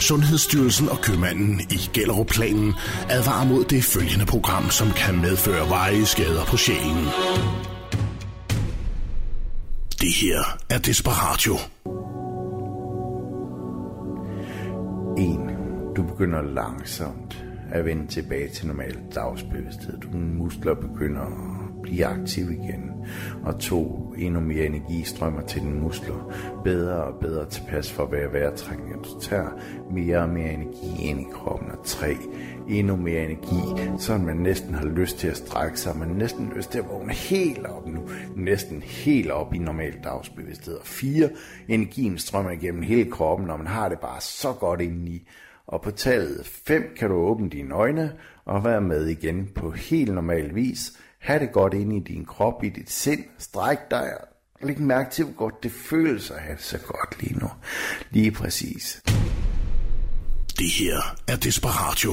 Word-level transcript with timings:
Sundhedsstyrelsen 0.00 0.88
og 0.88 0.98
købmanden 1.02 1.60
i 1.60 1.90
Gellerup-planen 1.94 2.74
advarer 3.10 3.46
mod 3.46 3.64
det 3.64 3.84
følgende 3.84 4.26
program, 4.26 4.70
som 4.70 4.88
kan 4.90 5.20
medføre 5.20 5.68
veje 5.68 6.04
skader 6.04 6.44
på 6.44 6.56
sjælen. 6.56 7.04
Det 10.00 10.12
her 10.22 10.58
er 10.70 10.78
Desperatio. 10.78 11.54
En. 15.18 15.40
Du 15.96 16.02
begynder 16.02 16.42
langsomt 16.42 17.44
at 17.72 17.84
vende 17.84 18.06
tilbage 18.06 18.48
til 18.48 18.66
normal 18.66 18.96
dagsbevidsthed. 19.14 20.00
Dine 20.00 20.34
muskler 20.34 20.74
begynder 20.74 21.22
at 21.22 21.82
blive 21.82 22.06
aktive 22.06 22.52
igen. 22.52 22.97
Og 23.44 23.60
to. 23.60 24.14
Endnu 24.18 24.40
mere 24.40 24.66
energi 24.66 25.02
strømmer 25.04 25.40
til 25.40 25.60
dine 25.60 25.80
muskler. 25.80 26.32
Bedre 26.64 27.04
og 27.04 27.20
bedre 27.20 27.48
tilpas 27.48 27.92
for 27.92 28.02
at 28.02 28.12
være 28.12 28.32
vejrtrækning. 28.32 29.04
Du 29.04 29.20
tager 29.20 29.48
mere 29.90 30.18
og 30.18 30.28
mere 30.28 30.52
energi 30.52 31.08
ind 31.08 31.20
i 31.20 31.26
kroppen. 31.32 31.70
Og 31.70 31.78
tre. 31.84 32.16
Endnu 32.68 32.96
mere 32.96 33.24
energi, 33.24 33.82
så 33.98 34.18
man 34.18 34.36
næsten 34.36 34.74
har 34.74 34.86
lyst 34.86 35.18
til 35.18 35.28
at 35.28 35.36
strække 35.36 35.80
sig. 35.80 35.96
Man 35.96 36.08
har 36.08 36.16
næsten 36.16 36.52
lyst 36.56 36.70
til 36.70 36.78
at 36.78 36.88
vågne 36.88 37.12
helt 37.12 37.66
op 37.66 37.88
nu. 37.88 38.00
Næsten 38.36 38.82
helt 38.82 39.30
op 39.30 39.54
i 39.54 39.58
normal 39.58 39.94
dagsbevidsthed. 40.04 40.74
Og 40.74 40.86
fire. 40.86 41.28
Energien 41.68 42.18
strømmer 42.18 42.50
igennem 42.50 42.82
hele 42.82 43.10
kroppen, 43.10 43.46
når 43.46 43.56
man 43.56 43.66
har 43.66 43.88
det 43.88 43.98
bare 43.98 44.20
så 44.20 44.52
godt 44.52 44.80
indeni. 44.80 45.28
Og 45.66 45.82
på 45.82 45.90
tallet 45.90 46.46
5 46.46 46.82
kan 46.98 47.08
du 47.08 47.14
åbne 47.14 47.50
dine 47.50 47.74
øjne 47.74 48.12
og 48.44 48.64
være 48.64 48.80
med 48.80 49.06
igen 49.06 49.48
på 49.54 49.70
helt 49.70 50.14
normal 50.14 50.54
vis. 50.54 50.92
Ha' 51.18 51.38
det 51.38 51.52
godt 51.52 51.74
inde 51.74 51.96
i 51.96 52.00
din 52.00 52.24
krop, 52.24 52.64
i 52.64 52.68
dit 52.68 52.90
sind. 52.90 53.24
Stræk 53.38 53.78
dig 53.90 54.14
og 54.60 54.66
læg 54.66 54.80
mærke 54.80 55.10
til, 55.10 55.24
hvor 55.24 55.34
godt 55.34 55.62
det 55.62 55.72
føles 55.72 56.30
at 56.30 56.40
have 56.40 56.56
det 56.56 56.64
så 56.64 56.78
godt 56.78 57.22
lige 57.22 57.38
nu. 57.38 57.50
Lige 58.10 58.30
præcis. 58.30 59.02
Det 60.58 60.70
her 60.70 61.16
er 61.28 61.36
Desperatio. 61.36 62.12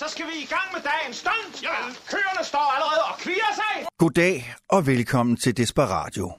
Så 0.00 0.06
skal 0.08 0.26
vi 0.26 0.36
i 0.42 0.48
gang 0.54 0.68
med 0.74 0.82
dagens 0.92 1.16
stund. 1.16 1.66
Køerne 2.10 2.44
står 2.44 2.74
allerede 2.74 3.02
og 3.12 3.18
kvier 3.18 3.54
sig. 3.54 3.86
Goddag 3.98 4.54
og 4.68 4.86
velkommen 4.86 5.36
til 5.36 5.56
Desperatio. 5.56 6.32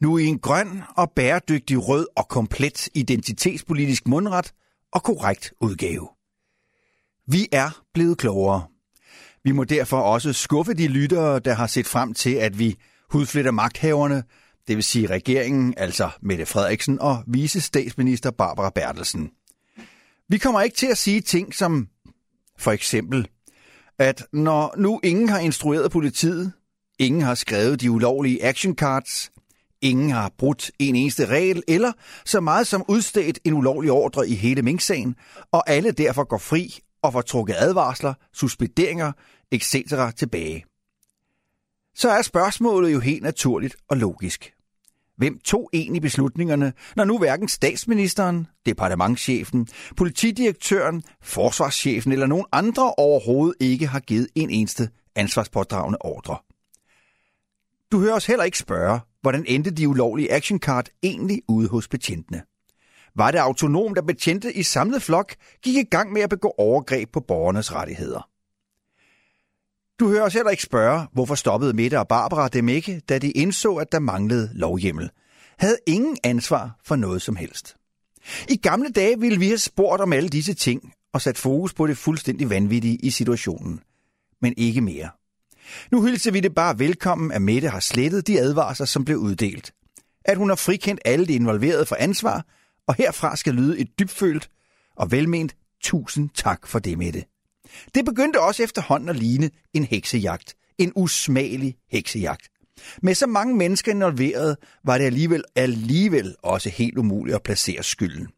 Nu 0.00 0.18
i 0.18 0.24
en 0.24 0.38
grøn 0.38 0.82
og 0.96 1.10
bæredygtig 1.10 1.88
rød 1.88 2.06
og 2.16 2.28
komplet 2.28 2.88
identitetspolitisk 2.94 4.08
mundret 4.08 4.52
og 4.92 5.02
korrekt 5.02 5.52
udgave. 5.60 6.08
Vi 7.26 7.48
er 7.52 7.82
blevet 7.94 8.18
klogere. 8.18 8.66
Vi 9.44 9.52
må 9.52 9.64
derfor 9.64 10.00
også 10.00 10.32
skuffe 10.32 10.74
de 10.74 10.88
lyttere, 10.88 11.38
der 11.38 11.54
har 11.54 11.66
set 11.66 11.86
frem 11.86 12.14
til, 12.14 12.34
at 12.34 12.58
vi 12.58 12.78
hudfletter 13.10 13.50
magthaverne, 13.50 14.24
det 14.68 14.76
vil 14.76 14.84
sige 14.84 15.06
regeringen, 15.06 15.74
altså 15.76 16.10
Mette 16.22 16.46
Frederiksen 16.46 16.98
og 17.00 17.22
vice 17.26 17.60
statsminister 17.60 18.30
Barbara 18.30 18.70
Bertelsen. 18.70 19.30
Vi 20.28 20.38
kommer 20.38 20.60
ikke 20.60 20.76
til 20.76 20.86
at 20.86 20.98
sige 20.98 21.20
ting 21.20 21.54
som 21.54 21.88
for 22.58 22.72
eksempel, 22.72 23.28
at 23.98 24.26
når 24.32 24.74
nu 24.78 25.00
ingen 25.04 25.28
har 25.28 25.38
instrueret 25.38 25.90
politiet, 25.90 26.52
ingen 26.98 27.22
har 27.22 27.34
skrevet 27.34 27.80
de 27.80 27.90
ulovlige 27.90 28.44
action 28.44 28.74
cards, 28.74 29.30
ingen 29.80 30.10
har 30.10 30.32
brudt 30.38 30.70
en 30.78 30.96
eneste 30.96 31.26
regel, 31.26 31.62
eller 31.68 31.92
så 32.24 32.40
meget 32.40 32.66
som 32.66 32.84
udstedt 32.88 33.38
en 33.44 33.52
ulovlig 33.52 33.90
ordre 33.90 34.28
i 34.28 34.34
hele 34.34 34.62
Mink-sagen, 34.62 35.16
og 35.52 35.70
alle 35.70 35.90
derfor 35.90 36.24
går 36.24 36.38
fri 36.38 36.78
og 37.02 37.12
får 37.12 37.20
trukket 37.20 37.54
advarsler, 37.58 38.14
suspenderinger, 38.32 39.12
etc. 39.50 39.74
tilbage. 40.16 40.64
Så 41.94 42.08
er 42.10 42.22
spørgsmålet 42.22 42.92
jo 42.92 43.00
helt 43.00 43.22
naturligt 43.22 43.76
og 43.88 43.96
logisk. 43.96 44.55
Hvem 45.16 45.38
tog 45.38 45.70
egentlig 45.72 46.02
beslutningerne, 46.02 46.72
når 46.96 47.04
nu 47.04 47.18
hverken 47.18 47.48
statsministeren, 47.48 48.46
departementschefen, 48.66 49.68
politidirektøren, 49.96 51.02
forsvarschefen 51.22 52.12
eller 52.12 52.26
nogen 52.26 52.46
andre 52.52 52.94
overhovedet 52.94 53.56
ikke 53.60 53.86
har 53.86 54.00
givet 54.00 54.28
en 54.34 54.50
eneste 54.50 54.88
ansvarspådragende 55.14 55.98
ordre? 56.00 56.36
Du 57.92 58.00
hører 58.00 58.14
os 58.14 58.26
heller 58.26 58.44
ikke 58.44 58.58
spørge, 58.58 59.00
hvordan 59.22 59.44
endte 59.48 59.70
de 59.70 59.88
ulovlige 59.88 60.32
action 60.32 60.58
card 60.58 60.88
egentlig 61.02 61.42
ude 61.48 61.68
hos 61.68 61.88
betjentene. 61.88 62.42
Var 63.14 63.30
det 63.30 63.38
autonomt, 63.38 63.96
der 63.96 64.02
betjente 64.02 64.52
i 64.52 64.62
samlet 64.62 65.02
flok 65.02 65.34
gik 65.62 65.76
i 65.76 65.88
gang 65.90 66.12
med 66.12 66.22
at 66.22 66.30
begå 66.30 66.54
overgreb 66.58 67.12
på 67.12 67.20
borgernes 67.20 67.74
rettigheder? 67.74 68.28
Du 70.00 70.08
hører 70.08 70.22
os 70.22 70.34
heller 70.34 70.50
ikke 70.50 70.62
spørge, 70.62 71.06
hvorfor 71.12 71.34
stoppede 71.34 71.72
Mette 71.72 71.98
og 71.98 72.08
Barbara 72.08 72.48
dem 72.48 72.68
ikke, 72.68 73.00
da 73.08 73.18
de 73.18 73.30
indså, 73.30 73.74
at 73.74 73.92
der 73.92 73.98
manglede 73.98 74.50
lovhjemmel. 74.54 75.10
Havde 75.58 75.78
ingen 75.86 76.16
ansvar 76.24 76.78
for 76.84 76.96
noget 76.96 77.22
som 77.22 77.36
helst. 77.36 77.76
I 78.48 78.56
gamle 78.56 78.88
dage 78.88 79.20
ville 79.20 79.38
vi 79.38 79.46
have 79.46 79.58
spurgt 79.58 80.02
om 80.02 80.12
alle 80.12 80.28
disse 80.28 80.54
ting 80.54 80.92
og 81.12 81.22
sat 81.22 81.38
fokus 81.38 81.74
på 81.74 81.86
det 81.86 81.98
fuldstændig 81.98 82.50
vanvittige 82.50 82.96
i 82.96 83.10
situationen. 83.10 83.80
Men 84.42 84.54
ikke 84.56 84.80
mere. 84.80 85.10
Nu 85.92 86.02
hilser 86.02 86.30
vi 86.30 86.40
det 86.40 86.54
bare 86.54 86.78
velkommen, 86.78 87.32
at 87.32 87.42
Mette 87.42 87.68
har 87.68 87.80
slettet 87.80 88.26
de 88.26 88.40
advarsler, 88.40 88.86
som 88.86 89.04
blev 89.04 89.18
uddelt. 89.18 89.72
At 90.24 90.36
hun 90.36 90.48
har 90.48 90.56
frikendt 90.56 91.00
alle 91.04 91.26
de 91.26 91.34
involverede 91.34 91.86
for 91.86 91.96
ansvar, 91.98 92.44
og 92.88 92.94
herfra 92.94 93.36
skal 93.36 93.54
lyde 93.54 93.78
et 93.78 93.98
dybfølt 93.98 94.50
og 94.96 95.10
velment 95.10 95.56
tusind 95.82 96.30
tak 96.34 96.66
for 96.66 96.78
det, 96.78 96.98
Mette. 96.98 97.24
Det 97.94 98.04
begyndte 98.04 98.40
også 98.40 98.62
efterhånden 98.62 99.08
at 99.08 99.16
ligne 99.16 99.50
en 99.74 99.84
heksejagt. 99.84 100.54
En 100.78 100.92
usmagelig 100.96 101.76
heksejagt. 101.90 102.48
Med 103.02 103.14
så 103.14 103.26
mange 103.26 103.56
mennesker 103.56 103.92
involveret, 103.92 104.56
var 104.84 104.98
det 104.98 105.04
alligevel, 105.04 105.44
alligevel 105.56 106.34
også 106.42 106.70
helt 106.70 106.98
umuligt 106.98 107.34
at 107.34 107.42
placere 107.42 107.82
skylden. 107.82 108.28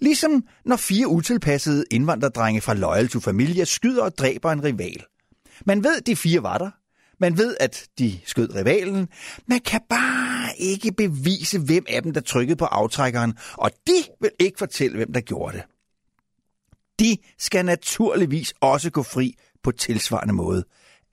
Ligesom 0.00 0.44
når 0.64 0.76
fire 0.76 1.08
utilpassede 1.08 1.84
indvandrerdrenge 1.90 2.60
fra 2.60 2.74
Loyal 2.74 3.08
to 3.08 3.20
Familia 3.20 3.64
skyder 3.64 4.02
og 4.02 4.18
dræber 4.18 4.52
en 4.52 4.64
rival. 4.64 5.04
Man 5.66 5.84
ved, 5.84 6.00
de 6.00 6.16
fire 6.16 6.42
var 6.42 6.58
der. 6.58 6.70
Man 7.20 7.38
ved, 7.38 7.56
at 7.60 7.86
de 7.98 8.20
skød 8.26 8.54
rivalen. 8.54 9.08
Man 9.46 9.60
kan 9.60 9.80
bare 9.88 10.48
ikke 10.58 10.92
bevise, 10.92 11.58
hvem 11.58 11.84
af 11.88 12.02
dem, 12.02 12.12
der 12.12 12.20
trykkede 12.20 12.56
på 12.56 12.64
aftrækkeren, 12.64 13.34
og 13.52 13.70
de 13.86 14.04
vil 14.20 14.30
ikke 14.38 14.58
fortælle, 14.58 14.96
hvem 14.96 15.12
der 15.12 15.20
gjorde 15.20 15.56
det. 15.56 15.64
De 17.00 17.16
skal 17.38 17.64
naturligvis 17.64 18.54
også 18.60 18.90
gå 18.90 19.02
fri 19.02 19.34
på 19.62 19.70
tilsvarende 19.70 20.34
måde. 20.34 20.64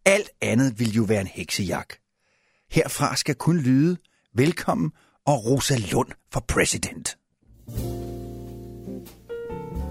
Alt 0.05 0.29
andet 0.41 0.79
vil 0.79 0.93
jo 0.93 1.03
være 1.03 1.21
en 1.21 1.27
heksejagt. 1.27 1.99
Herfra 2.71 3.15
skal 3.15 3.35
kun 3.35 3.57
lyde 3.57 3.97
velkommen 4.35 4.91
og 5.25 5.45
Rosa 5.45 5.75
Lund 5.91 6.07
for 6.33 6.39
præsident. 6.47 7.17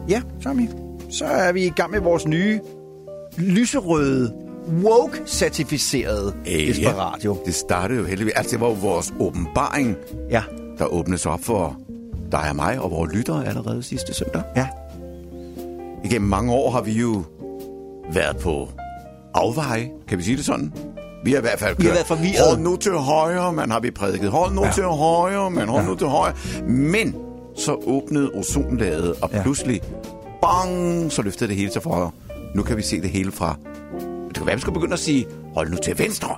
Ja, 0.08 0.22
Tommy. 0.42 0.68
Så 1.10 1.24
er 1.26 1.52
vi 1.52 1.64
i 1.66 1.70
gang 1.70 1.90
med 1.90 2.00
vores 2.00 2.26
nye 2.26 2.60
lyserøde 3.38 4.34
woke-certificerede 4.68 6.34
Øh, 6.46 6.66
Desperatio. 6.66 7.42
Det 7.46 7.54
startede 7.54 8.00
jo 8.00 8.06
heldigvis. 8.06 8.34
Altså, 8.36 8.50
det 8.52 8.60
var 8.60 8.66
jo 8.66 8.72
vores 8.72 9.12
åbenbaring, 9.20 9.96
Ja, 10.30 10.42
der 10.78 10.86
åbnes 10.86 11.26
op 11.26 11.40
for 11.44 11.80
dig 12.32 12.48
og 12.50 12.56
mig 12.56 12.80
og 12.80 12.90
vores 12.90 13.12
lyttere 13.12 13.46
allerede 13.46 13.82
sidste 13.82 14.14
søndag. 14.14 14.42
ja. 14.56 14.68
Igennem 16.04 16.28
mange 16.30 16.52
år 16.52 16.70
har 16.70 16.82
vi 16.82 16.92
jo 16.92 17.22
været 18.12 18.36
på 18.36 18.68
afveje, 19.34 19.90
kan 20.08 20.18
vi 20.18 20.22
sige 20.22 20.36
det 20.36 20.44
sådan? 20.44 20.72
Vi 21.24 21.30
har 21.30 21.38
i 21.38 21.40
hvert 21.40 21.58
fald 21.58 21.70
kørt, 21.76 21.78
Vi 21.78 21.86
har 21.86 21.92
været 21.94 22.06
forvirret. 22.06 22.48
hold 22.48 22.58
nu 22.58 22.76
til 22.76 22.92
højre, 22.92 23.52
man 23.52 23.70
har 23.70 23.80
vi 23.80 23.90
prædiket, 23.90 24.30
hold 24.30 24.52
nu 24.54 24.64
Ja. 24.64 24.70
til 24.72 24.84
højre, 24.84 25.50
man 25.50 25.68
hold 25.68 25.82
Ja. 25.82 25.88
nu 25.88 25.94
til 25.96 26.06
højre. 26.06 26.34
Men 26.68 27.14
så 27.56 27.74
åbnede 27.86 28.30
ozonlaget, 28.34 29.14
og 29.22 29.30
Ja. 29.32 29.42
pludselig, 29.42 29.80
bang, 30.42 31.12
så 31.12 31.22
løftede 31.22 31.48
det 31.48 31.56
hele 31.56 31.72
sig 31.72 31.82
for. 31.82 32.14
Nu 32.54 32.62
kan 32.62 32.76
vi 32.76 32.82
se 32.82 33.00
det 33.00 33.10
hele 33.10 33.32
fra. 33.32 33.56
Det 34.28 34.36
kan 34.36 34.46
være, 34.46 34.54
vi 34.56 34.60
skal 34.60 34.72
begynde 34.72 34.92
at 34.92 34.98
sige, 34.98 35.26
hold 35.54 35.70
nu 35.70 35.76
til 35.76 35.98
venstre, 35.98 36.28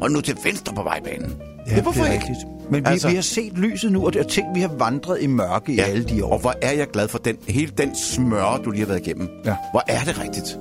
hold 0.00 0.12
nu 0.12 0.20
til 0.20 0.36
venstre 0.44 0.74
på 0.74 0.82
vejbanen. 0.82 1.32
Ja, 1.70 1.74
det, 1.74 1.82
hvorfor 1.82 2.02
det 2.02 2.08
er 2.08 2.12
ikke? 2.14 2.24
rigtigt. 2.28 2.70
Men 2.70 2.84
vi, 2.84 2.88
Altså- 2.90 3.08
vi 3.08 3.14
har 3.14 3.22
set 3.22 3.52
lyset 3.58 3.92
nu, 3.92 4.06
og 4.06 4.12
det 4.12 4.20
er 4.20 4.24
ting, 4.28 4.46
vi 4.54 4.60
har 4.60 4.70
vandret 4.78 5.18
i 5.22 5.26
mørke 5.26 5.72
i 5.72 5.78
alle 5.78 6.04
de 6.04 6.24
år. 6.24 6.32
Og 6.32 6.38
hvor 6.38 6.54
er 6.62 6.72
jeg 6.72 6.86
glad 6.92 7.08
for 7.08 7.18
den, 7.18 7.36
hele 7.48 7.72
den 7.78 7.96
smør, 7.96 8.60
du 8.64 8.70
lige 8.70 8.80
har 8.80 8.86
været 8.86 9.06
igennem. 9.06 9.28
Ja. 9.44 9.54
Hvor 9.72 9.82
er 9.88 10.04
det 10.04 10.20
rigtigt? 10.20 10.58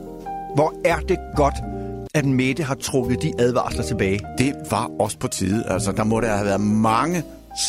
Hvor 0.55 0.73
er 0.85 0.97
det 0.99 1.17
godt, 1.35 1.55
at 2.13 2.25
Mette 2.25 2.63
har 2.63 2.75
trukket 2.75 3.21
de 3.21 3.33
advarsler 3.39 3.83
tilbage. 3.83 4.19
Det 4.37 4.53
var 4.71 4.91
også 4.99 5.17
på 5.17 5.27
tide. 5.27 5.63
Altså, 5.67 5.91
der 5.91 6.03
må 6.03 6.21
der 6.21 6.27
have 6.35 6.45
været 6.45 6.61
mange 6.61 7.23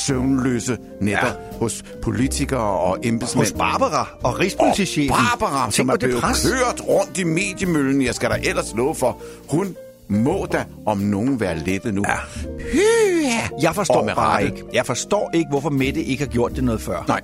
søvnløse 0.07 0.79
nætter 1.01 1.27
Ja. 1.27 1.33
ja. 1.53 1.59
hos 1.59 1.83
politikere 2.03 2.61
og 2.61 2.99
embedsmænd. 3.03 3.45
Hos 3.47 3.53
Barbara 3.53 4.09
og 4.23 4.39
Rigspolitichefen. 4.41 5.11
Og 5.11 5.17
Barbara, 5.17 5.65
Tænk 5.65 5.75
som 5.75 5.89
er 5.89 5.97
blevet 5.97 6.23
kørt 6.23 6.81
rundt 6.89 7.19
i 7.19 7.25
mediemøllen. 7.25 8.03
Jeg 8.03 8.15
skal 8.15 8.31
da 8.31 8.37
ellers 8.45 8.75
love 8.77 8.95
for. 8.95 9.19
Hun 9.49 9.77
må 10.09 10.47
da 10.53 10.65
om 10.87 10.99
nogen 10.99 11.41
være 11.41 11.59
lettet 11.59 11.95
nu. 11.95 12.05
Ja. 12.09 12.15
Hyha! 13.23 13.49
Jeg 13.63 13.75
forstår 13.75 14.07
bare 14.17 14.35
rette. 14.37 14.47
ikke. 14.47 14.63
Jeg 14.73 14.87
forstår 14.87 15.31
ikke, 15.35 15.49
hvorfor 15.51 15.71
Mette 15.71 16.03
ikke 16.03 16.25
har 16.25 16.31
gjort 16.31 16.57
det 16.57 16.65
noget 16.65 16.81
før. 16.81 17.05
Nej. 17.09 17.21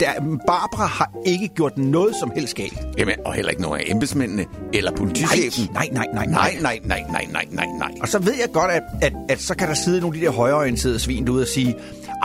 Der, 0.00 0.06
Barbara 0.46 0.86
har 0.86 1.10
ikke 1.26 1.48
gjort 1.48 1.78
noget 1.78 2.14
som 2.20 2.32
helst 2.34 2.54
galt. 2.54 2.78
Jamen, 2.98 3.14
og 3.24 3.32
heller 3.34 3.50
ikke 3.50 3.62
nogen 3.62 3.80
af 3.80 3.84
embedsmændene 3.88 4.44
eller 4.72 4.90
politichefen. 4.92 5.68
Nej, 5.72 5.88
nej, 5.92 6.06
nej, 6.14 6.26
nej, 6.26 6.56
nej, 6.60 6.80
nej, 6.84 7.02
nej, 7.10 7.24
nej, 7.32 7.44
nej, 7.50 7.66
nej. 7.78 7.90
Og 8.02 8.08
så 8.08 8.18
ved 8.18 8.32
jeg 8.40 8.48
godt, 8.52 8.70
at, 8.70 8.82
at, 9.02 9.12
at 9.28 9.40
så 9.40 9.54
kan 9.56 9.68
der 9.68 9.74
sidde 9.74 10.00
nogle 10.00 10.16
af 10.16 10.20
de 10.20 10.26
der 10.26 10.32
højreorienterede 10.32 10.98
svin 10.98 11.26
derude 11.26 11.42
og 11.42 11.48
sige, 11.48 11.74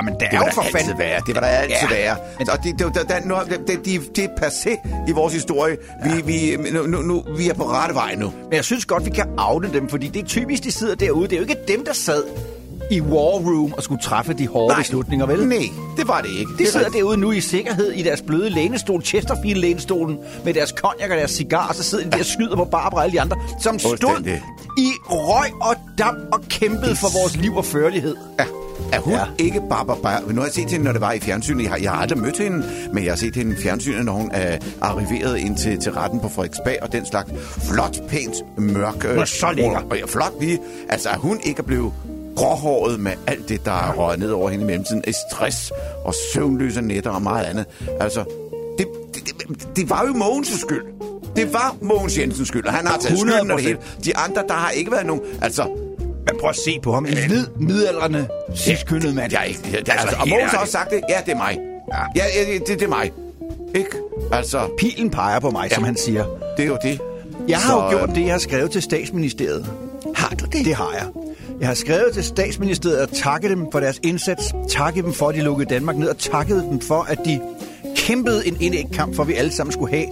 men 0.03 0.13
der 0.13 0.19
det 0.19 0.27
er 0.31 0.37
jo 0.45 0.51
for 0.53 0.63
fanden... 0.71 0.97
være. 0.99 1.21
Det 1.27 1.35
var 1.35 1.41
der 1.41 1.47
altid 1.47 1.75
Ja. 1.91 1.95
være. 1.95 2.15
Men- 2.39 2.49
Og 2.49 2.57
det, 2.63 2.79
det, 2.79 2.87
det, 2.95 3.09
det, 3.09 3.25
nu, 3.25 3.35
det, 3.49 3.59
det, 3.67 3.85
det, 3.85 4.15
det 4.15 4.23
er 4.23 4.29
passé 4.45 4.89
i 5.07 5.11
vores 5.11 5.33
historie. 5.33 5.77
Vi, 6.03 6.09
vi, 6.25 6.57
nu, 6.71 6.83
nu, 6.87 7.01
nu, 7.01 7.23
vi 7.37 7.49
er 7.49 7.53
på 7.53 7.63
rette 7.63 7.95
vej 7.95 8.15
nu. 8.15 8.33
Men 8.43 8.53
jeg 8.53 8.63
synes 8.65 8.85
godt, 8.85 9.05
vi 9.05 9.09
kan 9.09 9.25
afne 9.37 9.73
dem, 9.73 9.89
fordi 9.89 10.07
det 10.07 10.21
er 10.21 10.25
typisk, 10.27 10.63
de 10.63 10.71
sidder 10.71 10.95
derude. 10.95 11.23
Det 11.27 11.33
er 11.33 11.37
jo 11.37 11.41
ikke 11.43 11.57
dem, 11.67 11.85
der 11.85 11.93
sad 11.93 12.23
i 12.91 13.01
war 13.01 13.37
room 13.39 13.73
og 13.73 13.83
skulle 13.83 14.01
træffe 14.01 14.33
de 14.33 14.47
hårde 14.47 14.75
beslutninger, 14.77 15.25
vel? 15.25 15.47
Nej, 15.47 15.57
det 15.97 16.07
var 16.07 16.21
det 16.21 16.29
ikke. 16.39 16.51
De 16.53 16.57
det 16.57 16.67
er 16.67 16.71
sidder 16.71 16.85
rigtigt. 16.85 17.01
derude 17.03 17.17
nu 17.17 17.31
i 17.31 17.41
sikkerhed 17.41 17.91
i 17.91 18.01
deres 18.03 18.21
bløde 18.21 18.49
lænestol, 18.49 19.01
Chesterfield-lænestolen, 19.01 20.17
med 20.45 20.53
deres 20.53 20.71
konjak 20.71 21.09
og 21.11 21.17
deres 21.17 21.31
cigar, 21.31 21.67
og 21.67 21.75
så 21.75 21.83
sidder 21.83 22.03
de 22.03 22.11
der 22.11 22.17
og 22.19 22.25
skyder 22.25 22.55
på 22.55 22.65
Barbara 22.65 22.97
og 22.99 23.03
alle 23.03 23.13
de 23.13 23.21
andre, 23.21 23.37
som 23.61 23.79
stod 23.79 24.23
i 24.77 24.89
røg 25.09 25.49
og 25.61 25.75
damp 25.97 26.19
og 26.31 26.41
kæmpede 26.49 26.95
for 26.95 27.19
vores 27.21 27.35
liv 27.37 27.55
og 27.57 27.65
førlighed. 27.65 28.15
Ja. 28.39 28.45
Er 28.93 28.99
hun 28.99 29.13
Ja. 29.13 29.23
ikke 29.37 29.61
Barbara 29.69 29.97
Bayer? 30.03 30.29
Nu 30.33 30.35
har 30.35 30.47
jeg 30.47 30.53
set 30.53 30.69
hende, 30.71 30.85
når 30.85 30.91
det 30.91 31.01
var 31.01 31.11
i 31.11 31.19
fjernsynet. 31.19 31.63
Jeg 31.63 31.71
har, 31.71 31.77
jeg 31.77 31.91
har 31.91 31.97
aldrig 32.01 32.19
mødt 32.19 32.37
hende, 32.37 32.63
men 32.93 33.03
jeg 33.03 33.11
har 33.11 33.17
set 33.17 33.35
hende 33.35 33.51
i 33.51 33.55
fjernsynet, 33.55 34.05
når 34.05 34.13
hun 34.13 34.29
er 34.33 34.57
arriveret 34.81 35.37
ind 35.37 35.57
til, 35.57 35.79
til 35.79 35.91
retten 35.91 36.19
på 36.19 36.29
Frederiksberg, 36.29 36.75
og 36.81 36.91
den 36.91 37.05
slags 37.05 37.31
flot, 37.57 38.07
pænt, 38.07 38.35
mørk... 38.57 39.05
øh, 39.05 39.11
Hun 39.11 39.19
er 39.19 39.25
så 39.25 39.51
lækker. 39.55 39.81
Og 39.89 39.97
ja, 39.97 40.05
flot 40.05 40.33
lige. 40.41 40.59
Altså, 40.89 41.09
at 41.09 41.17
hun 41.17 41.39
ikke 41.43 41.59
er 41.59 41.63
blevet 41.63 41.91
gråhåret 42.39 42.99
med 42.99 43.11
alt 43.27 43.49
det, 43.49 43.65
der 43.65 43.71
er 43.71 43.93
røget 43.93 44.19
ned 44.19 44.31
over 44.31 44.49
hende 44.49 44.63
i 44.63 44.67
mellemtiden. 44.67 45.03
I 45.07 45.11
stress 45.31 45.71
og 46.05 46.13
søvnløse 46.33 46.81
nætter 46.81 47.09
og 47.11 47.21
meget 47.21 47.45
andet. 47.45 47.65
Altså, 47.99 48.23
det, 48.77 48.87
det, 49.13 49.21
det, 49.49 49.67
det 49.75 49.89
var 49.89 50.05
jo 50.07 50.13
Mogens' 50.13 50.59
skyld. 50.61 50.83
Det 51.35 51.53
var 51.53 51.75
Mogens 51.81 52.17
Jensens 52.17 52.47
skyld, 52.47 52.65
og 52.65 52.73
han 52.73 52.87
har 52.87 52.97
taget 52.97 53.19
skylden 53.19 53.51
af 53.51 53.57
det 53.57 53.65
hele. 53.65 53.77
100%. 53.97 54.03
De 54.05 54.17
andre, 54.17 54.43
der 54.47 54.53
har 54.53 54.69
ikke 54.69 54.91
været 54.91 55.05
nogen... 55.05 55.21
Altså, 55.41 55.63
Men 55.63 56.39
prøv 56.39 56.49
at 56.49 56.55
se 56.55 56.79
på 56.83 56.93
ham. 56.93 57.05
En 57.05 57.17
hvid, 57.27 57.45
midaldrende, 57.59 58.27
sidstkyndet 58.55 59.15
mand. 59.15 59.31
Jeg 59.31 59.39
er 59.39 59.43
ikke... 59.43 59.59
Jeg, 59.71 59.77
Altså, 59.79 59.91
altså, 59.93 60.17
og 60.21 60.29
Mogens 60.29 60.51
har 60.51 60.57
også 60.57 60.71
sagt 60.71 60.89
det. 60.91 61.01
Ja, 61.09 61.15
det 61.25 61.31
er 61.31 61.37
mig. 61.37 61.59
Ja. 61.93 62.23
Ja, 62.23 62.25
ja 62.49 62.53
det, 62.53 62.67
det 62.67 62.81
er 62.81 62.87
mig. 62.87 63.11
Ikke? 63.75 63.89
Altså, 64.31 64.69
Pilen 64.77 65.09
peger 65.09 65.39
på 65.39 65.49
mig, 65.49 65.67
ja. 65.69 65.75
som 65.75 65.83
han 65.83 65.97
siger. 65.97 66.25
det 66.57 66.63
er 66.63 66.67
jo 66.67 66.77
det. 66.83 66.99
Jeg 67.47 67.57
har 67.57 67.69
Så, 67.69 67.83
jo 67.83 67.89
gjort 67.89 68.15
det, 68.15 68.21
jeg 68.25 68.31
har 68.33 68.39
skrevet 68.39 68.71
til 68.71 68.81
statsministeriet. 68.81 69.69
Har 70.15 70.35
du 70.35 70.45
det? 70.45 70.65
Det 70.65 70.75
har 70.75 70.89
jeg. 70.93 71.05
Jeg 71.59 71.67
har 71.67 71.75
skrevet 71.75 72.13
til 72.13 72.23
statsministeriet 72.23 73.01
og 73.01 73.09
takket 73.13 73.51
dem 73.51 73.67
for 73.71 73.79
deres 73.79 73.99
indsats, 74.03 74.53
takket 74.69 75.03
dem 75.03 75.13
for, 75.13 75.29
at 75.29 75.35
de 75.35 75.41
lukkede 75.41 75.69
Danmark 75.69 75.97
ned, 75.97 76.09
og 76.09 76.17
takket 76.17 76.63
dem 76.71 76.79
for, 76.79 77.01
at 77.01 77.19
de 77.25 77.41
kæmpede 77.95 78.47
en 78.47 78.57
indæg 78.61 78.85
kamp 78.93 79.15
for, 79.15 79.23
at 79.23 79.29
vi 79.29 79.33
alle 79.33 79.51
sammen 79.51 79.71
skulle 79.71 79.95
have 79.95 80.07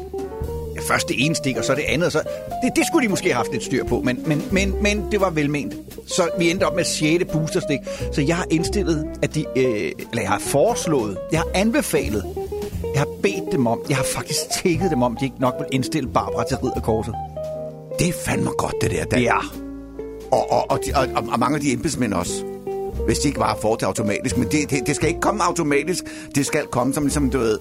ja, 0.76 0.82
først 0.94 1.08
det 1.08 1.26
ene 1.26 1.36
stik, 1.36 1.58
og 1.58 1.64
så 1.64 1.76
det 1.76 1.84
andet. 1.88 2.12
Så, 2.12 2.22
det, 2.64 2.72
det 2.76 2.84
skulle 2.88 3.06
de 3.06 3.10
måske 3.10 3.26
have 3.26 3.36
haft 3.36 3.52
lidt 3.52 3.64
styr 3.64 3.84
på, 3.84 4.02
men, 4.02 4.24
men, 4.26 4.44
men, 4.52 4.84
men 4.84 5.12
det 5.12 5.22
var 5.22 5.30
velment. 5.30 5.74
Så 6.08 6.30
vi 6.40 6.52
endte 6.52 6.64
op 6.64 6.76
med 6.76 6.84
6. 6.84 7.24
boosterstik. 7.32 7.80
Så 8.12 8.22
jeg 8.22 8.36
har 8.36 8.46
indstillet, 8.52 9.06
at 9.22 9.36
de, 9.36 9.46
øh, 9.56 9.92
eller 10.12 10.22
jeg 10.22 10.30
har 10.30 10.40
foreslået, 10.40 11.18
jeg 11.32 11.40
har 11.40 11.48
anbefalet, 11.54 12.26
jeg 12.94 13.02
har 13.02 13.10
bedt 13.24 13.52
dem 13.52 13.68
om, 13.68 13.82
jeg 13.90 13.98
har 13.98 14.06
faktisk 14.16 14.40
tækket 14.64 14.92
dem 14.92 15.04
om, 15.04 15.18
de 15.18 15.26
ikke 15.26 15.40
nok 15.40 15.54
vil 15.60 15.68
indstille 15.72 16.10
Barbara 16.10 16.44
til 16.48 16.58
ridderkorset. 16.58 17.14
Det 18.00 18.08
er 18.08 18.14
fandme 18.26 18.50
godt, 18.58 18.76
det 18.82 18.92
der. 18.92 19.04
Dan. 19.04 19.22
Ja. 19.22 19.67
Og, 20.32 20.52
og, 20.52 20.72
og, 20.72 20.80
de, 20.86 20.92
og, 20.96 21.24
og, 21.32 21.40
mange 21.40 21.56
af 21.56 21.62
de 21.62 21.72
embedsmænd 21.74 22.14
også. 22.14 22.44
Hvis 23.06 23.20
de 23.20 23.28
ikke 23.28 23.40
bare 23.40 23.56
får 23.62 23.76
det 23.76 23.86
automatisk. 23.86 24.38
Men 24.38 24.48
det, 24.52 24.70
det, 24.70 24.88
det 24.88 24.96
skal 24.96 25.08
ikke 25.10 25.22
komme 25.22 25.44
automatisk. 25.44 26.04
Det 26.36 26.46
skal 26.46 26.66
komme 26.66 26.94
som 26.94 27.04
ligesom, 27.04 27.30
du 27.30 27.38
ved... 27.38 27.60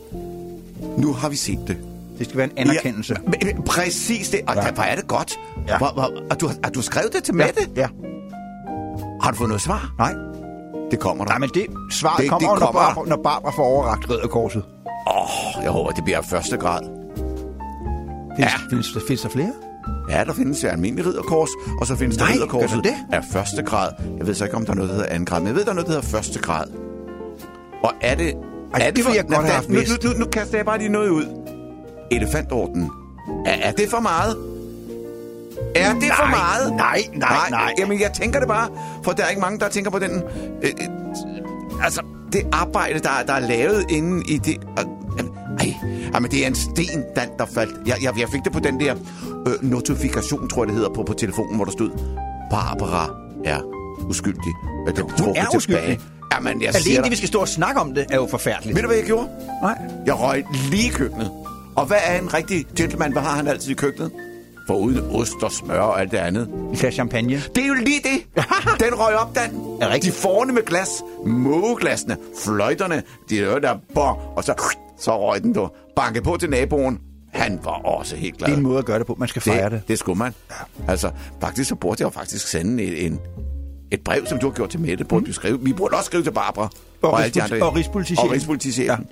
Nu 0.99 1.13
har 1.13 1.29
vi 1.29 1.37
set 1.37 1.59
det. 1.69 1.77
Det 2.19 2.27
skal 2.27 2.37
være 2.39 2.47
en 2.47 2.59
anerkendelse. 2.69 3.17
Ja, 3.43 3.53
præcis 3.67 4.29
det. 4.31 4.41
Og 4.49 4.55
Ja. 4.55 4.65
ja. 4.67 4.71
hvor 4.73 4.83
er 4.83 4.95
det 4.97 5.07
godt. 5.09 5.39
Ja. 5.69 5.79
Hvor, 5.79 5.91
hvor, 5.95 6.13
og 6.31 6.41
du, 6.41 6.47
har- 6.47 6.71
du 6.71 6.83
skrevet 6.83 7.13
det 7.13 7.25
til 7.25 7.35
Mette? 7.35 7.61
Ja. 7.77 7.89
Har 9.23 9.31
du 9.31 9.37
fået 9.37 9.49
noget 9.49 9.62
svar? 9.62 9.95
Nej. 9.99 10.12
Det 10.91 10.99
kommer 11.01 11.25
der. 11.25 11.31
Nej, 11.33 11.39
men 11.39 11.49
det 11.55 11.67
svaret 11.93 12.21
det, 12.23 12.29
kommer, 12.31 12.49
det 12.49 12.55
det 12.55 12.61
når, 12.61 12.67
kommer. 12.67 12.81
Barbara, 12.89 13.09
når 13.09 13.17
Barbara 13.23 13.53
får 13.57 13.62
overragt 13.65 14.11
ridderkorset. 14.11 14.62
Åh, 15.19 15.62
jeg 15.62 15.71
håber, 15.71 15.91
det 15.91 16.05
bliver 16.05 16.23
første 16.23 16.57
grad. 16.57 16.81
Findes, 18.37 18.53
Ja. 18.53 18.59
findes, 18.71 18.87
findes 19.07 19.23
der 19.23 19.29
flere? 19.29 19.53
Ja, 20.11 20.25
der 20.25 20.33
findes 20.33 20.62
jo 20.65 20.69
almindelig 20.69 21.06
ridderkors, 21.06 21.50
og 21.81 21.87
så 21.87 21.97
findes 21.97 22.17
der 22.17 22.25
Nej, 22.25 22.33
ridderkorset 22.33 22.71
der 22.71 22.83
det? 22.83 22.94
af 23.12 23.23
første 23.33 23.62
grad. 23.62 23.91
Jeg 24.19 24.27
ved 24.27 24.35
så 24.35 24.44
ikke, 24.44 24.56
om 24.56 24.65
der 24.65 24.73
er 24.73 24.77
noget, 24.77 24.88
der 24.91 24.94
hedder 24.97 25.11
anden 25.11 25.27
grad, 25.27 25.41
men 25.41 25.47
jeg 25.47 25.56
ved, 25.56 25.65
der 25.65 25.71
er 25.71 25.75
noget, 25.75 25.87
der 25.87 25.93
hedder 25.93 26.09
første 26.09 26.38
grad. 26.38 26.65
Og 27.83 27.93
er 28.00 28.15
det... 28.15 28.35
Ej, 28.75 28.81
er 28.87 28.91
det 28.91 28.97
ville 28.97 29.12
jeg 29.15 29.25
Nå, 29.29 29.37
godt 29.37 29.47
have 29.47 29.55
haft 29.55 29.69
nu, 29.69 29.75
nu, 30.03 30.11
nu, 30.12 30.19
nu 30.19 30.25
kaster 30.25 30.59
jeg 30.59 30.67
bare 30.67 30.79
lige 30.79 30.88
noget 30.88 31.09
ud. 31.09 31.25
Elefantorden. 32.11 32.91
Er, 33.47 33.53
er 33.69 33.73
det 33.73 33.91
for 33.91 34.00
meget? 34.00 34.37
Er 35.75 35.93
det 35.94 36.03
for 36.17 36.23
Nej, 36.25 36.31
meget? 36.31 36.77
nej, 36.77 37.03
nej, 37.15 37.50
nej. 37.50 37.73
Jamen, 37.79 38.00
jeg 38.00 38.12
tænker 38.12 38.38
det 38.38 38.49
bare, 38.49 38.69
for 39.05 39.12
der 39.12 39.25
er 39.25 39.29
ikke 39.29 39.41
mange, 39.41 39.59
der 39.59 39.69
tænker 39.69 39.91
på 39.91 39.99
den... 39.99 40.23
Øh, 40.62 40.71
øh, 40.81 41.85
altså, 41.85 42.03
det 42.33 42.43
arbejde, 42.53 42.99
der, 42.99 43.09
der 43.27 43.33
er 43.33 43.41
lavet 43.41 43.85
inde 43.91 44.23
i 44.29 44.38
det... 44.38 44.56
Øh, 44.79 45.25
ej, 45.61 45.75
jamen, 46.15 46.31
det 46.31 46.43
er 46.43 46.47
en 46.47 46.55
sten, 46.55 47.05
Dan, 47.17 47.29
der 47.38 47.47
faldt. 47.47 47.88
Jeg, 47.88 47.97
jeg, 48.03 48.21
jeg 48.21 48.29
fik 48.29 48.44
det 48.44 48.53
på 48.53 48.61
den 48.61 48.81
der 48.81 48.94
øh, 49.47 49.71
notifikation, 49.71 50.49
tror 50.49 50.63
jeg, 50.63 50.69
det 50.69 50.75
hedder, 50.77 50.91
på, 50.95 51.03
på 51.03 51.13
telefonen, 51.13 51.57
hvor 51.57 51.65
der 51.65 51.73
stod, 51.73 51.91
Barbara 52.51 53.15
er 53.45 53.61
uskyldig. 54.09 54.53
Øh, 54.89 54.97
den 54.97 55.11
Hun 55.21 55.37
er 55.37 55.57
uskyldig. 55.57 56.01
Jamen, 56.35 56.63
jeg 56.63 56.75
Alene 56.75 57.03
det, 57.03 57.11
vi 57.11 57.17
skal 57.17 57.29
stå 57.29 57.39
og 57.39 57.49
snakke 57.49 57.81
om 57.81 57.95
det, 57.95 58.07
er 58.11 58.17
jo 58.17 58.27
forfærdeligt. 58.27 58.75
Ved 58.77 58.83
du, 58.83 58.89
hvad 58.89 58.97
jeg 58.97 59.07
gjorde? 59.07 59.29
Nej. 59.63 59.79
Jeg 60.07 60.21
røg 60.21 60.45
lige 60.71 60.89
i 60.89 60.91
køkkenet. 60.91 61.31
Og 61.77 61.87
hvad 61.87 61.97
er 62.07 62.21
en 62.21 62.35
rigtig 62.35 62.67
gentleman? 62.77 63.13
Hvad 63.13 63.23
har 63.23 63.37
han 63.37 63.49
altid 63.49 63.71
i 63.71 63.75
køkkenet? 63.75 64.11
Foruden 64.67 65.01
ost 65.11 65.43
og 65.43 65.53
smør 65.53 65.79
og 65.81 66.01
alt 66.01 66.11
det 66.11 66.19
andet. 66.19 66.49
En 66.49 66.93
champagne. 66.93 67.43
Det 67.55 67.63
er 67.65 67.67
jo 67.67 67.75
lige 67.75 68.01
det. 68.03 68.45
Den 68.85 68.95
røg 68.95 69.15
op, 69.15 69.35
Dan. 69.35 69.51
Er 69.81 69.89
rigtigt? 69.95 70.15
De 70.17 70.21
forne 70.21 70.53
med 70.53 70.63
glas, 70.63 70.89
mågeglasene, 71.27 72.17
fløjterne, 72.45 73.03
de 73.31 73.37
der, 73.37 73.59
der 73.59 73.75
bong, 73.95 74.19
og 74.37 74.45
så, 74.45 74.55
så 74.99 75.29
røg 75.29 75.43
den 75.43 75.53
du. 75.53 75.69
Banke 75.97 76.23
på 76.23 76.37
til 76.37 76.51
naboen. 76.51 76.99
Han 77.37 77.61
var 77.65 77.71
også 77.71 78.17
helt 78.17 78.38
glad. 78.38 78.47
Det 78.47 78.53
er 78.53 78.56
en 78.56 78.62
måde 78.62 78.79
at 78.79 78.85
gøre 78.85 78.99
det 78.99 79.06
på. 79.06 79.17
Man 79.19 79.29
skal 79.29 79.43
fejre 79.43 79.65
det. 79.65 79.73
det, 79.73 79.88
det 79.88 79.99
skulle 79.99 80.19
man. 80.19 80.35
Altså, 80.88 81.11
faktisk 81.41 81.69
så 81.69 81.75
burde 81.75 81.97
jeg 82.00 82.05
jo 82.05 82.11
faktisk 82.11 82.49
sende 82.49 82.83
et, 82.83 83.06
en, 83.06 83.21
et 83.91 84.00
brev, 84.00 84.27
som 84.27 84.38
du 84.38 84.47
har 84.47 84.55
gjort 84.55 84.71
til 84.71 84.81
Mette. 84.81 85.05
Burde 85.05 85.27
mm. 85.27 85.33
skrive. 85.33 85.61
Vi 85.61 85.73
burde 85.73 85.97
også 85.97 86.06
skrive 86.06 86.23
til 86.23 86.33
Barbara. 86.33 86.69
Og 87.03 87.19
de 87.19 87.41
rigspoliti- 87.41 87.62
og 87.62 87.77
rigspolitichefen. 87.77 88.29
Og 88.29 88.33
rigspolitichefen. 88.33 89.06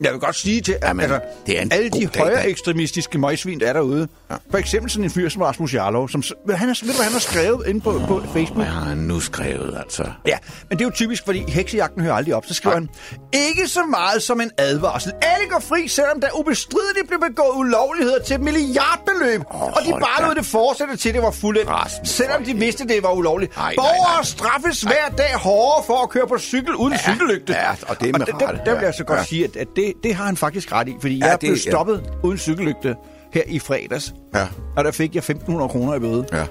Jeg 0.00 0.12
vil 0.12 0.20
godt 0.20 0.36
sige 0.36 0.60
til, 0.60 0.72
at 0.72 0.88
Jamen, 0.88 1.00
altså, 1.00 1.20
det 1.46 1.58
er 1.58 1.62
en 1.62 1.72
alle 1.72 1.88
de 1.90 2.06
dag, 2.06 2.22
højere 2.22 2.48
ekstremistiske 2.48 3.18
møgsvin, 3.18 3.60
der 3.60 3.66
er 3.68 3.72
derude. 3.72 4.08
Ja. 4.30 4.36
For 4.50 4.58
eksempel 4.58 4.90
sådan 4.90 5.04
en 5.04 5.10
fyr 5.10 5.28
som 5.28 5.42
Rasmus 5.42 5.74
Jarlov, 5.74 6.08
som, 6.08 6.22
han 6.50 6.68
har, 6.68 6.78
ved 6.82 6.90
du, 6.92 6.96
hvad 6.96 7.04
han 7.04 7.12
har 7.12 7.20
skrevet 7.20 7.66
inde 7.66 7.80
på, 7.80 7.92
på 8.08 8.22
Facebook? 8.32 8.56
Hvad 8.56 8.66
har 8.66 8.80
han 8.84 8.98
nu 8.98 9.20
skrevet, 9.20 9.76
altså? 9.78 10.04
Ja, 10.26 10.38
men 10.68 10.78
det 10.78 10.84
er 10.84 10.88
jo 10.88 10.92
typisk, 10.94 11.24
fordi 11.24 11.50
heksejagten 11.50 12.02
hører 12.02 12.14
aldrig 12.14 12.34
op. 12.34 12.46
Så 12.46 12.54
skriver 12.54 12.74
han, 12.76 12.88
ikke 13.32 13.68
så 13.68 13.84
meget 13.90 14.22
som 14.22 14.40
en 14.40 14.50
advarsel. 14.58 15.12
Alle 15.22 15.46
går 15.50 15.58
fri, 15.60 15.88
selvom 15.88 16.20
der 16.20 16.28
ubestrideligt 16.40 17.08
blev 17.08 17.20
begået 17.20 17.54
ulovligheder 17.56 18.22
til 18.22 18.34
et 18.34 18.40
milliardbeløb. 18.40 19.40
Åh, 19.54 19.62
og 19.62 19.78
de 19.86 19.90
bare 19.90 20.26
lod 20.26 20.34
det 20.34 20.46
fortsætte 20.46 20.96
til, 20.96 21.14
det 21.14 21.22
var 21.22 21.30
fuldt. 21.30 21.68
Rasmus, 21.68 22.08
Selvom 22.08 22.44
de 22.44 22.54
vidste, 22.54 22.84
det 22.88 23.02
var 23.02 23.12
ulovligt. 23.12 23.56
Nej, 23.56 23.64
nej, 23.64 23.74
Borgere 23.76 24.14
nej. 24.16 24.24
straffes 24.24 24.82
hver 24.82 25.08
dag 25.18 25.34
hårdere 25.34 25.84
for 25.86 26.02
at 26.02 26.08
køre 26.10 26.26
på 26.26 26.38
cykel 26.38 26.74
uden 26.74 26.92
Ja, 26.92 26.98
cykellygte. 27.12 27.52
ja, 27.52 27.70
og 27.88 28.00
det 28.00 28.08
er 28.08 28.18
med 28.18 28.26
der, 28.26 28.38
der, 28.38 28.46
rette, 28.48 28.60
der 28.64 28.70
vil 28.70 28.80
ja. 28.80 28.86
jeg 28.86 28.94
så 28.94 29.04
godt 29.04 29.18
Ja. 29.18 29.24
sige, 29.24 29.44
at, 29.44 29.56
at 29.56 29.68
det, 29.76 29.87
det 30.02 30.14
har 30.14 30.24
han 30.24 30.36
faktisk 30.36 30.72
ret 30.72 30.88
i. 30.88 30.94
Fordi 31.00 31.18
Ja, 31.18 31.24
jeg 31.26 31.32
det- 31.32 31.40
blev 31.40 31.52
ja. 31.66 31.70
stoppet 31.70 32.02
uden 32.22 32.38
cykellygte 32.38 32.96
her 33.32 33.42
i 33.46 33.58
fredags. 33.58 34.14
Ja. 34.34 34.46
Og 34.76 34.84
der 34.84 34.90
fik 34.90 35.14
jeg 35.14 35.22
1.500 35.30 35.68
kroner 35.68 35.94
i 35.94 35.98
bøde. 36.00 36.26
Ja. 36.32 36.44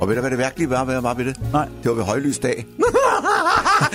Og 0.00 0.08
ved 0.08 0.14
du, 0.14 0.20
hvad 0.20 0.30
det 0.30 0.38
virkelig 0.38 0.70
var, 0.70 0.84
hvad 0.84 1.00
var 1.00 1.14
ved 1.14 1.24
det? 1.24 1.36
Nej. 1.52 1.68
Det 1.82 1.88
var 1.88 1.94
ved 1.94 2.04
højlysdag. 2.04 2.66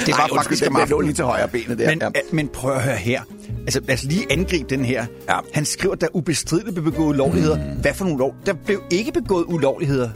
Det 0.06 0.14
var 0.18 0.20
Ej, 0.20 0.30
faktisk 0.38 0.68
om 0.68 0.76
aftenen. 0.76 1.04
lige 1.06 1.14
til 1.14 1.26
højre 1.26 1.48
benet 1.48 1.80
der. 1.80 1.90
Men, 1.90 2.00
ja. 2.02 2.06
ja. 2.06 2.22
men 2.32 2.48
prøv 2.48 2.72
at 2.74 2.82
høre 2.82 2.96
her. 2.96 3.22
Altså, 3.62 3.80
lad 3.88 3.94
os 3.96 4.04
lige 4.04 4.26
angribe 4.32 4.70
den 4.70 4.86
her. 4.86 5.06
Ja. 5.30 5.38
Han 5.54 5.66
skriver, 5.66 5.94
at 5.96 6.02
der 6.02 6.08
ubestrideligt 6.14 6.76
blev 6.76 6.92
begået 6.92 7.08
ulovligheder. 7.08 7.58
Mm. 7.58 7.82
Hvad 7.82 7.94
for 7.94 8.06
nogle 8.06 8.20
lov? 8.20 8.36
Der 8.46 8.54
blev 8.66 8.82
ikke 8.92 9.12
begået 9.12 9.46
ulovligheder. 9.48 10.10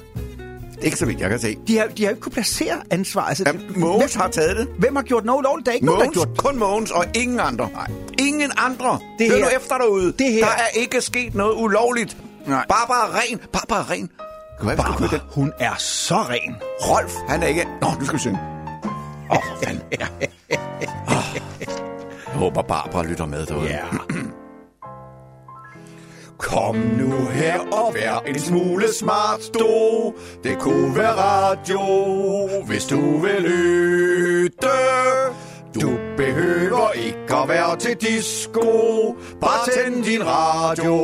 Ikke 0.81 0.98
så 0.98 1.05
vidt, 1.05 1.19
jeg 1.19 1.29
kan 1.29 1.39
se. 1.39 1.57
De 1.67 1.77
har, 1.77 1.88
de 1.88 2.03
har 2.03 2.10
ikke 2.10 2.22
kunne 2.22 2.31
placere 2.31 2.75
ansvar. 2.91 3.22
Altså, 3.22 3.53
Mogens 3.75 4.15
har 4.15 4.27
taget 4.27 4.57
det. 4.57 4.67
Hvem 4.79 4.96
har 4.96 5.03
gjort 5.03 5.25
noget 5.25 5.39
ulovligt? 5.39 5.65
Der 5.65 5.72
er 5.72 5.74
ikke 5.74 5.86
nogen, 5.86 6.00
Mogens, 6.00 6.13
der 6.13 6.19
har 6.19 6.25
gjort 6.25 6.38
kun 6.46 6.60
Mogens 6.60 6.91
og 6.91 7.05
ingen 7.15 7.39
andre. 7.39 7.69
Nej. 7.74 7.88
Ingen 8.19 8.51
andre. 8.57 9.00
Det 9.19 9.29
Hør 9.31 9.38
her- 9.38 9.43
nu 9.43 9.50
efter 9.55 9.77
derude. 9.77 10.12
det 10.19 10.34
her- 10.34 10.39
Der 10.39 10.48
er 10.51 10.67
ikke 10.79 11.01
sket 11.01 11.36
noget 11.36 11.53
ulovligt. 11.57 12.17
Nej. 12.48 12.65
Barbara 12.69 13.07
er 13.07 13.15
ren. 13.19 13.39
Barbara 13.53 13.79
er 13.79 13.91
ren. 13.91 14.10
Køre 14.62 14.75
Barbara, 14.75 15.19
hun 15.31 15.53
er 15.60 15.75
så 15.77 16.15
ren. 16.15 16.41
den. 16.48 16.55
Rolf, 16.81 17.13
han 17.27 17.43
er 17.43 17.48
ikke... 17.48 17.67
Nå, 17.81 17.88
nu 18.00 18.05
skal 18.05 18.15
vi 18.15 18.22
synge. 18.22 18.39
Åh, 19.31 19.38
oh, 19.38 19.43
fanden. 19.63 19.81
Oh. 21.07 21.24
Jeg 22.27 22.34
håber, 22.36 22.62
Barbara 22.62 23.03
lytter 23.03 23.25
med 23.25 23.46
derude. 23.46 23.67
Ja. 23.67 23.79
Kom 26.38 26.75
nu 26.75 27.12
her 27.34 27.60
og 27.60 27.94
vær 27.94 28.24
en 28.27 28.39
smule 28.39 28.94
smart, 28.94 29.50
du. 29.53 30.13
Det 30.44 30.60
kunne 30.60 30.96
være 30.96 31.15
radio, 31.15 31.79
hvis 32.67 32.86
du 32.86 33.17
vil 33.17 33.41
lytte. 33.41 34.67
Du 35.82 35.91
behøver 36.17 36.91
ikke 36.91 37.36
at 37.36 37.50
være 37.50 37.77
til 37.77 37.96
disco. 37.96 38.62
Bare 39.41 39.70
tænd 39.74 40.03
din 40.03 40.25
radio 40.25 40.96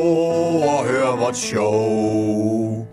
og 0.62 0.84
hør 0.84 1.16
vores 1.16 1.36
show. 1.36 2.86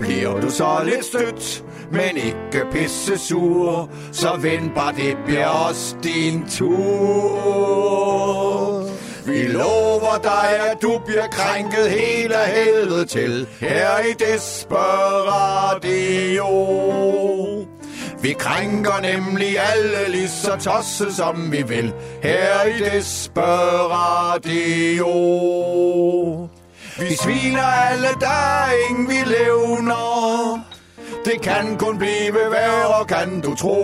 Bliver 0.00 0.40
du 0.40 0.50
så 0.50 0.80
lidt 0.84 1.04
stødt, 1.04 1.64
men 1.92 2.16
ikke 2.16 2.66
pisse 2.72 3.18
sur, 3.18 3.90
så 4.12 4.36
vend 4.40 4.70
bare, 4.74 4.92
det 4.92 5.16
bliver 5.26 5.46
også 5.46 5.96
din 6.02 6.48
tur. 6.48 7.76
Vi 9.26 9.42
lover 9.42 10.18
dig, 10.22 10.70
at 10.70 10.82
du 10.82 11.00
bliver 11.06 11.26
krænket 11.26 11.90
helt 11.90 12.32
af 12.32 12.48
helvede 12.48 13.06
til, 13.06 13.46
her 13.60 13.98
i 13.98 14.12
Desperadio. 14.12 14.86
Vi 18.22 18.32
krænker 18.38 19.00
nemlig 19.00 19.58
alle 19.58 20.10
lige 20.12 20.28
så 20.28 20.56
tosset 20.60 21.14
som 21.14 21.52
vi 21.52 21.62
vil, 21.62 21.92
her 22.22 22.64
i 22.64 22.78
Desperadio. 22.78 23.46
Vi 26.98 27.16
sviner 27.22 27.62
alle 27.62 28.08
dagen, 28.20 29.08
vi 29.08 29.18
levner. 29.26 30.60
Det 31.24 31.40
kan 31.42 31.78
kun 31.78 31.98
blive 31.98 32.34
værre, 32.50 33.04
kan 33.04 33.40
du 33.40 33.54
tro. 33.54 33.76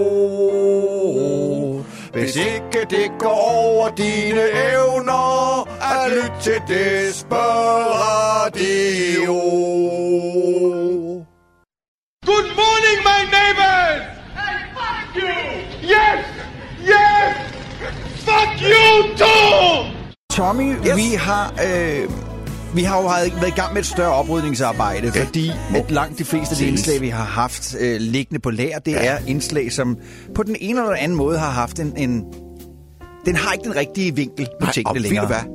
Er 2.15 2.19
Hvis 2.19 2.37
ikke 2.37 2.87
det 2.91 3.11
går 3.19 3.29
over 3.29 3.89
dine 3.89 4.43
evner, 4.73 5.63
at 5.83 6.11
lytte 6.11 6.41
til 6.41 6.63
Desperadio. 6.69 7.33
Good 12.27 12.49
morning, 12.61 12.99
my 13.11 13.21
neighbors! 13.37 14.03
Hey, 14.39 14.59
fuck 14.77 15.17
you! 15.23 15.35
Yes! 15.95 16.21
Yes! 16.93 17.33
Fuck 18.27 18.53
you 18.73 19.17
too! 19.17 19.63
Tommy, 20.31 20.71
yes. 20.87 20.97
vi 20.97 21.15
har... 21.15 21.55
Øh, 21.67 22.32
vi 22.75 22.83
har 22.83 22.97
jo 23.03 23.07
været 23.07 23.49
i 23.49 23.51
gang 23.51 23.73
med 23.73 23.81
et 23.81 23.87
større 23.87 24.13
oprydningsarbejde, 24.13 25.13
ja. 25.15 25.25
fordi 25.25 25.51
at 25.75 25.91
langt 25.91 26.19
de 26.19 26.25
fleste 26.25 26.53
af 26.53 26.57
de 26.59 26.67
indslag, 26.67 27.01
vi 27.01 27.09
har 27.09 27.25
haft 27.25 27.77
øh, 27.81 28.01
liggende 28.01 28.41
på 28.41 28.51
lager, 28.51 28.79
det 28.79 28.93
ja. 28.93 29.05
er 29.05 29.19
indslag, 29.27 29.73
som 29.73 29.97
på 30.35 30.43
den 30.43 30.57
ene 30.61 30.81
eller 30.81 30.95
anden 30.95 31.17
måde 31.19 31.39
har 31.39 31.51
haft 31.51 31.79
en... 31.81 31.93
en 31.97 32.25
den 33.27 33.37
har 33.37 33.53
ikke 33.53 33.65
den 33.65 33.77
rigtige 33.77 34.17
vinkel 34.17 34.47
på 34.61 34.65
Nej, 34.65 34.73
tingene 34.73 34.91
og 34.91 35.01
længere. 35.01 35.29
Ved 35.29 35.35
du 35.37 35.41
hvad? 35.43 35.53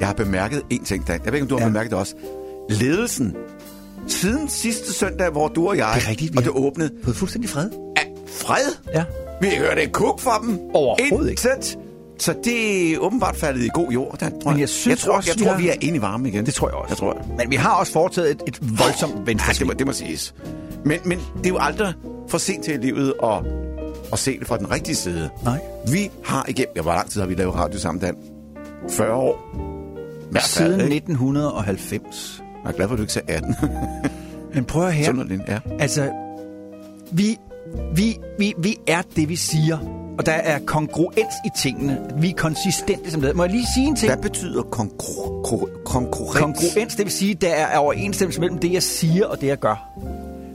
Jeg 0.00 0.08
har 0.08 0.14
bemærket 0.14 0.62
en 0.70 0.84
ting, 0.84 1.06
Dan. 1.06 1.20
Jeg 1.24 1.32
ved 1.32 1.38
ikke, 1.40 1.44
om 1.44 1.48
du 1.48 1.54
har 1.56 1.62
Ja. 1.62 1.68
bemærket 1.68 1.90
det 1.90 1.98
også. 1.98 2.14
Ledelsen. 2.70 3.34
Siden 4.08 4.48
sidste 4.48 4.92
søndag, 4.92 5.30
hvor 5.30 5.48
du 5.48 5.68
og 5.68 5.76
jeg... 5.76 5.92
Det 5.94 6.04
er 6.04 6.08
rigtigt, 6.10 6.32
vi 6.32 6.36
Og 6.38 6.42
det 6.44 6.52
åbnede. 6.54 6.90
Fået 7.04 7.16
fuldstændig 7.16 7.50
fred. 7.50 7.70
af 7.96 8.06
fred. 8.26 8.92
Ja. 8.94 9.04
Vi 9.40 9.48
hørte 9.58 9.82
en 9.82 9.90
kuk 9.90 10.20
fra 10.20 10.40
dem. 10.42 10.58
Overhovedet 10.74 11.30
ikke. 11.30 11.42
Så 12.20 12.34
det 12.44 12.92
er 12.92 12.98
åbenbart 12.98 13.36
faldet 13.36 13.64
i 13.64 13.68
god 13.74 13.90
jord. 13.90 14.16
Der, 14.20 14.30
tror 14.42 14.50
Men 14.50 14.60
jeg 14.60 14.68
synes 14.68 14.86
jeg 14.86 14.98
tror, 14.98 15.16
også, 15.16 15.30
jeg 15.30 15.40
vi 15.40 15.44
tror, 15.44 15.56
vi 15.56 15.68
er 15.68 15.74
inde 15.80 15.96
i 15.96 16.00
varmen 16.00 16.26
igen. 16.26 16.46
Det 16.46 16.54
tror 16.54 16.68
jeg 16.68 16.74
også. 16.74 16.90
Jeg 16.92 16.96
tror, 16.98 17.34
Men 17.38 17.50
vi 17.50 17.56
har 17.56 17.74
også 17.74 17.92
foretaget 17.92 18.30
et, 18.30 18.42
et 18.46 18.58
voldsomt 18.78 19.26
venstre 19.26 19.52
Ja, 19.52 19.58
det 19.58 19.66
må, 19.66 19.72
det 19.72 19.86
må 19.86 19.92
siges. 19.92 20.34
Men, 20.84 20.98
men 21.04 21.18
det 21.38 21.46
er 21.46 21.50
jo 21.50 21.58
aldrig 21.60 21.94
for 22.28 22.38
sent 22.38 22.64
til 22.64 22.74
i 22.74 22.76
livet 22.76 23.14
at, 23.22 23.42
at 24.12 24.18
se 24.18 24.38
det 24.38 24.46
fra 24.46 24.58
den 24.58 24.70
rigtige 24.70 24.94
side. 24.94 25.30
Nej. 25.44 25.58
Vi 25.88 26.10
har 26.24 26.44
igennem... 26.48 26.72
Ja, 26.76 26.82
hvor 26.82 26.92
lang 26.92 27.10
tid 27.10 27.20
har 27.20 27.28
vi 27.28 27.34
lavet 27.34 27.54
radio 27.54 27.78
sammen, 27.78 28.00
Dan? 28.00 28.16
40 28.88 29.12
år? 29.12 29.50
Hvert 30.30 30.42
fald, 30.42 30.68
Siden 30.68 30.80
ikke? 30.80 30.96
1990. 30.96 32.42
Jeg 32.64 32.70
er 32.70 32.72
glad 32.72 32.88
for, 32.88 32.94
at 32.94 32.98
du 32.98 33.02
ikke 33.02 33.12
sagde 33.12 33.32
18. 33.32 33.56
Men 34.54 34.64
prøv 34.64 34.86
at 34.86 34.94
høre. 34.94 35.04
Sådan 35.04 35.42
ja. 35.48 35.58
Altså, 35.78 36.10
vi, 37.12 37.38
vi, 37.94 38.18
vi, 38.38 38.54
vi 38.58 38.76
er 38.86 39.02
det, 39.16 39.28
vi 39.28 39.36
siger. 39.36 39.78
Og 40.18 40.26
der 40.26 40.32
er 40.32 40.58
kongruens 40.66 41.34
i 41.46 41.48
tingene. 41.62 42.00
Vi 42.16 42.30
er 42.30 42.34
konsistente 42.34 43.10
som 43.10 43.20
det. 43.20 43.36
Må 43.36 43.42
jeg 43.44 43.52
lige 43.52 43.66
sige 43.74 43.86
en 43.86 43.96
ting? 43.96 44.12
Hvad 44.12 44.22
betyder 44.22 44.62
konkur- 44.62 45.42
ko- 45.44 45.68
konkurrens? 45.84 46.38
Kongruens, 46.38 46.94
det 46.96 47.04
vil 47.04 47.12
sige, 47.12 47.34
der 47.34 47.48
er 47.54 47.78
overensstemmelse 47.78 48.40
mellem 48.40 48.58
det, 48.58 48.72
jeg 48.72 48.82
siger 48.82 49.26
og 49.26 49.40
det, 49.40 49.46
jeg 49.46 49.58
gør. 49.58 49.90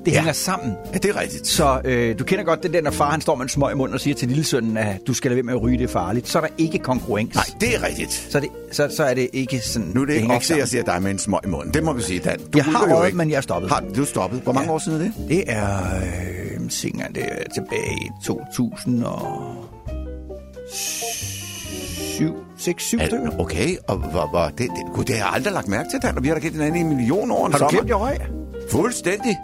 Det 0.06 0.12
Ja. 0.12 0.18
hænger 0.18 0.34
sammen. 0.34 0.74
Ja, 0.94 0.98
det 0.98 1.10
er 1.10 1.20
rigtigt. 1.22 1.48
Så 1.48 1.82
øh, 1.86 2.20
du 2.20 2.24
kender 2.24 2.44
godt 2.44 2.64
den 2.64 2.74
der, 2.74 2.82
når 2.82 2.92
far 2.92 3.12
han 3.12 3.22
står 3.22 3.36
med 3.36 3.44
en 3.44 3.50
smøg 3.50 3.72
i 3.72 3.76
munden 3.76 3.94
og 3.96 4.00
siger 4.02 4.16
til 4.16 4.28
lillesønnen, 4.28 4.78
at 4.78 4.98
du 5.08 5.14
skal 5.14 5.32
lade 5.32 5.36
være 5.36 5.44
med 5.44 5.54
at 5.54 5.62
ryge, 5.62 5.78
det 5.78 5.84
er 5.84 5.88
farligt. 5.88 6.28
Så 6.28 6.38
er 6.40 6.42
der 6.42 6.50
ikke 6.58 6.80
kongruens. 6.80 7.36
Nej, 7.36 7.44
det 7.62 7.76
er 7.76 7.84
rigtigt. 7.88 8.28
Så 8.30 8.38
er 8.38 8.42
det, 8.42 8.50
så, 8.72 8.94
så 8.98 9.04
er 9.04 9.14
det 9.14 9.30
ikke 9.34 9.60
sådan... 9.60 9.92
Nu 9.96 10.02
er 10.02 10.06
det 10.06 10.14
ikke 10.14 10.22
hænger 10.22 10.36
ofte, 10.38 10.58
jeg 10.58 10.68
siger 10.68 10.84
dig 10.84 11.02
med 11.02 11.12
en 11.12 11.20
smøg 11.20 11.40
i 11.46 11.48
munden. 11.48 11.74
Det 11.74 11.84
må 11.84 11.94
vi 11.94 12.02
sige, 12.02 12.20
Dan. 12.20 12.40
Du 12.40 12.46
Jeg 12.56 12.66
har 12.66 12.90
jo 12.90 13.04
ikke. 13.04 13.18
men 13.18 13.30
jeg 13.30 13.38
er 13.38 13.42
stoppet. 13.42 13.72
Har 13.72 13.84
du 13.96 14.06
stoppet? 14.06 14.40
Hvor 14.42 14.54
mange 14.54 14.68
Ja. 14.70 14.74
år 14.74 14.80
siden 14.80 15.02
er 15.02 15.04
det? 15.04 15.14
Det 15.30 15.44
er... 15.48 15.78
Øh, 15.96 16.70
sikkert, 16.70 17.08
det 17.16 17.24
er 17.24 17.44
tilbage 17.56 17.92
i 18.02 18.10
2000 18.26 19.04
og... 19.04 19.56
7, 22.18 22.34
6, 22.58 22.84
7 22.84 22.98
Er- 23.00 23.06
stykker. 23.06 23.40
Okay, 23.40 23.76
og 23.88 23.98
hvor, 23.98 24.28
hvor, 24.30 24.46
det, 24.48 24.58
det, 24.60 24.70
gud, 24.94 25.04
det 25.04 25.16
har 25.16 25.26
jeg 25.26 25.34
aldrig 25.36 25.54
lagt 25.54 25.68
mærke 25.68 25.90
til, 25.90 26.00
Dan, 26.02 26.18
og 26.18 26.24
vi 26.24 26.28
har 26.28 26.36
da 26.36 26.42
kendt 26.42 26.56
hinanden 26.56 26.76
i 26.76 26.80
en 26.80 26.96
million 26.98 27.32
år. 27.32 27.50
Har 27.52 27.58
du 27.58 27.68
glemt, 27.70 27.88
jeg 27.90 28.00
røg? 28.00 28.18
Fuldstændig. 28.72 29.38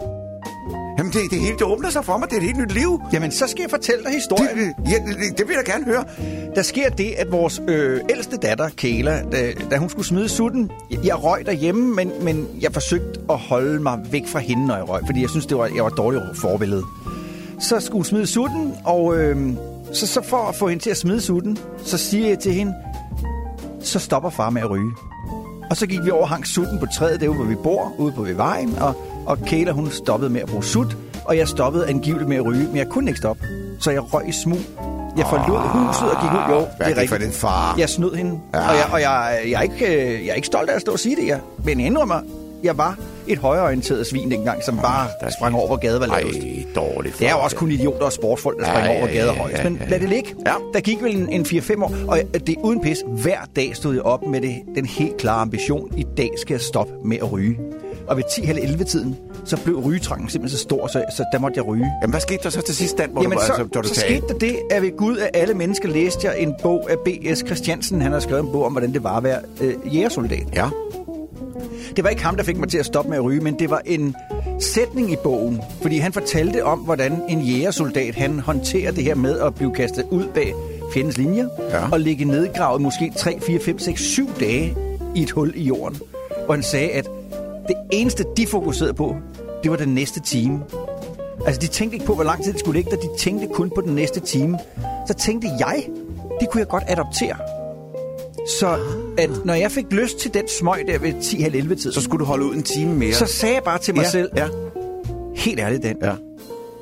Jamen, 1.14 1.24
det, 1.24 1.30
det 1.30 1.40
hele 1.40 1.58
det 1.58 1.62
åbner 1.62 1.90
sig 1.90 2.04
for 2.04 2.16
mig. 2.16 2.28
Det 2.30 2.36
er 2.36 2.40
et 2.40 2.46
helt 2.46 2.58
nyt 2.58 2.72
liv. 2.72 3.00
Jamen, 3.12 3.30
så 3.30 3.46
skal 3.46 3.62
jeg 3.62 3.70
fortælle 3.70 4.04
dig 4.04 4.12
historien. 4.12 4.58
det, 4.58 4.74
ja, 4.90 4.96
det 5.38 5.48
vil 5.48 5.54
jeg 5.56 5.64
gerne 5.64 5.84
høre. 5.84 6.04
Der 6.54 6.62
sker 6.62 6.88
det, 6.88 7.14
at 7.18 7.32
vores 7.32 7.62
øh, 7.68 8.00
ældste 8.10 8.36
datter, 8.36 8.68
Kayla, 8.68 9.22
da, 9.32 9.52
da 9.70 9.76
hun 9.76 9.88
skulle 9.88 10.06
smide 10.06 10.28
sutten, 10.28 10.70
jeg, 10.90 10.98
jeg 11.04 11.24
røg 11.24 11.46
derhjemme, 11.46 11.94
men, 11.94 12.12
men 12.22 12.48
jeg 12.60 12.72
forsøgte 12.72 13.20
at 13.30 13.38
holde 13.38 13.82
mig 13.82 13.98
væk 14.10 14.22
fra 14.26 14.38
hende, 14.38 14.66
når 14.66 14.76
jeg 14.76 14.88
røg, 14.88 15.02
fordi 15.06 15.22
jeg 15.22 15.30
synes, 15.30 15.46
det 15.46 15.58
var, 15.58 15.66
jeg 15.66 15.82
var 15.82 15.90
et 15.90 15.96
dårligt 15.96 16.22
forbillede. 16.34 16.82
Så 17.60 17.80
skulle 17.80 17.98
hun 17.98 18.04
smide 18.04 18.26
sutten, 18.26 18.74
og 18.84 19.18
øh, 19.18 19.52
så, 19.92 20.06
så 20.06 20.22
for 20.22 20.36
at 20.36 20.54
få 20.54 20.68
hende 20.68 20.82
til 20.82 20.90
at 20.90 20.96
smide 20.96 21.20
sutten, 21.20 21.58
så 21.84 21.98
siger 21.98 22.28
jeg 22.28 22.38
til 22.38 22.52
hende, 22.52 22.74
så 23.80 23.98
stopper 23.98 24.30
far 24.30 24.50
med 24.50 24.62
at 24.62 24.70
ryge. 24.70 24.90
Og 25.70 25.76
så 25.76 25.86
gik 25.86 26.04
vi 26.04 26.10
over 26.10 26.22
og 26.22 26.28
hang 26.28 26.46
sutten 26.46 26.78
på 26.78 26.86
træet 26.94 27.20
derude, 27.20 27.36
hvor 27.36 27.46
vi 27.46 27.54
bor, 27.54 27.92
ude 27.98 28.12
på 28.12 28.22
ved 28.22 28.34
vejen, 28.34 28.78
og, 28.80 28.94
og 29.26 29.38
Kayla, 29.38 29.70
hun 29.72 29.90
stoppede 29.90 30.30
med 30.30 30.40
at 30.40 30.48
bruge 30.48 30.64
sut, 30.64 30.96
og 31.24 31.36
jeg 31.36 31.48
stoppede 31.48 31.88
angiveligt 31.88 32.28
med 32.28 32.36
at 32.36 32.44
ryge, 32.46 32.66
men 32.68 32.76
jeg 32.76 32.88
kunne 32.88 33.10
ikke 33.10 33.18
stoppe. 33.18 33.42
Så 33.80 33.90
jeg 33.90 34.14
røg 34.14 34.28
i 34.28 34.32
smug. 34.32 34.58
Jeg 35.16 35.26
forlod 35.30 35.58
huset 35.68 36.10
og 36.10 36.22
gik 36.22 36.30
ud. 36.32 36.54
Jo, 36.60 36.66
Hvad 36.76 36.86
er 36.90 36.94
det 37.00 37.08
for 37.08 37.16
din 37.16 37.32
far? 37.32 37.74
Jeg 37.78 37.88
snød 37.88 38.14
hende. 38.14 38.40
Ja. 38.54 38.58
Og, 38.58 38.74
jeg, 38.74 38.84
og 38.92 39.00
jeg, 39.00 39.38
jeg, 39.50 39.58
er 39.58 39.62
ikke, 39.62 39.86
øh, 39.86 40.26
jeg 40.26 40.30
er 40.30 40.34
ikke 40.34 40.46
stolt 40.46 40.70
af 40.70 40.74
at 40.74 40.80
stå 40.80 40.92
og 40.92 40.98
sige 40.98 41.16
det, 41.16 41.26
jeg. 41.26 41.38
Men 41.64 41.78
jeg 41.80 41.86
indrømmer, 41.86 42.20
jeg 42.62 42.78
var 42.78 42.98
et 43.26 43.38
højreorienteret 43.38 44.06
svin 44.06 44.30
dengang, 44.30 44.62
som 44.64 44.78
bare 44.78 45.08
der 45.20 45.26
er 45.26 45.30
sprang 45.30 45.54
over, 45.56 45.66
hvor 45.66 45.76
gaden 45.76 46.00
var 46.00 46.06
Ej, 46.06 46.20
lavest. 46.22 46.38
dårligt. 46.76 47.18
Det 47.18 47.26
er 47.26 47.30
jo 47.32 47.38
også 47.38 47.56
kun 47.56 47.70
idioter 47.70 48.04
og 48.06 48.12
sportsfolk, 48.12 48.58
der 48.58 48.64
springer 48.64 48.90
over, 48.90 48.98
hvor 49.00 49.08
ja, 49.08 49.32
højst. 49.32 49.64
Men 49.64 49.80
lad 49.88 50.00
det 50.00 50.08
ligge. 50.08 50.34
Ja. 50.46 50.52
Der 50.74 50.80
gik 50.80 51.02
vel 51.02 51.16
en, 51.16 51.28
en 51.28 51.42
4-5 51.46 51.82
år, 51.82 51.94
og 52.08 52.18
det 52.46 52.48
er 52.48 52.60
uden 52.62 52.80
pis. 52.80 52.98
Hver 53.06 53.38
dag 53.56 53.76
stod 53.76 53.94
jeg 53.94 54.02
op 54.02 54.26
med 54.26 54.40
det, 54.40 54.54
den 54.74 54.84
helt 54.86 55.16
klare 55.16 55.40
ambition. 55.40 55.98
I 55.98 56.04
dag 56.16 56.30
skal 56.40 56.54
jeg 56.54 56.60
stoppe 56.60 56.92
med 57.04 57.16
at 57.16 57.32
ryge. 57.32 57.58
Og 58.06 58.16
ved 58.16 58.24
10-11 58.24 58.84
tiden, 58.84 59.16
så 59.44 59.56
blev 59.64 59.76
rygetrangen 59.76 60.28
simpelthen 60.28 60.58
så 60.58 60.62
stor, 60.62 60.86
så, 60.86 61.04
så 61.16 61.24
der 61.32 61.38
måtte 61.38 61.58
jeg 61.58 61.66
ryge. 61.66 61.92
Jamen, 62.02 62.12
hvad 62.12 62.20
skete 62.20 62.42
der 62.42 62.50
så 62.50 62.62
til 62.62 62.76
sidst, 62.76 62.98
Dan, 62.98 63.10
hvor 63.10 63.22
Jamen, 63.22 63.38
du, 63.38 63.44
så, 63.44 63.52
altså, 63.52 63.80
du 63.80 63.88
så 63.88 63.94
skete 63.94 64.28
der 64.28 64.34
det, 64.34 64.56
at 64.70 64.82
ved 64.82 64.96
Gud 64.96 65.16
af 65.16 65.30
alle 65.34 65.54
mennesker 65.54 65.88
læste 65.88 66.26
jeg 66.26 66.38
en 66.38 66.54
bog 66.62 66.90
af 66.90 66.96
B.S. 66.98 67.38
Christiansen. 67.38 68.00
Han 68.00 68.12
har 68.12 68.20
skrevet 68.20 68.44
en 68.44 68.52
bog 68.52 68.64
om, 68.64 68.72
hvordan 68.72 68.92
det 68.92 69.04
var 69.04 69.16
at 69.16 69.24
være 69.24 69.40
øh, 69.60 69.74
jægersoldat. 69.94 70.46
Ja. 70.54 70.68
Det 71.96 72.04
var 72.04 72.10
ikke 72.10 72.24
ham, 72.24 72.36
der 72.36 72.42
fik 72.42 72.56
mig 72.56 72.68
til 72.68 72.78
at 72.78 72.86
stoppe 72.86 73.10
med 73.10 73.18
at 73.18 73.24
ryge, 73.24 73.40
men 73.40 73.58
det 73.58 73.70
var 73.70 73.82
en 73.86 74.16
sætning 74.60 75.12
i 75.12 75.16
bogen. 75.22 75.60
Fordi 75.82 75.98
han 75.98 76.12
fortalte 76.12 76.64
om, 76.64 76.78
hvordan 76.78 77.22
en 77.28 77.40
jægersoldat 77.40 78.14
han 78.14 78.38
håndterer 78.38 78.92
det 78.92 79.04
her 79.04 79.14
med 79.14 79.40
at 79.40 79.54
blive 79.54 79.74
kastet 79.74 80.04
ud 80.10 80.24
bag 80.34 80.54
fjendens 80.94 81.18
linjer. 81.18 81.48
Ja. 81.70 81.90
Og 81.92 82.00
ligge 82.00 82.24
nedgravet 82.24 82.80
måske 82.82 83.12
3, 83.16 83.40
4, 83.40 83.60
5, 83.60 83.78
6, 83.78 84.00
7 84.00 84.28
dage 84.40 84.76
i 85.14 85.22
et 85.22 85.30
hul 85.30 85.52
i 85.54 85.62
jorden. 85.62 86.00
Og 86.48 86.54
han 86.54 86.62
sagde, 86.62 86.90
at 86.90 87.08
det 87.68 87.76
eneste, 87.90 88.24
de 88.36 88.46
fokuserede 88.46 88.94
på, 88.94 89.16
det 89.62 89.70
var 89.70 89.76
den 89.76 89.94
næste 89.94 90.20
time. 90.20 90.60
Altså, 91.46 91.60
de 91.60 91.66
tænkte 91.66 91.94
ikke 91.94 92.06
på, 92.06 92.14
hvor 92.14 92.24
lang 92.24 92.44
tid 92.44 92.52
de 92.52 92.58
skulle 92.58 92.78
ligge 92.78 92.90
der. 92.90 92.96
De 92.96 93.08
tænkte 93.18 93.46
kun 93.54 93.70
på 93.74 93.80
den 93.80 93.94
næste 93.94 94.20
time. 94.20 94.58
Så 95.08 95.14
tænkte 95.14 95.48
jeg, 95.58 95.86
det 96.40 96.50
kunne 96.50 96.58
jeg 96.60 96.68
godt 96.68 96.84
adoptere. 96.86 97.36
Så 98.60 98.76
at 99.18 99.30
når 99.44 99.54
jeg 99.54 99.70
fik 99.72 99.84
lyst 99.92 100.18
til 100.18 100.34
den 100.34 100.48
smøg 100.48 100.84
der 100.86 100.98
ved 100.98 101.12
10-11 101.14 101.74
tid, 101.82 101.92
Så 101.92 102.00
skulle 102.00 102.20
du 102.20 102.24
holde 102.24 102.44
ud 102.46 102.54
en 102.54 102.62
time 102.62 102.94
mere. 102.94 103.12
så 103.12 103.26
sagde 103.26 103.54
jeg 103.54 103.62
bare 103.62 103.78
til 103.78 103.94
mig 103.94 104.02
ja, 104.02 104.08
selv, 104.10 104.30
Ja. 104.36 104.48
helt 105.36 105.60
ærligt 105.60 105.82
den, 105.82 105.96
Ja. 106.02 106.10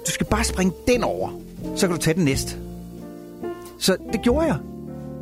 du 0.07 0.11
skal 0.11 0.27
bare 0.27 0.45
springe 0.45 0.73
den 0.89 1.05
over, 1.05 1.29
så 1.77 1.87
kan 1.87 1.97
du 1.97 2.03
tage 2.03 2.15
den 2.15 2.25
næste. 2.25 2.57
Så 3.79 3.97
det 4.13 4.23
gjorde 4.23 4.47
jeg. 4.47 4.57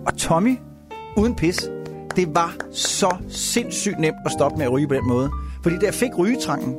Og 0.07 0.17
Tommy, 0.17 0.59
uden 1.17 1.35
pis, 1.35 1.71
det 2.17 2.35
var 2.35 2.57
så 2.73 3.17
sindssygt 3.31 3.99
nemt 4.01 4.17
at 4.27 4.33
stoppe 4.33 4.59
med 4.59 4.67
at 4.67 4.73
ryge 4.73 4.89
på 4.89 4.95
den 4.95 5.09
måde. 5.09 5.31
Fordi 5.63 5.77
da 5.79 5.87
jeg 5.87 5.95
fik 5.95 6.19
rygetrangen, 6.19 6.77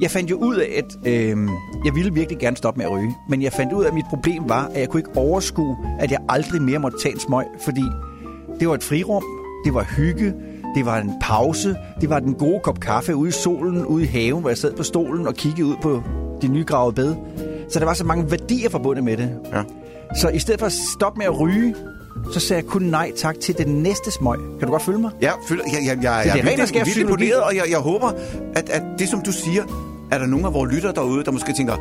jeg 0.00 0.10
fandt 0.10 0.30
jo 0.30 0.36
ud 0.36 0.56
af, 0.56 0.82
at 0.84 1.12
øh, 1.12 1.36
jeg 1.84 1.94
ville 1.94 2.14
virkelig 2.14 2.38
gerne 2.38 2.56
stoppe 2.56 2.78
med 2.78 2.86
at 2.86 2.92
ryge. 2.92 3.16
Men 3.28 3.42
jeg 3.42 3.52
fandt 3.52 3.72
ud 3.72 3.84
af, 3.84 3.88
at 3.88 3.94
mit 3.94 4.04
problem 4.10 4.48
var, 4.48 4.70
at 4.74 4.80
jeg 4.80 4.88
kunne 4.88 5.00
ikke 5.00 5.16
overskue, 5.16 5.76
at 6.00 6.10
jeg 6.10 6.18
aldrig 6.28 6.62
mere 6.62 6.78
måtte 6.78 6.98
tage 7.02 7.12
en 7.14 7.20
smøg. 7.20 7.44
Fordi 7.64 7.84
det 8.60 8.68
var 8.68 8.74
et 8.74 8.82
frirum, 8.82 9.22
det 9.64 9.74
var 9.74 9.82
hygge, 9.96 10.34
det 10.76 10.86
var 10.86 10.98
en 10.98 11.12
pause, 11.20 11.76
det 12.00 12.10
var 12.10 12.20
den 12.20 12.34
gode 12.34 12.60
kop 12.64 12.80
kaffe 12.80 13.16
ude 13.16 13.28
i 13.28 13.32
solen, 13.32 13.86
ude 13.86 14.02
i 14.04 14.06
haven, 14.06 14.40
hvor 14.40 14.50
jeg 14.50 14.58
sad 14.58 14.72
på 14.72 14.82
stolen 14.82 15.26
og 15.26 15.34
kiggede 15.34 15.66
ud 15.68 15.76
på 15.82 16.02
de 16.42 16.48
nygravede 16.48 16.94
bed. 16.94 17.14
Så 17.70 17.78
der 17.78 17.84
var 17.84 17.94
så 17.94 18.04
mange 18.04 18.30
værdier 18.30 18.70
forbundet 18.70 19.04
med 19.04 19.16
det. 19.16 19.30
Ja. 19.52 19.62
Så 20.20 20.28
i 20.28 20.38
stedet 20.38 20.60
for 20.60 20.66
at 20.66 20.72
stoppe 20.96 21.18
med 21.18 21.26
at 21.26 21.40
ryge, 21.40 21.74
så 22.32 22.40
sagde 22.40 22.62
jeg 22.62 22.70
kun 22.70 22.82
nej 22.82 23.12
tak 23.16 23.40
til 23.40 23.58
den 23.58 23.82
næste 23.82 24.10
smøg. 24.10 24.38
Kan 24.58 24.66
du 24.66 24.72
godt 24.72 24.82
følge 24.82 24.98
mig? 24.98 25.10
Ja, 25.22 25.32
føler, 25.48 25.64
jeg, 25.72 25.80
jeg, 25.86 26.04
jeg, 26.04 26.24
det 26.24 26.30
jeg, 26.30 26.38
er 26.38 26.50
ren 26.50 26.60
og 26.60 26.66
jeg, 26.66 26.74
jeg 26.74 26.80
er 26.80 26.84
vildt 26.84 26.84
psykologi. 26.84 27.24
imponeret, 27.24 27.42
og 27.42 27.56
jeg, 27.56 27.64
jeg 27.70 27.78
håber, 27.78 28.12
at, 28.54 28.70
at 28.70 28.82
det, 28.98 29.08
som 29.08 29.20
du 29.20 29.32
siger, 29.32 29.64
er 30.10 30.18
der 30.18 30.26
nogle 30.26 30.46
af 30.46 30.54
vores 30.54 30.72
lyttere 30.74 30.92
derude, 30.92 31.24
der 31.24 31.30
måske 31.30 31.52
tænker, 31.52 31.76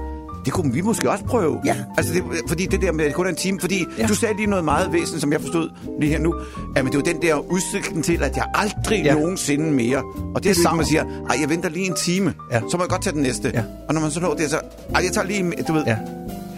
det 0.46 0.54
kunne 0.54 0.74
vi 0.74 0.82
måske 0.82 1.10
også 1.12 1.24
prøve. 1.24 1.60
Ja. 1.66 1.76
Altså, 1.98 2.14
det, 2.14 2.24
fordi 2.48 2.66
det 2.66 2.82
der 2.82 2.92
med, 2.92 3.12
kun 3.14 3.28
en 3.28 3.36
time, 3.36 3.60
fordi 3.60 3.86
Ja. 4.00 4.06
du 4.08 4.16
sagde 4.16 4.36
lige 4.36 4.48
noget 4.48 4.66
meget 4.66 4.94
væsentligt, 4.94 5.22
som 5.22 5.32
jeg 5.32 5.42
forstod 5.42 5.70
lige 6.00 6.12
her 6.12 6.20
nu, 6.20 6.34
at 6.76 6.84
men 6.84 6.94
det 6.94 6.96
var 6.96 7.14
den 7.14 7.22
der 7.22 7.52
udsigten 7.52 8.02
til, 8.04 8.24
at 8.24 8.36
jeg 8.38 8.46
aldrig 8.54 9.04
Ja. 9.04 9.14
nogensinde 9.14 9.72
mere. 9.72 9.98
Og 9.98 10.04
det, 10.36 10.44
Det 10.44 10.50
er 10.50 10.54
savner 10.64 10.78
man 10.78 10.86
siger, 10.86 11.04
ej, 11.30 11.38
jeg 11.42 11.50
venter 11.50 11.70
lige 11.70 11.86
en 11.88 11.94
time, 11.96 12.34
Ja. 12.52 12.62
så 12.72 12.78
må 12.78 12.84
jeg 12.84 12.90
godt 12.90 13.02
tage 13.02 13.14
den 13.14 13.22
næste. 13.22 13.52
Ja. 13.54 13.64
Og 13.88 13.94
når 13.94 14.02
man 14.02 14.12
så 14.12 14.20
når 14.20 14.34
det, 14.34 14.50
så, 14.50 14.60
ej, 14.96 15.02
jeg 15.04 15.12
tager 15.12 15.28
lige, 15.28 15.52
du 15.68 15.74
ved, 15.74 15.84
Ja. 15.88 15.98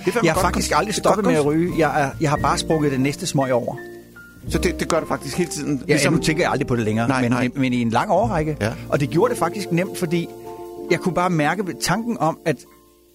det 0.05 0.15
er 0.15 0.19
Jeg 0.23 0.33
har 0.33 0.41
faktisk 0.41 0.71
kon- 0.71 0.77
aldrig 0.77 0.95
stoppet 0.95 1.25
med 1.25 1.33
at 1.33 1.45
ryge. 1.45 1.73
Jeg, 1.77 2.01
er, 2.01 2.09
jeg 2.21 2.29
har 2.29 2.37
bare 2.37 2.57
sprunget 2.57 2.91
det 2.91 2.99
næste 2.99 3.25
smøg 3.27 3.53
over. 3.53 3.75
Så 4.49 4.57
det, 4.57 4.79
det 4.79 4.87
gør 4.87 4.99
det 4.99 5.07
faktisk 5.07 5.37
hele 5.37 5.49
tiden. 5.49 5.81
Ja, 5.87 5.93
ligesom, 5.93 6.13
nu 6.13 6.19
tænker 6.19 6.43
jeg 6.43 6.51
aldrig 6.51 6.67
på 6.67 6.75
det 6.75 6.85
længere, 6.85 7.07
Nej, 7.07 7.21
men, 7.21 7.31
nej. 7.31 7.49
Men 7.55 7.73
i 7.73 7.81
en 7.81 7.89
lang 7.89 8.11
årrække. 8.11 8.57
Ja. 8.61 8.71
Og 8.89 8.99
det 8.99 9.09
gjorde 9.09 9.29
det 9.31 9.39
faktisk 9.39 9.71
nemt, 9.71 9.97
fordi 9.99 10.29
jeg 10.91 10.99
kunne 10.99 11.13
bare 11.15 11.29
mærke 11.29 11.67
ved 11.67 11.73
tanken 11.81 12.17
om, 12.17 12.39
at 12.45 12.55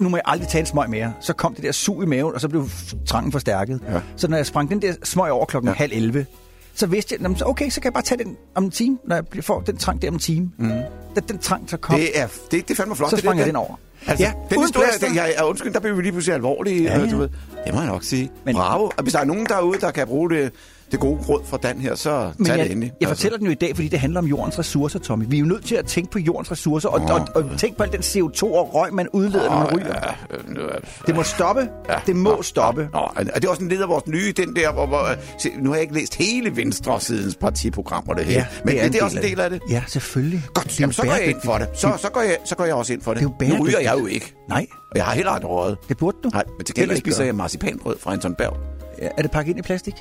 nu 0.00 0.08
må 0.08 0.16
jeg 0.16 0.22
aldrig 0.26 0.48
tage 0.48 0.60
en 0.60 0.66
smøg 0.66 0.90
mere. 0.90 1.12
Så 1.20 1.32
kom 1.32 1.54
det 1.54 1.64
der 1.64 1.72
sug 1.72 2.02
i 2.02 2.06
maven, 2.06 2.34
og 2.34 2.40
så 2.40 2.48
blev 2.48 2.68
trangen 3.06 3.32
forstærket. 3.32 3.80
Ja. 3.92 4.00
Så 4.16 4.28
når 4.28 4.36
jeg 4.36 4.46
sprang 4.46 4.70
den 4.70 4.82
der 4.82 4.94
smøg 5.02 5.30
over 5.30 5.44
klokken 5.46 5.68
ja. 5.68 5.74
Halv 5.74 5.92
11, 5.94 6.26
så 6.74 6.86
vidste 6.86 7.14
jeg, 7.14 7.22
"Nå, 7.22 7.28
men 7.28 7.38
så 7.38 7.44
okay, 7.44 7.70
så 7.70 7.80
kan 7.80 7.84
jeg 7.88 7.92
bare 7.92 8.02
tage 8.02 8.24
den 8.24 8.36
om 8.54 8.64
en 8.64 8.70
time, 8.70 8.98
når 9.06 9.16
jeg 9.34 9.44
får 9.44 9.60
den 9.60 9.76
trang 9.76 10.02
der 10.02 10.08
om 10.08 10.14
en 10.14 10.20
time. 10.20 10.50
Mm. 10.58 10.68
Den, 11.14 11.22
den 11.28 11.38
trang 11.38 11.70
så 11.70 11.76
kom, 11.76 11.96
Det 11.96 12.20
er, 12.20 12.26
det, 12.50 12.68
det 12.68 12.76
fandme 12.76 12.96
flot. 12.96 13.10
så 13.10 13.16
det 13.16 13.22
sprang 13.24 13.38
der. 13.38 13.44
jeg 13.44 13.46
den 13.46 13.56
over. 13.56 13.74
Altså, 14.06 14.24
ja, 14.24 14.32
den 14.50 14.60
historie, 14.62 14.88
der, 15.00 15.12
jeg 15.14 15.34
er 15.36 15.42
undskyld, 15.44 15.72
der 15.72 15.80
blev 15.80 15.96
vi 15.96 16.02
lige 16.02 16.12
pludselig 16.12 16.34
alvorlige. 16.34 16.82
Ja, 16.82 16.98
Ja, 16.98 17.04
ja. 17.04 17.10
Du 17.10 17.16
ved. 17.16 17.28
Det 17.66 17.74
må 17.74 17.80
jeg 17.80 17.88
nok 17.88 18.02
sige. 18.04 18.22
Men- 18.22 18.30
Men, 18.44 18.54
Bravo. 18.54 18.84
Og 18.96 19.02
hvis 19.02 19.12
der 19.12 19.20
er 19.20 19.24
nogen 19.24 19.46
derude, 19.46 19.78
der 19.80 19.90
kan 19.90 20.06
bruge 20.06 20.30
det, 20.30 20.52
det 20.92 21.00
gode 21.00 21.18
råd 21.28 21.40
fra 21.44 21.56
Dan 21.62 21.78
her, 21.80 21.94
så 21.94 22.32
Men 22.38 22.46
tag 22.46 22.56
jeg, 22.56 22.64
det 22.64 22.72
endelig. 22.72 22.92
jeg 23.00 23.08
fortæller 23.08 23.38
den 23.38 23.46
jo 23.46 23.52
i 23.52 23.54
dag, 23.54 23.74
fordi 23.76 23.88
det 23.88 23.98
handler 23.98 24.20
om 24.20 24.26
jordens 24.26 24.58
ressourcer, 24.58 24.98
Tommy. 24.98 25.24
Vi 25.28 25.36
er 25.36 25.40
jo 25.40 25.46
nødt 25.46 25.64
til 25.64 25.74
at 25.74 25.86
tænke 25.86 26.10
på 26.10 26.18
jordens 26.18 26.50
ressourcer, 26.52 26.88
og, 26.88 27.00
og, 27.00 27.28
og 27.34 27.58
tænke 27.58 27.76
på 27.78 27.82
al 27.84 27.92
den 27.92 28.00
CO2 28.00 28.42
og 28.44 28.74
røg, 28.74 28.94
man 28.94 29.08
udleder, 29.08 29.50
når 29.50 29.58
man 29.58 29.76
ryger. 29.76 29.86
Ja, 29.86 30.36
øh, 30.36 30.68
er- 30.68 30.78
Det 31.06 31.14
må 31.14 31.22
stoppe. 31.22 31.68
Det 32.06 32.16
må 32.16 32.42
stoppe. 32.42 32.88
Nå, 32.92 33.08
det 33.34 33.44
er 33.44 33.48
også 33.48 33.62
en 33.62 33.68
led 33.68 33.82
af 33.82 33.88
vores 33.88 34.06
nye, 34.06 34.32
den 34.36 34.56
der, 34.56 34.72
hvor, 34.72 34.86
hvor 34.86 35.08
se, 35.38 35.50
nu 35.58 35.68
har 35.70 35.74
jeg 35.76 35.82
ikke 35.82 35.94
læst 35.94 36.14
hele 36.14 36.56
Venstre-sidens 36.56 37.36
partiprogram 37.36 38.04
og 38.08 38.16
det 38.16 38.24
her, 38.24 38.44
men 38.64 38.74
det 38.74 38.84
er, 38.84 38.88
det 38.88 39.00
er 39.00 39.04
også 39.04 39.16
en 39.18 39.22
del 39.24 39.40
af 39.40 39.50
det. 39.50 39.60
Ja, 39.70 39.82
selvfølgelig. 39.88 40.42
Godt, 40.54 40.66
Det 40.66 40.80
jamen, 40.80 40.92
så 40.92 41.02
går 41.02 41.12
jeg 41.12 41.26
ind 41.26 41.40
for 41.44 41.58
det. 41.58 41.68
Så, 41.74 41.92
så, 41.98 42.08
går 42.12 42.20
jeg, 42.20 42.36
så 42.44 42.56
går 42.56 42.64
jeg 42.64 42.74
også 42.74 42.92
ind 42.92 43.02
for 43.02 43.14
det. 43.14 43.20
Det 43.40 43.46
er 43.46 43.50
jo 43.52 43.56
nu 43.58 43.64
ryger 43.64 43.80
jeg 43.80 43.94
jo 44.00 44.06
ikke. 44.06 44.34
Nej, 44.48 44.66
Og 44.90 44.96
jeg 44.96 45.04
har 45.04 45.14
heller 45.14 45.30
aldrig 45.32 45.50
røget. 45.50 45.78
det 45.88 45.96
burde 45.96 46.16
du. 46.24 46.28
Nej, 46.32 46.44
men 46.58 46.64
til 46.64 46.74
gengæld 46.74 46.90
ikke 46.96 47.10
spiser 47.10 47.24
jeg 47.24 47.34
marcipanbrød 47.34 47.96
fra 48.00 48.12
Anton 48.12 48.34
Berg. 48.34 48.56
Ja, 49.02 49.08
er 49.18 49.22
det 49.22 49.30
pakket 49.30 49.50
ind 49.50 49.58
i 49.58 49.62
plastik? 49.62 49.94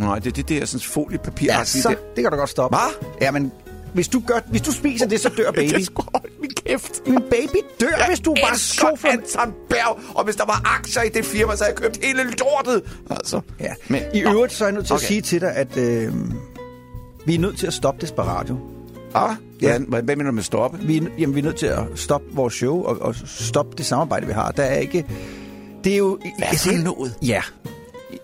Nej, 0.00 0.18
det 0.18 0.26
er 0.26 0.30
det 0.42 0.48
der 0.48 0.64
sådan 0.64 0.80
foliepapir. 0.80 1.46
Ja, 1.58 1.64
så 1.64 1.88
det 2.16 2.24
kan 2.24 2.30
du 2.30 2.36
godt 2.36 2.50
stoppe. 2.50 2.76
Hvad? 2.76 3.08
Ja, 3.20 3.30
men 3.30 3.52
hvis 3.94 4.08
du, 4.08 4.22
gør, 4.26 4.38
hvis 4.50 4.60
du 4.62 4.72
spiser 4.72 5.06
det, 5.06 5.20
så 5.20 5.28
dør 5.36 5.50
baby. 5.60 5.74
Det 5.74 5.86
skulle 5.86 6.08
holde 6.14 6.34
min 6.40 6.50
kæft. 6.66 7.06
Min 7.06 7.20
baby 7.30 7.56
dør, 7.80 8.06
hvis 8.08 8.20
du 8.20 8.34
bare 8.34 8.52
elsker 8.52 8.88
sofa... 8.90 9.08
Anton 9.08 9.54
Berg, 9.68 9.98
og 10.14 10.24
hvis 10.24 10.36
der 10.36 10.44
var 10.44 10.62
aktier 10.78 11.02
i 11.02 11.08
det 11.08 11.24
firma, 11.24 11.56
så 11.56 11.64
havde 11.64 11.74
jeg 11.76 11.82
købt 11.82 12.04
hele 12.04 12.22
lortet. 12.22 12.82
Altså. 13.10 13.40
Ja. 13.60 13.72
Men, 13.88 14.02
I 14.14 14.20
øvrigt 14.22 14.52
så 14.52 14.64
er 14.64 14.68
jeg 14.68 14.74
nødt 14.74 14.86
til 14.86 14.94
okay. 14.94 15.02
at 15.02 15.08
sige 15.08 15.20
til 15.20 15.40
dig, 15.40 15.52
at 15.56 15.76
øh, 15.76 16.12
vi 17.26 17.34
er 17.34 17.38
nødt 17.38 17.58
til 17.58 17.66
at 17.66 17.72
stoppe 17.72 18.00
Desperatio. 18.00 18.58
Ah, 19.14 19.36
ja, 19.62 19.78
hvad 19.78 20.02
mener 20.02 20.24
du 20.24 20.32
med 20.32 20.42
stoppe? 20.42 20.78
Vi 20.78 20.96
er, 20.96 21.02
jamen, 21.18 21.34
vi 21.34 21.40
er 21.40 21.44
nødt 21.44 21.56
til 21.56 21.66
at 21.66 21.82
stoppe 21.94 22.26
vores 22.32 22.54
show 22.54 22.82
og, 22.84 23.02
og 23.02 23.14
stoppe 23.26 23.76
det 23.78 23.86
samarbejde, 23.86 24.26
vi 24.26 24.32
har. 24.32 24.50
Der 24.52 24.62
er 24.62 24.76
ikke... 24.78 25.06
Det 25.84 25.92
er 25.92 25.96
jo... 25.96 26.18
Hvad 26.20 26.30
jeg 26.38 26.48
for 26.48 26.56
siger- 26.56 26.82
noget? 26.82 27.14
Ja. 27.22 27.42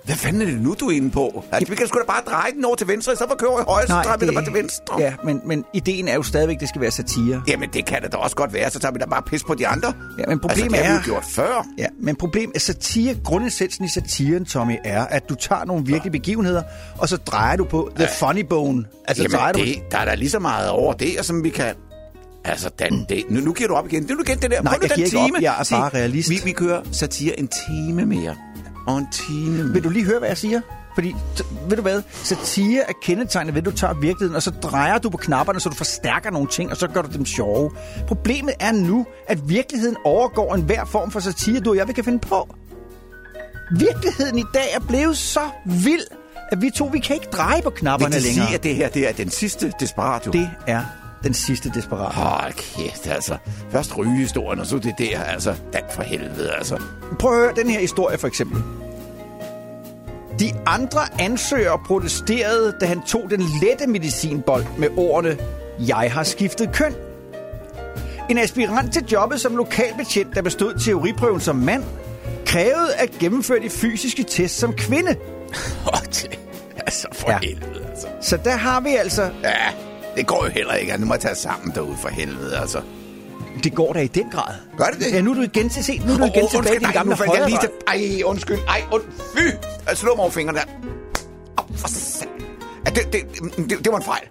Hvad 0.05 0.16
fanden 0.16 0.43
er 0.43 0.47
det 0.47 0.61
nu, 0.61 0.75
du 0.81 0.87
er 0.88 0.97
inde 0.97 1.11
på? 1.11 1.45
Altså, 1.52 1.71
vi 1.71 1.76
kan 1.76 1.87
sgu 1.88 1.99
da 1.99 2.05
bare 2.05 2.23
dreje 2.26 2.52
den 2.52 2.64
over 2.64 2.76
til 2.76 2.88
venstre, 2.88 3.12
i 3.12 3.16
stedet 3.16 3.28
for 3.31 3.35
at 3.35 3.40
køre 3.40 3.50
over 3.50 3.61
i 3.61 3.64
højre, 3.69 3.87
så 3.87 3.93
drejer 3.93 4.19
vi 4.19 4.26
det 4.26 4.35
bare 4.35 4.45
til 4.45 4.55
venstre. 4.55 5.00
Ja, 5.00 5.14
men, 5.25 5.40
men 5.45 5.64
ideen 5.73 6.09
er 6.09 6.14
jo 6.14 6.23
stadigvæk, 6.23 6.55
at 6.55 6.61
det 6.61 6.69
skal 6.69 6.81
være 6.81 6.90
satire. 6.90 7.42
Jamen, 7.49 7.68
det 7.72 7.87
kan 7.87 8.03
det 8.03 8.12
da 8.12 8.16
også 8.16 8.37
godt 8.37 8.53
være, 8.53 8.70
så 8.70 8.79
tager 8.79 8.92
vi 8.92 8.99
da 8.99 9.07
bare 9.07 9.22
pis 9.22 9.44
på 9.44 9.55
de 9.55 9.66
andre. 9.66 9.92
Ja, 10.18 10.25
men 10.29 10.38
problemet 10.40 10.62
altså, 10.62 10.83
det 10.83 10.87
har 10.87 10.92
vi 10.99 11.09
jo 11.09 11.12
gjort 11.12 11.25
før. 11.31 11.66
Ja, 11.79 11.87
men 12.01 12.16
problemet 12.16 12.57
er 12.57 12.61
satire, 12.61 13.14
grundessensen 13.25 13.85
i 13.85 13.88
satiren, 13.88 14.44
Tommy, 14.44 14.77
er, 14.85 15.05
at 15.05 15.29
du 15.29 15.35
tager 15.35 15.64
nogle 15.64 15.87
virkelige 15.87 16.12
begivenheder, 16.12 16.62
og 16.99 17.09
så 17.09 17.16
drejer 17.16 17.57
du 17.57 17.64
på 17.64 17.90
the 17.96 18.09
funny 18.18 18.44
bone. 18.51 18.85
Altså, 19.09 19.22
Jamen, 19.22 19.37
drejer 19.37 19.53
du... 19.53 19.59
det, 19.61 19.83
der 19.90 19.99
er 19.99 20.05
da 20.05 20.14
lige 20.14 20.31
så 20.31 20.38
meget 20.38 20.70
over 20.70 20.92
det, 20.92 21.16
som 21.22 21.44
vi 21.44 21.49
kan... 21.51 21.75
Altså, 22.44 22.70
Dan, 22.79 23.07
det, 23.09 23.25
nu, 23.31 23.40
nu 23.40 23.53
giver 23.53 23.68
du 23.68 23.75
op 23.75 23.87
igen. 23.87 24.03
Det 24.03 24.11
er 24.11 24.14
nu 24.14 24.20
igen 24.27 24.38
det 24.38 24.51
der. 24.51 24.62
Nej, 24.62 24.72
Prøv 24.72 24.79
jeg 24.83 24.90
den 24.90 24.96
giver 24.96 25.07
ikke 25.07 25.18
op. 25.18 25.27
time. 25.27 25.38
Jeg 25.40 25.55
er 25.61 25.64
bare 25.70 25.88
realist. 25.88 26.31
Vi, 26.31 26.40
vi 26.44 26.53
kører 26.53 26.83
satire 26.92 27.40
en 27.40 27.49
time 27.68 28.07
mere. 28.07 28.37
Og 28.87 28.99
en 28.99 29.07
time. 29.12 29.72
Vil 29.72 29.85
du 29.85 29.88
lige 29.88 30.05
høre, 30.05 30.18
hvad 30.18 30.29
jeg 30.29 30.38
siger? 30.38 30.61
Fordi, 30.94 31.14
ved 31.68 31.77
du 31.77 31.83
hvad, 31.83 32.03
satire 32.12 32.81
er 32.88 32.92
kendetegnet 33.03 33.55
ved, 33.55 33.62
at 33.62 33.66
du 33.66 33.70
tager 33.70 33.94
virkeligheden, 33.94 34.37
og 34.37 34.42
så 34.42 34.51
drejer 34.51 34.99
du 34.99 35.11
på 35.11 35.16
knapperne, 35.16 35.61
så 35.61 35.68
du 35.68 35.75
forstærker 35.75 36.31
nogle 36.31 36.49
ting, 36.49 36.70
og 36.70 36.77
så 36.77 36.88
gør 36.88 37.03
du 37.03 37.09
dem 37.12 37.27
sjove. 37.27 37.70
Problemet 38.07 38.55
er 38.61 38.72
nu, 38.72 39.07
at 39.29 39.49
virkeligheden 39.49 39.96
overgår 40.05 40.55
enhver 40.55 40.85
form 40.85 41.11
for 41.11 41.20
satire, 41.20 41.61
du 41.61 41.70
og 41.70 41.77
jeg 41.77 41.88
vi 41.88 41.92
kan 41.92 42.05
finde 42.05 42.18
på. 42.18 42.55
Virkeligheden 43.79 44.38
i 44.38 44.44
dag 44.55 44.75
er 44.75 44.81
blevet 44.81 45.16
så 45.16 45.51
vild, 45.64 46.07
at 46.53 46.62
vi 46.62 46.70
to, 46.70 46.85
vi 46.85 46.99
kan 46.99 47.16
ikke 47.16 47.29
dreje 47.33 47.62
på 47.62 47.70
knapperne 47.70 48.14
det 48.14 48.22
længere. 48.22 48.46
sige, 48.46 48.55
at 48.55 48.62
det 48.62 48.75
her 48.75 48.88
det 48.88 49.09
er 49.09 49.12
den 49.12 49.31
sidste 49.31 49.72
Desperatio? 49.81 50.33
Det 50.33 50.51
er 50.66 50.85
den 51.24 51.35
sidste 51.35 51.70
desperat. 51.74 52.14
Hold 52.14 52.52
kæft, 52.52 53.07
altså. 53.07 53.37
Først 53.70 53.98
rygehistorien, 53.98 54.61
og 54.61 54.66
så 54.66 54.79
det 54.79 54.94
der, 54.98 55.22
altså. 55.22 55.55
Dan 55.72 55.83
for 55.94 56.02
helvede, 56.02 56.52
altså. 56.59 56.81
Prøv 57.18 57.33
at 57.33 57.38
høre 57.38 57.52
den 57.57 57.70
her 57.70 57.81
historie 57.81 58.18
for 58.18 58.26
eksempel. 58.26 58.62
De 60.40 60.52
andre 60.66 61.00
ansøgere 61.20 61.79
protesterede, 61.87 62.74
da 62.81 62.87
han 62.87 63.02
tog 63.02 63.31
den 63.31 63.42
lette 63.62 63.87
medicinbold 63.87 64.64
med 64.79 64.88
ordene, 64.96 65.38
jeg 65.79 66.11
har 66.12 66.22
skiftet 66.22 66.72
køn. 66.72 66.94
En 68.31 68.38
aspirant 68.38 68.92
til 68.92 69.05
jobbet 69.12 69.40
som 69.40 69.57
lokalbetjent, 69.57 70.35
der 70.35 70.42
bestod 70.42 70.74
teoriprøven 70.85 71.40
som 71.40 71.57
mand, 71.57 71.85
krævede 72.46 72.94
at 72.94 73.11
gennemføre 73.11 73.61
de 73.62 73.70
fysiske 73.70 74.22
tests 74.22 74.59
som 74.59 74.72
kvinde. 74.72 75.16
Okay. 75.87 76.37
Altså, 76.79 77.09
for 77.12 77.31
ja. 77.31 77.38
helvede, 77.42 77.87
altså. 77.90 78.07
Så 78.20 78.37
der 78.44 78.57
har 78.57 78.81
vi 78.81 78.96
altså, 78.96 79.22
Ja, 79.42 79.55
det 80.16 80.26
går 80.26 80.44
jo 80.44 80.50
heller 80.50 80.74
ikke. 80.74 80.96
Nu 80.98 81.07
må 81.07 81.14
jeg 81.14 81.20
tage 81.20 81.35
sammen 81.35 81.72
derude 81.74 81.96
for 81.96 82.09
helvede, 82.09 82.59
altså. 82.59 82.81
det 83.64 83.74
går 83.74 83.92
da 83.92 84.00
i 84.00 84.07
den 84.07 84.31
grad. 84.31 84.55
Gør 84.79 84.85
det 84.85 85.00
det? 85.00 85.12
Ja, 85.12 85.20
nu 85.20 85.31
er 85.31 85.35
du 85.35 85.42
igen 85.42 85.68
til 85.68 85.85
se, 85.85 85.98
nu 86.07 86.12
er 86.12 86.16
du 86.16 86.24
igen 86.24 86.42
Åh, 86.44 86.50
tilbage 86.50 86.52
i 86.52 86.59
undskyld, 86.59 86.81
din 86.81 86.92
gamle 86.92 87.16
faldt 87.16 87.33
jeg 87.33 87.44
lige 87.46 87.57
højre. 87.57 88.02
til... 88.07 88.16
Ej, 88.16 88.22
undskyld. 88.24 88.59
Ej, 88.68 88.83
und... 88.92 89.02
Fy! 89.37 89.42
Jeg 89.88 89.96
slår 89.96 90.14
mig 90.16 90.20
over 90.22 90.31
fingrene 90.31 90.59
der. 90.59 90.64
Åh, 91.59 91.76
for 91.76 91.88
satan. 91.88 92.33
Ja, 92.87 92.90
det, 92.90 93.12
det, 93.12 93.20
det, 93.70 93.85
det 93.85 93.92
var 93.92 93.98
en 93.98 94.05
fejl. 94.05 94.22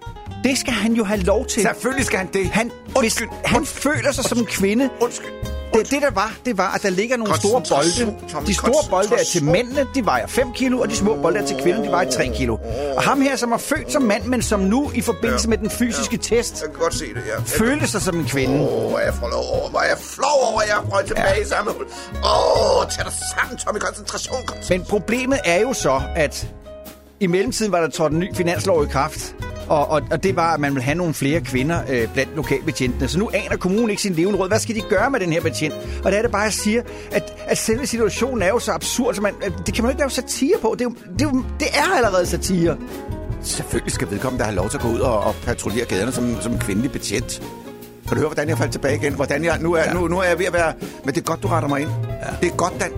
Det 0.44 0.58
skal 0.58 0.72
han 0.72 0.92
jo 0.92 1.04
have 1.04 1.20
lov 1.20 1.46
til. 1.46 1.62
Selvfølgelig 1.62 2.06
skal 2.06 2.18
han 2.18 2.28
det. 2.32 2.46
Han, 2.46 2.70
hvis 2.86 2.96
Undskyld. 2.96 3.28
han 3.44 3.66
føler 3.66 4.12
sig 4.12 4.24
som 4.24 4.38
en 4.38 4.46
kvinde, 4.46 4.90
Undskyld. 5.00 5.30
Det, 5.78 5.90
det 5.90 6.02
der 6.02 6.10
var, 6.10 6.34
det 6.44 6.58
var, 6.58 6.74
at 6.74 6.82
der 6.82 6.90
ligger 6.90 7.16
nogle 7.16 7.36
store 7.36 7.62
bolde. 7.70 8.46
De 8.46 8.54
store 8.54 8.90
bolde 8.90 9.08
er 9.12 9.24
til 9.32 9.44
mændene, 9.44 9.86
de 9.94 10.04
vejer 10.04 10.26
5 10.26 10.52
kilo, 10.52 10.80
og 10.80 10.88
de 10.90 10.96
små 10.96 11.16
bolde 11.22 11.38
er 11.38 11.46
til 11.46 11.56
kvinderne, 11.62 11.86
de 11.86 11.90
vejer 11.90 12.10
3 12.10 12.32
kilo. 12.36 12.58
Og 12.96 13.02
ham 13.02 13.20
her, 13.20 13.36
som 13.36 13.52
er 13.52 13.56
født 13.56 13.92
som 13.92 14.02
mand, 14.02 14.24
men 14.24 14.42
som 14.42 14.60
nu 14.60 14.90
i 14.94 15.00
forbindelse 15.00 15.48
med 15.48 15.58
den 15.58 15.70
fysiske 15.70 16.16
test, 16.16 16.62
Jeg 16.62 16.70
kan 16.70 16.80
godt 16.80 16.94
se 16.94 17.04
det, 17.04 17.22
ja. 17.26 17.42
følte 17.46 17.88
sig 17.88 18.02
som 18.02 18.18
en 18.18 18.24
kvinde. 18.24 18.68
Åh, 18.70 18.92
er 18.92 18.98
jeg 18.98 19.14
flov 19.14 19.32
over, 19.32 19.70
hvor 19.70 19.80
jeg 19.80 19.96
flov 19.98 20.52
over, 20.52 20.62
jeg 20.62 20.92
røget 20.92 21.06
tilbage 21.06 21.42
i 21.42 21.44
samme 21.44 21.70
hul. 21.70 21.84
Åh, 22.24 22.88
tag 22.90 23.04
dig 23.04 23.12
sammen, 23.36 23.58
Tommy. 23.58 23.78
Koncentration, 23.78 24.36
koncentration. 24.46 24.78
Men 24.78 24.86
problemet 24.88 25.38
er 25.44 25.60
jo 25.60 25.72
så, 25.72 26.02
at 26.16 26.48
i 27.20 27.26
mellemtiden 27.26 27.72
var 27.72 27.80
der 27.80 27.88
trådt 27.90 28.12
en 28.12 28.18
ny 28.18 28.34
finanslov 28.34 28.84
i 28.84 28.86
kraft. 28.86 29.34
Og, 29.68 29.90
og, 29.90 30.02
og 30.10 30.22
det 30.22 30.36
var, 30.36 30.54
at 30.54 30.60
man 30.60 30.74
ville 30.74 30.84
have 30.84 30.94
nogle 30.94 31.14
flere 31.14 31.40
kvinder 31.40 31.80
øh, 31.88 32.12
blandt 32.12 32.36
lokalbetjentene. 32.36 33.08
Så 33.08 33.18
nu 33.18 33.30
aner 33.34 33.56
kommunen 33.56 33.90
ikke 33.90 34.02
sin 34.02 34.12
levende 34.12 34.38
råd. 34.38 34.48
Hvad 34.48 34.58
skal 34.58 34.74
de 34.74 34.80
gøre 34.80 35.10
med 35.10 35.20
den 35.20 35.32
her 35.32 35.40
betjent? 35.40 35.74
Og 36.04 36.10
det 36.10 36.18
er 36.18 36.22
det 36.22 36.30
bare, 36.30 36.42
at 36.42 36.46
jeg 36.46 36.52
siger, 36.52 36.82
at, 37.12 37.34
at 37.46 37.58
selve 37.58 37.86
situationen 37.86 38.42
er 38.42 38.48
jo 38.48 38.58
så 38.58 38.72
absurd, 38.72 39.14
så 39.14 39.20
man, 39.20 39.34
det 39.66 39.74
kan 39.74 39.84
man 39.84 39.84
jo 39.84 39.88
ikke 39.88 40.00
lave 40.00 40.10
satire 40.10 40.58
på. 40.62 40.76
Det 40.78 40.86
er, 40.86 40.90
jo, 40.90 40.94
det 41.18 41.22
er, 41.22 41.30
jo, 41.30 41.44
det 41.60 41.68
er 41.74 41.96
allerede 41.96 42.26
satire. 42.26 42.76
Selvfølgelig 43.42 43.92
skal 43.92 44.10
vedkommende, 44.10 44.44
der 44.44 44.50
har 44.50 44.56
lov 44.56 44.70
til 44.70 44.76
at 44.76 44.82
gå 44.82 44.88
ud 44.88 44.98
og, 44.98 45.20
og 45.20 45.34
patruljere 45.44 45.86
gaderne 45.86 46.12
som, 46.12 46.40
som 46.40 46.58
kvindelig 46.58 46.92
betjent. 46.92 47.42
Kan 48.08 48.16
du 48.16 48.20
høre, 48.20 48.28
hvordan 48.28 48.48
jeg 48.48 48.58
faldt 48.58 48.72
tilbage 48.72 48.96
igen? 48.96 49.14
Hvordan 49.14 49.44
jeg, 49.44 49.58
nu, 49.60 49.72
er, 49.72 49.82
ja. 49.82 49.92
nu, 49.92 50.08
nu 50.08 50.18
er 50.18 50.24
jeg 50.24 50.38
ved 50.38 50.46
at 50.46 50.52
være... 50.52 50.72
Men 51.04 51.14
det 51.14 51.20
er 51.20 51.24
godt, 51.24 51.42
du 51.42 51.48
retter 51.48 51.68
mig 51.68 51.80
ind. 51.80 51.90
Ja. 52.08 52.36
Det 52.40 52.52
er 52.52 52.56
godt, 52.56 52.72
Dan. 52.80 52.92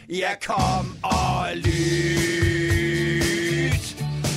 Ja, 0.09 0.29
kom 0.47 0.97
og 1.03 1.47
lyt 1.55 2.85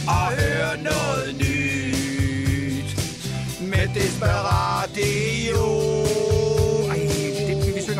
og 0.07 0.27
hør 0.27 0.77
noget 0.83 1.35
nyt 1.39 2.97
med 3.61 3.89
Desperatio. 3.95 5.61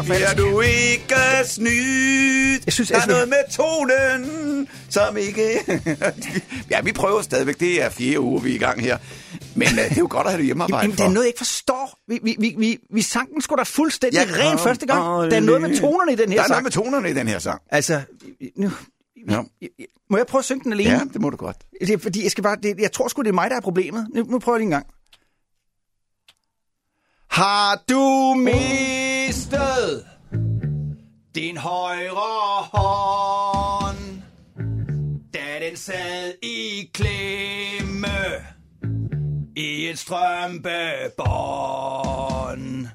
Det, 0.01 0.17
synger 0.17 0.35
Bliver 0.35 0.51
du 0.51 0.61
ikke 0.61 1.15
snydt? 1.45 2.65
Jeg 2.67 2.73
synes, 2.73 2.89
der 2.89 3.01
er 3.01 3.07
noget 3.07 3.29
med 3.29 3.51
tonen, 3.51 4.69
som 4.89 5.17
ikke... 5.17 5.61
ja, 6.71 6.81
vi 6.81 6.93
prøver 6.93 7.23
stadigvæk. 7.23 7.61
Det 7.61 7.83
er 7.83 7.89
fire 7.91 8.21
uger, 8.21 8.41
vi 8.41 8.51
er 8.51 8.55
i 8.55 8.59
gang 8.59 8.81
her. 8.81 8.99
Men 9.55 9.69
uh, 9.69 9.75
det 9.75 9.91
er 9.93 9.95
jo 9.99 10.07
godt 10.11 10.27
at 10.27 10.31
have 10.33 10.39
det 10.39 10.47
hjemmearbejde 10.47 10.83
Jamen, 10.85 10.97
for. 10.97 11.03
der 11.05 11.11
er 11.11 11.15
noget, 11.15 11.25
jeg 11.25 11.29
ikke 11.29 11.39
forstår. 11.39 11.99
Vi, 12.09 12.19
vi, 12.23 12.37
vi, 12.39 12.55
vi, 12.59 12.79
vi 12.91 13.03
sang 13.03 13.29
den 13.33 13.41
sgu 13.43 13.57
da 13.57 13.63
fuldstændig 13.63 14.19
Ja, 14.19 14.45
ren 14.45 14.59
første 14.59 14.87
gang. 14.87 15.31
Der 15.31 15.37
er 15.37 15.41
noget 15.41 15.61
med 15.63 15.79
tonerne 15.81 16.13
i 16.13 16.17
den 16.17 16.29
her 16.29 16.37
Der 16.37 16.43
er 16.43 16.47
sang. 16.47 16.51
noget 16.51 16.65
med 16.65 16.71
tonerne 16.73 17.11
i 17.11 17.15
den 17.15 17.29
her 17.29 17.39
sang. 17.39 17.61
Altså, 17.71 18.01
nu, 18.57 18.71
Ja, 19.31 19.41
må 20.11 20.17
jeg 20.17 20.27
prøve 20.27 20.39
at 20.41 20.45
synge 20.45 20.65
den 20.65 20.73
alene? 20.73 20.91
ja 20.91 21.01
det 21.13 21.21
må 21.21 21.31
du 21.31 21.37
godt. 21.37 21.57
Det 21.81 21.91
er, 21.91 21.99
fordi 21.99 22.23
jeg 22.23 22.31
skal 22.31 22.45
bare, 22.45 22.57
det, 22.63 22.79
jeg 22.79 22.93
tror 22.93 23.09
sgu, 23.09 23.23
det 23.23 23.29
er 23.29 23.33
mig, 23.33 23.51
der 23.51 23.57
er 23.57 23.61
problemet. 23.61 24.07
Nu, 24.15 24.23
nu 24.23 24.39
prøver 24.39 24.57
jeg 24.57 24.61
lige 24.61 24.67
en 24.67 24.71
gang. 24.71 24.87
Har 27.31 27.83
du 27.91 28.35
mistet 29.31 30.07
din 31.35 31.57
højre 31.57 32.63
hånd, 32.73 34.23
da 35.35 35.69
den 35.69 35.77
sad 35.77 36.33
i 36.43 36.91
klemme 36.93 38.19
i 39.57 39.89
et 39.89 39.99
strømpebånd? 39.99 42.87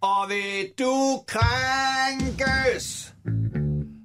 Og 0.00 0.28
vil 0.28 0.68
du 0.78 1.22
krænkes, 1.26 3.14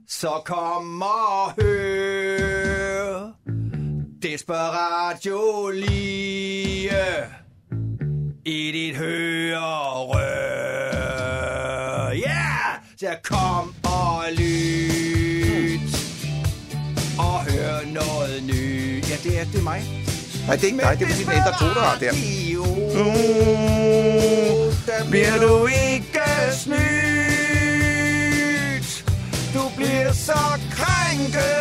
så 0.08 0.42
kom 0.46 1.02
og 1.02 1.52
hør. 1.62 3.32
Desperat 4.22 5.26
jo 5.26 5.72
lige 5.74 7.45
i 8.46 8.72
dit 8.72 8.96
hørerør. 8.96 10.22
Ja, 12.10 12.14
yeah! 12.14 12.80
så 13.00 13.16
kom 13.24 13.76
og 13.84 14.24
lyt 14.32 15.80
og 17.20 17.40
hør 17.46 17.80
noget 17.94 18.44
nyt. 18.44 19.10
Ja, 19.10 19.16
det 19.24 19.40
er, 19.40 19.46
det 19.46 19.60
er 19.60 19.64
mig. 19.64 19.84
Nej, 20.48 20.56
det 20.56 20.64
er 20.64 20.68
ikke 20.68 20.82
dig. 20.82 21.00
Det 21.00 21.06
er 21.06 21.10
fordi, 21.10 21.24
den 21.24 21.32
ændrer 21.32 21.58
toner 21.60 21.98
der. 22.00 22.14
Bliver 25.10 25.38
du 25.48 25.68
ikke 25.68 26.22
snydt 26.52 26.86
Du 29.54 29.72
bliver 29.76 30.12
så 30.12 30.60
krænket 30.72 31.56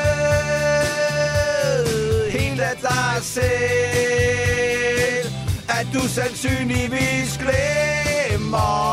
Helt 2.33 2.61
af 2.61 2.77
dig 2.83 3.23
selv 3.23 4.84
at 5.81 5.87
du 5.95 6.09
sandsynligvis 6.09 7.39
glemmer 7.39 8.85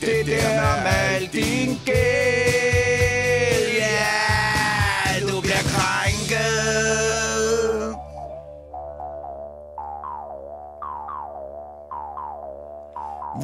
Det 0.00 0.26
der 0.26 0.82
med 0.82 0.92
al 1.14 1.26
din 1.26 1.78
gæld. 1.86 3.68
Ja, 3.78 5.20
du 5.20 5.40
bliver 5.40 5.64
krænket. 5.74 6.88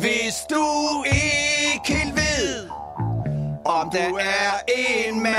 Hvis 0.00 0.34
du 0.50 0.64
ikke 1.06 1.92
helt 1.92 2.16
ved, 2.16 2.68
om 3.64 3.90
der 3.90 4.18
er 4.20 4.52
en 4.76 5.22
mand, 5.22 5.34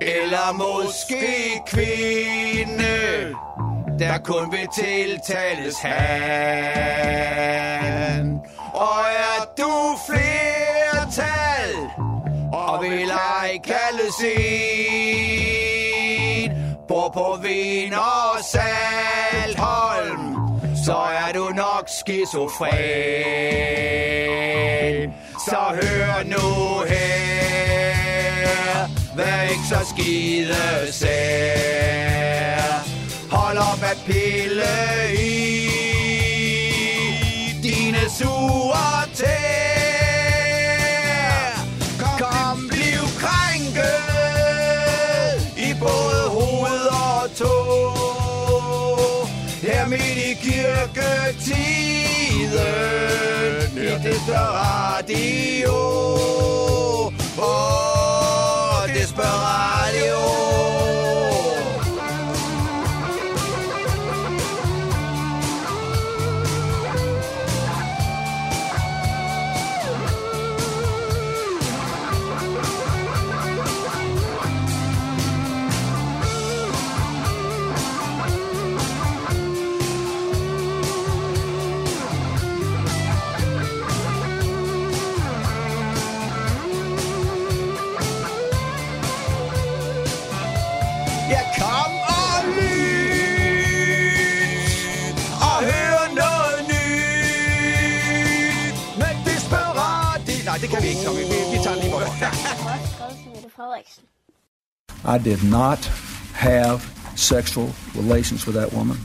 eller 0.00 0.52
måske 0.52 1.60
kvinde, 1.66 3.34
der 4.02 4.18
kun 4.18 4.52
vil 4.52 4.68
tiltales 4.74 5.78
han. 5.78 5.92
Og 8.74 9.00
er 9.28 9.44
du 9.58 9.96
flertal, 10.06 11.74
og 12.52 12.82
vil 12.82 13.10
ej 13.10 13.58
kaldes 13.64 14.20
en, 14.36 16.52
bor 16.88 17.08
på 17.14 17.38
Vin 17.42 17.94
og 17.94 18.44
Saltholm, 18.44 20.36
så 20.84 20.96
er 20.96 21.32
du 21.32 21.48
nok 21.48 21.88
skizofren. 22.00 22.72
Så 25.48 25.60
hør 25.82 26.22
nu 26.24 26.80
her, 26.88 28.88
vær 29.16 29.42
ikke 29.42 29.66
så 29.68 29.84
skide 29.94 30.92
sær. 30.92 32.81
Hold 33.52 33.64
op 33.72 33.82
at 33.82 33.98
pille 34.06 34.74
i 35.12 35.26
dine 37.62 38.10
sure 38.18 39.06
tæer. 39.14 39.32
Kom, 42.00 42.18
Kom 42.18 42.68
bliv 42.68 43.02
krænket 43.18 43.92
i 45.56 45.74
både 45.80 46.22
hoved 46.28 46.86
og 46.86 47.30
tå. 47.36 47.54
Her 49.62 49.86
midt 49.86 50.18
i 50.18 50.34
kirketiden 50.34 50.98
i 53.76 54.08
Desperatio. 54.08 55.78
Åh, 57.38 58.88
Desperatio. 58.94 60.81
I 105.04 105.18
did 105.24 105.50
not 105.50 105.90
have 106.34 106.80
sexual 107.16 107.68
relations 107.96 108.46
with 108.46 108.58
that 108.58 108.72
woman. 108.72 108.96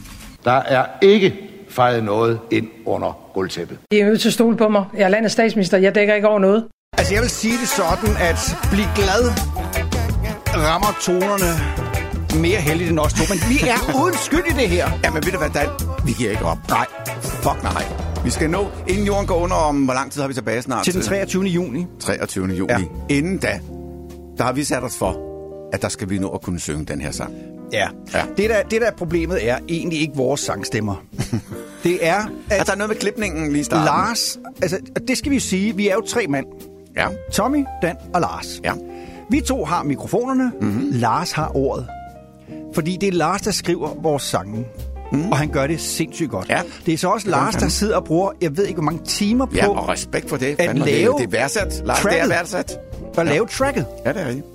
Der 0.44 0.52
er 0.52 0.86
ikke 1.02 1.36
fejret 1.70 2.04
noget 2.04 2.40
ind 2.52 2.68
under 2.86 3.32
gulvtæppet. 3.34 3.78
I 3.92 4.00
er 4.00 4.06
nødt 4.06 4.22
til 4.22 4.30
at 4.30 4.34
stole 4.34 4.58
på 4.58 4.70
mig. 4.70 4.86
Jeg 4.94 5.04
er 5.04 5.10
landets 5.10 5.34
statsminister. 5.34 5.78
Jeg 5.78 5.96
dækker 5.96 6.14
ikke 6.14 6.28
over 6.28 6.40
noget. 6.40 6.68
Altså, 6.98 7.14
jeg 7.14 7.22
vil 7.22 7.30
sige 7.30 7.58
det 7.58 7.68
sådan, 7.68 8.16
at 8.20 8.56
blive 8.72 8.88
glad 8.96 9.24
rammer 10.58 10.98
tonerne 11.02 11.52
mere 12.42 12.60
heldigt 12.60 12.90
end 12.90 13.00
os 13.00 13.14
to. 13.14 13.24
Men 13.30 13.40
vi 13.50 13.68
er 13.70 14.02
uden 14.04 14.16
skyld 14.18 14.46
i 14.48 14.54
det 14.62 14.70
her. 14.70 14.90
Ja, 15.04 15.12
men 15.12 15.26
ved 15.26 15.32
du 15.32 15.38
hvad, 15.38 15.50
Dan? 15.50 15.70
Vi 16.06 16.12
giver 16.12 16.32
ikke 16.32 16.46
op. 16.46 16.58
Nej. 16.70 16.86
Fuck 17.22 17.64
nej. 17.64 18.07
Vi 18.28 18.32
skal 18.32 18.50
nå, 18.50 18.68
inden 18.88 19.06
jorden 19.06 19.28
går 19.28 19.36
under 19.36 19.56
om, 19.56 19.84
hvor 19.84 19.94
lang 19.94 20.12
tid 20.12 20.22
har 20.22 20.28
vi 20.28 20.34
tilbage 20.34 20.62
snart? 20.62 20.84
Til 20.84 20.94
den 20.94 21.02
23. 21.02 21.44
juni. 21.44 21.86
23. 22.00 22.48
juni. 22.48 22.72
Ja. 22.72 22.80
Inden 23.10 23.38
da, 23.38 23.60
der 24.38 24.44
har 24.44 24.54
vi 24.54 24.64
sat 24.64 24.84
os 24.84 24.98
for, 24.98 25.18
at 25.74 25.82
der 25.82 25.90
skal 25.90 26.10
vi 26.10 26.20
nå 26.20 26.30
at 26.30 26.42
kunne 26.42 26.60
synge 26.60 26.86
den 26.86 27.02
her 27.02 27.12
sang. 27.12 27.34
Ja. 27.74 27.88
Ja. 28.14 28.24
Det, 28.38 28.50
der, 28.50 28.64
det 28.64 28.82
der 28.82 28.88
er 28.88 28.92
problemet 28.92 29.50
er 29.50 29.58
egentlig 29.70 30.02
ikke 30.02 30.16
vores 30.16 30.42
sangstemmer. 30.42 30.96
det 31.84 32.08
er, 32.08 32.30
Er 32.50 32.60
at 32.60 32.66
der 32.68 32.74
er 32.74 32.78
noget 32.78 32.90
med 32.90 32.98
klipningen 32.98 33.52
lige 33.52 33.62
i 33.62 33.64
starten? 33.64 33.86
Lars... 33.86 34.40
Altså, 34.62 34.80
det 35.08 35.18
skal 35.18 35.30
vi 35.30 35.36
jo 35.36 35.42
sige. 35.42 35.76
Vi 35.76 35.88
er 35.88 35.94
jo 35.94 36.02
tre 36.02 36.28
mand. 36.28 36.46
Ja. 36.96 37.08
Tommy, 37.34 37.66
Dan 37.82 37.96
og 38.14 38.22
Lars. 38.22 38.62
Ja. 38.64 38.74
Vi 39.30 39.42
to 39.42 39.66
har 39.66 39.84
mikrofonerne. 39.84 40.52
Mm-hmm. 40.62 40.90
Lars 40.92 41.32
har 41.32 41.52
ordet. 41.56 41.88
Fordi 42.74 42.98
det 43.02 43.08
er 43.08 43.14
Lars, 43.14 43.42
der 43.42 43.52
skriver 43.52 43.94
vores 44.02 44.24
sange. 44.24 44.66
Mm. 45.12 45.32
Og 45.32 45.38
han 45.38 45.50
gør 45.50 45.68
det 45.68 45.82
sindssygt 45.82 46.30
godt. 46.30 46.50
Ja. 46.50 46.62
Det 46.86 46.94
er 46.94 46.98
så 46.98 47.08
også 47.10 47.30
Lars, 47.30 47.56
der 47.56 47.68
sidder 47.68 47.96
og 47.96 48.04
bruger, 48.06 48.32
jeg 48.42 48.58
ved 48.58 48.66
ikke, 48.66 48.76
hvor 48.76 48.84
mange 48.92 49.06
timer 49.06 49.46
på 49.46 49.56
Ja, 49.56 49.68
og 49.70 49.90
respekt 49.90 50.30
for 50.30 50.38
det. 50.38 50.46
at 50.60 50.66
Fandme, 50.68 50.86
lave 50.86 51.12
det, 51.14 51.20
det 51.20 51.26
er 51.36 51.40
værdsat. 51.40 51.82
Lars, 51.86 52.00
det 52.00 52.06
er 52.06 52.12
tracket. 52.12 52.30
værdsat. 52.30 52.78
at 53.18 53.26
lave 53.26 53.48
tracket. 53.48 53.86
Ja, 54.06 54.14
det 54.14 54.22
er 54.22 54.28
rigtigt. 54.28 54.46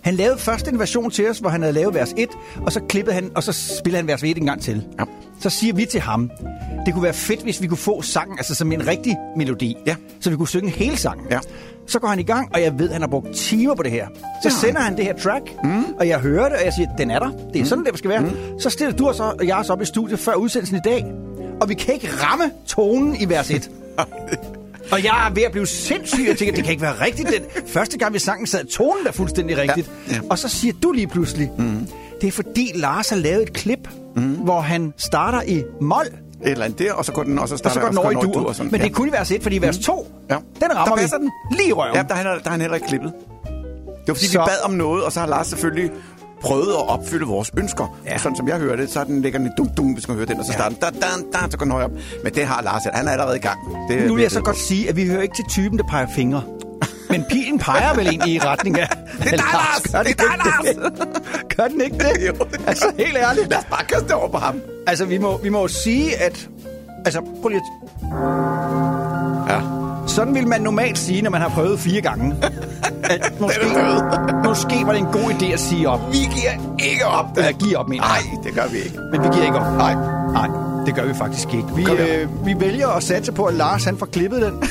Han 0.00 0.14
lavede 0.14 0.38
først 0.38 0.68
en 0.68 0.78
version 0.78 1.10
til 1.10 1.30
os, 1.30 1.38
hvor 1.38 1.50
han 1.50 1.60
havde 1.62 1.72
lavet 1.74 1.94
vers 1.94 2.14
1, 2.16 2.28
og 2.66 2.72
så 2.72 2.80
klippede 2.88 3.14
han, 3.14 3.30
og 3.34 3.42
så 3.42 3.52
spillede 3.52 3.96
han 3.96 4.06
vers 4.08 4.22
1 4.22 4.36
en 4.38 4.46
gang 4.46 4.62
til. 4.62 4.86
Ja. 4.98 5.04
Så 5.40 5.50
siger 5.50 5.74
vi 5.74 5.84
til 5.84 6.00
ham, 6.00 6.30
det 6.86 6.94
kunne 6.94 7.02
være 7.02 7.12
fedt, 7.12 7.42
hvis 7.42 7.62
vi 7.62 7.66
kunne 7.66 7.78
få 7.78 8.02
sangen, 8.02 8.38
altså 8.38 8.54
som 8.54 8.72
en 8.72 8.86
rigtig 8.86 9.16
melodi. 9.36 9.76
Ja. 9.86 9.96
Så 10.20 10.30
vi 10.30 10.36
kunne 10.36 10.48
synge 10.48 10.70
hele 10.70 10.96
sangen. 10.96 11.26
Ja. 11.30 11.38
Så 11.86 11.98
går 11.98 12.08
han 12.08 12.18
i 12.18 12.22
gang, 12.22 12.48
og 12.54 12.62
jeg 12.62 12.78
ved, 12.78 12.86
at 12.86 12.92
han 12.92 13.02
har 13.02 13.08
brugt 13.08 13.34
timer 13.34 13.74
på 13.74 13.82
det 13.82 13.90
her. 13.92 14.06
Så 14.42 14.48
Ja. 14.48 14.50
sender 14.50 14.80
han 14.80 14.96
det 14.96 15.04
her 15.04 15.16
track, 15.16 15.44
mm. 15.64 15.84
og 15.98 16.08
jeg 16.08 16.18
hører 16.18 16.48
det, 16.48 16.58
og 16.58 16.64
jeg 16.64 16.72
siger, 16.72 16.88
den 16.98 17.10
er 17.10 17.18
der. 17.18 17.30
Det 17.52 17.60
er 17.60 17.64
sådan, 17.64 17.84
det 17.84 17.98
skal 17.98 18.10
være. 18.10 18.20
Mm. 18.20 18.60
Så 18.60 18.70
stiller 18.70 18.96
du 18.96 19.08
og, 19.08 19.14
så, 19.14 19.22
og 19.22 19.46
jeg 19.46 19.56
os 19.56 19.70
op 19.70 19.82
i 19.82 19.84
studiet 19.84 20.18
før 20.18 20.34
udsendelsen 20.34 20.76
i 20.76 20.80
dag, 20.84 21.04
og 21.60 21.68
vi 21.68 21.74
kan 21.74 21.94
ikke 21.94 22.08
ramme 22.22 22.44
tonen 22.66 23.16
i 23.20 23.28
vers 23.28 23.50
1. 23.50 23.70
Og 24.92 25.04
jeg 25.04 25.26
er 25.28 25.34
ved 25.34 25.42
at 25.42 25.52
blive 25.52 25.66
sindssyg. 25.66 26.24
Jeg 26.28 26.36
tænker, 26.38 26.54
det 26.54 26.64
kan 26.64 26.70
ikke 26.70 26.82
være 26.82 27.00
rigtigt. 27.04 27.28
Den 27.28 27.66
første 27.66 27.98
gang, 27.98 28.14
vi 28.14 28.18
sang, 28.18 28.48
sad 28.48 28.64
tonen 28.64 29.04
der 29.04 29.12
fuldstændig 29.12 29.58
rigtigt. 29.58 29.90
Ja, 30.08 30.14
ja. 30.14 30.20
Og 30.30 30.38
så 30.38 30.48
siger 30.48 30.74
du 30.82 30.92
lige 30.92 31.06
pludselig, 31.06 31.50
mm. 31.58 31.86
det 32.20 32.26
er 32.28 32.32
fordi 32.32 32.72
Lars 32.74 33.08
har 33.08 33.16
lavet 33.16 33.42
et 33.42 33.52
klip, 33.52 33.88
mm. 34.16 34.22
hvor 34.32 34.60
han 34.60 34.92
starter 34.96 35.42
i 35.42 35.62
mol, 35.80 36.06
Et 36.44 36.50
eller 36.50 36.64
andet 36.64 36.78
der, 36.78 36.92
og 36.92 37.04
så 37.04 37.12
går 37.12 37.22
den, 37.22 37.38
og 37.38 37.48
så 37.48 37.54
og 37.54 37.58
starter 37.58 37.74
så 37.74 37.80
går 37.80 37.88
den 37.88 37.98
over 37.98 38.10
i 38.10 38.14
dur. 38.14 38.46
og 38.46 38.54
sådan. 38.54 38.70
Men 38.72 38.80
ja. 38.80 38.84
det 38.86 38.90
er 38.90 38.94
kun 38.94 39.08
i 39.08 39.12
vers 39.12 39.30
1, 39.30 39.42
fordi 39.42 39.56
i 39.56 39.62
vers 39.62 39.78
2, 39.78 40.06
Ja. 40.30 40.34
den 40.60 40.76
rammer 40.76 40.96
Der 40.96 41.02
vi 41.02 41.08
den. 41.24 41.30
lige 41.50 41.68
i 41.68 41.72
røven. 41.72 41.94
Ja, 41.96 42.02
der 42.02 42.14
er, 42.14 42.18
han, 42.18 42.26
der 42.26 42.32
er 42.44 42.50
han 42.50 42.60
heller 42.60 42.74
ikke 42.74 42.86
klippet. 42.88 43.12
Det 43.44 44.08
var 44.08 44.14
fordi, 44.14 44.26
så... 44.26 44.32
Vi 44.38 44.44
bad 44.46 44.64
om 44.64 44.70
noget, 44.70 45.04
og 45.04 45.12
så 45.12 45.20
har 45.20 45.26
Lars 45.26 45.46
selvfølgelig 45.46 45.90
prøvet 46.40 46.68
at 46.72 46.88
opfylde 46.88 47.26
vores 47.26 47.50
ønsker. 47.58 47.98
Ja. 48.04 48.08
Ja. 48.10 48.14
Og 48.14 48.20
sådan 48.20 48.36
som 48.36 48.48
jeg 48.48 48.58
hører 48.58 48.76
det, 48.76 48.90
så 48.90 49.00
er 49.00 49.04
den 49.04 49.22
ligger 49.22 49.38
den 49.38 49.48
i 49.48 49.50
dum 49.58 49.68
dum, 49.76 49.92
hvis 49.92 50.08
man 50.08 50.14
hører 50.16 50.26
den, 50.26 50.38
og 50.38 50.44
så 50.44 50.52
starter 50.52 50.88
den, 50.90 51.00
da, 51.00 51.06
da, 51.06 51.38
da, 51.44 51.50
så 51.50 51.56
går 51.58 51.64
den 51.64 51.72
højere 51.72 51.86
op. 51.88 51.92
Men 52.24 52.34
det 52.34 52.44
har 52.44 52.62
Lars, 52.62 52.82
han 52.92 53.08
er 53.08 53.12
allerede 53.12 53.36
i 53.36 53.40
gang. 53.40 53.58
Det, 53.88 54.06
Nu 54.06 54.14
vil 54.14 54.22
jeg 54.22 54.30
så 54.30 54.40
godt 54.40 54.56
sige, 54.58 54.88
at 54.88 54.96
vi 54.96 55.06
hører 55.06 55.22
ikke 55.22 55.34
til 55.34 55.44
typen, 55.48 55.78
der 55.78 55.84
peger 55.84 56.06
fingre. 56.14 56.42
Men 57.10 57.24
pilen 57.24 57.58
peger 57.58 57.94
vel 57.94 58.06
egentlig 58.06 58.32
i 58.32 58.38
retning 58.38 58.80
af... 58.80 58.88
Det 59.18 59.26
er 59.26 59.30
dig, 59.30 59.44
Lars! 59.52 59.92
Gør 59.92 60.02
Det 60.02 60.18
den 60.18 60.26
er 60.26 60.62
dig, 60.62 60.68
ikke 60.70 60.82
det? 60.82 60.92
Gør 61.56 61.68
den 61.68 61.80
ikke 61.80 61.98
det? 61.98 62.26
Jo, 62.26 62.32
det 62.52 62.60
altså, 62.66 62.86
helt 62.98 63.16
ærligt. 63.16 63.50
Lad 63.50 63.58
os 63.58 63.64
bare 63.64 63.84
kaste 63.84 64.04
det 64.04 64.12
over 64.12 64.28
på 64.28 64.38
ham. 64.38 64.60
Altså, 64.86 65.04
vi 65.04 65.18
må, 65.18 65.38
vi 65.38 65.48
må 65.48 65.68
sige, 65.68 66.16
at... 66.16 66.48
Altså, 67.04 67.20
prøv 67.42 67.48
lige 67.48 67.60
at... 67.60 67.90
Ja. 69.48 69.60
Sådan 70.06 70.34
vil 70.34 70.46
man 70.46 70.60
normalt 70.60 70.98
sige, 70.98 71.22
når 71.22 71.30
man 71.30 71.40
har 71.40 71.48
prøvet 71.48 71.80
fire 71.80 72.00
gange. 72.00 72.36
At 73.04 73.40
måske, 73.40 73.60
måske 74.44 74.86
var 74.86 74.92
det 74.92 74.98
en 74.98 75.06
god 75.06 75.30
idé 75.30 75.52
at 75.52 75.60
sige 75.60 75.88
op. 75.88 76.00
Vi 76.12 76.18
giver 76.18 76.76
ikke 76.90 77.06
op. 77.06 77.26
Eller 77.36 77.52
give 77.52 77.78
op, 77.78 77.88
mener. 77.88 78.02
Nej, 78.02 78.42
det 78.44 78.54
gør 78.54 78.66
vi 78.66 78.78
ikke. 78.78 78.98
Men 79.12 79.22
vi 79.22 79.28
giver 79.32 79.44
ikke 79.44 79.58
op. 79.58 79.76
Nej. 79.76 79.94
Nej, 80.32 80.48
det 80.86 80.94
gør 80.94 81.04
vi 81.04 81.14
faktisk 81.14 81.54
ikke. 81.54 81.68
Vi 81.76 81.86
øh, 81.90 82.46
vi 82.46 82.54
vælger 82.60 82.88
at 82.88 83.02
satse 83.02 83.32
på, 83.32 83.44
at 83.44 83.54
Lars 83.54 83.84
han 83.84 83.98
får 83.98 84.06
klippet 84.06 84.42
den. 84.42 84.62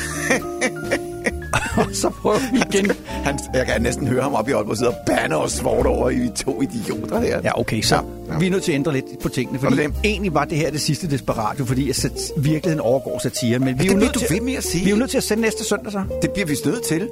og 1.76 1.86
så 1.92 2.10
prøver 2.10 2.38
vi 2.52 2.58
igen. 2.70 2.90
Han, 3.06 3.38
jeg 3.54 3.66
kan 3.66 3.82
næsten 3.82 4.06
høre 4.06 4.22
ham 4.22 4.34
op 4.34 4.48
i 4.48 4.52
Aalborg 4.52 4.76
sidde 4.76 4.90
og 4.90 4.96
bande 5.06 5.36
og 5.36 5.50
svort 5.50 5.86
over 5.86 6.10
i 6.10 6.30
to 6.36 6.62
idioter 6.62 7.20
der. 7.20 7.40
Ja, 7.44 7.60
okay, 7.60 7.82
så 7.82 8.02
Ja, 8.32 8.38
vi 8.38 8.46
er 8.46 8.50
nødt 8.50 8.62
til 8.62 8.72
at 8.72 8.76
ændre 8.76 8.92
lidt 8.92 9.04
på 9.22 9.28
tingene, 9.28 9.58
fordi 9.58 9.76
det. 9.76 9.94
egentlig 10.04 10.34
var 10.34 10.44
det 10.44 10.58
her 10.58 10.70
det 10.70 10.80
sidste 10.80 11.10
Desperatio, 11.10 11.64
fordi 11.64 11.90
at 11.90 11.96
sat, 11.96 12.32
virkeligheden 12.36 12.80
overgår 12.80 13.18
satire, 13.18 13.58
men 13.58 13.66
vi 13.66 13.72
er, 13.72 13.76
det 13.76 13.94
jo 13.94 13.96
nødt 13.96 14.14
du 14.14 14.18
til, 14.18 14.28
ved 14.30 14.40
med 14.40 14.54
at 14.54 14.64
sige. 14.64 14.84
vi 14.84 14.90
er 14.90 14.94
jo 14.94 14.98
nødt 14.98 15.10
til 15.10 15.16
at 15.16 15.24
sende 15.24 15.42
næste 15.42 15.64
søndag 15.64 15.92
så. 15.92 16.02
Det 16.22 16.30
bliver 16.30 16.46
vi 16.46 16.56
nødt 16.64 16.82
til. 16.82 17.08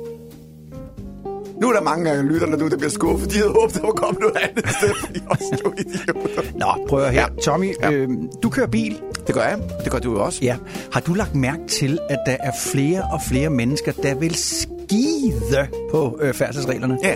Nu 1.60 1.68
er 1.68 1.72
der 1.72 1.80
mange 1.80 2.10
af 2.10 2.28
lytterne 2.28 2.56
nu, 2.56 2.68
der 2.68 2.76
bliver 2.76 2.90
skuffet. 2.90 3.30
De 3.32 3.36
havde 3.36 3.50
håbet, 3.60 3.74
der 3.74 3.80
var 3.82 3.90
kommet 3.92 4.20
noget 4.20 4.36
andet 4.42 4.64
i 4.64 4.68
stedet 4.78 4.96
for 4.96 5.06
de 5.06 5.20
også 5.30 5.60
to 5.64 5.72
idioter. 5.78 6.42
Nå, 6.58 6.86
prøv 6.88 6.98
at 7.02 7.10
høre. 7.12 7.22
Ja. 7.22 7.26
Tommy, 7.42 7.74
Ja. 7.82 7.90
øh, 7.90 8.08
du 8.42 8.50
kører 8.50 8.66
bil. 8.66 8.98
Det 9.26 9.34
gør 9.34 9.42
jeg. 9.42 9.58
Det 9.84 9.92
gør 9.92 9.98
du 9.98 10.12
jo 10.12 10.24
også. 10.24 10.38
Ja. 10.42 10.56
Har 10.92 11.00
du 11.00 11.14
lagt 11.14 11.34
mærke 11.34 11.66
til, 11.68 11.98
at 12.10 12.18
der 12.26 12.36
er 12.40 12.52
flere 12.72 13.02
og 13.12 13.20
flere 13.28 13.50
mennesker, 13.50 13.92
der 13.92 14.14
vil 14.14 14.34
skide 14.34 15.68
på 15.90 16.18
øh, 16.22 16.34
færdselsreglerne? 16.34 16.98
Ja. 17.02 17.14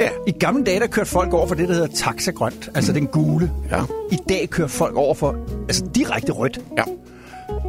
Ja. 0.00 0.08
I 0.26 0.30
gamle 0.30 0.64
dage, 0.64 0.80
der 0.80 0.86
kørte 0.86 1.10
folk 1.10 1.32
over 1.32 1.46
for 1.46 1.54
det, 1.54 1.68
der 1.68 1.74
hedder 1.74 1.88
taxagrønt, 1.94 2.70
altså 2.74 2.92
den 2.92 3.06
gule. 3.06 3.50
Ja. 3.70 3.82
I 4.12 4.18
dag 4.28 4.48
kører 4.50 4.68
folk 4.68 4.96
over 4.96 5.14
for 5.14 5.36
altså 5.68 5.84
direkte 5.94 6.32
rødt. 6.32 6.60
Ja. 6.78 6.82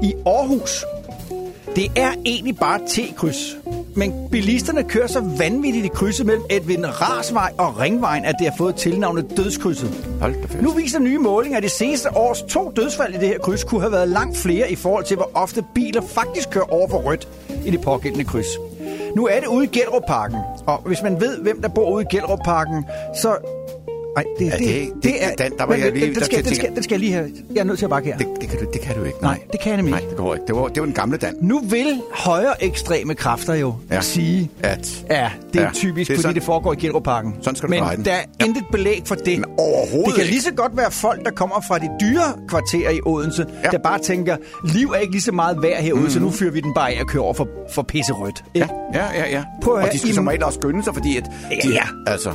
I 0.03 0.13
Aarhus, 0.25 0.85
det 1.75 1.91
er 1.95 2.11
egentlig 2.25 2.57
bare 2.57 2.79
T-kryds. 2.87 3.57
Men 3.95 4.13
bilisterne 4.31 4.83
kører 4.83 5.07
så 5.07 5.19
vanvittigt 5.37 5.85
i 5.85 5.89
krydset 5.93 6.25
mellem 6.25 6.43
Edvin 6.49 6.85
Rasvej 6.87 7.53
og 7.57 7.79
Ringvejen, 7.79 8.25
at 8.25 8.35
det 8.39 8.47
har 8.47 8.57
fået 8.57 8.75
tilnavnet 8.75 9.37
dødskrydset. 9.37 9.89
Hold 10.21 10.33
da 10.33 10.47
fast. 10.47 10.61
Nu 10.61 10.71
viser 10.71 10.99
nye 10.99 11.17
målinger, 11.17 11.57
at 11.57 11.63
de 11.63 11.69
seneste 11.69 12.17
års 12.17 12.41
to 12.41 12.71
dødsfald 12.75 13.15
i 13.15 13.17
det 13.17 13.27
her 13.27 13.39
kryds 13.39 13.63
kunne 13.63 13.81
have 13.81 13.91
været 13.91 14.07
langt 14.07 14.37
flere 14.37 14.71
i 14.71 14.75
forhold 14.75 15.05
til, 15.05 15.17
hvor 15.17 15.31
ofte 15.33 15.63
biler 15.75 16.01
faktisk 16.01 16.49
kører 16.49 16.73
over 16.73 16.89
for 16.89 16.97
rødt 16.97 17.27
i 17.65 17.71
det 17.71 17.81
pågældende 17.81 18.25
kryds. 18.25 18.47
Nu 19.15 19.27
er 19.27 19.39
det 19.39 19.47
ude 19.47 19.65
i 19.65 19.67
Gellerup-parken, 19.67 20.37
og 20.67 20.81
hvis 20.85 21.01
man 21.03 21.21
ved, 21.21 21.37
hvem 21.37 21.61
der 21.61 21.69
bor 21.69 21.91
ude 21.91 22.05
i 22.11 22.15
Gellerup-parken, 22.15 22.85
så... 23.21 23.37
Ej, 24.17 24.23
det, 24.39 24.45
Ja, 24.45 24.51
det- 24.57 24.93
det- 25.03 25.13
den- 25.37 25.51
der 25.57 25.65
var 25.65 25.67
men 25.75 25.79
jeg 25.83 25.91
lige- 25.93 26.05
den, 26.05 26.15
den, 26.15 26.23
skal, 26.23 26.45
den, 26.45 26.55
skal, 26.55 26.75
den 26.75 26.83
skal 26.83 26.93
jeg 26.93 26.99
lige 26.99 27.13
have... 27.13 27.29
Jeg 27.55 27.59
er 27.59 27.63
nødt 27.63 27.77
til 27.79 27.85
at 27.85 27.89
bakke 27.89 28.09
her. 28.09 28.17
Det, 28.17 28.27
det, 28.41 28.49
kan 28.49 28.59
du, 28.59 28.65
det 28.73 28.81
kan 28.81 28.95
du 28.95 29.03
ikke. 29.03 29.17
Nej, 29.21 29.39
det 29.51 29.59
kan 29.61 29.69
jeg 29.69 29.77
nemlig 29.77 29.91
Nej, 29.91 29.99
ikke. 29.99 30.09
det 30.09 30.17
går 30.17 30.33
ikke. 30.33 30.45
Det 30.47 30.55
var, 30.55 30.67
det 30.67 30.79
var 30.79 30.85
den 30.85 30.93
gamle 30.93 31.17
Dan. 31.17 31.33
Nu 31.41 31.59
vil 31.59 32.01
højere 32.13 32.63
ekstreme 32.63 33.15
kræfter 33.15 33.53
jo 33.53 33.73
Ja. 33.91 34.01
sige, 34.01 34.49
At, 34.63 35.03
ja, 35.09 35.29
det 35.53 35.61
er 35.61 35.63
Ja, 35.65 35.69
typisk, 35.73 36.07
det 36.07 36.13
er 36.13 36.17
fordi 36.17 36.21
sådan- 36.21 36.35
det 36.35 36.43
foregår 36.43 36.73
i 36.73 36.75
Gellerup-parken. 36.75 37.33
Sådan 37.41 37.55
skal 37.55 37.69
du 37.69 37.73
Men 37.73 37.83
den. 37.95 38.05
der 38.05 38.11
er 38.11 38.21
Ja. 38.41 38.45
intet 38.45 38.63
belæg 38.71 39.01
for 39.05 39.15
det. 39.15 39.39
Men 39.39 39.45
overhovedet 39.57 40.05
Det 40.05 40.15
kan 40.15 40.25
lige 40.25 40.41
så 40.41 40.53
godt 40.53 40.77
være 40.77 40.91
folk, 40.91 41.25
der 41.25 41.31
kommer 41.31 41.61
fra 41.67 41.79
de 41.79 41.89
dyre 42.01 42.33
kvarterer 42.47 42.91
i 42.91 42.99
Odense, 43.05 43.45
Ja. 43.63 43.69
der 43.69 43.77
bare 43.77 43.99
tænker, 43.99 44.37
liv 44.73 44.87
er 44.89 44.97
ikke 44.97 45.11
lige 45.13 45.21
så 45.21 45.31
meget 45.31 45.61
værd 45.61 45.81
herude, 45.83 46.03
mm. 46.03 46.09
så 46.09 46.19
nu 46.19 46.29
fyrer 46.31 46.51
vi 46.51 46.59
den 46.59 46.73
bare 46.73 46.91
af 46.91 47.01
og 47.01 47.07
kører 47.07 47.23
over 47.23 47.33
for, 47.33 47.47
for 47.73 47.81
pisserødt. 47.81 48.43
Ja, 48.55 48.67
ja, 48.93 49.05
ja. 49.15 49.29
ja. 49.31 49.43
Prøv 49.61 49.73
og 49.73 49.89
de 49.93 49.99
skal 49.99 50.13
som 50.13 50.27
regel 50.27 50.43
også 50.43 50.59
skynde 50.61 50.83
sig, 50.83 50.93
fordi 50.93 51.17
at 51.17 51.23
de, 51.63 51.69
Ja. 51.73 51.83
altså... 52.07 52.29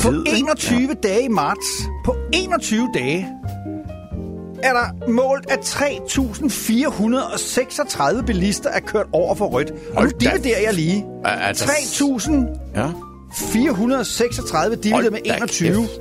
På 0.00 0.10
tid, 0.10 0.24
ikke? 0.26 0.38
21 0.38 0.80
ja. 0.80 0.86
dage 1.08 1.22
i 1.24 1.28
marts, 1.28 1.66
på 2.04 2.16
21 2.32 2.88
dage, 2.94 3.28
er 4.62 4.72
der 4.72 5.10
målt, 5.10 5.50
at 5.50 5.58
3.436 5.58 8.22
bilister 8.22 8.70
er 8.70 8.80
kørt 8.80 9.06
over 9.12 9.34
for 9.34 9.46
rødt. 9.46 9.72
Og 9.94 10.04
nu 10.04 10.10
dividerer 10.20 10.60
jeg 10.60 10.74
lige. 10.74 11.06
Altså- 11.24 11.64
3.436 11.64 12.46
Ja. 12.74 12.86
436 13.34 14.76
divideret 14.76 15.12
med 15.12 15.20
da 15.26 15.36
21. 15.36 15.86
kæft. 15.86 16.00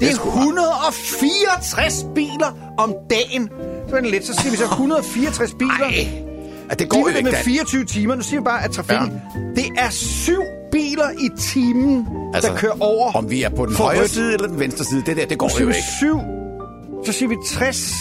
Det 0.00 0.06
er 0.08 0.10
er 0.10 0.14
sgu 0.14 0.28
164 0.28 2.06
biler 2.14 2.56
om 2.78 2.94
dagen. 3.10 3.48
Så 3.88 3.96
er 3.96 4.00
det 4.00 4.10
lidt, 4.10 4.26
så 4.26 4.34
siger 4.34 4.50
vi 4.50 4.56
så 4.56 4.64
164 4.64 5.54
biler. 5.54 5.84
Ej, 5.84 6.08
ja, 6.70 6.74
det 6.74 6.88
går 6.88 6.98
jo 6.98 7.04
divideret 7.04 7.18
ikke, 7.18 7.30
med 7.30 7.32
Dan. 7.32 7.44
24 7.44 7.84
timer. 7.84 8.14
Nu 8.14 8.22
siger 8.22 8.40
vi 8.40 8.44
bare, 8.44 8.64
at 8.64 8.70
trafikken... 8.70 9.20
Ja. 9.34 9.62
Det 9.62 9.66
er 9.78 9.90
syv 9.90 10.42
biler 10.72 11.10
i 11.10 11.28
timen, 11.38 12.06
altså, 12.34 12.50
der 12.50 12.56
kører 12.56 12.76
over 12.80 13.12
Om 13.12 13.30
vi 13.30 13.42
er 13.42 13.48
på 13.48 13.66
den 13.66 13.74
højre 13.76 14.00
rødt. 14.00 14.10
side 14.10 14.34
eller 14.34 14.48
den 14.48 14.60
venstre 14.60 14.84
side, 14.84 15.02
det 15.06 15.16
der, 15.16 15.26
det 15.26 15.38
går 15.38 15.60
jo 15.60 15.68
ikke. 15.68 15.82
7. 15.98 16.20
Så 17.06 17.12
siger 17.12 17.28
vi 17.28 17.36
60 17.46 17.94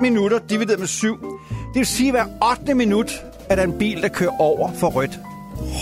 minutter 0.00 0.38
divideret 0.50 0.78
med 0.78 0.86
7. 0.86 1.18
Det 1.48 1.58
vil 1.74 1.86
sige, 1.86 2.08
at 2.18 2.26
hver 2.40 2.50
8. 2.60 2.74
minut 2.74 3.22
er 3.48 3.56
der 3.56 3.62
en 3.62 3.72
bil, 3.78 4.02
der 4.02 4.08
kører 4.08 4.40
over 4.40 4.72
for 4.72 4.88
rødt. 4.88 5.18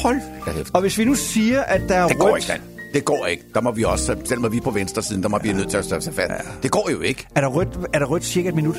Hold 0.02 0.20
da. 0.46 0.50
Og 0.74 0.80
hvis 0.80 0.98
vi 0.98 1.04
nu 1.04 1.14
siger, 1.14 1.62
at 1.62 1.80
der 1.88 1.94
er 1.94 2.08
Det 2.08 2.18
går 2.18 2.32
rødt... 2.32 2.42
ikke, 2.42 2.52
Dan. 2.52 2.60
Det 2.94 3.04
går 3.04 3.26
ikke. 3.26 3.44
Der 3.54 3.60
må 3.60 3.70
vi 3.70 3.84
også, 3.84 4.16
selvom 4.24 4.52
vi 4.52 4.56
er 4.56 4.60
på 4.60 4.70
venstre 4.70 5.02
siden, 5.02 5.22
der 5.22 5.28
må 5.28 5.38
vi 5.42 5.52
nødt 5.52 5.70
til 5.70 5.76
at 5.76 5.84
tage 5.84 6.12
fat. 6.12 6.30
Det 6.62 6.70
går 6.70 6.88
jo 6.90 7.00
ikke. 7.00 7.26
Er 7.34 7.40
der 7.40 7.48
rødt, 7.48 7.68
er 7.92 7.98
der 7.98 8.06
rødt 8.06 8.24
cirka 8.24 8.48
et 8.48 8.54
minut 8.54 8.76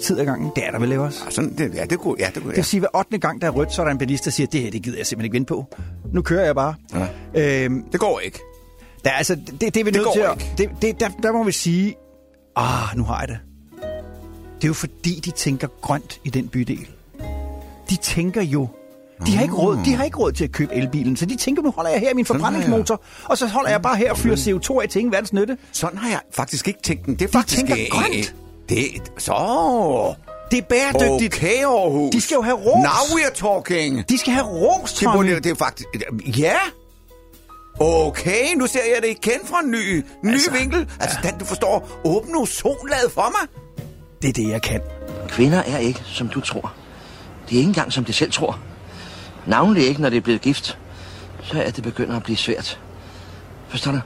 tid 0.00 0.18
ad 0.18 0.24
gangen? 0.24 0.50
Det 0.56 0.66
er 0.66 0.70
der 0.70 0.78
vel 0.78 0.98
også? 0.98 1.20
Ja, 1.24 1.30
Sådan, 1.30 1.58
det, 1.58 1.74
ja, 1.74 1.84
det 1.84 1.98
kunne, 1.98 2.16
ja, 2.18 2.26
det 2.26 2.34
kunne, 2.34 2.42
Det 2.50 2.56
ja. 2.56 2.60
vil 2.60 2.64
sige, 2.64 2.80
hver 2.80 2.88
8. 2.98 3.18
gang, 3.18 3.40
der 3.40 3.46
er 3.46 3.50
rødt, 3.50 3.72
så 3.72 3.82
er 3.82 3.86
der 3.86 3.92
en 3.92 3.98
bilist, 3.98 4.24
der 4.24 4.30
siger, 4.30 4.46
det 4.46 4.60
her, 4.62 4.70
det 4.70 4.82
gider 4.82 4.96
jeg 4.96 5.06
simpelthen 5.06 5.24
ikke 5.24 5.34
vente 5.34 5.48
på. 5.48 5.66
Nu 6.12 6.22
kører 6.22 6.44
jeg 6.44 6.54
bare. 6.54 6.74
Ja. 7.34 7.64
Øhm, 7.64 7.82
Det 7.92 8.00
går 8.00 8.20
ikke. 8.20 8.38
der, 9.04 9.10
er 9.10 9.14
altså, 9.14 9.34
det, 9.34 9.60
det 9.60 9.76
er 9.76 9.84
vi 9.84 9.90
Det 9.90 9.94
nødt 9.94 10.04
går 10.04 10.12
til 10.12 10.20
at... 10.20 10.52
Det, 10.58 10.70
det, 10.82 11.00
der, 11.00 11.08
der 11.22 11.32
må 11.32 11.44
vi 11.44 11.52
sige, 11.52 11.94
ah, 12.56 12.96
nu 12.96 13.04
har 13.04 13.20
jeg 13.20 13.28
det. 13.28 13.38
Det 14.56 14.64
er 14.64 14.68
jo 14.68 14.74
fordi, 14.74 15.20
de 15.24 15.30
tænker 15.30 15.68
grønt 15.80 16.20
i 16.24 16.30
den 16.30 16.48
bydel. 16.48 16.86
De 17.90 17.96
tænker 17.96 18.42
jo, 18.42 18.68
de 19.26 19.36
har, 19.36 19.42
ikke 19.42 19.54
råd, 19.54 19.78
de 19.84 19.94
har 19.94 20.04
ikke 20.04 20.16
råd 20.18 20.32
til 20.32 20.44
at 20.44 20.52
købe 20.52 20.74
elbilen, 20.74 21.16
så 21.16 21.26
de 21.26 21.36
tænker, 21.36 21.62
nu 21.62 21.70
holder 21.70 21.90
jeg 21.90 22.00
her 22.00 22.10
i 22.10 22.14
min 22.14 22.18
jeg. 22.18 22.26
forbrændingsmotor, 22.26 23.02
og 23.24 23.38
så 23.38 23.46
holder 23.46 23.70
jeg 23.70 23.82
bare 23.82 23.96
her 23.96 24.10
og 24.10 24.18
fyrer 24.18 24.36
CO2 24.36 24.82
af 24.82 24.88
til 24.88 24.98
ingen 24.98 25.12
verdens 25.12 25.32
nytte. 25.32 25.56
Sådan 25.72 25.98
har 25.98 26.08
jeg 26.10 26.20
faktisk 26.30 26.68
ikke 26.68 26.80
tænkt 26.82 27.06
den. 27.06 27.14
Det 27.14 27.22
er 27.28 27.32
faktisk 27.32 27.58
tænker 27.58 27.74
ikke- 27.74 27.90
grønt. 27.90 28.34
Det, 28.76 29.12
så. 29.18 30.14
Det 30.50 30.58
er 30.58 30.62
bæredygtigt. 30.62 31.34
Okay, 31.34 31.64
Aarhus. 31.64 32.10
De 32.12 32.20
skal 32.20 32.34
jo 32.34 32.42
have 32.42 32.56
ros. 32.56 32.76
Now 32.76 33.16
we 33.16 33.24
are 33.24 33.34
talking. 33.34 34.08
De 34.08 34.18
skal 34.18 34.32
have 34.32 34.46
ros, 34.46 34.92
Det, 34.92 35.02
Tommy. 35.04 35.16
burde, 35.16 35.40
det 35.40 35.46
er 35.46 35.54
faktisk... 35.54 35.88
Ja. 36.38 36.54
Okay, 37.80 38.54
nu 38.56 38.66
ser 38.66 38.80
jeg 38.94 39.02
det 39.02 39.08
igen 39.08 39.40
fra 39.44 39.60
en 39.60 39.70
ny, 39.70 40.04
ny 40.24 40.32
Altså, 40.32 40.50
vinkel. 40.50 40.88
Altså, 41.00 41.18
Dan, 41.22 41.38
du 41.38 41.44
forstår, 41.44 41.88
åbne 42.04 42.38
ozonlaget 42.38 43.12
for 43.12 43.20
mig. 43.40 43.48
Det 44.22 44.28
er 44.28 44.32
det, 44.32 44.48
jeg 44.48 44.62
kan. 44.62 44.80
Kvinder 45.28 45.62
er 45.66 45.78
ikke, 45.78 46.02
som 46.04 46.28
du 46.28 46.40
tror. 46.40 46.72
De 47.50 47.54
er 47.54 47.58
ikke 47.58 47.68
engang, 47.68 47.92
som 47.92 48.04
de 48.04 48.12
selv 48.12 48.32
tror. 48.32 48.58
Navnlig 49.46 49.86
ikke, 49.86 50.02
når 50.02 50.08
det 50.08 50.16
er 50.16 50.20
blevet 50.20 50.40
gift. 50.40 50.78
Så 51.42 51.62
er 51.62 51.70
det 51.70 51.84
begynder 51.84 52.16
at 52.16 52.22
blive 52.22 52.36
svært. 52.36 52.80
Forstår 53.68 53.92
du? 53.92 54.00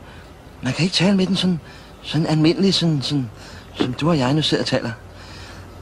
Man 0.62 0.72
kan 0.72 0.85
ikke 0.85 0.94
tale 0.96 1.16
med 1.16 1.26
den 1.26 1.37
sådan, 1.37 1.61
sådan 2.02 2.26
almindelig, 2.26 2.74
sådan, 2.74 3.02
sådan, 3.02 3.31
som 3.77 3.93
du 3.93 4.09
og 4.09 4.19
jeg 4.19 4.35
nu 4.35 4.43
sidder 4.43 4.62
og 4.62 4.67
taler. 4.69 4.91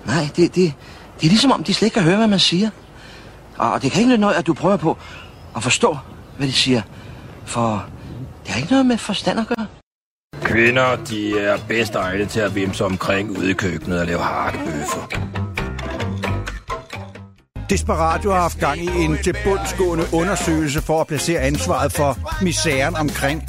Nej, 0.07 0.29
det, 0.37 0.55
det, 0.55 0.73
det 1.21 1.27
er 1.27 1.31
ligesom 1.31 1.53
om, 1.53 1.65
de 1.65 1.75
slet 1.75 1.87
ikke 1.87 1.95
kan 1.95 2.03
høre, 2.03 2.17
hvad 2.17 2.27
man 2.27 2.39
siger. 2.39 2.71
Og 3.59 3.83
det 3.83 3.93
kan 3.93 4.01
ikke 4.01 4.09
nytte 4.09 4.21
noget, 4.21 4.35
at 4.35 4.47
du 4.47 4.55
prøver 4.55 4.77
på 4.77 4.99
at 5.57 5.63
forstå, 5.63 5.97
hvad 6.37 6.47
de 6.47 6.53
siger. 6.53 6.83
For 7.45 7.87
Det 8.45 8.53
har 8.53 8.61
ikke 8.61 8.73
noget 8.73 8.87
med 8.87 8.99
forstand 8.99 9.41
at 9.41 9.47
gøre. 9.47 9.67
Kvinder, 10.43 10.97
de 10.97 11.39
er 11.39 11.59
bedst 11.69 11.95
egnet 11.95 12.29
til 12.29 12.41
at 12.41 12.55
vimse 12.55 12.85
omkring 12.85 13.31
ude 13.39 13.51
i 13.51 13.53
køkkenet 13.53 14.01
og 14.01 14.07
lave 14.07 14.19
hakkebøffer. 14.19 15.31
Desperatio 17.71 18.31
har 18.31 18.41
haft 18.41 18.59
gang 18.59 18.81
i 18.81 18.89
en 19.05 19.19
tilbundsgående 19.25 20.05
undersøgelse 20.13 20.83
for 20.83 21.01
at 21.01 21.07
placere 21.07 21.41
ansvaret 21.41 21.93
for 21.93 22.19
misæren 22.43 22.97
omkring 22.97 23.43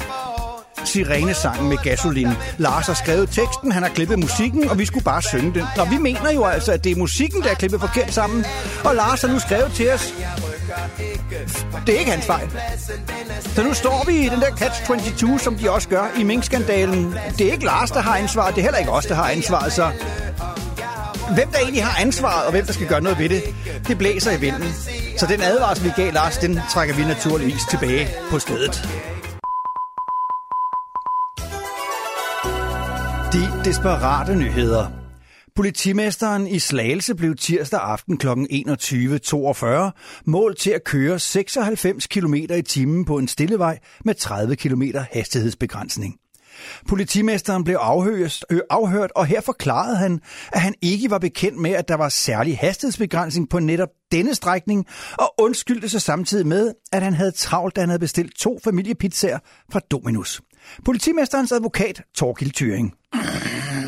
Sirenesangen 0.86 1.68
med 1.68 1.76
gasolin. 1.76 2.28
Lars 2.58 2.86
har 2.86 2.94
skrevet 2.94 3.28
teksten, 3.30 3.72
han 3.72 3.82
har 3.82 3.90
klippet 3.90 4.18
musikken, 4.18 4.70
og 4.70 4.78
vi 4.78 4.84
skulle 4.84 5.04
bare 5.04 5.22
synge 5.22 5.54
den. 5.54 5.64
Og 5.78 5.90
vi 5.90 5.96
mener 5.98 6.30
jo 6.30 6.44
altså, 6.44 6.72
at 6.72 6.84
det 6.84 6.92
er 6.92 6.96
musikken, 6.96 7.42
der 7.42 7.50
er 7.50 7.54
klippet 7.54 7.80
forkert 7.80 8.14
sammen. 8.14 8.44
Og 8.84 8.94
Lars 8.94 9.22
har 9.22 9.28
nu 9.28 9.38
skrevet 9.38 9.72
til 9.72 9.92
os, 9.92 10.14
det 11.86 11.94
er 11.94 11.98
ikke 11.98 12.10
hans 12.10 12.26
fejl. 12.26 12.50
Så 13.54 13.62
nu 13.62 13.74
står 13.74 14.04
vi 14.06 14.26
i 14.26 14.28
den 14.28 14.40
der 14.40 14.50
catch-22, 14.50 15.38
som 15.38 15.56
de 15.56 15.70
også 15.70 15.88
gør 15.88 16.04
i 16.18 16.22
Mink-skandalen. 16.22 17.14
Det 17.38 17.46
er 17.46 17.52
ikke 17.52 17.64
Lars, 17.64 17.90
der 17.90 18.00
har 18.00 18.16
ansvaret, 18.16 18.54
det 18.54 18.60
er 18.60 18.62
heller 18.62 18.78
ikke 18.78 18.90
os, 18.90 19.06
der 19.06 19.14
har 19.14 19.30
ansvaret, 19.30 19.72
så 19.72 19.90
hvem 21.34 21.48
der 21.48 21.58
egentlig 21.58 21.84
har 21.84 22.02
ansvaret, 22.02 22.44
og 22.44 22.50
hvem 22.50 22.66
der 22.66 22.72
skal 22.72 22.86
gøre 22.86 23.00
noget 23.00 23.18
ved 23.18 23.28
det, 23.28 23.42
det 23.88 23.98
blæser 23.98 24.32
i 24.32 24.40
vinden. 24.40 24.74
Så 25.18 25.26
den 25.26 25.42
advarsel, 25.42 25.84
vi 25.84 25.90
gav 25.96 26.12
Lars, 26.12 26.38
den 26.38 26.60
trækker 26.72 26.94
vi 26.94 27.04
naturligvis 27.04 27.62
tilbage 27.70 28.08
på 28.30 28.38
stedet. 28.38 28.88
De 33.32 33.64
desperate 33.64 34.36
nyheder. 34.36 34.86
Politimesteren 35.56 36.46
i 36.46 36.58
Slagelse 36.58 37.14
blev 37.14 37.36
tirsdag 37.36 37.80
aften 37.80 38.18
kl. 38.18 38.28
21.42 38.28 40.22
målt 40.26 40.58
til 40.58 40.70
at 40.70 40.84
køre 40.84 41.18
96 41.18 42.06
km 42.06 42.34
i 42.34 42.62
timen 42.62 43.04
på 43.04 43.18
en 43.18 43.28
stillevej 43.28 43.78
med 44.04 44.14
30 44.14 44.56
km 44.56 44.82
hastighedsbegrænsning. 45.12 46.14
Politimesteren 46.88 47.64
blev 47.64 47.76
afhørt, 47.76 48.44
øh, 48.50 48.60
afhørt, 48.70 49.10
og 49.16 49.26
her 49.26 49.40
forklarede 49.40 49.96
han, 49.96 50.20
at 50.52 50.60
han 50.60 50.74
ikke 50.82 51.10
var 51.10 51.18
bekendt 51.18 51.58
med, 51.58 51.70
at 51.70 51.88
der 51.88 51.96
var 51.96 52.08
særlig 52.08 52.58
hastighedsbegrænsning 52.58 53.48
på 53.48 53.58
netop 53.58 53.88
denne 54.12 54.34
strækning, 54.34 54.86
og 55.18 55.34
undskyldte 55.38 55.88
sig 55.88 56.02
samtidig 56.02 56.46
med, 56.46 56.72
at 56.92 57.02
han 57.02 57.14
havde 57.14 57.30
travlt, 57.30 57.76
da 57.76 57.80
han 57.80 57.88
havde 57.88 58.00
bestilt 58.00 58.36
to 58.38 58.58
familiepizzaer 58.64 59.38
fra 59.72 59.80
Dominus. 59.90 60.42
Politimesterens 60.84 61.52
advokat, 61.52 62.02
Torgild 62.14 62.52
Thyring. 62.52 62.94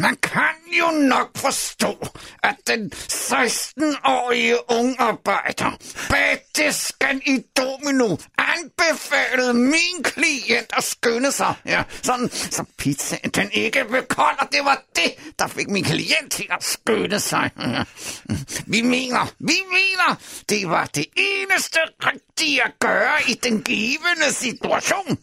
Man 0.01 0.17
kan 0.17 0.55
jo 0.79 0.91
nok 0.91 1.31
forstå, 1.37 2.09
at 2.43 2.57
den 2.67 2.93
16-årige 2.95 4.57
ungarbejder 4.71 5.71
bag 6.11 6.39
disken 6.57 7.23
i 7.27 7.45
Domino 7.57 8.17
anbefalede 8.39 9.55
min 9.55 10.03
klient 10.03 10.73
at 10.77 10.85
skynde 10.85 11.33
sig. 11.33 11.55
Ja, 11.67 11.83
sådan, 12.03 12.31
så 12.31 12.65
pizzaen 12.79 13.31
den 13.31 13.51
ikke 13.53 13.85
blev 13.85 14.03
kold, 14.07 14.37
og 14.39 14.49
det 14.53 14.61
var 14.65 14.83
det, 14.97 15.15
der 15.39 15.47
fik 15.47 15.69
min 15.69 15.85
klient 15.85 16.33
til 16.33 16.47
at 16.51 16.65
skynde 16.65 17.21
sig. 17.21 17.51
Ja. 17.61 17.85
Vi 18.75 18.83
mener, 18.83 19.33
vi 19.39 19.59
mener, 19.71 20.21
det 20.49 20.69
var 20.69 20.85
det 20.85 21.07
eneste 21.17 21.79
rigtige 22.01 22.65
at 22.65 22.73
gøre 22.81 23.17
i 23.29 23.35
den 23.35 23.63
givende 23.63 24.33
situation. 24.33 25.19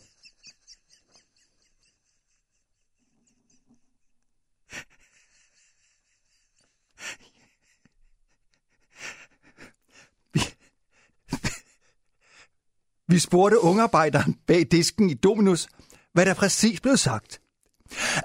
Vi 13.08 13.20
spurgte 13.20 13.64
ungarbejderen 13.64 14.36
bag 14.48 14.66
disken 14.72 15.10
i 15.10 15.14
Dominus, 15.14 15.68
hvad 16.14 16.26
der 16.26 16.34
præcis 16.34 16.80
blev 16.82 16.98
sagt. 16.98 17.42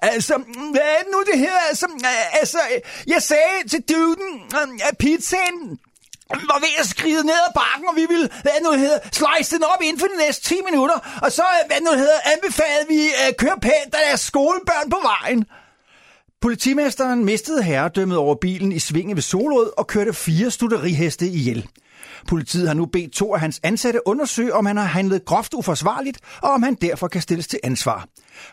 Altså, 0.02 0.34
hvad 0.72 0.80
er 0.80 0.98
det 1.02 1.12
nu 1.12 1.24
det 1.32 1.38
her? 1.38 1.56
Altså, 1.68 1.86
altså 2.40 2.58
jeg 3.06 3.22
sagde 3.22 3.68
til 3.68 3.82
duden, 3.88 4.42
øh, 4.54 4.88
at 4.88 4.98
pizzaen 4.98 5.78
var 6.30 6.60
ved 6.60 6.74
at 6.78 6.86
skride 6.86 7.22
ned 7.26 7.40
ad 7.48 7.52
bakken, 7.54 7.88
og 7.88 7.96
vi 7.96 8.06
ville, 8.08 8.28
hvad 8.42 8.52
nu 8.64 8.72
hedder, 8.72 8.98
slice 9.12 9.56
den 9.56 9.64
op 9.64 9.82
inden 9.82 10.00
for 10.00 10.06
de 10.06 10.18
næste 10.18 10.42
10 10.48 10.54
minutter, 10.70 11.20
og 11.22 11.32
så, 11.32 11.44
hvad 11.66 11.80
nu 11.80 11.90
hedder, 11.90 12.18
anbefalede 12.34 12.86
vi 12.88 13.00
at 13.28 13.36
køre 13.36 13.58
pænt, 13.62 13.92
da 13.92 13.98
der 13.98 14.12
er 14.12 14.16
skolebørn 14.16 14.90
på 14.90 15.00
vejen. 15.12 15.44
Politimesteren 16.40 17.24
mistede 17.24 17.62
herredømmet 17.62 18.18
over 18.18 18.34
bilen 18.34 18.72
i 18.72 18.78
svinget 18.78 19.16
ved 19.16 19.22
Solrød 19.22 19.70
og 19.78 19.86
kørte 19.86 20.12
fire 20.12 20.50
studeriheste 20.50 21.26
ihjel. 21.26 21.68
Politiet 22.28 22.66
har 22.66 22.74
nu 22.74 22.87
bedt 22.87 23.12
to 23.12 23.35
af 23.35 23.40
hans 23.40 23.61
ansatte 23.62 24.00
undersøge, 24.06 24.54
om 24.54 24.66
han 24.66 24.76
har 24.76 24.85
handlet 24.85 25.24
groft 25.24 25.54
uforsvarligt, 25.54 26.18
og 26.42 26.50
om 26.50 26.62
han 26.62 26.74
derfor 26.74 27.09
kan 27.09 27.22
stilles 27.22 27.46
til 27.46 27.59
ansvar. 27.64 28.06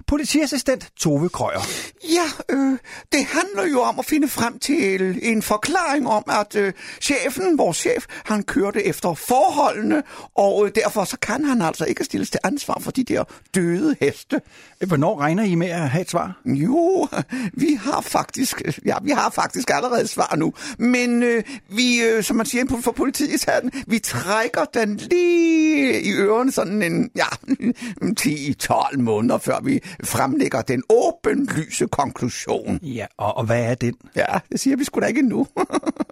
Politiassistent 0.07 0.89
Tove 0.99 1.29
Krøyer. 1.29 1.67
Ja, 2.03 2.55
øh, 2.55 2.77
det 3.11 3.25
handler 3.25 3.71
jo 3.71 3.81
om 3.81 3.99
at 3.99 4.05
finde 4.05 4.27
frem 4.27 4.59
til 4.59 5.19
en 5.21 5.41
forklaring 5.41 6.07
om, 6.07 6.23
at 6.29 6.55
øh, 6.55 6.73
chefen, 7.01 7.57
vores 7.57 7.77
chef, 7.77 8.05
han 8.09 8.43
kørte 8.43 8.83
efter 8.83 9.13
forholdene, 9.13 10.03
og 10.35 10.65
øh, 10.65 10.71
derfor 10.75 11.03
så 11.03 11.17
kan 11.21 11.45
han 11.45 11.61
altså 11.61 11.85
ikke 11.85 12.03
stilles 12.03 12.29
til 12.29 12.39
ansvar 12.43 12.77
for 12.81 12.91
de 12.91 13.03
der 13.03 13.23
døde 13.55 13.95
heste. 14.01 14.41
Hvornår 14.87 15.19
regner 15.19 15.43
I 15.43 15.55
med 15.55 15.67
at 15.67 15.89
have 15.89 16.01
et 16.01 16.09
svar? 16.09 16.41
Jo, 16.45 17.07
vi 17.53 17.79
har 17.81 18.01
faktisk, 18.01 18.61
ja, 18.85 18.95
vi 19.01 19.11
har 19.11 19.29
faktisk 19.29 19.69
allerede 19.69 20.07
svar 20.07 20.35
nu, 20.37 20.53
men 20.77 21.23
øh, 21.23 21.43
vi, 21.69 22.01
øh, 22.01 22.23
som 22.23 22.35
man 22.35 22.45
siger 22.45 22.81
for 22.81 22.91
politiet, 22.91 23.45
den, 23.61 23.71
vi 23.87 23.99
trækker 23.99 24.65
den 24.73 24.95
lige 24.95 26.01
i 26.01 26.11
ørerne 26.13 26.51
sådan 26.51 26.81
en, 26.81 27.09
ja, 27.15 27.25
10-12 28.19 28.97
måneder, 28.97 29.37
før 29.37 29.59
vi 29.67 29.79
fremlægger 30.03 30.61
den 30.61 30.83
åbenlyse 30.89 31.87
konklusion. 31.87 32.79
Ja, 32.83 33.05
og, 33.17 33.37
og 33.37 33.45
hvad 33.45 33.63
er 33.63 33.75
den? 33.75 33.95
Ja, 34.15 34.25
det 34.51 34.59
siger 34.59 34.77
vi 34.77 34.83
sgu 34.83 34.99
da 34.99 35.05
ikke 35.05 35.19
endnu. 35.19 35.47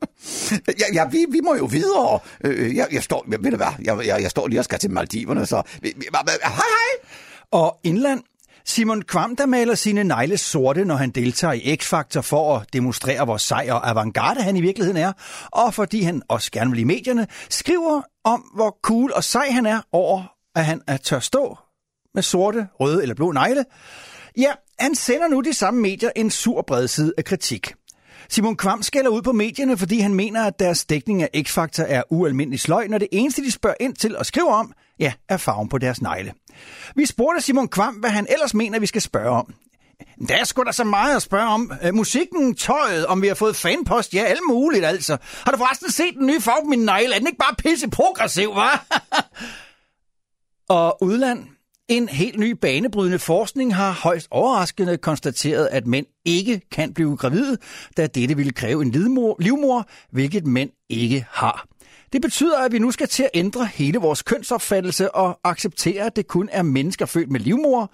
ja, 0.82 0.86
ja 0.94 1.06
vi, 1.06 1.26
vi 1.32 1.40
må 1.44 1.56
jo 1.56 1.66
videre. 1.66 2.20
Øh, 2.44 2.76
jeg, 2.76 2.88
jeg, 2.92 3.04
står, 3.04 3.26
ved 3.28 3.52
du 3.52 3.58
hvad, 3.58 3.68
jeg, 3.84 4.06
jeg, 4.06 4.22
jeg 4.22 4.32
står 4.32 4.48
lige 4.48 4.60
og 4.60 4.66
skal 4.66 4.80
til 4.80 4.92
Maldiverne, 4.92 5.46
så 5.46 5.62
hej 5.84 5.94
hej! 6.44 7.10
Og 7.52 7.80
indland, 7.84 8.24
Simon 8.66 9.02
Kvam, 9.02 9.36
der 9.36 9.46
maler 9.46 9.76
sine 9.76 10.04
negle 10.04 10.38
sorte, 10.38 10.86
når 10.86 10.96
han 10.96 11.10
deltager 11.10 11.54
i 11.54 11.78
X-Factor 11.82 12.22
for 12.22 12.58
at 12.58 12.74
demonstrere, 12.74 13.26
hvor 13.26 13.38
sej 13.38 13.68
og 13.72 13.90
avantgarde 13.90 14.42
han 14.42 14.56
i 14.56 14.62
virkeligheden 14.62 14.98
er, 14.98 15.14
og 15.52 15.74
fordi 15.74 16.02
han 16.02 16.22
også 16.28 16.52
gerne 16.52 16.72
vil 16.72 16.80
i 16.80 16.84
medierne, 16.84 17.28
skriver 17.50 18.02
om, 18.24 18.42
hvor 18.56 18.78
cool 18.84 19.14
og 19.14 19.24
sej 19.24 19.50
han 19.50 19.66
er 19.66 19.82
over, 19.92 20.24
at 20.56 20.66
han 20.66 20.82
er 20.88 20.98
tør 20.98 21.20
stå 21.20 21.58
med 22.16 22.24
sorte, 22.24 22.68
røde 22.80 23.02
eller 23.02 23.16
blå 23.16 23.32
negle. 23.32 23.66
Ja, 24.38 24.52
han 24.80 24.96
sender 24.96 25.28
nu 25.28 25.42
de 25.42 25.54
samme 25.54 25.82
medier 25.82 26.10
en 26.16 26.32
sur 26.32 26.62
bredside 26.62 27.14
af 27.18 27.26
kritik. 27.26 27.74
Simon 28.30 28.58
Kvam 28.58 28.84
skælder 28.84 29.10
ud 29.10 29.22
på 29.22 29.32
medierne, 29.32 29.78
fordi 29.78 30.00
han 30.00 30.14
mener, 30.14 30.44
at 30.44 30.60
deres 30.60 30.86
dækning 30.86 31.24
af 31.24 31.30
X-Factor 31.38 31.84
er 31.88 32.04
ualmindelig 32.10 32.60
sløj, 32.60 32.88
når 32.88 32.98
det 32.98 33.08
eneste, 33.12 33.42
de 33.44 33.52
spørger 33.52 33.76
ind 33.80 33.96
til 33.96 34.18
og 34.18 34.26
skriver 34.26 34.54
om, 34.54 34.74
ja, 35.00 35.14
er 35.30 35.38
farven 35.38 35.70
på 35.70 35.78
deres 35.78 36.02
negle. 36.02 36.34
Vi 36.96 37.06
spurgte 37.06 37.42
Simon 37.42 37.68
Kvam, 37.68 37.94
hvad 37.94 38.10
han 38.10 38.28
ellers 38.30 38.54
mener, 38.54 38.80
vi 38.80 38.86
skal 38.86 39.02
spørge 39.02 39.30
om. 39.30 39.54
Der 40.28 40.36
er 40.36 40.44
sgu 40.44 40.64
da 40.64 40.72
så 40.72 40.84
meget 40.84 41.16
at 41.16 41.22
spørge 41.22 41.48
om. 41.48 41.72
Uh, 41.88 41.94
musikken, 41.94 42.56
tøjet, 42.56 43.06
om 43.06 43.22
vi 43.22 43.28
har 43.28 43.36
fået 43.36 43.56
fanpost, 43.56 44.14
ja, 44.14 44.24
alt 44.24 44.42
muligt 44.50 44.86
altså. 44.86 45.18
Har 45.46 45.52
du 45.52 45.58
forresten 45.58 45.92
set 45.92 46.14
den 46.14 46.28
nye 46.28 46.42
farve 46.42 46.62
på 46.64 46.70
min 46.70 46.80
negle? 46.80 47.14
Er 47.16 47.18
den 47.18 47.28
ikke 47.28 47.38
bare 47.38 47.56
pisse 47.56 47.90
progressiv, 47.90 48.50
hva'? 48.50 49.00
og 50.70 51.04
udland, 51.04 51.48
en 51.88 52.10
helt 52.10 52.40
ny 52.40 52.52
banebrydende 52.52 53.20
forskning 53.20 53.76
har 53.76 53.92
højst 53.92 54.28
overraskende 54.32 54.98
konstateret, 54.98 55.68
at 55.72 55.88
mænd 55.88 56.06
ikke 56.26 56.62
kan 56.72 56.94
blive 56.94 57.18
gravide, 57.18 57.58
da 57.98 58.08
dette 58.08 58.36
ville 58.36 58.52
kræve 58.52 58.82
en 58.82 58.92
livmor, 58.92 59.36
livmor 59.40 59.88
hvilket 60.12 60.48
mænd 60.48 60.70
ikke 60.90 61.26
har. 61.30 61.68
Det 62.14 62.22
betyder, 62.22 62.60
at 62.60 62.72
vi 62.72 62.80
nu 62.80 62.92
skal 62.92 63.08
til 63.08 63.24
at 63.24 63.30
ændre 63.34 63.66
hele 63.66 64.00
vores 64.00 64.22
kønsopfattelse 64.22 65.16
og 65.16 65.40
acceptere, 65.44 66.06
at 66.06 66.16
det 66.16 66.28
kun 66.28 66.50
er 66.52 66.64
mennesker 66.64 67.06
født 67.06 67.32
med 67.32 67.40
livmor, 67.40 67.92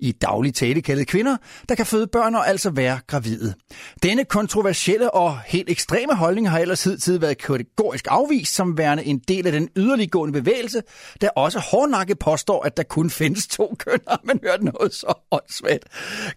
i 0.00 0.12
daglig 0.12 0.54
tale 0.54 0.82
kaldet 0.82 1.06
kvinder, 1.06 1.36
der 1.68 1.74
kan 1.74 1.86
føde 1.86 2.06
børn 2.06 2.34
og 2.34 2.48
altså 2.48 2.70
være 2.70 2.98
gravide. 3.06 3.54
Denne 4.02 4.24
kontroversielle 4.24 5.14
og 5.14 5.40
helt 5.46 5.70
ekstreme 5.70 6.14
holdning 6.14 6.50
har 6.50 6.58
ellers 6.58 6.84
hidtil 6.84 7.20
været 7.20 7.38
kategorisk 7.38 8.06
afvist 8.10 8.54
som 8.54 8.78
værende 8.78 9.04
en 9.04 9.18
del 9.18 9.46
af 9.46 9.52
den 9.52 9.68
yderliggående 9.76 10.32
bevægelse, 10.32 10.82
der 11.20 11.28
også 11.28 11.58
hårdnakket 11.58 12.18
påstår, 12.18 12.62
at 12.62 12.76
der 12.76 12.82
kun 12.82 13.10
findes 13.10 13.46
to 13.46 13.76
køn, 13.78 13.98
har 14.08 14.20
man 14.28 14.40
hørt 14.42 14.62
noget 14.62 14.94
så 14.94 15.14
åndssvagt. 15.30 15.84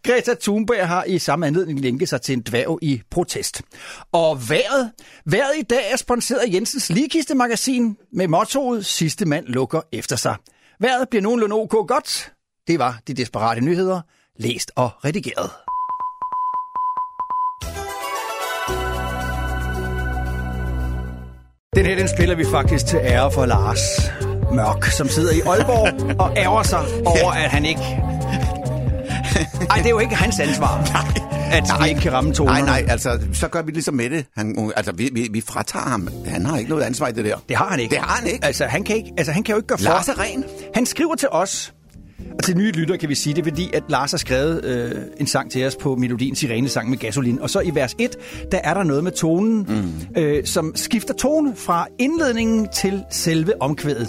Greta 0.04 0.34
Thunberg 0.42 0.88
har 0.88 1.04
i 1.04 1.20
samme 1.20 1.48
anledning 1.48 1.80
linket 1.80 2.10
sig 2.10 2.22
til 2.22 2.34
en 2.34 2.42
dværg 2.42 2.80
i 2.82 3.02
protest. 3.12 3.62
Og 4.12 4.50
vejret? 4.50 4.92
Vejret 5.26 5.58
i 5.60 5.64
dag 5.64 5.92
er 5.92 5.96
sponsoreret 5.96 6.44
af 6.44 6.54
Jensens 6.54 6.90
Ligkiste 6.90 7.36
magasin 7.36 7.98
med 8.14 8.28
mottoet 8.28 8.86
Sidste 8.86 9.26
mand 9.26 9.46
lukker 9.48 9.82
efter 9.92 10.16
sig. 10.16 10.36
Vejret 10.80 11.10
bliver 11.10 11.22
nogenlunde 11.22 11.56
ok 11.56 11.88
godt, 11.88 12.32
det 12.68 12.80
var 12.80 13.00
de 13.08 13.14
desperate 13.14 13.62
nyheder, 13.62 14.02
læst 14.40 14.72
og 14.76 14.92
redigeret. 15.06 15.50
Den 21.76 21.86
her, 21.86 21.96
den 21.96 22.08
spiller 22.08 22.36
vi 22.36 22.46
faktisk 22.52 22.86
til 22.86 23.00
ære 23.02 23.32
for 23.32 23.46
Lars 23.46 23.80
Mørk, 24.52 24.86
som 24.86 25.08
sidder 25.08 25.34
i 25.34 25.40
Aalborg 25.40 26.16
og 26.24 26.38
ærger 26.38 26.64
sig 26.64 26.80
over, 27.06 27.32
at 27.32 27.50
han 27.50 27.66
ikke 27.66 27.82
Ej, 29.70 29.78
det 29.78 29.86
er 29.86 29.90
jo 29.90 30.00
ikke 30.00 30.16
hans 30.16 30.40
ansvar, 30.40 30.78
at 31.58 31.84
vi 31.84 31.90
ikke 31.90 32.02
kan 32.02 32.14
ramme 32.14 32.34
tonerne. 32.34 32.66
Nej, 32.66 32.82
nej, 32.82 32.92
altså, 32.92 33.20
så 33.34 33.48
gør 33.48 33.62
vi 33.62 33.72
ligesom 33.72 33.94
med 33.94 34.10
det. 34.10 34.26
Han, 34.36 34.72
altså, 34.76 34.92
vi, 34.92 35.10
vi, 35.14 35.28
vi 35.32 35.42
fratager 35.42 35.86
ham. 35.86 36.10
Han 36.26 36.46
har 36.46 36.58
ikke 36.58 36.70
noget 36.70 36.84
ansvar 36.84 37.08
i 37.08 37.12
det 37.12 37.26
der. 37.26 37.38
Det 37.50 37.58
har 37.58 37.70
han 37.70 37.80
ikke. 37.80 37.96
Det 37.96 38.04
har 38.04 38.16
han 38.16 38.28
ikke. 38.28 38.46
Altså, 38.46 38.66
han 38.66 38.84
kan, 38.84 38.96
ikke, 38.96 39.14
altså, 39.18 39.32
han 39.32 39.44
kan 39.44 39.54
jo 39.54 39.58
ikke 39.58 39.68
gøre 39.68 39.78
for. 39.78 39.84
Lars 39.84 40.08
er 40.08 40.20
ren. 40.20 40.44
Han 40.74 40.86
skriver 40.86 41.16
til 41.16 41.30
os, 41.32 41.74
og 42.38 42.44
til 42.44 42.58
nye 42.58 42.72
lytter 42.72 42.98
kan 42.98 43.10
vi 43.10 43.16
sige 43.16 43.34
det, 43.36 43.44
fordi 43.44 43.70
at 43.74 43.84
Lars 43.90 44.12
har 44.12 44.18
skrevet 44.18 44.66
øh, 44.66 44.92
en 45.20 45.28
sang 45.28 45.52
til 45.52 45.66
os 45.66 45.76
på 45.76 45.96
melodien 45.96 46.36
Sirene-sang 46.36 46.90
med 46.90 46.98
gasolin. 46.98 47.40
Og 47.42 47.50
så 47.50 47.60
i 47.60 47.72
vers 47.76 47.96
1, 48.00 48.16
der 48.52 48.58
er 48.64 48.74
der 48.74 48.84
noget 48.84 49.04
med 49.04 49.12
tonen, 49.12 49.66
mm. 49.70 50.22
øh, 50.22 50.46
som 50.46 50.72
skifter 50.76 51.14
tone 51.14 51.56
fra 51.56 51.88
indledningen 52.00 52.68
til 52.76 53.04
selve 53.12 53.62
omkvædet. 53.62 54.08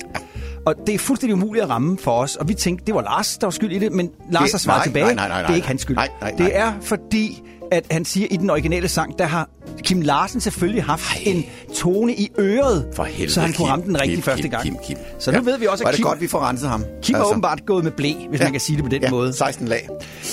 Og 0.66 0.74
det 0.86 0.94
er 0.94 0.98
fuldstændig 0.98 1.34
umuligt 1.34 1.62
at 1.64 1.70
ramme 1.70 1.98
for 1.98 2.10
os. 2.12 2.36
Og 2.36 2.48
vi 2.48 2.54
tænkte, 2.54 2.84
det 2.86 2.94
var 2.94 3.02
Lars, 3.02 3.38
der 3.38 3.46
var 3.46 3.50
skyld 3.50 3.72
i 3.72 3.78
det, 3.78 3.92
men 3.92 4.10
Lars 4.32 4.42
Det- 4.44 4.52
har 4.52 4.58
svaret 4.58 4.78
nej, 4.78 4.84
tilbage. 4.84 5.04
nej, 5.04 5.14
nej, 5.14 5.28
nej, 5.28 5.42
det 5.42 5.50
er 5.50 5.54
ikke 5.54 5.68
hans 5.68 5.82
skyld. 5.82 5.96
nej, 5.96 6.08
nej, 6.20 6.30
nej. 6.38 6.46
Det 6.46 6.56
er 6.56 6.72
fordi, 6.80 7.42
at 7.70 7.84
han 7.90 8.04
siger, 8.04 8.26
at 8.26 8.32
i 8.32 8.36
den 8.36 8.50
originale 8.50 8.88
sang, 8.88 9.18
der 9.18 9.24
har 9.24 9.48
Kim 9.82 10.00
Larsen 10.00 10.40
selvfølgelig 10.40 10.84
haft 10.84 11.02
Ej. 11.16 11.22
en 11.32 11.44
tone 11.74 12.14
i 12.14 12.30
øret, 12.38 12.86
For 12.94 13.04
helvede, 13.04 13.32
så 13.32 13.40
han 13.40 13.52
kunne 13.52 13.66
Kim, 13.66 13.70
ramme 13.70 13.84
den 13.84 14.00
rigtige 14.00 14.16
Kim, 14.16 14.22
første 14.22 14.42
Kim, 14.42 14.50
gang. 14.50 14.62
Kim, 14.64 14.76
Kim. 14.84 14.96
Så 15.18 15.32
nu 15.32 15.40
ved 15.42 15.58
vi 15.58 15.66
også, 15.66 15.84
Var 15.84 15.88
at 15.88 15.92
det 15.92 15.96
Kim, 15.98 16.06
godt, 16.06 16.20
vi 16.20 16.26
får 16.28 16.40
renset 16.48 16.68
ham. 16.68 16.84
Kim 17.02 17.14
er 17.16 17.24
åbenbart 17.24 17.66
gået 17.66 17.84
med 17.84 17.92
blæ, 17.92 18.12
hvis 18.28 18.40
Ja. 18.40 18.44
man 18.44 18.52
kan 18.52 18.60
sige 18.60 18.76
det 18.76 18.84
på 18.84 18.90
den 18.90 19.02
Ja, 19.02 19.10
måde. 19.10 19.32
16 19.32 19.68
lag. 19.68 19.88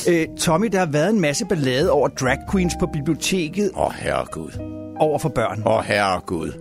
Øh, 0.10 0.28
Tommy, 0.40 0.68
der 0.72 0.80
har 0.80 0.86
været 0.86 1.10
en 1.10 1.22
masse 1.22 1.46
ballade 1.46 1.92
over 1.92 2.08
drag 2.08 2.38
queens 2.52 2.74
på 2.80 2.88
biblioteket 2.94 3.72
Åh, 3.76 3.86
oh, 3.86 3.92
herregud. 3.94 4.50
over 5.00 5.20
for 5.20 5.30
børn. 5.30 5.64
Åh, 5.66 5.74
oh, 5.78 5.84
herregud. 5.84 6.52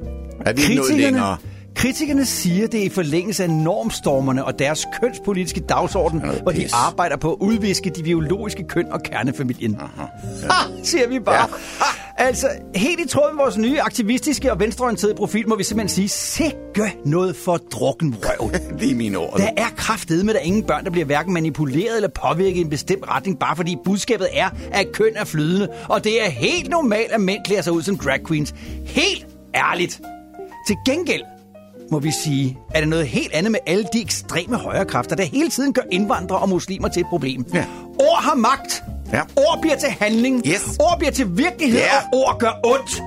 Er 0.47 0.53
vi 0.53 0.75
nået 0.75 0.95
længere? 0.97 1.37
Kritikerne 1.75 2.25
siger, 2.25 2.67
det 2.67 2.81
er 2.81 2.85
i 2.85 2.89
forlængelse 2.89 3.43
af 3.43 3.51
normstormerne 3.51 4.45
og 4.45 4.59
deres 4.59 4.87
kønspolitiske 5.01 5.61
dagsorden, 5.61 6.23
hvor 6.43 6.53
de 6.53 6.69
arbejder 6.73 7.17
på 7.17 7.33
at 7.33 7.37
udviske 7.41 7.91
de 7.91 8.03
biologiske 8.03 8.65
køn 8.69 8.93
og 8.93 9.03
kernefamilien. 9.03 9.77
Aha. 9.81 10.07
Ha, 10.51 10.83
siger 10.83 11.09
vi 11.09 11.21
bare. 11.21 11.35
Ja. 11.35 11.41
Ja. 11.81 12.25
Altså, 12.25 12.49
helt 12.75 13.01
i 13.01 13.09
tråd 13.09 13.35
med 13.35 13.43
vores 13.45 13.59
nye 13.59 13.81
aktivistiske 13.81 14.53
og 14.53 14.61
venstreorienterede 14.61 15.15
profil, 15.15 15.49
må 15.49 15.57
vi 15.57 15.65
simpelthen 15.65 15.89
sige, 15.89 16.09
sikke 16.09 16.97
noget 17.05 17.37
for 17.37 17.57
drukken 17.57 18.17
røv. 18.23 18.51
Lige 18.81 18.95
mine 18.95 19.19
ord. 19.19 19.39
Der 19.39 19.51
er 19.57 19.69
kraftet 19.77 20.25
med, 20.25 20.35
er 20.35 20.39
ingen 20.39 20.63
børn, 20.63 20.85
der 20.85 20.91
bliver 20.91 21.05
hverken 21.05 21.33
manipuleret 21.33 21.97
eller 21.97 22.09
påvirket 22.09 22.57
i 22.57 22.61
en 22.61 22.71
bestemt 22.71 23.09
retning, 23.09 23.39
bare 23.39 23.57
fordi 23.57 23.77
budskabet 23.85 24.29
er, 24.33 24.51
at 24.73 24.93
køn 24.93 25.13
er 25.17 25.25
flydende. 25.25 25.69
Og 25.89 26.05
det 26.05 26.27
er 26.27 26.31
helt 26.31 26.71
normalt, 26.71 27.13
at 27.13 27.21
mænd 27.21 27.45
klæder 27.45 27.63
sig 27.63 27.73
ud 27.73 27.83
som 27.83 27.99
drag 27.99 28.27
queens. 28.27 28.55
Helt 28.87 29.27
ærligt. 29.55 30.01
Til 30.67 30.77
gengæld 30.87 31.23
må 31.95 32.01
vi 32.01 32.11
sige, 32.25 32.59
at 32.71 32.75
det 32.77 32.83
er 32.83 32.87
noget 32.87 33.07
helt 33.07 33.33
andet 33.33 33.53
med 33.53 33.61
alle 33.67 33.85
de 33.93 34.01
ekstreme 34.01 34.57
højrekræfter, 34.57 35.17
der 35.17 35.25
hele 35.25 35.49
tiden 35.51 35.73
gør 35.73 35.83
indvandrere 35.93 36.39
og 36.39 36.49
muslimer 36.49 36.89
til 36.89 37.01
et 37.01 37.07
problem. 37.07 37.47
Ja. 37.55 37.65
Ord 38.01 38.23
har 38.23 38.35
magt. 38.35 38.83
Ja. 39.13 39.21
Ord 39.37 39.59
bliver 39.61 39.77
til 39.77 39.89
handling. 39.89 40.43
Yes. 40.47 40.77
Ord 40.81 40.99
bliver 40.99 41.13
til 41.13 41.37
virkelighed, 41.39 41.79
Ja. 41.81 41.97
og 41.97 42.19
ord 42.19 42.37
gør 42.39 42.53
ondt. 42.65 43.03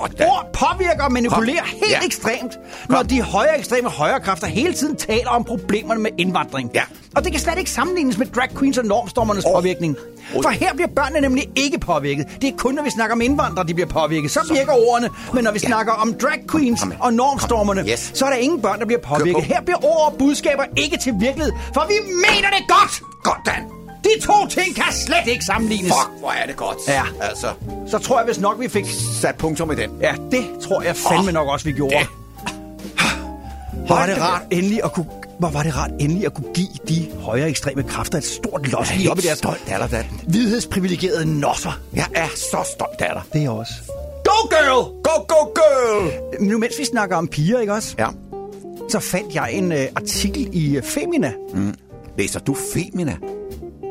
Godt 0.00 0.18
da. 0.18 0.26
Ord 0.26 0.46
påvirker 0.52 1.04
og 1.04 1.12
manipulerer 1.12 1.58
Kom. 1.60 1.68
helt 1.68 1.90
Ja. 1.90 2.06
ekstremt, 2.06 2.52
når 2.88 3.02
de 3.02 3.22
højere 3.22 3.58
ekstreme 3.58 3.88
højrekræfter 3.90 4.46
hele 4.46 4.72
tiden 4.74 4.96
taler 4.96 5.28
om 5.30 5.44
problemerne 5.44 6.00
med 6.00 6.10
indvandring. 6.18 6.70
Ja. 6.74 6.82
Og 7.16 7.24
det 7.24 7.32
kan 7.32 7.40
slet 7.40 7.58
ikke 7.58 7.70
sammenlignes 7.70 8.18
med 8.18 8.26
drag 8.26 8.48
queens 8.58 8.78
og 8.78 8.84
normstormernes 8.84 9.44
oh. 9.44 9.52
påvirkning. 9.54 9.96
For 10.42 10.48
her 10.48 10.74
bliver 10.74 10.88
børnene 10.96 11.20
nemlig 11.20 11.48
ikke 11.56 11.78
påvirket. 11.78 12.26
Det 12.42 12.48
er 12.52 12.56
kun, 12.56 12.74
når 12.74 12.82
vi 12.82 12.90
snakker 12.90 13.14
om 13.14 13.20
indvandrere, 13.20 13.66
de 13.66 13.74
bliver 13.74 13.88
påvirket. 13.88 14.30
Så 14.30 14.40
virker 14.54 14.72
ordene. 14.90 15.08
Men 15.34 15.44
når 15.44 15.52
vi 15.52 15.58
Ja. 15.62 15.68
snakker 15.68 15.92
om 15.92 16.14
drag 16.14 16.40
queens 16.50 16.80
Kom 16.80 16.92
og 17.00 17.12
normstormerne, 17.14 17.80
Kom. 17.80 17.88
Yes. 17.90 18.10
så 18.14 18.24
er 18.24 18.30
der 18.30 18.36
ingen 18.36 18.62
børn, 18.62 18.78
der 18.80 18.86
bliver 18.86 19.00
påvirket. 19.00 19.34
på. 19.34 19.40
Her 19.40 19.60
bliver 19.62 19.84
ord 19.84 20.12
og 20.12 20.18
budskaber 20.18 20.64
ikke 20.76 20.96
til 20.98 21.12
virkelighed, 21.20 21.52
for 21.74 21.86
vi 21.88 21.94
mener 22.26 22.48
det 22.56 22.68
godt! 22.68 23.02
Godt, 23.24 23.46
Dan. 23.46 23.83
De 24.04 24.20
to 24.26 24.46
ting 24.48 24.74
kan 24.74 24.92
slet 24.92 25.26
ikke 25.26 25.44
sammenlignes. 25.44 25.92
Fuck, 25.92 26.20
hvor 26.20 26.30
er 26.30 26.46
det 26.46 26.56
godt. 26.56 26.78
Ja. 26.88 27.02
Altså, 27.20 27.46
Så 27.90 27.98
tror 27.98 28.18
jeg, 28.18 28.24
hvis 28.24 28.40
nok 28.40 28.60
vi 28.60 28.68
fik... 28.68 28.84
sat 29.20 29.34
punktum 29.36 29.70
i 29.72 29.74
den. 29.74 29.90
Ja, 30.00 30.14
det 30.30 30.44
tror 30.62 30.82
jeg 30.82 30.96
fandme 30.96 31.32
nok 31.32 31.48
også, 31.48 31.64
vi 31.64 31.72
gjorde. 31.72 31.94
det. 31.98 32.06
Hvor 33.86 33.94
var 33.94 34.06
det 34.06 34.20
rart 34.20 34.42
endelig 34.50 34.84
at 34.84 34.92
kunne 34.92 35.06
hvor 35.38 35.48
var 35.48 35.62
det 35.62 35.76
rart 35.76 35.90
endelig 36.00 36.26
at 36.26 36.34
kunne 36.34 36.54
give 36.54 36.68
de 36.88 37.10
højere 37.20 37.48
ekstreme 37.48 37.82
kræfter 37.82 38.18
et 38.18 38.24
stort 38.24 38.68
los 38.72 38.96
lige 38.96 39.10
op 39.10 39.18
i 39.18 39.20
deres 39.20 39.38
stolt 39.38 39.62
af 39.68 39.88
dig, 39.88 40.10
vidhedsprivilegerede 40.26 41.40
nosser. 41.40 41.80
Jeg 41.94 42.06
er 42.14 42.28
så 42.36 42.70
stolt 42.72 43.00
af 43.00 43.10
dig. 43.14 43.22
Det 43.32 43.38
er 43.38 43.42
jeg 43.42 43.50
også. 43.50 43.72
Go 44.24 44.48
girl! 44.48 45.02
Go, 45.02 45.10
go, 45.28 45.44
girl! 45.54 46.12
Nu 46.40 46.58
mens 46.58 46.74
vi 46.78 46.84
snakker 46.84 47.16
om 47.16 47.28
piger, 47.28 47.60
ikke 47.60 47.72
også? 47.72 47.94
Ja. 47.98 48.08
Så 48.90 49.00
fandt 49.00 49.34
jeg 49.34 49.52
en 49.52 49.72
uh, 49.72 49.78
artikel 49.96 50.48
i 50.52 50.78
uh, 50.78 50.84
Femina. 50.84 51.32
Læser 52.18 52.40
du 52.40 52.56
Femina? 52.74 53.16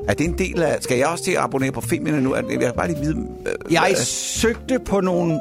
Er 0.07 0.13
det 0.13 0.25
en 0.25 0.37
del 0.37 0.61
af... 0.63 0.77
Skal 0.81 0.97
jeg 0.97 1.07
også 1.07 1.23
til 1.23 1.31
at 1.31 1.37
abonnere 1.37 1.71
på 1.71 1.81
Femina 1.81 2.19
nu? 2.19 2.33
Er 2.33 2.41
det- 2.41 2.51
Jeg 2.51 2.59
vil 2.59 2.71
bare 2.77 2.87
lige 2.87 2.99
vide... 2.99 3.17
øh, 3.45 3.73
Jeg 3.73 3.81
hvad- 3.95 4.05
søgte 4.05 4.79
på 4.79 5.01
nogle... 5.01 5.39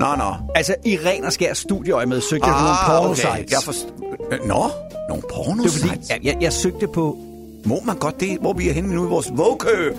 Nå, 0.00 0.06
nå. 0.18 0.32
Altså, 0.54 0.74
i 0.84 0.98
ren 1.06 1.24
og 1.24 1.32
skær 1.32 1.54
studieøje 1.54 2.06
med 2.06 2.20
søgte 2.20 2.46
jeg 2.46 2.54
på 2.54 2.62
nogle 2.62 2.76
porno 3.02 3.14
sites. 3.14 3.30
Ah, 3.30 3.50
Jeg 3.50 3.58
forst... 3.64 3.86
Øh, 4.32 4.38
Nå, 4.48 4.64
nogle 5.08 5.22
porno 5.34 5.62
Det 5.64 5.82
var 5.82 5.88
fordi, 5.88 6.00
jeg, 6.10 6.18
jeg, 6.22 6.36
jeg 6.40 6.52
søgte 6.52 6.86
på... 6.86 7.16
Må 7.64 7.80
man 7.84 7.96
godt 7.96 8.20
det? 8.20 8.38
Hvor 8.40 8.52
vi 8.52 8.68
er 8.68 8.72
henne 8.72 8.94
nu 8.94 9.04
i 9.06 9.08
vores 9.08 9.30
vågkø? 9.34 9.92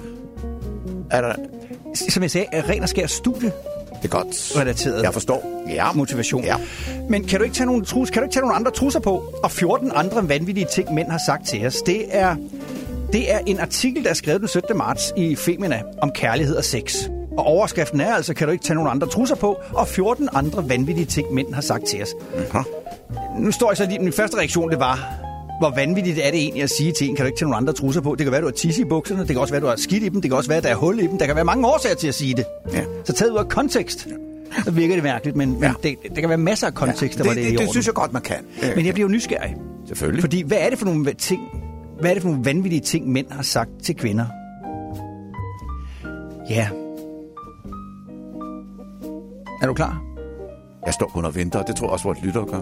Er 1.12 1.22
der... 1.22 1.34
Som 2.10 2.24
jeg 2.24 2.32
sagde, 2.32 2.48
ren 2.70 2.84
og 2.84 2.90
skær 2.90 3.08
studie 3.08 3.52
Det 4.02 4.04
er 4.04 4.08
godt. 4.08 4.52
relateret. 4.60 5.04
Jeg 5.04 5.14
forstår. 5.14 5.64
Ja. 5.70 5.92
motivation. 5.94 6.44
Ja. 6.44 6.56
Men 7.10 7.24
kan 7.24 7.40
du 7.40 7.44
ikke 7.44 7.56
tage 7.56 7.66
nogle 7.68 7.86
trus, 7.86 8.10
kan 8.10 8.22
du 8.22 8.24
ikke 8.26 8.34
tage 8.34 8.42
nogle 8.42 8.56
andre 8.56 8.72
trusser 8.72 9.00
på? 9.00 9.24
Og 9.44 9.52
14 9.52 9.92
andre 9.96 10.30
vanvittige 10.30 10.68
ting, 10.74 10.94
mænd 10.94 11.08
har 11.12 11.20
sagt 11.26 11.48
til 11.48 11.66
os. 11.68 11.76
Det 11.82 12.06
er, 12.10 12.36
det 13.14 13.32
er 13.34 13.40
en 13.48 13.60
artikel, 13.60 14.04
der 14.04 14.10
er 14.10 14.14
skrevet 14.14 14.42
den 14.42 14.48
17. 14.48 14.78
marts 14.78 15.14
i 15.18 15.36
Femina 15.36 15.82
om 16.02 16.12
kærlighed 16.16 16.56
og 16.56 16.64
sex. 16.64 16.96
Og 17.38 17.44
overskriften 17.46 18.02
er 18.02 18.14
altså, 18.16 18.34
kan 18.34 18.48
du 18.48 18.52
ikke 18.52 18.64
tage 18.64 18.76
nogle 18.76 18.90
andre 18.92 19.08
trusser 19.08 19.36
på? 19.36 19.60
Og 19.74 19.88
14 19.88 20.30
andre 20.34 20.70
vanvittige 20.70 21.06
ting, 21.06 21.34
mænd 21.34 21.54
har 21.54 21.62
sagt 21.62 21.86
til 21.86 22.02
os. 22.02 22.10
Mhm. 22.36 22.64
Nu 23.44 23.52
står 23.52 23.70
jeg 23.72 23.78
så 23.78 23.86
lige, 23.86 24.00
min 24.00 24.14
første 24.14 24.38
reaktion 24.38 24.72
det 24.72 24.80
var, 24.80 25.14
hvor 25.60 25.70
vanvittigt 25.76 26.20
er 26.20 26.32
det 26.32 26.40
egentlig 26.40 26.64
at 26.64 26.70
sige 26.70 26.92
til 26.92 27.10
en, 27.10 27.16
kan 27.16 27.24
du 27.24 27.28
ikke 27.28 27.38
tage 27.40 27.46
nogle 27.46 27.58
andre 27.58 27.74
trusser 27.74 28.02
på? 28.02 28.16
Det 28.16 28.26
kan 28.26 28.32
være, 28.32 28.42
du 28.42 28.46
har 28.48 28.52
tisse 28.52 28.82
i 28.82 28.86
bukserne, 28.86 29.20
det 29.22 29.28
kan 29.28 29.38
også 29.38 29.54
være, 29.54 29.62
du 29.62 29.68
har 29.68 29.76
skidt 29.76 30.04
i 30.04 30.10
dem, 30.10 30.22
det 30.22 30.32
kan 30.32 30.38
også 30.38 30.50
være, 30.50 30.62
der 30.62 30.70
er 30.70 30.76
hul 30.76 31.00
i 31.00 31.08
dem. 31.08 31.18
Der 31.18 31.26
kan 31.26 31.36
være 31.36 31.46
mange 31.46 31.68
årsager 31.68 31.96
til 31.96 32.08
at 32.08 32.16
sige 32.16 32.34
det. 32.36 32.46
Ja. 32.74 32.84
Så 33.06 33.14
taget 33.14 33.32
ud 33.32 33.38
af 33.38 33.50
kontekst, 33.50 34.08
så 34.66 34.72
virker 34.72 34.96
det 34.96 35.04
mærkeligt, 35.04 35.38
men, 35.38 35.54
men 35.54 35.64
Ja. 35.64 35.74
det, 35.84 35.96
der 36.16 36.22
kan 36.22 36.30
være 36.30 36.38
masser 36.38 36.68
af 36.68 36.74
kontekster, 36.74 37.08
det, 37.24 37.26
hvor 37.26 37.34
det, 37.34 37.40
er 37.42 37.44
det, 37.44 37.50
i 37.50 37.52
det, 37.52 37.60
orden. 37.60 37.72
synes 37.72 37.86
jeg 37.88 37.94
godt, 37.94 38.14
man 38.14 38.22
kan. 38.22 38.38
Men 38.76 38.86
jeg 38.86 38.94
bliver 38.94 39.08
jo 39.10 39.12
nysgerrig. 39.14 39.56
Selvfølgelig. 39.88 40.22
Fordi 40.24 40.42
hvad 40.44 40.58
er 40.60 40.70
det 40.70 40.80
for 40.80 40.86
nogle 40.86 41.14
ting, 41.14 41.42
hvad 42.02 42.10
er 42.10 42.14
det 42.14 42.24
for 42.24 42.30
nogle 42.30 42.46
vanvittige 42.46 42.82
ting, 42.82 43.08
mænd 43.08 43.32
har 43.32 43.44
sagt 43.44 43.70
til 43.84 43.96
kvinder? 43.96 44.26
Ja. 46.50 46.70
Er 49.62 49.68
du 49.68 49.74
klar? 49.74 50.04
Jeg 50.86 50.94
står 50.94 51.06
kun 51.06 51.26
og 51.26 51.36
venter, 51.36 51.60
og 51.60 51.68
det 51.68 51.76
tror 51.76 51.88
jeg 51.88 51.92
også, 51.92 52.06
vores 52.06 52.22
lytter 52.24 52.46
gør. 52.46 52.62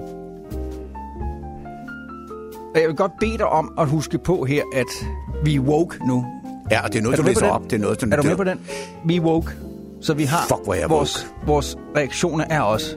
Jeg 2.79 2.87
vil 2.87 2.95
godt 2.95 3.11
bede 3.19 3.37
dig 3.37 3.45
om 3.45 3.73
at 3.79 3.89
huske 3.89 4.17
på 4.17 4.45
her, 4.45 4.63
at 4.75 5.07
vi 5.43 5.55
er 5.55 5.59
woke 5.59 6.07
nu. 6.07 6.25
Ja, 6.71 6.83
og 6.83 6.93
det 6.93 6.99
er 6.99 7.03
noget, 7.03 7.13
Er 7.13 7.21
du 7.21 7.23
du 7.23 7.27
læser 7.27 7.49
op. 7.49 7.63
Det 7.63 7.73
er 7.73 7.79
noget, 7.79 8.01
du 8.01 8.07
Er 8.11 8.15
du 8.15 8.27
med 8.27 8.35
på 8.35 8.43
den? 8.43 8.59
Vi 9.05 9.15
er 9.15 9.21
woke. 9.21 9.51
Så 10.01 10.13
vi 10.13 10.23
har 10.23 10.45
Fuck, 10.47 10.63
hvor 10.63 10.73
jeg 10.73 10.89
vores, 10.89 11.27
vores 11.45 11.77
reaktioner 11.95 12.45
er 12.49 12.61
også. 12.61 12.95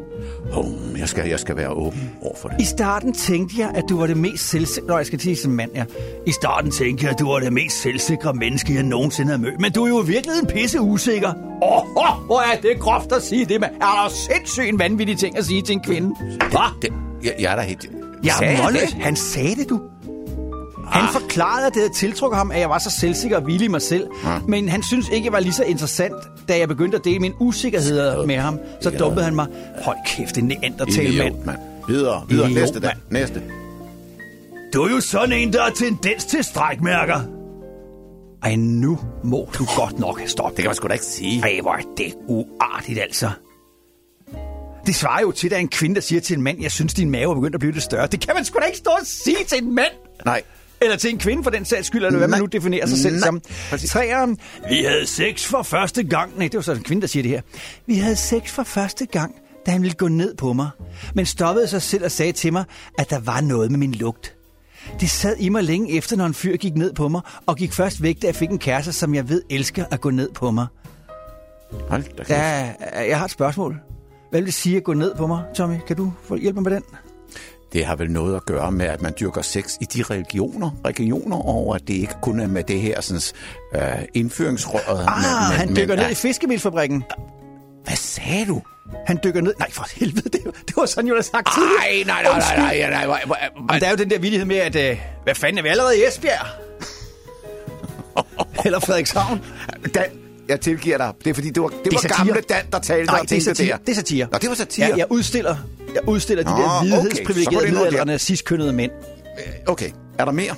Oh, 0.53 0.67
jeg, 0.99 1.09
skal, 1.09 1.29
jeg 1.29 1.41
skal 1.41 1.57
være 1.57 1.69
åben 1.71 2.11
over 2.23 2.37
for 2.37 2.49
det. 2.49 2.61
I 2.61 2.65
starten 2.65 3.13
tænkte 3.13 3.55
jeg, 3.59 3.71
at 3.75 3.85
du 3.89 3.99
var 3.99 4.07
det 4.07 4.17
mest 4.17 4.49
selvsikre... 4.49 4.87
Nå, 4.87 4.97
jeg 4.97 5.07
skal 5.07 5.21
sige 5.21 5.37
som 5.37 5.53
mand, 5.53 5.71
ja. 5.75 5.85
I 6.27 6.33
starten 6.33 6.71
tænkte 6.71 7.05
jeg, 7.05 7.13
at 7.13 7.19
du 7.19 7.33
var 7.33 7.39
det 7.39 7.53
mest 7.53 7.83
selvsikre 7.83 8.35
menneske, 8.35 8.75
jeg 8.75 8.83
nogensinde 8.83 9.31
har 9.31 9.39
mødt. 9.39 9.61
Men 9.61 9.73
du 9.73 9.85
er 9.85 9.89
jo 9.89 9.97
virkelig 9.97 10.39
en 10.43 10.47
pisse 10.47 10.81
usikker. 10.81 11.29
Åh, 11.63 11.97
oh, 11.97 12.27
hvor 12.27 12.41
er 12.41 12.61
det 12.61 12.81
groft 12.81 13.13
at 13.13 13.23
sige 13.23 13.45
det, 13.45 13.61
mand. 13.61 13.75
Er 13.75 13.79
der 13.81 14.09
sindssygt 14.09 14.69
en 14.69 14.79
vanvittig 14.79 15.19
ting 15.19 15.39
at 15.39 15.45
sige 15.45 15.63
til 15.63 15.73
en 15.73 15.83
kvinde? 15.83 16.15
Hvad? 16.51 16.91
Jeg, 17.25 17.35
jeg 17.39 17.53
er 17.53 17.57
da 17.57 17.63
helt... 17.63 17.91
Jeg 18.25 18.35
Sagde 18.39 18.55
er? 18.55 19.01
Han 19.01 19.17
sagde 19.17 19.55
det, 19.55 19.69
du. 19.69 19.81
Han 20.93 21.13
forklarede, 21.13 21.67
at 21.67 21.75
det 21.75 21.83
havde 21.83 21.95
tiltrukket 21.95 22.39
ham, 22.39 22.51
at 22.51 22.61
jeg 22.61 22.71
var 22.71 22.79
så 22.79 22.91
selvsikker 22.91 23.37
og 23.37 23.47
villig 23.47 23.65
i 23.65 23.69
mig 23.69 23.83
selv. 23.83 24.07
Ah. 24.25 24.49
Men 24.49 24.69
han 24.69 24.83
synes 24.83 25.09
ikke, 25.09 25.25
jeg 25.25 25.33
var 25.33 25.41
lige 25.41 25.53
så 25.53 25.65
interessant, 25.65 26.15
da 26.49 26.59
jeg 26.59 26.69
begyndte 26.69 26.99
at 26.99 27.05
dele 27.05 27.19
mine 27.19 27.35
usikkerheder 27.41 28.27
med 28.27 28.37
ham. 28.37 28.59
Så 28.81 28.89
Idiot. 28.89 29.01
dumpede 29.01 29.25
han 29.25 29.35
mig. 29.35 29.47
Hold 29.85 29.97
kæft, 30.07 30.39
en 30.39 30.45
neandertal 30.45 31.17
mand. 31.19 31.45
Mand. 31.45 31.59
Videre, 31.89 32.23
videre. 32.29 32.51
Idiot, 32.51 32.61
Næste, 32.63 32.81
da. 32.81 32.87
mand. 32.87 32.99
Næste. 33.11 33.43
Du 34.75 34.83
er 34.83 34.91
jo 34.91 35.01
sådan 35.01 35.33
en, 35.33 35.53
der 35.53 35.63
har 35.63 35.71
tendens 35.71 36.25
til 36.25 36.45
strækmærker. 36.45 37.21
Ej, 38.43 38.55
nu 38.57 38.99
må 39.25 39.49
du 39.59 39.67
godt 39.77 39.99
nok 39.99 40.21
stoppe. 40.27 40.57
Det 40.57 40.63
kan 40.63 40.69
man 40.69 40.75
sgu 40.75 40.89
da 40.89 40.93
ikke 40.93 41.05
sige. 41.05 41.43
Ej, 41.43 41.61
hvor 41.63 41.73
er 41.73 41.83
det 41.97 42.15
uartigt, 42.29 42.99
altså. 43.01 43.31
Det 44.87 44.95
svarer 44.95 45.21
jo 45.21 45.31
til, 45.33 45.55
at 45.55 45.61
en 45.61 45.69
kvinde, 45.69 45.95
der 45.95 46.01
siger 46.01 46.21
til 46.21 46.37
en 46.37 46.43
mand, 46.43 46.63
jeg 46.63 46.71
synes, 46.73 46.95
din 46.95 47.11
mave 47.11 47.31
er 47.31 47.35
begyndt 47.35 47.55
at 47.55 47.61
blive 47.61 47.73
lidt 47.73 47.85
større. 47.85 48.07
Det 48.07 48.21
kan 48.21 48.35
man 48.35 48.45
sgu 48.45 48.59
da 48.59 48.65
ikke 48.65 48.79
stå 48.79 48.91
og 48.91 49.07
sige 49.07 49.37
til 49.49 49.59
en 49.63 49.75
mand. 49.75 49.93
Nej. 50.25 50.43
Eller 50.83 50.97
til 50.97 51.11
en 51.11 51.19
kvinde 51.19 51.43
for 51.43 51.51
den 51.51 51.65
sags 51.65 51.87
skyld, 51.87 52.05
eller 52.05 52.19
hvad 52.19 52.29
man 52.29 52.41
nu 52.41 52.47
definerer 52.47 52.87
sig 52.87 52.99
selv 52.99 53.19
som. 53.19 53.41
Træeren, 53.89 54.39
vi 54.69 54.85
havde 54.85 55.07
sex 55.07 55.45
for 55.45 55.63
første 55.63 56.03
gang. 56.03 56.39
Nej, 56.39 56.49
det 56.49 56.55
var 56.55 56.63
så 56.63 56.73
en 56.73 56.83
kvinde, 56.83 57.01
der 57.01 57.09
siger 57.09 57.23
det 57.23 57.31
her. 57.31 57.41
Vi 57.87 57.95
havde 57.95 58.17
sex 58.17 58.51
for 58.51 58.63
første 58.63 59.07
gang, 59.07 59.35
da 59.67 59.71
han 59.71 59.83
ville 59.83 59.95
gå 59.95 60.09
ned 60.09 60.35
på 60.35 60.53
mig. 60.53 60.71
Men 61.15 61.27
stoppede 61.27 61.67
sig 61.67 61.83
selv 61.83 62.05
og 62.05 62.11
sagde 62.11 62.33
til 62.33 62.53
mig, 62.53 62.65
at 62.99 63.11
der 63.11 63.19
var 63.19 63.41
noget 63.41 63.71
med 63.71 63.79
min 63.79 63.93
lugt. 63.93 64.35
Det 65.01 65.11
sad 65.11 65.37
i 65.39 65.49
mig 65.49 65.65
længe 65.65 65.97
efter, 65.97 66.17
når 66.17 66.27
en 66.27 66.35
fyr 66.35 66.57
gik 66.57 66.75
ned 66.75 66.93
på 66.93 67.09
mig, 67.09 67.21
og 67.47 67.57
gik 67.57 67.73
først 67.73 68.03
væk, 68.03 68.23
da 68.23 68.27
jeg 68.27 68.35
fik 68.35 68.51
en 68.51 68.59
kæreste, 68.59 68.93
som 68.93 69.15
jeg 69.15 69.29
ved 69.29 69.43
elsker 69.51 69.85
at 69.91 70.01
gå 70.01 70.11
ned 70.11 70.31
på 70.35 70.51
mig. 70.51 70.67
Hold 71.89 72.03
da 72.03 72.17
kæft. 72.17 72.31
Ja, 72.31 72.73
jeg 73.09 73.19
har 73.19 73.25
et 73.25 73.31
spørgsmål. 73.31 73.77
Hvad 74.31 74.41
vil 74.41 74.47
det 74.47 74.55
sige 74.55 74.77
at 74.77 74.85
gå 74.85 74.95
ned 74.95 75.15
på 75.15 75.27
mig, 75.27 75.43
Tommy? 75.57 75.77
Kan 75.87 75.97
du 75.97 76.13
hjælpe 76.37 76.61
mig 76.61 76.71
med 76.71 76.81
den? 76.81 76.83
Det 77.73 77.85
har 77.85 77.97
vel 77.97 78.11
noget 78.11 78.37
at 78.37 78.47
gøre 78.47 78.73
med, 78.73 78.87
at 78.87 79.03
man 79.03 79.15
dyrker 79.21 79.43
sex 79.43 79.75
i 79.81 79.85
de 79.85 80.03
religioner, 80.03 80.71
regioner, 80.85 81.37
og 81.37 81.75
at 81.75 81.81
det 81.89 81.95
ikke 81.95 82.15
kun 82.23 82.41
er 82.41 82.47
med 82.47 82.65
det 82.65 82.81
her 82.81 83.01
sådan, 83.01 83.23
øh, 83.75 84.05
indføringsrøret. 84.15 85.07
Ah, 85.09 85.17
men, 85.51 85.59
han 85.59 85.77
dykker 85.77 85.97
ned 85.97 86.11
i 86.11 86.15
fiskemilfabrikken. 86.15 87.05
Hvad 87.85 87.97
sagde 87.97 88.47
du? 88.47 88.63
Han 89.07 89.19
dykker 89.25 89.41
ned... 89.41 89.55
Nej, 89.59 89.71
for 89.71 89.87
helvede, 89.97 90.29
det, 90.29 90.41
det 90.69 90.77
var 90.77 90.87
sådan, 90.87 91.07
jeg 91.07 91.15
havde 91.15 91.27
sagt 91.27 91.49
tidligere. 91.55 92.05
Nej, 92.07 92.23
nej, 92.23 92.23
nej, 92.23 92.57
nej, 92.57 92.79
nej, 92.79 92.91
nej, 92.91 93.07
nej, 93.07 93.25
nej. 93.27 93.51
Jamen, 93.57 93.81
der 93.81 93.87
er 93.87 93.91
jo 93.91 93.97
den 93.97 94.11
der 94.11 94.19
villighed 94.19 94.47
med, 94.47 94.57
at... 94.57 94.77
Øh, 94.77 95.01
hvad 95.25 95.35
fanden 95.35 95.59
er 95.59 95.63
vi 95.63 95.69
allerede 95.69 95.99
i 95.99 96.05
Esbjerg? 96.09 96.47
Eller 98.65 98.81
Frederikshavn? 98.81 99.45
Dan, 99.95 100.05
jeg 100.49 100.61
tilgiver 100.61 100.97
dig. 100.99 101.13
Det 101.25 101.31
er 101.31 101.35
fordi, 101.35 101.51
det 101.51 101.63
var, 101.63 101.69
det 101.69 101.79
Det 101.85 101.93
var 101.93 101.99
satire. 102.01 102.17
gamle 102.27 102.41
Dan, 102.49 102.63
der 102.73 102.79
talte 102.79 103.07
Nej, 103.07 103.21
om 103.21 103.27
det 103.27 103.37
er 103.37 103.41
tingene 103.41 103.55
satire. 103.57 103.73
der. 103.77 103.85
Det 103.85 103.89
er 103.89 103.95
satire. 103.95 104.29
Nå, 104.33 104.39
det 104.39 104.49
var 104.49 104.55
satire. 104.55 104.87
Ja, 104.87 104.97
jeg 104.97 105.07
udstiller, 105.11 105.57
jeg 105.95 106.09
udstiller 106.09 106.45
de 106.45 106.51
Nå, 106.51 106.57
der 106.57 106.99
okay, 106.99 107.25
så 107.43 107.51
var 107.53 107.91
det 107.91 108.07
noget 108.07 108.21
cis-kønnede 108.21 108.73
mænd. 108.73 108.91
Okay, 109.67 109.91
er 110.19 110.25
der 110.25 110.33
mere? 110.33 110.55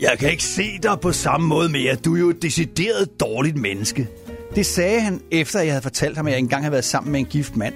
Jeg 0.00 0.18
kan 0.18 0.30
ikke 0.30 0.44
se 0.44 0.78
dig 0.82 1.00
på 1.02 1.12
samme 1.12 1.46
måde 1.46 1.68
mere. 1.68 1.94
Du 1.94 2.14
er 2.14 2.20
jo 2.20 2.30
et 2.30 2.42
decideret 2.42 3.20
dårligt 3.20 3.56
menneske. 3.56 4.08
Det 4.54 4.66
sagde 4.66 5.00
han, 5.00 5.20
efter 5.30 5.60
jeg 5.60 5.72
havde 5.72 5.82
fortalt 5.82 6.16
ham, 6.16 6.26
at 6.26 6.32
jeg 6.32 6.38
engang 6.38 6.62
havde 6.62 6.72
været 6.72 6.84
sammen 6.84 7.12
med 7.12 7.20
en 7.20 7.26
gift 7.26 7.56
mand. 7.56 7.74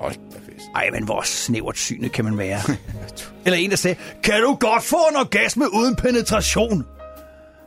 Hold 0.00 0.14
da 0.14 0.38
fest. 0.52 0.66
Ej, 0.74 0.90
men 0.92 1.04
hvor 1.04 1.22
snævert 1.24 1.78
synet 1.78 2.12
kan 2.12 2.24
man 2.24 2.38
være. 2.38 2.60
Eller 3.44 3.58
en, 3.58 3.70
der 3.70 3.76
sagde, 3.76 3.96
kan 4.22 4.40
du 4.42 4.54
godt 4.60 4.82
få 4.82 4.96
en 5.10 5.16
orgasme 5.16 5.74
uden 5.74 5.96
penetration? 5.96 6.84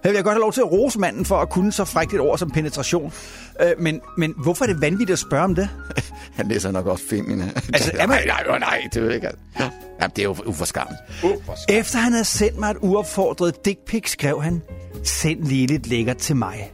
Her 0.04 0.10
vil 0.12 0.16
jeg 0.16 0.24
godt 0.24 0.34
have 0.34 0.42
lov 0.42 0.54
til 0.54 0.62
at 0.62 0.72
rose 0.72 1.00
manden 1.00 1.26
for 1.26 1.38
at 1.38 1.50
kunne 1.50 1.72
så 1.72 1.86
frækt 1.86 2.14
et 2.14 2.20
ord 2.20 2.38
som 2.38 2.50
penetration. 2.52 3.14
Øh, 3.62 3.68
men, 3.80 4.02
men 4.18 4.34
hvorfor 4.44 4.66
er 4.66 4.70
det 4.70 4.82
vanvittigt 4.82 5.12
at 5.12 5.20
spørge 5.20 5.44
om 5.44 5.56
det? 5.56 5.70
Han 6.38 6.48
læser 6.48 6.72
nok 6.72 6.86
også 6.88 7.04
filmene. 7.10 7.52
Altså, 7.74 7.92
er 8.00 8.08
man- 8.08 8.28
nej, 8.28 8.44
nej, 8.48 8.60
nej, 8.60 8.82
det 8.94 9.04
jeg 9.06 9.16
ikke. 9.16 9.28
Ja. 9.60 9.70
Jamen, 10.02 10.12
det 10.16 10.20
er 10.20 10.24
jo 10.24 10.36
uforskammet. 10.46 10.98
Efter 11.70 11.98
han 12.00 12.12
havde 12.12 12.26
sendt 12.26 12.60
mig 12.60 12.72
et 12.72 12.78
uopfordret 12.82 13.66
dick 13.66 13.80
pic, 13.88 14.10
skrev 14.12 14.42
han, 14.42 14.62
send 15.04 15.44
lige 15.44 15.68
lidt 15.68 15.88
lækkert 15.88 16.18
til 16.18 16.36
mig. 16.36 16.72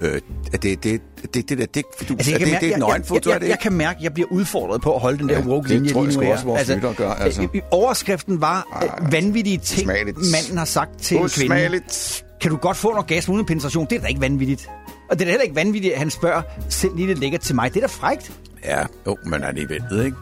Øh, 0.00 0.20
er 0.52 0.58
det 0.58 0.84
det, 0.84 1.00
det, 1.34 1.48
det 1.48 1.58
der 1.58 1.66
digt, 1.66 1.86
du, 2.08 2.14
Altså, 2.14 2.34
er 2.34 2.38
det, 2.38 2.46
det 2.46 2.52
jeg, 2.52 2.62
et 2.62 2.70
jeg, 2.70 2.78
nøgenfoto, 2.78 3.30
jeg, 3.30 3.34
er 3.34 3.38
det 3.38 3.44
jeg, 3.44 3.48
jeg 3.48 3.54
ikke? 3.54 3.62
kan 3.62 3.72
mærke, 3.72 3.96
at 3.98 4.02
jeg 4.04 4.14
bliver 4.14 4.28
udfordret 4.32 4.80
på 4.80 4.94
at 4.94 5.00
holde 5.00 5.18
den 5.18 5.28
der 5.28 5.38
Ja, 5.38 5.44
woke 5.44 5.68
det 5.68 5.76
linje 5.76 5.92
tror 5.92 6.00
jeg 6.04 6.06
lige 6.08 6.16
nu. 6.18 6.20
sgu 6.20 6.24
her. 6.26 6.32
også, 6.32 6.44
vores 6.44 6.68
lyttere 6.68 6.94
gør, 6.94 7.10
altså. 7.12 7.48
Overskriften 7.70 8.40
var 8.40 8.66
øh, 9.02 9.12
vanvittige 9.12 9.58
ting, 9.58 9.80
Usmageligt. 9.82 10.16
manden 10.32 10.58
har 10.58 10.64
sagt 10.64 10.98
til 11.02 11.16
en 11.16 11.28
kvinde. 11.28 11.44
Usmageligt. 11.54 12.24
Kan 12.40 12.50
du 12.50 12.56
godt 12.56 12.76
få 12.76 12.88
en 12.88 12.96
orgasme 12.98 13.34
uden 13.34 13.46
penetration? 13.46 13.86
Det 13.90 13.96
er 13.96 14.00
da 14.00 14.06
ikke 14.06 14.20
vanvittigt. 14.20 14.68
Og 15.10 15.18
det 15.18 15.20
er 15.20 15.24
da 15.24 15.30
heller 15.30 15.42
ikke 15.44 15.56
vanvittigt, 15.56 15.92
at 15.94 15.98
han 15.98 16.10
spørger, 16.10 16.42
send 16.68 16.96
lige 16.96 17.06
lidt 17.06 17.18
lækkert 17.18 17.40
til 17.40 17.54
mig. 17.54 17.74
Det 17.74 17.76
er 17.82 17.86
da 17.86 17.92
frægt. 17.92 18.32
Ja, 18.64 18.82
jo, 19.06 19.16
men 19.24 19.44
alligevel, 19.44 19.82
ved 19.90 20.04
ikke? 20.04 20.16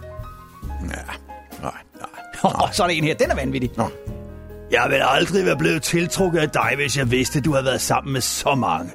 Ja, 0.81 0.87
nej, 1.63 1.73
nej. 2.01 2.11
Oh, 2.45 2.73
så 2.73 2.83
er 2.83 2.87
der 2.87 2.95
en 2.95 3.05
her, 3.05 3.15
den 3.15 3.31
er 3.31 3.35
vanvittig. 3.35 3.71
Nå. 3.77 3.89
Jeg 4.71 4.87
ville 4.91 5.05
aldrig 5.11 5.45
være 5.47 5.57
blevet 5.57 5.83
tiltrukket 5.83 6.39
af 6.39 6.51
dig, 6.51 6.73
hvis 6.77 6.97
jeg 6.97 7.11
vidste, 7.11 7.39
at 7.39 7.45
du 7.45 7.53
havde 7.53 7.65
været 7.65 7.81
sammen 7.81 8.13
med 8.13 8.21
så 8.21 8.55
mange. 8.55 8.91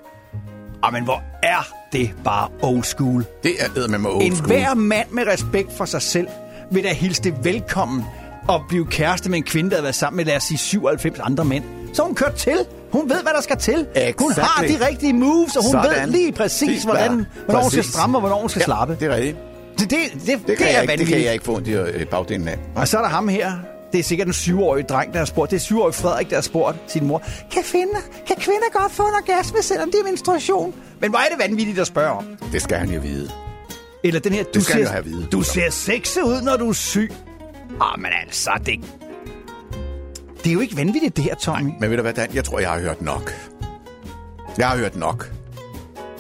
Jamen, 0.86 1.04
hvor 1.04 1.22
er 1.44 1.68
det 1.92 2.12
bare 2.24 2.48
old 2.62 2.84
school. 2.84 3.26
Det 3.44 3.52
er 3.60 3.88
med 3.88 3.98
med 3.98 4.10
old 4.10 4.22
En 4.24 4.36
school. 4.36 4.48
hver 4.48 4.74
mand 4.74 5.08
med 5.12 5.28
respekt 5.28 5.78
for 5.78 5.86
sig 5.86 6.02
selv 6.02 6.28
vil 6.72 6.84
da 6.84 6.94
hilse 6.94 7.22
det 7.24 7.34
velkommen 7.44 8.06
at 8.50 8.62
blive 8.70 8.86
kæreste 8.88 9.30
med 9.30 9.38
en 9.38 9.44
kvinde, 9.44 9.70
der 9.70 9.76
har 9.76 9.82
været 9.82 9.96
sammen 9.96 10.18
med, 10.18 10.26
lad 10.26 10.36
os 10.36 10.44
sige, 10.44 10.58
97 10.58 11.20
andre 11.20 11.46
mænd. 11.46 11.64
Så 11.94 12.04
hun 12.04 12.16
kørt 12.16 12.34
til. 12.34 12.58
Hun 12.92 13.10
ved, 13.10 13.22
hvad 13.22 13.32
der 13.36 13.42
skal 13.42 13.58
til. 13.58 13.76
Hun 14.20 14.32
har 14.32 14.64
Exactly. 14.64 14.78
de 14.80 14.88
rigtige 14.88 15.14
moves, 15.14 15.56
og 15.56 15.64
hun 15.64 15.72
Sådan. 15.72 15.92
ved 15.92 16.08
lige 16.08 16.32
præcis, 16.32 16.68
Præcis, 16.70 16.84
hvordan, 16.84 17.26
hvornår 17.46 17.62
hun 17.62 17.70
skal 17.72 17.80
præcis. 17.80 17.94
stramme, 17.94 18.18
og 18.18 18.22
hvornår 18.22 18.40
hun 18.40 18.50
skal 18.50 18.60
Ja, 18.60 18.66
slappe. 18.66 18.98
det 19.00 19.12
er 19.12 19.16
rigtigt. 19.16 19.38
Det, 19.80 19.90
det, 19.90 19.98
det, 20.14 20.26
det, 20.28 20.48
Det 20.48 20.58
kan, 20.58 20.68
er 20.68 20.72
jeg, 20.72 20.82
ikke, 20.82 20.98
det 20.98 21.08
kan 21.08 21.24
jeg 21.24 21.34
ikke 21.34 21.46
få 21.46 21.56
ondt 21.56 21.68
i 21.68 21.72
øh, 21.72 22.06
bagdelen 22.08 22.48
af. 22.48 22.58
Og 22.76 22.88
så 22.88 22.98
er 22.98 23.02
der 23.02 23.10
ham 23.10 23.28
her. 23.28 23.52
Det 23.92 24.00
er 24.00 24.04
sikkert 24.04 24.28
en 24.28 24.34
syvårig 24.34 24.90
dreng, 24.90 25.14
der 25.14 25.20
har 25.20 25.26
spurgt. 25.26 25.52
Det 25.52 25.58
er 25.58 25.62
syvårig 25.62 25.96
Frederik, 25.96 26.30
der 26.30 26.36
har 26.36 26.42
spurgt 26.42 26.78
sin 26.88 27.06
mor. 27.08 27.22
Kan, 27.52 27.64
finde, 27.64 27.94
kan 28.28 28.36
kvinder 28.36 28.72
godt 28.74 28.92
få 28.92 29.04
en 29.04 29.14
orgasme, 29.14 29.62
selvom 29.62 29.92
det 29.92 30.00
er 30.00 30.04
menstruation? 30.04 30.74
Men 31.00 31.10
hvor 31.10 31.20
er 31.20 31.30
det 31.36 31.50
vanvittigt 31.50 31.80
at 31.80 31.88
spørge 31.88 32.10
om? 32.12 32.26
Det 32.52 32.62
skal 32.62 32.78
han 32.78 32.90
jo 32.90 33.00
vide. 33.02 33.32
Eller 34.04 34.20
den 34.20 34.34
her, 34.34 34.44
du, 34.44 34.62
skal 34.62 34.74
han 34.74 34.82
jo 34.82 34.88
ser, 34.88 34.94
have 34.94 35.06
vide. 35.06 35.28
du 35.32 35.42
ser 35.42 35.70
sexet 35.70 36.22
ud, 36.22 36.42
når 36.42 36.58
du 36.58 36.70
er 36.70 36.74
syg. 36.74 37.12
Ah, 37.82 38.00
men 38.00 38.12
altså, 38.26 38.52
det... 38.66 38.80
Det 40.44 40.50
er 40.50 40.54
jo 40.54 40.60
ikke 40.60 40.78
vanvittigt, 40.78 41.16
det 41.16 41.24
her, 41.24 41.36
Tommy. 41.36 41.72
Men 41.80 41.90
ved 41.90 41.98
du 41.98 42.02
hvad, 42.04 42.14
Dan? 42.14 42.28
Jeg 42.34 42.44
tror, 42.44 42.60
jeg 42.60 42.70
har 42.70 42.80
hørt 42.80 43.02
nok. 43.02 43.34
Jeg 44.58 44.68
har 44.68 44.78
hørt 44.78 44.96
nok. 44.96 45.32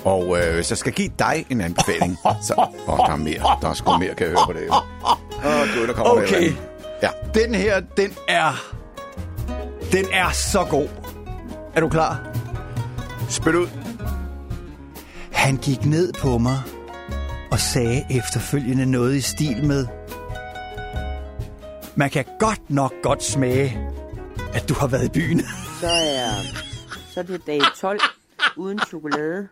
Og 0.03 0.37
øh, 0.39 0.55
hvis 0.55 0.69
jeg 0.69 0.77
skal 0.77 0.93
give 0.93 1.09
dig 1.19 1.45
en 1.49 1.61
anbefaling, 1.61 2.17
så... 2.47 2.67
Åh, 2.87 2.97
der 2.97 3.11
er 3.11 3.15
mere. 3.15 3.57
Der 3.61 3.69
er 3.69 3.73
sgu 3.73 3.97
mere, 3.97 4.15
kan 4.15 4.27
jeg 4.27 4.29
høre 4.35 4.45
på 4.45 4.53
det. 4.53 4.69
Åh, 4.69 5.75
gud, 5.77 5.87
der 5.87 5.93
kommer 5.93 6.11
Okay. 6.23 6.35
andet. 6.35 6.57
Ja. 7.03 7.09
Den 7.33 7.55
her, 7.55 7.79
den 7.79 8.13
er... 8.27 8.75
Den 9.91 10.05
er 10.13 10.31
så 10.31 10.65
god. 10.69 10.87
Er 11.75 11.79
du 11.81 11.89
klar? 11.89 12.37
Spil 13.29 13.55
ud. 13.55 13.67
Han 15.31 15.57
gik 15.57 15.85
ned 15.85 16.13
på 16.13 16.37
mig 16.37 16.61
og 17.51 17.59
sagde 17.59 18.05
efterfølgende 18.09 18.85
noget 18.85 19.15
i 19.15 19.21
stil 19.21 19.65
med... 19.65 19.87
Man 21.95 22.09
kan 22.09 22.25
godt 22.39 22.69
nok 22.69 22.93
godt 23.03 23.23
smage, 23.23 23.79
at 24.53 24.69
du 24.69 24.73
har 24.73 24.87
været 24.87 25.05
i 25.05 25.09
byen. 25.09 25.41
Så 25.79 25.87
er, 25.87 26.31
så 27.13 27.19
er 27.19 27.23
det 27.23 27.41
dag 27.47 27.61
12 27.77 27.99
uden 28.57 28.79
chokolade. 28.87 29.47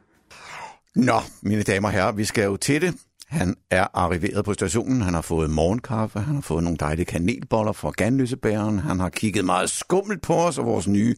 Nå, 0.96 1.22
mine 1.42 1.64
damer 1.64 1.88
og 1.88 1.94
herrer, 1.94 2.12
vi 2.12 2.26
skal 2.26 2.44
jo 2.44 2.58
til 2.58 2.82
det. 2.82 2.96
Han 3.28 3.56
er 3.72 3.88
arriveret 3.94 4.46
på 4.46 4.54
stationen, 4.54 5.02
han 5.02 5.14
har 5.14 5.22
fået 5.22 5.50
morgenkaffe, 5.50 6.20
han 6.20 6.36
har 6.36 6.42
fået 6.42 6.64
nogle 6.64 6.78
dejlige 6.78 7.06
kanelboller 7.06 7.72
fra 7.72 7.92
Ganløsebæren, 7.92 8.80
han 8.80 9.00
har 9.00 9.10
kigget 9.10 9.46
meget 9.46 9.70
skummelt 9.70 10.22
på 10.22 10.34
os 10.34 10.58
og 10.58 10.66
vores 10.66 10.88
nye 10.88 11.16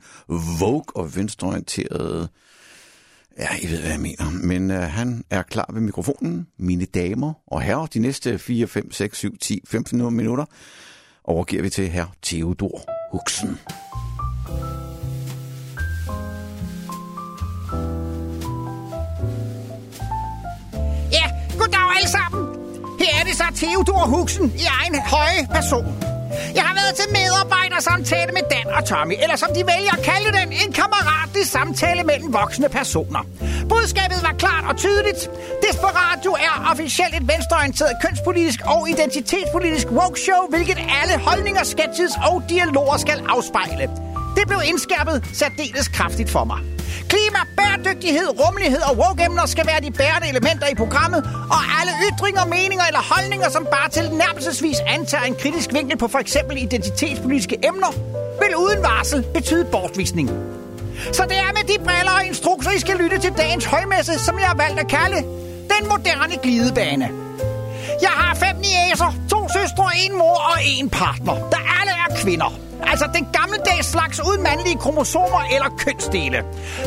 Vogue 0.60 0.84
og 0.95 1.16
venstreorienterede... 1.16 2.30
Ja, 3.38 3.47
I 3.62 3.72
ved, 3.72 3.80
hvad 3.80 3.91
jeg 3.91 3.99
mener. 3.99 4.30
Men 4.43 4.72
øh, 4.72 4.82
han 4.82 5.24
er 5.30 5.43
klar 5.43 5.70
ved 5.74 5.82
mikrofonen. 5.82 6.47
Mine 6.57 6.86
damer 6.86 7.34
og 7.47 7.62
herrer, 7.62 7.86
de 7.86 7.99
næste 7.99 8.39
4, 8.39 8.68
5, 8.68 8.91
6, 8.91 9.18
7, 9.18 9.38
10, 9.38 9.62
15 9.68 10.16
minutter 10.16 10.45
overgiver 11.24 11.62
vi 11.62 11.70
til 11.70 11.89
herr 11.89 12.16
Theodor 12.22 12.82
Huxen. 13.12 13.57
Theodor 23.60 24.05
Huxen 24.14 24.53
i 24.64 24.66
egen 24.80 24.95
høje 25.14 25.41
person. 25.55 25.86
Jeg 26.55 26.64
har 26.70 26.76
været 26.80 26.93
til 26.99 27.07
medarbejdersamtale 27.18 28.32
med 28.38 28.43
Dan 28.51 28.68
og 28.78 28.86
Tommy, 28.86 29.16
eller 29.24 29.36
som 29.36 29.49
de 29.57 29.62
vælger 29.74 29.93
at 29.97 30.03
kalde 30.12 30.30
den, 30.39 30.47
en 30.64 30.72
kammeratlig 30.82 31.45
samtale 31.55 32.03
mellem 32.03 32.34
voksne 32.34 32.70
personer. 32.70 33.22
Budskabet 33.70 34.20
var 34.28 34.36
klart 34.43 34.64
og 34.70 34.76
tydeligt. 34.78 35.22
Desperatio 35.68 36.32
er 36.47 36.55
officielt 36.72 37.14
et 37.20 37.26
venstreorienteret 37.34 37.93
kønspolitisk 38.03 38.60
og 38.74 38.89
identitetspolitisk 38.89 39.88
woke 39.99 40.20
show, 40.28 40.41
hvilket 40.53 40.80
alle 40.99 41.16
holdninger, 41.28 41.64
sketches 41.64 42.14
og 42.30 42.43
dialoger 42.49 42.97
skal 42.97 43.20
afspejle. 43.36 43.86
Det 44.38 44.43
blev 44.47 44.60
indskærpet 44.72 45.18
særdeles 45.34 45.88
kraftigt 45.88 46.30
for 46.30 46.43
mig. 46.43 46.78
Bæredygtighed, 47.89 48.29
rummelighed 48.45 48.81
og 48.81 48.97
woke-emner 48.97 49.45
skal 49.45 49.67
være 49.67 49.81
de 49.81 49.91
bærende 49.91 50.27
elementer 50.29 50.67
i 50.67 50.75
programmet, 50.75 51.21
og 51.55 51.61
alle 51.79 51.93
ytringer, 52.07 52.45
meninger 52.45 52.85
eller 52.85 53.03
holdninger, 53.13 53.49
som 53.49 53.67
bare 53.75 53.89
tilnærmelsesvis 53.89 54.77
antager 54.87 55.23
en 55.23 55.35
kritisk 55.35 55.73
vinkel 55.73 55.97
på 55.97 56.07
for 56.07 56.19
eksempel 56.19 56.57
identitetspolitiske 56.57 57.57
emner, 57.69 57.91
vil 58.41 58.55
uden 58.55 58.83
varsel 58.83 59.25
betyde 59.33 59.65
bortvisning. 59.65 60.29
Så 61.13 61.23
det 61.29 61.37
er 61.37 61.51
med 61.57 61.63
de 61.71 61.83
briller 61.83 62.11
og 62.19 62.25
instrukser, 62.25 62.71
I 62.71 62.79
skal 62.79 62.97
lytte 62.97 63.17
til 63.19 63.33
dagens 63.37 63.65
højmesse, 63.65 64.19
som 64.19 64.39
jeg 64.39 64.47
har 64.47 64.55
valgt 64.55 64.79
at 64.79 64.87
kalde 64.87 65.17
den 65.73 65.83
moderne 65.91 66.35
glidebane. 66.43 67.09
Jeg 68.01 68.13
har 68.21 68.35
fem 68.35 68.55
niæser, 68.55 69.13
to 69.29 69.39
søstre, 69.57 69.85
en 70.05 70.17
mor 70.17 70.39
og 70.51 70.57
en 70.65 70.89
partner, 70.89 71.33
der 71.33 71.61
alle 71.79 71.93
er 72.05 72.15
kvinder. 72.15 72.68
Altså 72.84 73.05
den 73.13 73.27
gammeldags 73.34 73.88
slags 73.88 74.19
uden 74.27 74.43
mandlige 74.43 74.77
kromosomer 74.77 75.41
eller 75.53 75.69
kønsdele. 75.77 76.43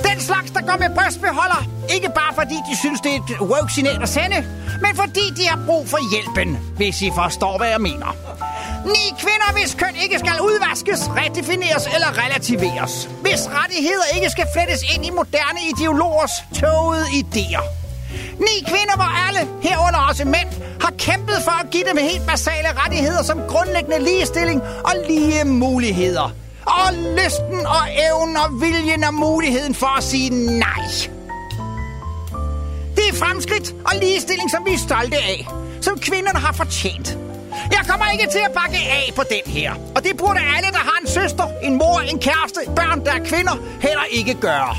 Den 0.08 0.20
slags, 0.20 0.50
der 0.50 0.60
går 0.60 0.76
med 0.78 0.90
brystbeholder. 0.96 1.64
Ikke 1.94 2.08
bare 2.14 2.34
fordi 2.34 2.54
de 2.70 2.76
synes, 2.78 3.00
det 3.00 3.12
er 3.14 3.16
et 3.16 3.40
woke 3.40 3.72
signal 3.72 4.02
at 4.02 4.08
sende, 4.08 4.38
men 4.80 4.96
fordi 4.96 5.24
de 5.36 5.44
har 5.48 5.58
brug 5.66 5.88
for 5.88 6.00
hjælpen, 6.12 6.58
hvis 6.76 7.02
I 7.02 7.10
forstår, 7.14 7.58
hvad 7.58 7.68
jeg 7.68 7.80
mener. 7.80 8.16
Ni 8.86 9.04
kvinder, 9.22 9.50
hvis 9.52 9.74
køn 9.74 9.94
ikke 10.02 10.18
skal 10.18 10.36
udvaskes, 10.40 11.10
redefineres 11.20 11.86
eller 11.94 12.24
relativeres. 12.24 13.08
Hvis 13.22 13.48
rettigheder 13.58 14.06
ikke 14.16 14.30
skal 14.30 14.46
flettes 14.54 14.80
ind 14.94 15.06
i 15.06 15.10
moderne 15.10 15.60
ideologers 15.72 16.34
tågede 16.60 17.06
idéer. 17.20 17.81
Ni 18.38 18.64
kvinder, 18.66 18.96
hvor 18.96 19.10
alle, 19.26 19.48
herunder 19.62 19.98
også 20.10 20.24
mænd, 20.24 20.48
har 20.80 20.92
kæmpet 20.98 21.36
for 21.44 21.64
at 21.64 21.70
give 21.70 21.84
dem 21.90 21.96
helt 21.96 22.26
basale 22.26 22.68
rettigheder 22.84 23.22
som 23.22 23.40
grundlæggende 23.48 24.04
ligestilling 24.04 24.62
og 24.84 24.92
lige 25.08 25.44
muligheder. 25.44 26.34
Og 26.66 26.92
lysten 26.92 27.66
og 27.66 27.82
evnen 28.08 28.36
og 28.36 28.60
viljen 28.60 29.04
og 29.04 29.14
muligheden 29.14 29.74
for 29.74 29.96
at 29.98 30.04
sige 30.04 30.30
nej. 30.58 30.84
Det 32.96 33.04
er 33.08 33.14
fremskridt 33.14 33.74
og 33.84 33.92
ligestilling, 34.00 34.50
som 34.50 34.64
vi 34.66 34.72
er 34.72 34.78
stolte 34.78 35.16
af. 35.16 35.48
Som 35.80 35.98
kvinderne 35.98 36.38
har 36.38 36.52
fortjent. 36.52 37.18
Jeg 37.70 37.80
kommer 37.88 38.06
ikke 38.12 38.26
til 38.32 38.38
at 38.48 38.52
bakke 38.52 38.76
af 38.76 39.12
på 39.16 39.22
den 39.22 39.52
her. 39.52 39.74
Og 39.96 40.04
det 40.04 40.16
burde 40.16 40.40
alle, 40.56 40.68
der 40.72 40.78
har 40.78 40.98
en 41.02 41.08
søster, 41.08 41.46
en 41.62 41.78
mor, 41.78 42.00
en 42.00 42.18
kæreste, 42.18 42.60
børn, 42.76 43.04
der 43.04 43.12
er 43.12 43.24
kvinder, 43.24 43.56
heller 43.80 44.04
ikke 44.10 44.34
gøre. 44.34 44.76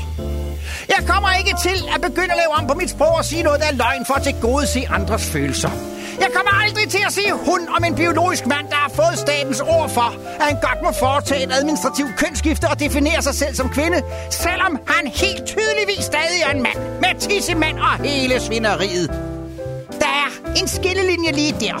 Jeg 0.88 1.06
kommer 1.06 1.30
ikke 1.40 1.54
til 1.62 1.78
at 1.94 2.00
begynde 2.00 2.32
at 2.32 2.38
lave 2.42 2.52
om 2.58 2.66
på 2.66 2.74
mit 2.74 2.90
sprog 2.90 3.14
og 3.14 3.24
sige 3.24 3.42
noget, 3.42 3.60
der 3.60 3.66
er 3.66 3.72
løgn 3.72 4.06
for 4.06 4.14
at 4.14 4.22
tilgodese 4.22 4.86
andres 4.90 5.30
følelser. 5.30 5.70
Jeg 6.20 6.30
kommer 6.34 6.52
aldrig 6.64 6.88
til 6.88 7.02
at 7.06 7.12
sige 7.12 7.32
hun 7.32 7.60
om 7.76 7.84
en 7.84 7.94
biologisk 7.94 8.46
mand, 8.46 8.68
der 8.68 8.76
har 8.76 8.88
fået 8.88 9.18
statens 9.18 9.60
ord 9.60 9.88
for, 9.90 10.08
at 10.40 10.46
han 10.48 10.56
godt 10.60 10.82
må 10.82 10.92
foretage 10.92 11.44
et 11.44 11.52
administrativt 11.52 12.16
kønsskifte 12.16 12.66
og 12.68 12.80
definere 12.80 13.22
sig 13.22 13.34
selv 13.34 13.54
som 13.54 13.68
kvinde, 13.68 14.02
selvom 14.30 14.78
han 14.86 15.06
helt 15.06 15.44
tydeligvis 15.46 16.04
stadig 16.04 16.40
er 16.46 16.50
en 16.50 16.62
mand 16.62 16.78
med 17.00 17.20
tissemand 17.20 17.78
og 17.78 17.94
hele 18.04 18.40
svineriet. 18.40 19.08
Der 20.02 20.12
er 20.24 20.30
en 20.60 20.68
skillelinje 20.68 21.32
lige 21.32 21.54
der, 21.60 21.78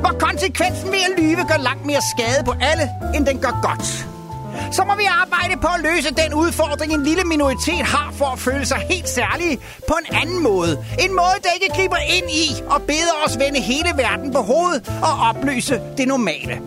hvor 0.00 0.14
konsekvensen 0.18 0.92
ved 0.92 1.02
at 1.08 1.22
lyve 1.22 1.44
gør 1.48 1.62
langt 1.62 1.86
mere 1.86 2.02
skade 2.16 2.44
på 2.44 2.54
alle, 2.60 2.90
end 3.14 3.26
den 3.26 3.38
gør 3.38 3.60
godt. 3.62 4.09
Så 4.72 4.84
må 4.84 4.94
vi 4.94 5.04
arbejde 5.22 5.60
på 5.60 5.68
at 5.76 5.80
løse 5.80 6.14
den 6.14 6.34
udfordring, 6.34 6.92
en 6.92 7.02
lille 7.02 7.24
minoritet 7.24 7.82
har 7.94 8.12
for 8.18 8.26
at 8.26 8.38
føle 8.38 8.66
sig 8.66 8.78
helt 8.90 9.08
særlige 9.08 9.58
på 9.88 9.94
en 10.02 10.16
anden 10.16 10.42
måde. 10.42 10.84
En 10.98 11.12
måde, 11.12 11.36
der 11.42 11.50
ikke 11.54 11.74
griber 11.76 11.96
ind 11.96 12.30
i 12.30 12.62
og 12.66 12.82
beder 12.82 13.14
os 13.26 13.38
vende 13.38 13.60
hele 13.60 13.90
verden 13.96 14.32
på 14.32 14.38
hovedet 14.38 14.92
og 15.02 15.28
opløse 15.28 15.80
det 15.96 16.08
normale. 16.08 16.60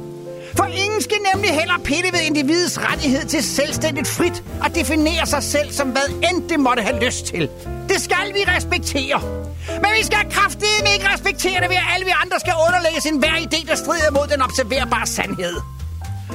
For 0.58 0.66
ingen 0.66 1.02
skal 1.02 1.18
nemlig 1.34 1.52
heller 1.60 1.78
pille 1.84 2.10
ved 2.12 2.22
individets 2.22 2.80
rettighed 2.82 3.26
til 3.26 3.44
selvstændigt 3.44 4.08
frit 4.08 4.44
at 4.66 4.76
definere 4.76 5.26
sig 5.26 5.44
selv 5.44 5.72
som 5.72 5.88
hvad 5.90 6.30
end 6.30 6.50
det 6.50 6.60
måtte 6.60 6.84
have 6.84 7.06
lyst 7.06 7.26
til. 7.26 7.50
Det 7.90 8.02
skal 8.02 8.28
vi 8.34 8.40
respektere. 8.48 9.22
Men 9.68 9.92
vi 9.98 10.04
skal 10.04 10.32
kraftedeme 10.32 10.90
ikke 10.94 11.08
respektere 11.14 11.62
det 11.62 11.70
ved, 11.70 11.76
at 11.76 11.90
alle 11.94 12.06
vi 12.06 12.14
andre 12.24 12.40
skal 12.40 12.54
underlægges 12.68 13.04
sin 13.04 13.18
hver 13.18 13.38
idé, 13.46 13.68
der 13.70 13.76
strider 13.76 14.12
mod 14.12 14.28
den 14.28 14.42
observerbare 14.42 15.08
sandhed. 15.08 15.56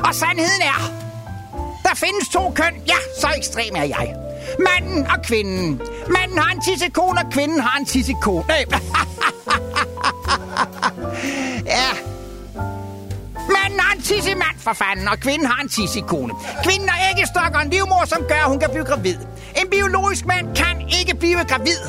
Og 0.06 0.14
sandheden 0.14 0.62
er, 0.62 1.07
der 1.88 1.94
findes 1.94 2.28
to 2.28 2.52
køn. 2.54 2.74
Ja, 2.86 2.98
så 3.20 3.28
ekstrem 3.36 3.74
er 3.76 3.84
jeg. 3.84 4.14
Manden 4.58 5.06
og 5.06 5.22
kvinden. 5.22 5.80
Manden 6.08 6.38
har 6.38 6.52
en 6.52 6.60
tissekone, 6.60 7.20
og 7.20 7.32
kvinden 7.32 7.60
har 7.60 7.78
en 7.78 7.86
tissekone. 7.86 8.44
Nej. 8.48 8.64
ja. 11.76 11.90
Manden 13.54 13.80
har 13.80 13.94
en 13.94 14.02
tissemand 14.02 14.58
for 14.58 14.72
fanden, 14.72 15.08
og 15.08 15.18
kvinden 15.18 15.46
har 15.46 15.62
en 15.62 15.68
tissekone. 15.68 16.32
Kvinden 16.64 16.88
har 16.88 17.10
æggestokker 17.10 17.58
og 17.58 17.64
en 17.64 17.70
livmor, 17.70 18.04
som 18.06 18.22
gør, 18.28 18.34
at 18.34 18.48
hun 18.48 18.60
kan 18.60 18.70
blive 18.70 18.84
gravid. 18.84 19.16
En 19.60 19.70
biologisk 19.70 20.26
mand 20.26 20.56
kan 20.56 20.88
ikke 21.00 21.14
blive 21.14 21.44
gravid. 21.44 21.80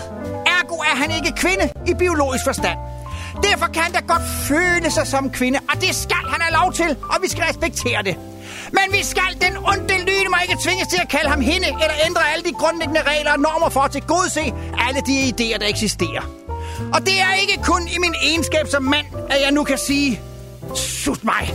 Ergo 0.46 0.76
er 0.76 0.96
han 0.96 1.12
ikke 1.12 1.32
kvinde 1.38 1.70
i 1.88 1.94
biologisk 1.94 2.44
forstand. 2.46 2.80
Derfor 3.44 3.66
kan 3.66 3.82
han 3.84 3.92
da 3.92 4.00
godt 4.00 4.22
føle 4.48 4.92
sig 4.92 5.08
som 5.08 5.30
kvinde, 5.30 5.60
og 5.70 5.82
det 5.82 5.96
skal 5.96 6.24
han 6.32 6.42
have 6.42 6.54
lov 6.64 6.74
til, 6.74 6.98
og 7.02 7.18
vi 7.22 7.28
skal 7.28 7.44
respektere 7.44 8.04
det. 8.04 8.16
Men 8.72 8.88
vi 8.92 9.04
skal 9.04 9.32
den 9.42 9.58
onde 9.58 9.98
lyne 10.10 10.30
må 10.30 10.38
ikke 10.42 10.58
tvinges 10.64 10.88
til 10.88 11.00
at 11.02 11.10
kalde 11.10 11.30
ham 11.30 11.42
hende, 11.42 11.68
eller 11.68 11.96
ændre 12.08 12.22
alle 12.34 12.44
de 12.50 12.54
grundlæggende 12.54 13.02
regler 13.02 13.32
og 13.32 13.40
normer 13.40 13.70
for 13.70 13.80
at 13.80 13.92
tilgodese 13.92 14.54
alle 14.88 15.02
de 15.10 15.16
idéer, 15.30 15.58
der 15.58 15.68
eksisterer. 15.68 16.24
Og 16.94 17.00
det 17.06 17.22
er 17.22 17.34
ikke 17.34 17.64
kun 17.64 17.88
i 17.88 17.98
min 18.00 18.16
egenskab 18.24 18.68
som 18.68 18.84
mand, 18.84 19.06
at 19.30 19.42
jeg 19.42 19.52
nu 19.52 19.64
kan 19.64 19.78
sige, 19.78 20.22
sut 20.76 21.24
mig. 21.24 21.54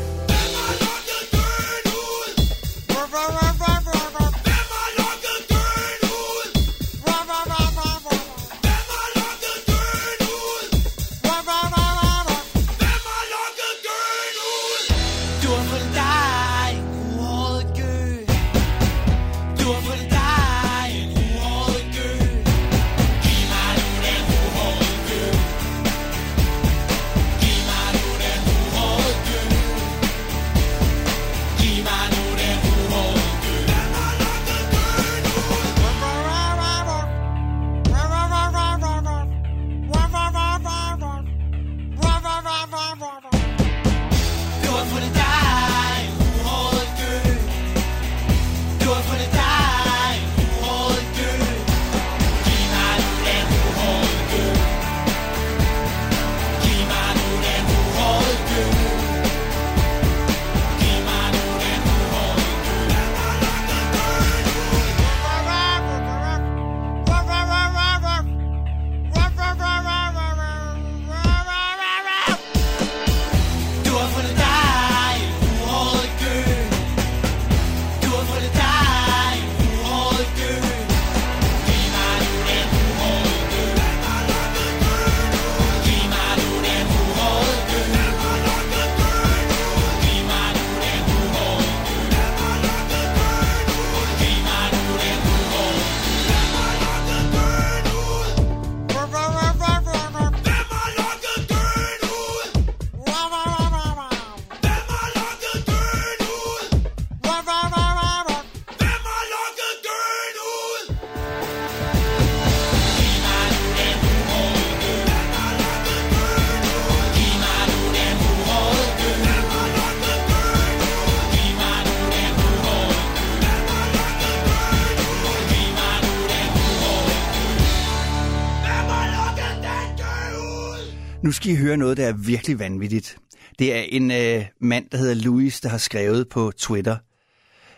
Skal 131.44 131.52
I 131.52 131.56
høre 131.56 131.76
noget, 131.76 131.96
der 131.96 132.06
er 132.06 132.12
virkelig 132.12 132.58
vanvittigt. 132.58 133.18
Det 133.58 133.74
er 133.74 133.80
en 133.80 134.10
øh, 134.10 134.44
mand, 134.60 134.90
der 134.90 134.98
hedder 134.98 135.14
Louis, 135.14 135.60
der 135.60 135.68
har 135.68 135.78
skrevet 135.78 136.28
på 136.28 136.52
Twitter. 136.56 136.96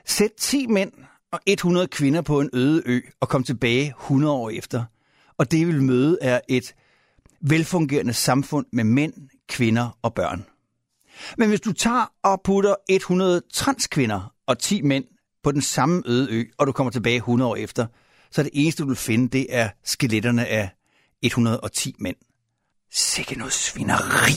Sæt 0.05 0.31
10 0.39 0.67
mænd 0.67 0.93
og 1.33 1.41
100 1.47 1.87
kvinder 1.87 2.23
på 2.23 2.41
en 2.41 2.51
øde 2.53 2.83
ø 2.87 3.01
og 3.21 3.29
kom 3.29 3.45
tilbage 3.45 3.89
100 3.89 4.35
år 4.35 4.51
efter. 4.51 4.85
Og 5.39 5.51
det, 5.51 5.67
vi 5.67 5.73
vil 5.73 5.83
møde, 5.83 6.19
er 6.21 6.41
et 6.49 6.75
velfungerende 7.41 8.13
samfund 8.13 8.67
med 8.73 8.85
mænd, 8.85 9.13
kvinder 9.49 9.99
og 10.03 10.15
børn. 10.15 10.47
Men 11.39 11.49
hvis 11.49 11.61
du 11.61 11.73
tager 11.73 12.13
og 12.23 12.41
putter 12.45 12.75
100 12.89 13.43
transkvinder 13.53 14.33
og 14.47 14.59
10 14.59 14.83
mænd 14.83 15.05
på 15.43 15.53
den 15.53 15.63
samme 15.63 16.03
øde 16.07 16.29
ø, 16.31 16.45
og 16.59 16.67
du 16.67 16.73
kommer 16.73 16.91
tilbage 16.91 17.17
100 17.17 17.51
år 17.51 17.57
efter, 17.57 17.87
så 18.31 18.41
er 18.41 18.43
det 18.43 18.53
eneste, 18.55 18.83
du 18.83 18.89
vil 18.89 18.97
finde, 18.97 19.29
det 19.29 19.47
er 19.49 19.69
skeletterne 19.85 20.47
af 20.47 20.71
110 21.23 21.95
mænd. 21.99 22.17
Sikke 22.99 23.39
noget 23.39 23.53
svineri. 23.53 24.33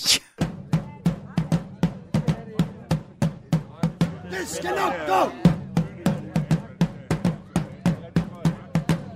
Det 4.31 4.47
skal 4.47 4.69
nok 4.69 4.93
gå! 5.07 5.31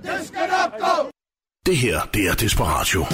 Det 0.02 0.26
skal 0.26 0.48
nok 0.48 0.80
gå! 0.80 1.10
Det 1.66 1.76
her, 1.76 2.00
det 2.14 2.28
er 2.28 2.34
Desperatio. 2.34 3.04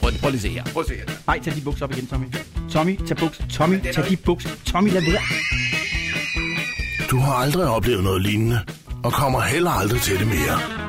Prøv, 0.00 0.12
prøv 0.20 0.30
lige 0.30 0.38
at 0.38 0.42
se 0.42 0.48
her. 0.48 0.64
Prøv 0.64 0.80
at 0.80 0.88
se 0.88 0.94
her. 0.94 1.04
Nej, 1.26 1.40
tag 1.40 1.54
de 1.54 1.60
bukser 1.60 1.84
op 1.84 1.92
igen, 1.92 2.06
Tommy. 2.06 2.26
Tommy, 2.72 3.06
tag 3.06 3.16
bukser. 3.16 3.44
Tommy, 3.48 3.92
tag 3.92 4.08
de 4.08 4.16
bukser. 4.16 4.50
Tommy, 4.66 4.90
lad 4.90 5.02
være. 5.02 5.22
Du 7.10 7.18
har 7.18 7.32
aldrig 7.32 7.66
oplevet 7.66 8.04
noget 8.04 8.22
lignende, 8.22 8.60
og 9.04 9.12
kommer 9.12 9.40
heller 9.40 9.70
aldrig 9.70 10.00
til 10.00 10.18
det 10.18 10.26
mere. 10.26 10.81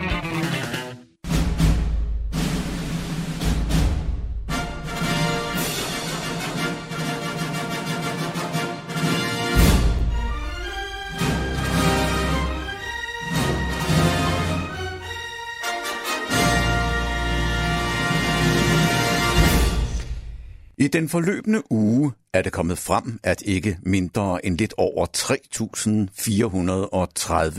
Den 20.94 21.10
forløbende 21.10 21.72
uge 21.72 22.12
er 22.34 22.41
det 22.41 22.52
kommet 22.52 22.78
frem, 22.78 23.20
at 23.24 23.41
ikke 23.41 23.78
mindre 23.82 24.46
end 24.46 24.58
lidt 24.58 24.74
over 24.78 25.06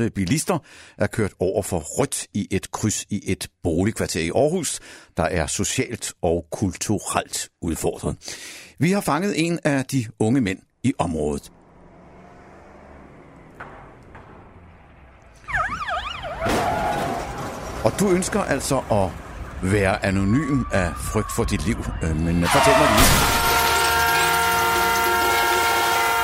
3.430 0.05 0.09
bilister 0.09 0.59
er 0.99 1.07
kørt 1.07 1.33
over 1.39 1.63
for 1.63 1.79
rødt 1.79 2.27
i 2.35 2.49
et 2.51 2.71
kryds 2.71 3.05
i 3.11 3.23
et 3.27 3.49
boligkvarter 3.63 4.21
i 4.21 4.29
Aarhus, 4.29 4.81
der 5.17 5.23
er 5.23 5.47
socialt 5.47 6.13
og 6.23 6.47
kulturelt 6.51 7.49
udfordret. 7.63 8.17
Vi 8.79 8.91
har 8.91 9.01
fanget 9.01 9.47
en 9.47 9.59
af 9.65 9.85
de 9.85 10.07
unge 10.19 10.41
mænd 10.41 10.59
i 10.83 10.93
området. 10.99 11.53
Og 17.85 17.93
du 18.01 18.11
ønsker 18.11 18.41
altså 18.41 18.83
at 18.91 19.24
være 19.73 20.05
anonym 20.05 20.63
af 20.71 20.93
frygt 20.97 21.33
for 21.33 21.45
dit 21.45 21.67
liv. 21.67 21.77
Øh, 22.03 22.17
Men 22.17 22.43
øh, 22.43 22.49
fortæl 22.49 22.75
mig 22.79 22.89
lige. 22.97 23.11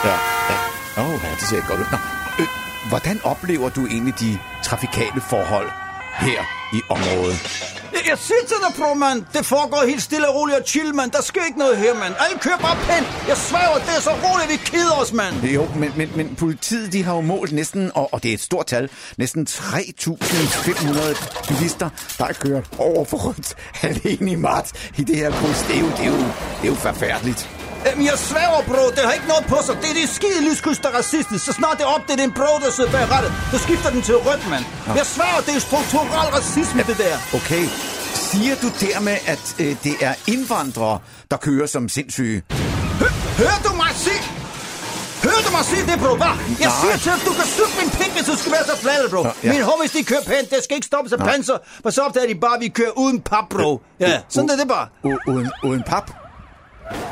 Ja, 0.05 0.16
ja. 0.51 0.57
Åh, 1.03 1.09
oh, 1.09 1.20
ja, 1.24 1.30
det 1.30 1.43
ser 1.49 1.68
godt 1.68 1.80
ud. 1.80 1.86
Nå, 1.93 1.99
øh, 2.41 2.47
hvordan 2.88 3.20
oplever 3.24 3.68
du 3.68 3.86
egentlig 3.86 4.20
de 4.20 4.38
trafikale 4.62 5.20
forhold 5.20 5.68
her 6.21 6.41
i 6.73 6.81
området? 6.89 7.39
Jeg, 7.93 8.01
jeg 8.11 8.18
siger 8.18 8.45
til 8.49 8.57
dig, 8.66 8.75
bro, 8.79 8.95
mand. 8.95 9.25
Det 9.33 9.47
foregår 9.47 9.87
helt 9.87 10.03
stille 10.03 10.29
og 10.29 10.35
roligt 10.35 10.59
og 10.59 10.64
chill, 10.66 10.95
mand. 10.95 11.11
Der 11.11 11.23
sker 11.23 11.45
ikke 11.47 11.59
noget 11.59 11.77
her, 11.77 11.95
mand. 11.95 12.14
Alle 12.25 12.39
kører 12.41 12.59
bare 12.59 12.77
pænt. 12.77 13.09
Jeg 13.29 13.37
sværger, 13.37 13.79
det 13.79 13.93
er 13.97 14.01
så 14.01 14.11
roligt, 14.11 14.51
vi 14.51 14.57
keder 14.57 14.93
os, 15.03 15.12
mand. 15.12 15.35
Jo, 15.45 15.68
men, 15.77 15.93
men, 15.97 16.11
men 16.16 16.37
politiet 16.37 16.93
de 16.93 17.03
har 17.05 17.14
jo 17.14 17.21
målt 17.21 17.53
næsten, 17.53 17.91
og, 17.95 18.14
og 18.14 18.23
det 18.23 18.29
er 18.29 18.35
et 18.35 18.41
stort 18.41 18.66
tal, 18.66 18.91
næsten 19.18 19.47
3.500 19.51 21.49
bilister, 21.49 21.89
der 22.18 22.25
er 22.25 22.33
kørt 22.33 22.64
over 22.79 23.05
for 23.05 23.16
rødt 23.16 23.55
alene 23.83 24.31
i 24.33 24.35
marts 24.35 24.73
i 24.99 25.03
det 25.05 25.16
her 25.16 25.31
kryds. 25.31 25.62
Det 25.68 25.77
er 25.77 25.81
jo, 25.81 25.87
det 25.87 26.01
er 26.01 26.07
jo, 26.07 26.16
det 26.16 26.62
er 26.62 26.68
jo 26.68 26.75
forfærdeligt. 26.75 27.60
Jamen, 27.87 28.05
jeg 28.07 28.18
sværger, 28.18 28.62
bro. 28.70 28.83
Det 28.97 28.99
har 29.07 29.12
ikke 29.12 29.26
noget 29.28 29.45
på 29.47 29.59
sig. 29.66 29.74
Det 29.83 29.91
er 29.91 29.95
det 30.01 30.09
skide 30.09 30.41
lyskryds, 30.51 30.78
der 30.78 30.89
er 30.89 30.97
racistisk. 30.99 31.45
Så 31.45 31.53
snart 31.53 31.74
det 31.78 31.85
er 31.85 31.93
op, 31.97 32.03
det 32.09 32.20
er 32.20 32.24
en 32.24 32.33
bro, 32.33 32.53
der 32.64 32.70
sidder 32.70 32.91
bag 32.91 33.05
rettet. 33.14 33.33
Så 33.53 33.59
skifter 33.59 33.91
den 33.91 34.03
til 34.03 34.16
rødt, 34.16 34.51
mand. 34.51 34.64
Jeg 34.87 35.07
sværger, 35.07 35.41
det 35.47 35.55
er 35.57 35.61
strukturel 35.61 36.28
racisme, 36.39 36.83
det 36.83 36.99
der. 36.99 37.16
Okay, 37.35 37.64
siger 38.14 38.55
du 38.62 38.68
dermed, 38.81 39.16
at 39.26 39.45
øh, 39.59 39.76
det 39.85 39.95
er 40.01 40.14
indvandrere, 40.26 40.99
der 41.31 41.37
kører 41.37 41.66
som 41.66 41.89
sindssyge? 41.89 42.43
Hører 43.41 43.61
du 43.64 43.72
mig 43.76 43.91
sige? 43.95 44.22
Hører 45.24 45.43
du 45.47 45.51
mig 45.57 45.64
sige 45.64 45.83
det, 45.91 45.97
bro? 46.03 46.16
Hvad? 46.16 46.26
Jeg 46.26 46.37
Nej. 46.61 46.81
siger 46.83 46.97
til 47.05 47.11
dig, 47.12 47.20
du 47.28 47.33
kan 47.39 47.47
stykke 47.55 47.72
min 47.81 47.91
pik, 47.91 48.12
hvis 48.16 48.26
du 48.31 48.37
skal 48.37 48.53
være 48.53 48.64
så 48.66 48.76
flad, 48.76 49.09
bro. 49.11 49.22
Ja. 49.45 49.53
Mine 49.53 49.64
homies, 49.64 49.91
de 49.91 50.05
kører 50.05 50.22
pænt. 50.26 50.51
Det 50.51 50.59
skal 50.64 50.74
ikke 50.76 50.87
stoppe 50.87 51.09
sig 51.09 51.18
panser. 51.18 51.57
Men 51.85 51.93
så 51.93 52.01
opdager 52.03 52.26
de 52.26 52.35
bare, 52.35 52.55
at 52.55 52.61
vi 52.61 52.68
kører 52.68 52.91
uden 52.99 53.20
pap, 53.20 53.45
bro. 53.51 53.83
Ja, 54.01 54.20
sådan 54.28 54.51
er 54.51 54.57
det 54.57 54.68
bare. 54.68 54.87
U- 55.07 55.31
uden, 55.33 55.51
uden 55.64 55.83
pap? 55.83 56.11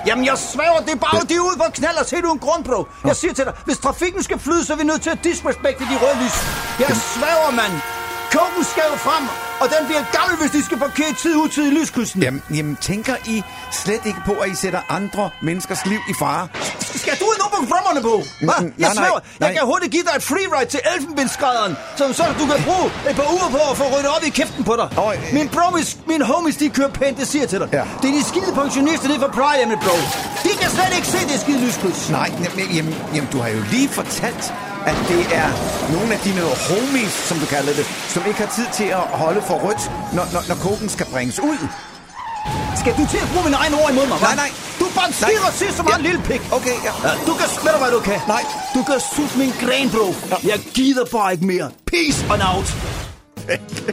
Jamen, 0.07 0.25
jeg 0.25 0.39
sværger, 0.39 0.81
det 0.81 0.93
er 0.93 0.97
bare, 0.97 1.21
de 1.29 1.43
ude 1.43 1.57
på 1.57 1.65
knald 1.75 1.97
og 1.97 2.07
se 2.07 2.17
du 2.23 2.33
en 2.33 2.39
grund, 2.39 2.65
bro. 2.65 2.87
Jeg 3.05 3.17
siger 3.17 3.35
til 3.35 3.45
dig, 3.45 3.55
hvis 3.65 3.79
trafikken 3.79 4.23
skal 4.23 4.39
flyde, 4.39 4.65
så 4.65 4.73
er 4.73 4.77
vi 4.77 4.85
nødt 4.85 5.03
til 5.03 5.11
at 5.11 5.25
disrespekte 5.25 5.85
de 5.85 5.97
røde 6.03 6.17
lys. 6.25 6.37
Jeg 6.81 6.97
sværger, 6.97 7.51
mand. 7.51 7.98
Koken 8.33 8.65
skal 8.73 8.83
jo 8.93 8.97
frem, 8.97 9.25
og 9.61 9.67
den 9.75 9.87
bliver 9.89 10.03
gammel, 10.19 10.35
hvis 10.41 10.51
de 10.51 10.65
skal 10.65 10.79
parkere 10.79 11.13
tid 11.23 11.35
utid 11.37 11.65
i 11.67 11.71
lyskysten. 11.79 12.23
Jamen, 12.23 12.43
jamen, 12.57 12.77
tænker 12.77 13.15
I 13.27 13.43
slet 13.73 14.01
ikke 14.11 14.21
på, 14.27 14.33
at 14.33 14.51
I 14.51 14.55
sætter 14.55 14.81
andre 14.89 15.31
menneskers 15.43 15.87
liv 15.87 16.01
i 16.09 16.15
fare? 16.19 16.49
Skal 17.03 17.13
du 17.21 17.25
ind 17.35 17.43
på 17.57 17.61
fremmerne 17.73 18.01
på? 18.09 18.15
Hva? 18.47 18.57
Mm, 18.61 18.73
Jeg 18.79 18.89
nej, 18.89 18.95
sværger, 18.95 19.21
nej. 19.41 19.47
jeg 19.49 19.53
kan 19.59 19.65
hurtigt 19.73 19.93
give 19.93 20.03
dig 20.09 20.15
et 20.17 20.23
free 20.23 20.47
ride 20.55 20.71
til 20.71 20.81
elfenbindskrædderen, 20.95 21.77
som 21.97 22.13
så 22.13 22.25
du 22.41 22.45
kan 22.53 22.59
bruge 22.67 22.87
et 23.11 23.17
par 23.17 23.29
uger 23.37 23.49
på 23.57 23.61
at 23.71 23.77
få 23.81 23.85
ryddet 23.95 24.09
op 24.17 24.23
i 24.27 24.31
kæften 24.31 24.65
på 24.65 24.75
dig. 24.77 24.89
Øj. 24.99 25.17
Min 25.33 25.49
bromis, 25.49 25.97
mine 26.07 26.25
homies, 26.25 26.57
de 26.57 26.69
kører 26.69 26.89
pænt, 27.01 27.19
det 27.19 27.29
siger 27.29 27.47
til 27.47 27.59
dig. 27.61 27.69
Ja. 27.73 27.85
Det 28.03 28.09
er 28.11 28.15
de 28.19 28.25
skide 28.25 28.53
pensionister, 28.61 29.07
det 29.09 29.17
er 29.17 29.21
fra 29.21 29.33
plejehjemmet, 29.39 29.79
bro. 29.85 29.97
De 30.47 30.51
kan 30.61 30.71
slet 30.71 30.93
ikke 30.97 31.07
se 31.15 31.19
det 31.33 31.41
skide 31.41 31.61
lyskryds. 31.67 32.11
Nej, 32.11 32.31
jamen, 32.45 32.71
jamen, 32.77 32.95
jamen, 33.15 33.29
du 33.33 33.39
har 33.39 33.49
jo 33.49 33.61
lige 33.71 33.89
fortalt, 33.89 34.53
at 34.91 34.97
det 35.13 35.23
er 35.43 35.49
nogle 35.95 36.09
af 36.15 36.21
dine 36.27 36.41
homies, 36.69 37.13
som 37.29 37.37
du 37.43 37.47
kalder 37.47 37.73
det, 37.79 37.87
som 38.15 38.23
ikke 38.29 38.41
har 38.45 38.51
tid 38.59 38.67
til 38.79 38.85
at 39.01 39.05
holde 39.23 39.43
for 39.49 39.55
rødt, 39.67 39.83
når, 40.17 40.25
når, 40.33 40.43
når 40.49 40.55
koken 40.55 40.89
skal 40.89 41.07
bringes 41.15 41.39
ud. 41.41 41.61
Skal 42.81 42.93
du 42.99 43.05
til 43.13 43.19
at 43.25 43.29
bruge 43.33 43.45
mine 43.45 43.57
egne 43.57 43.77
ord 43.83 43.91
imod 43.91 44.07
mig? 44.13 44.19
Nej, 44.21 44.35
nej. 44.35 44.51
Du 44.81 44.85
er 44.85 44.95
bare 44.99 45.09
en 45.09 45.15
skid 45.15 45.73
så 45.77 45.83
meget 45.83 45.99
Ja. 45.99 46.03
lille 46.09 46.21
pik. 46.31 46.43
Okay, 46.53 46.77
ja. 46.87 46.93
Ja, 47.09 47.13
du 47.27 47.33
kan... 47.41 47.47
Du, 47.73 47.79
hvad 47.83 47.91
du 47.91 48.01
kan? 48.01 48.21
Nej. 48.29 48.43
Du 48.75 48.83
kan 48.83 49.01
sus 49.15 49.37
min 49.37 49.53
gren, 49.63 49.91
bro. 49.91 50.15
Jeg 50.45 50.59
gider 50.75 51.05
bare 51.13 51.33
ikke 51.33 51.47
mere. 51.47 51.71
Peace 51.87 52.25
on 52.31 52.41
out. 52.55 52.69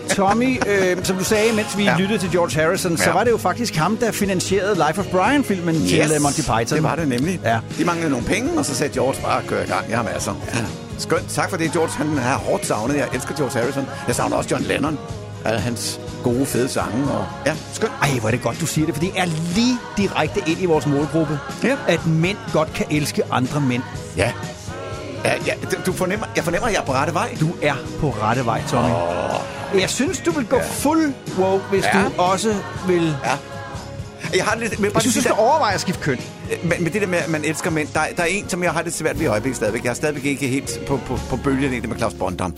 Tommy, 0.10 0.60
øh, 0.68 0.98
som 1.06 1.18
du 1.18 1.24
sagde, 1.24 1.54
mens 1.56 1.78
vi 1.78 1.84
Ja. 1.84 1.96
lyttede 2.00 2.20
til 2.20 2.32
George 2.32 2.62
Harrison, 2.62 2.98
så 2.98 3.04
Ja. 3.04 3.12
var 3.14 3.24
det 3.24 3.32
jo 3.32 3.38
faktisk 3.38 3.76
ham, 3.76 3.98
der 3.98 4.12
finansierede 4.12 4.76
Life 4.88 5.00
of 5.02 5.06
Brian-filmen 5.08 5.76
yes. 5.76 5.90
til 5.90 6.12
øh, 6.16 6.22
Monty 6.22 6.40
Python. 6.42 6.66
det 6.66 6.84
var 6.84 6.96
det 6.96 7.08
nemlig. 7.08 7.40
Ja. 7.44 7.60
De 7.78 7.86
manglede 7.86 8.10
nogle 8.10 8.26
penge, 8.26 8.50
og 8.58 8.66
så 8.66 8.76
sagde 8.76 8.94
George 8.94 9.22
bare, 9.22 9.42
kør 9.48 9.64
i 9.64 9.66
gang, 9.66 9.90
jeg 9.90 9.98
har 9.98 10.04
masser. 10.14 10.34
Ja. 10.54 10.60
Skønt, 10.98 11.30
tak 11.30 11.50
for 11.50 11.58
det, 11.58 11.72
George. 11.72 11.92
Han 11.92 12.18
har 12.18 12.38
hårdt 12.38 12.66
savnet. 12.66 12.96
Jeg 12.96 13.08
elsker 13.14 13.36
George 13.36 13.60
Harrison. 13.60 13.86
Jeg 14.08 14.16
savner 14.16 14.36
også 14.38 14.50
John 14.52 14.64
Lennon. 14.64 14.98
Alle 15.46 15.60
hans 15.60 16.00
gode, 16.24 16.46
fede 16.46 16.70
sange. 16.70 17.12
Og... 17.12 17.26
Ja, 17.46 17.54
skønt. 17.74 17.92
Ej, 18.02 18.10
hvor 18.20 18.30
er 18.30 18.32
det 18.32 18.42
godt, 18.42 18.62
du 18.62 18.66
siger 18.66 18.86
det, 18.86 18.96
for 18.96 19.02
det 19.02 19.12
er 19.18 19.26
lige 19.56 19.78
direkte 19.98 20.40
ind 20.48 20.62
i 20.62 20.66
vores 20.66 20.86
målgruppe. 20.88 21.40
Ja. 21.64 21.76
At 21.88 22.06
mænd 22.08 22.38
godt 22.54 22.74
kan 22.74 22.86
elske 22.92 23.22
andre 23.32 23.62
mænd. 23.62 23.84
Ja. 24.18 24.32
Ja, 25.26 25.34
ja, 25.46 25.54
du- 25.86 25.92
fornemmer, 25.94 26.28
jeg 26.36 26.44
fornemmer, 26.44 26.68
at 26.68 26.74
jeg 26.74 26.82
er 26.82 26.86
på 26.86 26.92
rette 26.94 27.14
vej. 27.14 27.38
Du 27.40 27.50
er 27.62 27.74
på 28.00 28.10
rette 28.22 28.46
vej, 28.46 28.62
Tommy. 28.70 28.90
Oh. 28.90 29.82
Jeg 29.82 29.90
synes, 29.90 30.20
du 30.20 30.32
vil 30.32 30.46
gå 30.46 30.56
ja. 30.56 30.64
fuld 30.64 31.14
woke, 31.40 31.64
hvis 31.70 31.84
Ja. 31.94 32.04
du 32.18 32.22
også 32.22 32.56
vil... 32.88 33.16
Ja. 33.26 33.38
Jeg 34.36 34.46
har 34.46 34.56
lidt... 34.58 34.80
Men 34.80 34.92
Jeg 34.94 35.02
synes, 35.02 35.16
du 35.16 35.22
skal 35.22 35.34
overveje 35.38 35.74
at 35.74 35.82
skifte 35.82 36.02
køn. 36.02 36.20
Men, 36.64 36.84
men 36.84 36.94
det 36.94 37.02
der 37.02 37.08
med, 37.08 37.18
at 37.18 37.30
man 37.30 37.46
elsker 37.46 37.70
mænd, 37.70 37.88
der, 37.94 38.00
der 38.18 38.24
er 38.24 38.28
en, 38.28 38.50
som 38.50 38.64
jeg 38.64 38.72
har 38.72 38.82
det 38.82 38.94
svært 38.94 39.20
ved 39.20 39.26
i 39.26 39.28
øjeblikket 39.28 39.56
stadigvæk. 39.58 39.84
Jeg 39.84 39.90
er 39.90 39.94
stadigvæk 39.94 40.26
ikke 40.26 40.48
helt 40.48 40.80
på, 40.88 41.00
på, 41.08 41.20
på 41.30 41.36
bølgen 41.38 41.72
det 41.82 41.90
med 41.90 41.98
Claus 41.98 42.14
Bondam. 42.14 42.56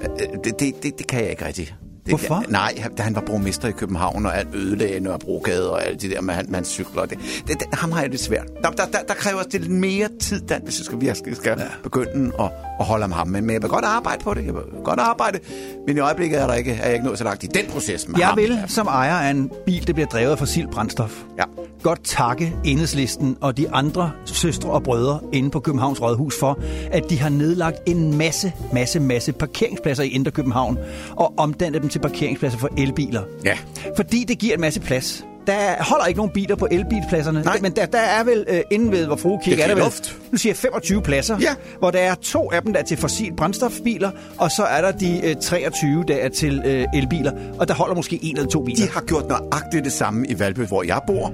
Øh, 0.00 0.08
Det, 0.44 0.60
det, 0.60 0.82
det, 0.82 0.98
det 0.98 1.06
kan 1.06 1.20
jeg 1.20 1.30
ikke 1.30 1.46
rigtig. 1.46 1.74
Det 2.06 2.10
Hvorfor? 2.12 2.40
Kan, 2.40 2.52
nej, 2.52 2.74
da 2.98 3.02
han 3.02 3.14
var 3.14 3.20
borgmester 3.20 3.68
i 3.68 3.72
København, 3.72 4.26
og 4.26 4.38
alt 4.38 4.48
ødelagde 4.54 5.00
Nørrebrogade 5.00 5.70
og 5.72 5.84
alt 5.86 6.02
det 6.02 6.10
der 6.10 6.20
med, 6.20 6.34
hans 6.34 6.68
cykler. 6.68 7.04
Det, 7.06 7.18
det, 7.48 7.60
det, 7.60 7.66
ham 7.72 7.92
har 7.92 8.00
jeg 8.00 8.12
det 8.12 8.20
svært. 8.20 8.46
Der, 8.62 8.70
der, 8.70 8.84
der, 8.92 8.98
der 9.08 9.14
kræver 9.14 9.42
det 9.42 9.60
lidt 9.60 9.70
mere 9.72 10.08
tid, 10.20 10.40
Dan, 10.40 10.60
hvis 10.64 10.78
jeg 10.78 10.84
skal, 10.84 11.00
virkelig 11.00 11.36
skal 11.36 11.54
ja. 11.58 11.64
begynde 11.82 12.32
at, 12.40 12.50
at 12.80 12.86
holde 12.86 13.04
om 13.04 13.12
ham. 13.12 13.28
Men, 13.28 13.44
men 13.46 13.54
jeg 13.54 13.62
vil 13.62 13.70
godt 13.70 13.84
arbejde 13.84 14.24
på 14.24 14.34
det. 14.34 14.44
Jeg 14.46 14.54
vil 14.54 14.62
godt 14.84 15.00
arbejde. 15.00 15.38
Men 15.86 15.96
i 15.96 16.00
øjeblikket 16.00 16.40
er, 16.40 16.46
der 16.46 16.54
ikke, 16.54 16.72
er 16.72 16.84
jeg 16.84 16.92
ikke 16.94 17.06
nået 17.06 17.18
så 17.18 17.24
langt 17.24 17.44
i 17.44 17.46
den 17.46 17.64
proces 17.66 18.08
med 18.08 18.18
Jeg 18.18 18.26
ham. 18.26 18.38
vil 18.38 18.62
som 18.68 18.86
ejer 18.86 19.14
af 19.14 19.30
en 19.30 19.50
bil, 19.66 19.86
der 19.86 19.92
bliver 19.92 20.06
drevet 20.06 20.30
af 20.32 20.38
fossil 20.38 20.66
brændstof, 20.72 21.22
Ja. 21.38 21.44
Godt 21.84 22.00
takke 22.04 22.52
Enhedslisten 22.64 23.36
og 23.40 23.56
de 23.56 23.70
andre 23.72 24.10
søstre 24.24 24.70
og 24.70 24.82
brødre 24.82 25.20
inde 25.32 25.50
på 25.50 25.60
Københavns 25.60 26.02
Rådhus 26.02 26.38
for, 26.40 26.58
at 26.92 27.10
de 27.10 27.20
har 27.20 27.28
nedlagt 27.28 27.76
en 27.86 28.18
masse, 28.18 28.52
masse, 28.72 29.00
masse 29.00 29.32
parkeringspladser 29.32 30.02
i 30.04 30.08
Indre 30.08 30.30
København 30.30 30.78
og 31.16 31.34
omdannet 31.36 31.82
dem 31.82 31.90
til 31.90 31.98
parkeringspladser 31.98 32.58
for 32.58 32.68
elbiler. 32.78 33.22
Ja. 33.44 33.58
Fordi 33.96 34.24
det 34.28 34.38
giver 34.38 34.54
en 34.54 34.60
masse 34.60 34.80
plads. 34.80 35.24
Der 35.46 35.82
holder 35.82 36.06
ikke 36.06 36.18
nogen 36.18 36.32
biler 36.32 36.56
på 36.56 36.68
elbilpladserne, 36.70 37.42
Nej. 37.42 37.58
men 37.62 37.72
der, 37.72 37.86
der 37.86 37.98
er 37.98 38.24
vel 38.24 38.44
øh, 38.48 38.60
inde 38.70 38.90
ved, 38.92 39.06
hvor 39.06 39.16
frue 39.16 39.40
kigger, 39.44 39.64
er 39.64 39.68
er 39.68 39.68
der 39.68 39.74
vel, 39.74 39.84
luft. 39.84 40.16
nu 40.32 40.38
siger 40.38 40.50
jeg 40.50 40.56
25 40.56 41.02
pladser, 41.02 41.36
Ja. 41.40 41.54
hvor 41.78 41.90
der 41.90 41.98
er 41.98 42.14
to 42.14 42.50
af 42.52 42.62
dem, 42.62 42.72
der 42.72 42.80
er 42.80 42.84
til 42.84 42.96
fossil 42.96 43.32
brændstofbiler, 43.36 44.10
og 44.38 44.50
så 44.50 44.62
er 44.62 44.80
der 44.80 44.92
de 44.92 45.20
øh, 45.24 45.36
23, 45.36 46.04
der 46.08 46.14
er 46.16 46.28
til 46.28 46.62
øh, 46.64 46.84
elbiler, 46.94 47.32
og 47.58 47.68
der 47.68 47.74
holder 47.74 47.94
måske 47.94 48.18
en 48.22 48.36
eller 48.36 48.50
to 48.50 48.64
biler. 48.64 48.86
De 48.86 48.92
har 48.92 49.00
gjort 49.00 49.28
nøjagtigt 49.28 49.84
det 49.84 49.92
samme 49.92 50.26
i 50.28 50.38
Valby, 50.38 50.60
hvor 50.60 50.82
jeg 50.82 51.00
bor. 51.06 51.32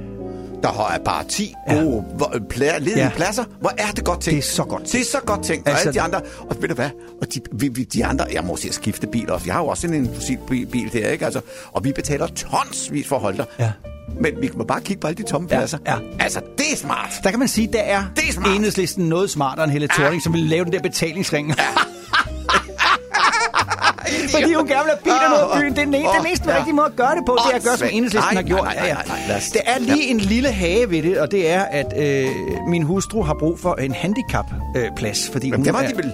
Der 0.62 0.68
har 0.72 1.00
bare 1.04 1.24
10 1.24 1.54
Ja. 1.68 1.74
gode 1.74 2.04
ledige 2.56 2.96
Ja. 2.98 3.04
ja. 3.04 3.10
pladser. 3.16 3.44
Hvor 3.60 3.72
er 3.78 3.90
det 3.90 4.04
godt 4.04 4.20
tænkt? 4.20 4.36
Det 4.44 4.50
er 4.50 4.54
så 4.54 4.64
godt 4.64 4.82
Det 4.92 5.00
er 5.00 5.04
så 5.04 5.18
godt 5.26 5.42
tænkt. 5.44 5.66
Og 5.66 5.72
Altså- 5.72 5.88
alle 5.88 5.94
de 5.94 6.00
andre... 6.00 6.20
Og 6.50 6.56
ved 6.60 6.68
du 6.68 6.74
hvad? 6.74 6.90
Og 7.22 7.34
de, 7.34 7.40
vi, 7.52 7.68
vi, 7.68 7.84
de 7.84 8.04
andre... 8.04 8.26
Jeg 8.32 8.44
må 8.44 8.56
se 8.56 8.68
at 8.68 8.74
skifte 8.74 9.06
bil 9.06 9.30
også. 9.30 9.46
Jeg 9.46 9.54
har 9.54 9.60
jo 9.62 9.66
også 9.66 9.86
en 9.86 10.14
fossil 10.14 10.38
bil, 10.48 10.66
bil 10.66 10.92
der, 10.92 11.08
ikke? 11.08 11.24
Altså, 11.24 11.40
og 11.72 11.84
vi 11.84 11.92
betaler 11.92 12.26
tonsvis 12.26 13.06
for 13.08 13.16
at 13.16 13.22
holde 13.22 13.38
der. 13.38 13.44
Ja. 13.58 13.72
Men 14.20 14.32
vi 14.40 14.50
må 14.56 14.64
bare 14.64 14.80
kigge 14.80 15.00
på 15.00 15.06
alle 15.06 15.16
de 15.16 15.22
tomme 15.28 15.48
Ja, 15.50 15.56
pladser. 15.56 15.78
ja. 15.86 15.94
Altså, 16.20 16.40
det 16.58 16.72
er 16.72 16.76
smart. 16.76 17.20
Der 17.24 17.30
kan 17.30 17.38
man 17.38 17.48
sige, 17.48 17.68
der 17.72 17.80
er, 17.80 18.02
Det 18.16 18.28
er 18.28 18.32
smart. 18.32 18.56
enhedslisten 18.56 19.08
noget 19.08 19.30
smartere 19.30 19.64
end 19.64 19.72
Helle 19.72 19.88
Thorning, 19.88 20.22
som 20.22 20.32
ville 20.32 20.48
lave 20.48 20.64
den 20.64 20.72
der 20.72 20.82
betalingsring. 20.82 21.54
Fordi 24.34 24.52
hun 24.54 24.66
gerne 24.66 24.84
vil 24.84 24.92
have 24.94 25.02
bilen 25.04 25.28
ud 25.34 25.38
af 25.52 25.60
byen. 25.60 25.70
Det 25.76 25.78
er 25.78 25.84
den, 25.84 25.94
Åh, 25.94 26.14
den 26.18 26.26
eneste 26.26 26.50
ja. 26.50 26.56
rigtige 26.58 26.74
måde 26.74 26.86
at 26.86 26.96
gøre 26.96 27.14
det 27.16 27.22
på, 27.26 27.38
det 27.46 27.52
er 27.52 27.56
at 27.56 27.62
gøre, 27.64 27.76
som 27.76 27.88
enhedslisten 27.92 28.36
har 28.36 28.42
gjort. 28.42 28.62
nej, 28.64 28.74
nej, 28.76 28.92
nej, 28.92 29.02
nej. 29.06 29.18
Lad 29.28 29.36
os- 29.36 29.48
Det 29.50 29.60
er 29.66 29.78
lige 29.78 30.04
Ja. 30.06 30.10
en 30.10 30.18
lille 30.18 30.48
hage 30.52 30.90
ved 30.90 31.02
det, 31.02 31.18
og 31.18 31.30
det 31.30 31.50
er, 31.50 31.62
at 31.62 31.92
øh, 31.98 32.26
min 32.68 32.82
hustru 32.82 33.22
har 33.22 33.34
brug 33.38 33.58
for 33.58 33.74
en 33.74 33.92
handicapplads. 33.92 34.60
Øh, 34.76 34.88
plads, 34.96 35.30
fordi 35.32 35.50
Men 35.50 35.58
hun 35.58 35.64
det 35.64 35.72
var 35.72 35.80
er, 35.80 35.88
de 35.88 35.96
vel... 35.96 36.12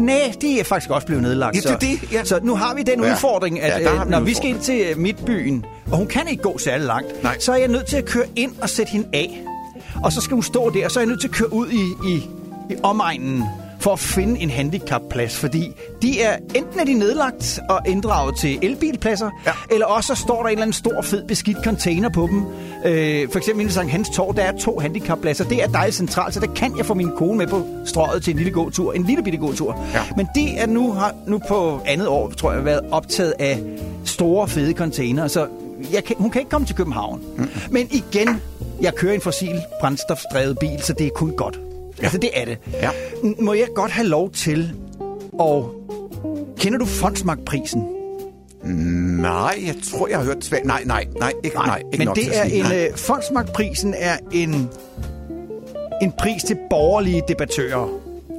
Nej, 0.00 0.32
de 0.40 0.60
er 0.60 0.64
faktisk 0.64 0.90
også 0.90 1.06
blevet 1.06 1.22
nedlagt. 1.22 1.54
Ja, 1.56 1.60
det 1.60 1.66
er 1.66 1.72
så, 1.72 1.78
det, 1.80 2.12
ja. 2.12 2.24
så 2.24 2.40
nu 2.42 2.54
har 2.54 2.74
vi 2.74 2.82
den 2.82 3.04
Ja. 3.04 3.12
udfordring, 3.12 3.60
at 3.60 3.82
Ja, 3.82 3.88
der 3.90 4.00
øh, 4.00 4.10
når 4.10 4.18
en 4.18 4.26
vi 4.26 4.34
skal 4.34 4.48
ind 4.48 4.60
til 4.60 4.80
øh, 4.90 4.98
midtbyen, 4.98 5.64
og 5.90 5.96
hun 5.98 6.06
kan 6.06 6.28
ikke 6.28 6.42
gå 6.42 6.58
særlig 6.58 6.86
langt, 6.86 7.22
Nej. 7.22 7.38
så 7.38 7.52
er 7.52 7.56
jeg 7.56 7.68
nødt 7.68 7.86
til 7.86 7.96
at 7.96 8.04
køre 8.04 8.24
ind 8.36 8.52
og 8.60 8.70
sætte 8.70 8.92
hende 8.92 9.08
af. 9.12 9.40
Og 10.04 10.12
så 10.12 10.20
skal 10.20 10.34
hun 10.34 10.42
stå 10.42 10.70
der, 10.70 10.84
og 10.84 10.90
så 10.90 10.98
er 11.00 11.02
jeg 11.02 11.08
nødt 11.08 11.20
til 11.20 11.28
at 11.28 11.34
køre 11.34 11.52
ud 11.52 11.68
i, 11.68 12.08
i, 12.10 12.16
i 12.70 12.76
omegnen 12.82 13.44
for 13.82 13.92
at 13.92 13.98
finde 13.98 14.40
en 14.40 14.50
handicapplads, 14.50 15.38
fordi 15.38 15.72
de 16.02 16.22
er 16.22 16.36
enten 16.54 16.80
er 16.80 16.84
de 16.84 16.94
nedlagt 16.94 17.60
og 17.68 17.80
inddraget 17.86 18.36
til 18.36 18.58
elbilpladser, 18.62 19.30
ja. 19.46 19.52
eller 19.70 19.86
også 19.86 20.14
så 20.14 20.22
står 20.22 20.42
der 20.42 20.44
en 20.44 20.50
eller 20.50 20.62
anden 20.62 20.72
stor, 20.72 21.02
fed, 21.02 21.24
beskidt 21.24 21.56
container 21.64 22.08
på 22.08 22.28
dem. 22.30 22.44
Øh, 22.84 23.28
for 23.32 23.38
eksempel 23.38 23.66
i 23.66 23.70
Sankt 23.70 23.92
Hans 23.92 24.08
Torv, 24.08 24.36
der 24.36 24.42
er 24.42 24.52
to 24.58 24.78
handicappladser. 24.78 25.44
Det 25.44 25.62
er 25.62 25.66
dejligt 25.66 25.96
centralt, 25.96 26.34
så 26.34 26.40
der 26.40 26.46
kan 26.46 26.76
jeg 26.76 26.86
få 26.86 26.94
min 26.94 27.10
kone 27.16 27.38
med 27.38 27.46
på 27.46 27.66
strøget 27.84 28.22
til 28.22 28.30
en 28.30 28.36
lille 28.36 28.52
gåtur, 28.52 28.92
en 28.92 29.04
lille 29.04 29.22
bitte 29.22 29.38
gåtur. 29.38 29.84
Ja. 29.94 30.00
Men 30.16 30.28
det 30.34 30.60
er 30.60 30.66
nu, 30.66 30.92
har, 30.92 31.14
nu 31.26 31.40
på 31.48 31.80
andet 31.86 32.08
år, 32.08 32.30
tror 32.30 32.52
jeg, 32.52 32.64
været 32.64 32.80
optaget 32.90 33.34
af 33.38 33.62
store, 34.04 34.48
fede 34.48 34.72
container, 34.72 35.28
så 35.28 35.46
jeg 35.92 36.04
kan, 36.04 36.16
hun 36.18 36.30
kan 36.30 36.40
ikke 36.40 36.50
komme 36.50 36.66
til 36.66 36.76
København. 36.76 37.22
Mm. 37.36 37.48
Men 37.70 37.88
igen, 37.90 38.40
jeg 38.80 38.94
kører 38.94 39.14
en 39.14 39.20
fossil 39.20 39.60
brændstofdrevet 39.80 40.58
bil, 40.58 40.82
så 40.82 40.92
det 40.92 41.06
er 41.06 41.10
kun 41.10 41.30
godt. 41.36 41.58
Ja. 42.02 42.06
Altså, 42.06 42.18
det 42.18 42.30
er 42.34 42.44
det. 42.44 42.58
Ja. 42.72 42.90
Må 43.38 43.52
jeg 43.52 43.66
godt 43.74 43.90
have 43.90 44.08
lov 44.08 44.30
til 44.30 44.72
at... 45.40 45.62
Kender 46.58 46.78
du 46.78 46.84
Fondsmarkprisen? 46.84 47.82
Nej, 49.20 49.62
jeg 49.66 49.74
tror, 49.90 50.08
jeg 50.08 50.18
har 50.18 50.24
hørt 50.24 50.44
svært. 50.44 50.64
Nej, 50.64 50.82
nej, 50.86 51.06
nej, 51.18 51.32
ikke, 51.44 51.56
nej, 51.56 51.66
nej 51.66 51.78
ikke 51.78 51.98
men 51.98 52.06
nok 52.06 52.16
det 52.16 52.38
er 52.38 52.42
en... 52.42 52.62
Nej. 52.62 52.86
Øh, 52.86 52.96
Fondsmarkprisen 52.96 53.94
er 53.96 54.16
en, 54.32 54.68
en 56.02 56.12
pris 56.18 56.42
til 56.42 56.56
borgerlige 56.70 57.22
debattører. 57.28 57.88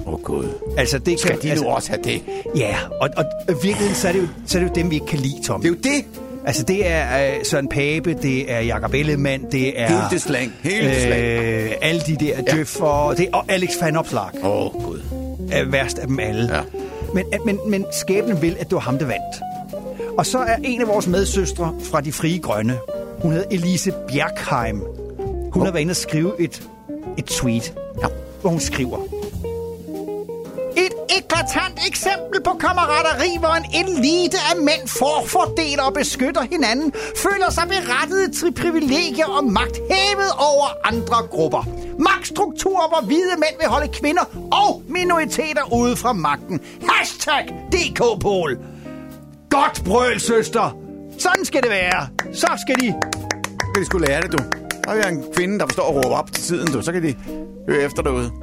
Åh, 0.05 0.13
oh, 0.13 0.21
Gud. 0.21 0.45
Altså, 0.77 0.99
det 0.99 1.19
Skal 1.19 1.39
kan, 1.39 1.55
de 1.57 1.61
nu 1.61 1.67
også 1.67 1.89
have 1.89 2.01
det? 2.03 2.21
Ja, 2.55 2.77
og, 3.01 3.09
og 3.17 3.25
i 3.49 3.51
virkeligheden, 3.51 3.95
så 3.95 4.07
er, 4.07 4.11
det 4.11 4.19
jo, 4.19 4.27
så 4.45 4.57
er 4.57 4.63
det 4.63 4.69
jo 4.69 4.73
dem, 4.75 4.89
vi 4.89 4.95
ikke 4.95 5.07
kan 5.07 5.19
lide, 5.19 5.43
Tom. 5.43 5.61
Det 5.61 5.67
er 5.67 5.71
jo 5.71 5.79
det. 5.83 6.05
Altså, 6.45 6.63
det 6.63 6.87
er 6.87 7.27
øh, 7.27 7.45
Søren 7.45 7.67
Pape, 7.67 8.13
det 8.13 8.51
er 8.51 8.59
Jakob 8.59 8.93
Ellemann, 8.93 9.51
det 9.51 9.81
er... 9.81 9.87
Hele 9.87 10.01
det 10.11 10.21
slang, 10.21 10.53
hele 10.63 10.87
det 10.89 11.01
slang. 11.01 11.21
Øh, 11.21 11.71
alle 11.81 12.01
de 12.01 12.15
der 12.15 12.35
ja. 12.47 12.55
Djøffer, 12.55 13.13
det, 13.17 13.27
og 13.33 13.45
Alex 13.47 13.69
Van 13.81 13.95
Opslag 13.95 14.29
Åh, 14.43 14.75
oh, 14.75 14.83
Gud. 14.83 15.01
er 15.51 15.65
værst 15.65 15.97
af 15.99 16.07
dem 16.07 16.19
alle. 16.19 16.55
Ja. 16.55 16.61
Men, 17.13 17.25
men, 17.45 17.59
men 17.67 17.85
skæbnen 17.91 18.41
vil, 18.41 18.55
at 18.59 18.65
det 18.65 18.71
var 18.71 18.79
ham, 18.79 18.97
der 18.97 19.05
vandt. 19.05 19.35
Og 20.17 20.25
så 20.25 20.37
er 20.39 20.55
en 20.63 20.81
af 20.81 20.87
vores 20.87 21.07
medsøstre 21.07 21.75
fra 21.91 22.01
De 22.01 22.11
Frie 22.11 22.39
Grønne, 22.39 22.77
hun 23.21 23.31
hedder 23.31 23.47
Elise 23.51 23.93
Bjerkheim. 24.07 24.83
Hun 25.53 25.65
har 25.65 25.71
været 25.71 25.81
inde 25.81 25.91
og 25.91 25.95
skrive 25.95 26.31
et, 26.39 26.63
et 27.17 27.25
tweet, 27.25 27.73
Ja. 28.01 28.07
hvor 28.41 28.49
hun 28.49 28.59
skriver... 28.59 28.97
Et 31.33 31.39
eklatant 31.39 31.79
eksempel 31.87 32.43
på 32.43 32.53
kammerateri, 32.59 33.37
hvor 33.39 33.53
en 33.61 33.65
elite 33.81 34.37
af 34.51 34.55
mænd 34.57 34.87
forfordeler 34.87 35.83
og 35.83 35.93
beskytter 35.93 36.41
hinanden, 36.41 36.93
føler 37.15 37.49
sig 37.51 37.63
berettiget 37.67 38.33
til 38.33 38.53
privilegier 38.53 39.25
og 39.27 39.43
magt 39.45 39.77
hævet 39.91 40.31
over 40.37 40.67
andre 40.83 41.15
grupper. 41.29 41.63
Magtstrukturer, 41.99 42.87
hvor 42.87 43.01
hvide 43.05 43.35
mænd 43.37 43.55
vil 43.59 43.67
holde 43.67 43.87
kvinder 43.93 44.25
og 44.63 44.83
minoriteter 44.87 45.73
ude 45.73 45.95
fra 45.95 46.13
magten. 46.13 46.59
Hashtag 46.89 47.45
DK-pol. 47.71 48.57
Godt 49.49 49.83
brøl, 49.85 50.19
søster. 50.19 50.77
Sådan 51.19 51.45
skal 51.45 51.61
det 51.61 51.69
være. 51.69 52.07
Så 52.33 52.47
skal 52.61 52.75
de... 52.75 52.87
Så 52.91 53.67
skal 53.73 53.81
de 53.81 53.85
skulle 53.85 54.07
lære 54.07 54.21
det, 54.21 54.31
du. 54.31 54.37
Der 54.85 54.91
er 54.91 55.09
en 55.09 55.23
kvinde, 55.35 55.59
der 55.59 55.65
forstår 55.65 55.89
at 55.89 55.95
råbe 55.95 56.15
op 56.15 56.31
til 56.31 56.43
tiden, 56.43 56.67
du. 56.73 56.81
Så 56.81 56.91
kan 56.91 57.03
de 57.03 57.15
høre 57.69 57.81
efter 57.81 58.01
derude. 58.01 58.42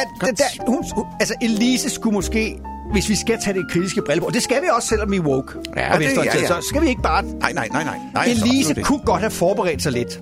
At, 0.00 0.06
der, 0.20 0.26
der, 0.32 0.44
hun, 0.66 0.84
hun, 0.94 1.04
altså, 1.20 1.34
Elise 1.42 1.90
skulle 1.90 2.14
måske, 2.14 2.58
hvis 2.92 3.08
vi 3.08 3.14
skal 3.16 3.38
tage 3.44 3.54
det 3.58 3.70
kritiske 3.70 4.02
brille 4.06 4.20
på, 4.20 4.26
og 4.26 4.34
det 4.34 4.42
skal 4.42 4.62
vi 4.62 4.66
også, 4.76 4.88
selvom 4.88 5.10
vi 5.10 5.16
er 5.16 5.20
woke 5.20 5.52
Ja, 5.76 5.94
og 5.94 6.00
det- 6.00 6.16
ja, 6.16 6.22
ja. 6.40 6.46
så 6.46 6.54
skal 6.68 6.82
vi 6.82 6.88
ikke 6.88 7.02
bare... 7.02 7.22
Nej, 7.22 7.52
nej, 7.52 7.68
nej, 7.72 7.84
nej. 7.84 7.98
nej 8.14 8.24
Elise 8.24 8.74
det. 8.74 8.84
kunne 8.84 9.00
godt 9.04 9.20
have 9.20 9.30
forberedt 9.30 9.82
sig 9.82 9.92
lidt. 9.92 10.20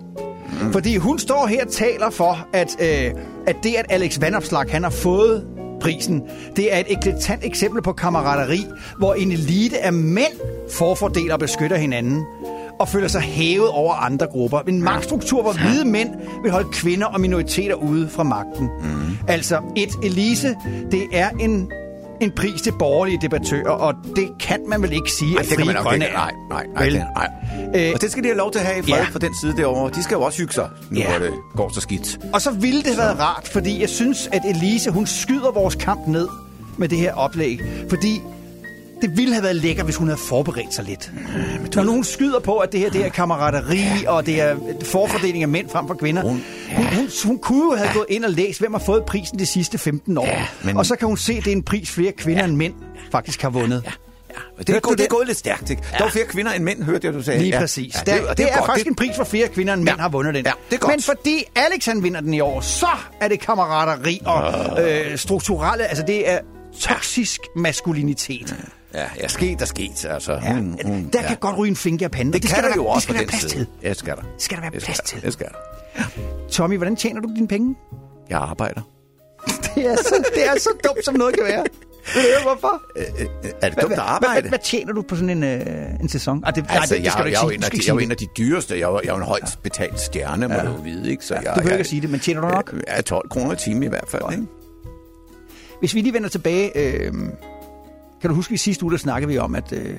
Mm. 0.62 0.72
Fordi 0.72 0.96
hun 0.96 1.18
står 1.18 1.46
her 1.46 1.64
og 1.64 1.70
taler 1.72 2.10
for, 2.10 2.46
at, 2.52 2.68
øh, 2.80 3.10
at 3.46 3.56
det, 3.62 3.74
at 3.74 3.86
Alex 3.88 4.20
Vandopslag, 4.20 4.64
han 4.70 4.82
har 4.82 4.90
fået 4.90 5.46
prisen, 5.80 6.22
det 6.56 6.74
er 6.74 6.78
et 6.78 6.86
eklatant 6.88 7.44
eksempel 7.44 7.82
på 7.82 7.92
kammerateri, 7.92 8.66
hvor 8.98 9.14
en 9.14 9.32
elite 9.32 9.78
af 9.78 9.92
mænd 9.92 10.32
forfordeler 10.70 11.34
og 11.34 11.40
beskytter 11.40 11.76
hinanden 11.76 12.24
og 12.80 12.88
føler 12.88 13.08
sig 13.08 13.20
hævet 13.20 13.68
over 13.68 13.94
andre 13.94 14.26
grupper. 14.26 14.60
En 14.60 14.82
magtstruktur, 14.82 15.42
hvor 15.42 15.52
hvide 15.52 15.84
mænd 15.84 16.10
vil 16.42 16.50
holde 16.52 16.68
kvinder 16.72 17.06
og 17.06 17.20
minoriteter 17.20 17.74
ude 17.74 18.08
fra 18.08 18.22
magten. 18.22 18.68
Mm. 18.82 19.18
Altså, 19.28 19.60
et 19.76 19.88
Elise, 20.02 20.54
det 20.90 21.02
er 21.12 21.30
en, 21.40 21.70
en 22.20 22.30
pris 22.36 22.62
til 22.62 22.72
borgerlige 22.78 23.18
debattører, 23.22 23.70
og 23.70 23.94
det 24.16 24.28
kan 24.40 24.60
man 24.68 24.82
vel 24.82 24.92
ikke 24.92 25.10
sige, 25.18 25.38
at 25.40 25.46
Frie 25.46 25.72
Grønne 25.74 25.94
ikke. 26.04 26.06
er. 26.06 26.12
Nej, 26.18 26.30
nej, 26.50 26.66
nej. 26.74 26.84
Vel? 26.84 26.92
Det, 26.94 27.04
nej. 27.16 27.30
Øh, 27.76 27.90
Og 27.94 28.00
det 28.00 28.10
skal 28.10 28.22
de 28.22 28.28
have 28.28 28.38
lov 28.38 28.52
til 28.52 28.58
at 28.58 28.64
have 28.66 28.78
i 28.78 28.82
fred 28.82 28.98
ja. 28.98 29.04
for 29.10 29.18
den 29.18 29.34
side 29.40 29.56
derovre. 29.56 29.90
De 29.94 30.02
skal 30.02 30.14
jo 30.14 30.22
også 30.22 30.38
hygge 30.38 30.52
sig, 30.54 30.68
nu 30.90 31.00
Ja. 31.00 31.10
hvor 31.10 31.18
det 31.26 31.34
går 31.56 31.74
så 31.74 31.80
skidt. 31.80 32.18
Og 32.32 32.40
så 32.42 32.50
ville 32.50 32.78
det 32.82 32.86
have 32.94 32.98
været 32.98 33.20
rart, 33.20 33.48
fordi 33.52 33.80
jeg 33.80 33.88
synes, 33.88 34.28
at 34.32 34.42
Elise, 34.44 34.90
hun 34.90 35.06
skyder 35.06 35.50
vores 35.54 35.74
kamp 35.74 36.06
ned 36.06 36.28
med 36.78 36.88
det 36.88 36.98
her 36.98 37.14
oplæg. 37.14 37.60
Fordi 37.88 38.22
det 39.08 39.16
ville 39.16 39.32
have 39.34 39.42
været 39.42 39.56
lækkert, 39.56 39.84
hvis 39.86 39.96
hun 39.96 40.08
havde 40.08 40.20
forberedt 40.28 40.74
sig 40.74 40.84
lidt. 40.84 41.10
Når 41.74 41.82
nogen 41.84 42.04
skyder 42.04 42.38
på, 42.40 42.58
at 42.58 42.72
det 42.72 42.80
her 42.80 42.90
det 42.90 43.04
er 43.04 43.08
kammerateri, 43.08 43.82
og 44.06 44.26
det 44.26 44.40
er 44.40 44.56
forfordeling 44.84 45.42
af 45.42 45.48
mænd 45.48 45.68
frem 45.68 45.86
for 45.86 45.94
kvinder. 45.94 46.22
Hun, 46.22 46.44
hun, 46.76 46.86
hun, 46.86 47.08
hun 47.24 47.38
kunne 47.38 47.72
jo 47.72 47.76
have 47.76 47.90
gået 47.94 48.06
ind 48.08 48.24
og 48.24 48.30
læst, 48.30 48.58
hvem 48.60 48.72
har 48.72 48.80
fået 48.80 49.04
prisen 49.04 49.38
de 49.38 49.46
sidste 49.46 49.78
15 49.78 50.18
år. 50.18 50.28
men- 50.64 50.76
Og 50.76 50.86
så 50.86 50.96
kan 50.96 51.08
hun 51.08 51.16
se, 51.16 51.32
at 51.32 51.44
det 51.44 51.52
er 51.52 51.56
en 51.56 51.62
pris, 51.62 51.90
flere 51.90 52.12
kvinder 52.12 52.44
end 52.44 52.56
mænd 52.56 52.74
faktisk 53.12 53.42
har 53.42 53.50
vundet. 53.50 53.82
Det 54.58 54.68
er, 54.76 54.80
gået, 54.80 54.98
du 54.98 55.02
det 55.02 55.04
er 55.04 55.14
gået 55.16 55.26
lidt 55.26 55.38
stærkt, 55.38 55.70
ikke? 55.70 55.82
Der 55.98 56.04
var 56.04 56.10
flere 56.10 56.26
kvinder 56.26 56.52
end 56.52 56.64
mænd, 56.64 56.82
hørte 56.82 57.06
jeg, 57.06 57.14
du 57.14 57.22
sagde. 57.22 57.40
Lige 57.40 57.52
Ja. 57.54 57.58
præcis. 57.60 57.94
Ja, 58.06 58.14
Ja, 58.14 58.20
det, 58.20 58.28
det, 58.28 58.38
det 58.38 58.46
er, 58.52 58.56
godt. 58.56 58.66
faktisk 58.66 58.84
Det- 58.84 58.90
en 58.90 58.94
pris 58.96 59.16
for 59.16 59.24
flere 59.24 59.48
kvinder 59.48 59.74
end 59.74 59.82
mænd 59.82 59.96
Ja. 59.96 60.02
har 60.02 60.08
vundet 60.08 60.34
den. 60.34 60.44
Ja, 60.44 60.52
det 60.70 60.76
er 60.76 60.80
godt. 60.80 60.92
Men 60.92 61.02
fordi 61.02 61.44
Alex 61.56 61.84
han 61.86 62.02
vinder 62.02 62.20
den 62.20 62.34
i 62.34 62.40
år, 62.40 62.60
så 62.60 62.86
er 63.20 63.28
det 63.28 63.40
kammerateri 63.40 64.20
og 64.24 64.52
øh, 64.82 65.18
strukturelle, 65.18 65.84
altså 65.84 66.04
det 66.06 66.30
er 66.30 66.38
toksisk 66.80 67.40
maskulinitet. 67.56 68.56
Ja, 68.94 69.06
ja, 69.20 69.28
sket 69.28 69.60
er 69.60 69.64
sket, 69.64 70.04
altså. 70.10 70.32
Ja, 70.32 70.54
Hun, 70.54 70.78
hun, 70.84 71.10
der 71.12 71.22
ja. 71.22 71.28
kan 71.28 71.36
godt 71.36 71.58
ryge 71.58 71.70
en 71.70 71.76
finger 71.76 72.06
i 72.06 72.08
panden. 72.08 72.32
Det, 72.32 72.44
og 72.44 72.54
kan 72.54 72.62
der 72.64 72.68
der 72.68 72.76
jo 72.76 72.86
også 72.86 73.12
det 73.12 73.16
skal 73.16 73.26
på 73.26 73.30
den 73.30 73.40
side. 73.40 73.50
til. 73.52 73.66
Ja, 73.82 73.88
det 73.88 73.96
skal 73.98 74.16
der. 74.16 74.22
Det 74.22 74.30
skal 74.42 74.56
der 74.56 74.62
være 74.62 74.70
Det 74.72 74.82
plads 74.82 75.00
til. 75.00 75.22
Det 75.22 75.32
skal 75.32 75.46
der. 75.46 76.02
Tommy, 76.50 76.76
hvordan 76.76 76.96
tjener 76.96 77.20
du 77.20 77.28
dine 77.36 77.48
penge? 77.48 77.74
Jeg 78.30 78.38
arbejder. 78.38 78.80
Det 79.74 79.86
er 79.86 79.96
så, 79.96 80.24
det 80.34 80.46
er 80.46 80.58
så 80.58 80.68
dumt, 80.84 81.04
som 81.04 81.14
noget 81.14 81.34
kan 81.34 81.44
være. 81.44 81.64
Ved 82.14 82.22
du 82.22 82.28
høre, 82.28 82.42
hvorfor? 82.42 82.82
Øh, 82.96 83.04
øh, 83.20 83.50
er 83.62 83.68
det 83.68 83.80
dumt 83.82 83.92
at 83.92 83.98
arbejde? 83.98 84.40
hvad, 84.40 84.48
hvad 84.48 84.58
tjener 84.64 84.92
du 84.92 85.02
på 85.02 85.16
sådan 85.16 85.30
en, 85.30 85.44
øh, 85.44 85.66
en 86.00 86.08
sæson? 86.08 86.42
Ah, 86.46 86.54
det, 86.54 86.60
Altså, 86.68 86.74
nej, 86.74 86.80
det, 86.80 86.90
det 86.90 87.04
jeg, 87.04 87.12
du 87.16 87.18
jeg, 87.18 87.52
ikke 87.52 87.64
er 87.66 87.70
sige. 87.70 87.82
jeg 87.86 87.90
er 87.90 87.94
jo 87.94 87.98
en 87.98 88.10
af 88.10 88.16
de 88.16 88.26
dyreste. 88.38 88.78
Jeg 88.78 88.84
er 88.90 89.00
jeg 89.04 89.10
er 89.10 89.14
en 89.16 89.22
højt 89.22 89.58
betalt 89.62 90.00
stjerne, 90.00 90.48
må 90.48 90.54
Ja. 90.54 90.64
du 90.64 90.82
vide, 90.82 91.10
ikke? 91.10 91.24
Så 91.24 91.34
jeg, 91.34 91.42
Du 91.44 91.48
behøver 91.54 91.70
jeg, 91.70 91.78
ikke 91.78 91.88
sige 91.90 92.00
det, 92.02 92.10
men 92.10 92.20
tjener 92.20 92.40
du 92.40 92.48
nok? 92.48 92.70
Øh, 92.72 92.80
Ja, 92.88 93.00
12 93.00 93.28
kroner 93.28 93.52
i 93.52 93.56
timen 93.56 93.82
i 93.82 93.86
hvert 93.86 94.08
fald, 94.08 94.22
ikke? 94.32 94.46
Hvis 95.80 95.94
vi 95.94 96.00
lige 96.00 96.12
vender 96.12 96.28
tilbage, 96.28 96.78
øh, 96.78 97.12
kan 98.24 98.28
du 98.28 98.34
huske, 98.34 98.54
i 98.54 98.56
sidste 98.56 98.84
uge, 98.84 98.92
der 98.92 98.98
snakkede 98.98 99.32
vi 99.32 99.38
om, 99.38 99.54
at 99.54 99.72
øh, 99.72 99.94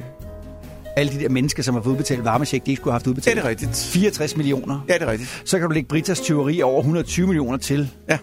alle 0.96 1.14
de 1.14 1.20
der 1.20 1.30
mennesker, 1.30 1.64
som 1.64 1.76
har 1.76 1.82
fået 1.82 1.94
udbetalt 1.94 2.24
varmesjek, 2.24 2.66
de 2.66 2.72
ikke 2.72 2.80
skulle 2.80 2.92
have 2.92 2.96
haft 2.96 3.08
udbetalt 3.08 3.36
Ja, 3.36 3.42
det 3.42 3.46
er 3.46 3.50
rigtigt. 3.50 3.90
64 3.94 4.38
millioner. 4.38 4.86
Ja, 4.88 4.94
det 4.94 5.02
er 5.02 5.12
rigtigt. 5.12 5.42
Så 5.46 5.60
kan 5.60 5.68
du 5.68 5.74
lægge 5.74 5.88
Britas 5.88 6.20
tyveri 6.20 6.62
over 6.62 6.80
120 6.80 7.28
millioner 7.28 7.58
til. 7.58 7.90
Ja. 8.10 8.18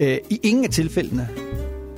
Øh, 0.00 0.18
I 0.30 0.40
ingen 0.42 0.64
af 0.64 0.70
tilfældene 0.70 1.28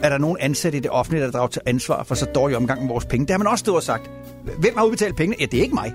er 0.03 0.09
der 0.09 0.19
nogen 0.19 0.37
ansat 0.41 0.75
i 0.75 0.79
det 0.79 0.91
offentlige, 0.91 1.25
der 1.25 1.31
drager 1.31 1.49
til 1.49 1.63
ansvar 1.67 2.03
for 2.03 2.15
så 2.15 2.25
dårlig 2.25 2.57
omgang 2.57 2.81
med 2.81 2.89
vores 2.89 3.05
penge. 3.05 3.27
Det 3.27 3.31
har 3.31 3.39
man 3.39 3.47
også 3.47 3.63
stået 3.63 3.77
og 3.77 3.83
sagt. 3.83 4.11
Hvem 4.59 4.77
har 4.77 4.85
udbetalt 4.85 5.17
pengene? 5.17 5.37
Ja, 5.41 5.47
det 5.47 5.59
er 5.59 5.63
ikke 5.63 5.75
mig. 5.75 5.95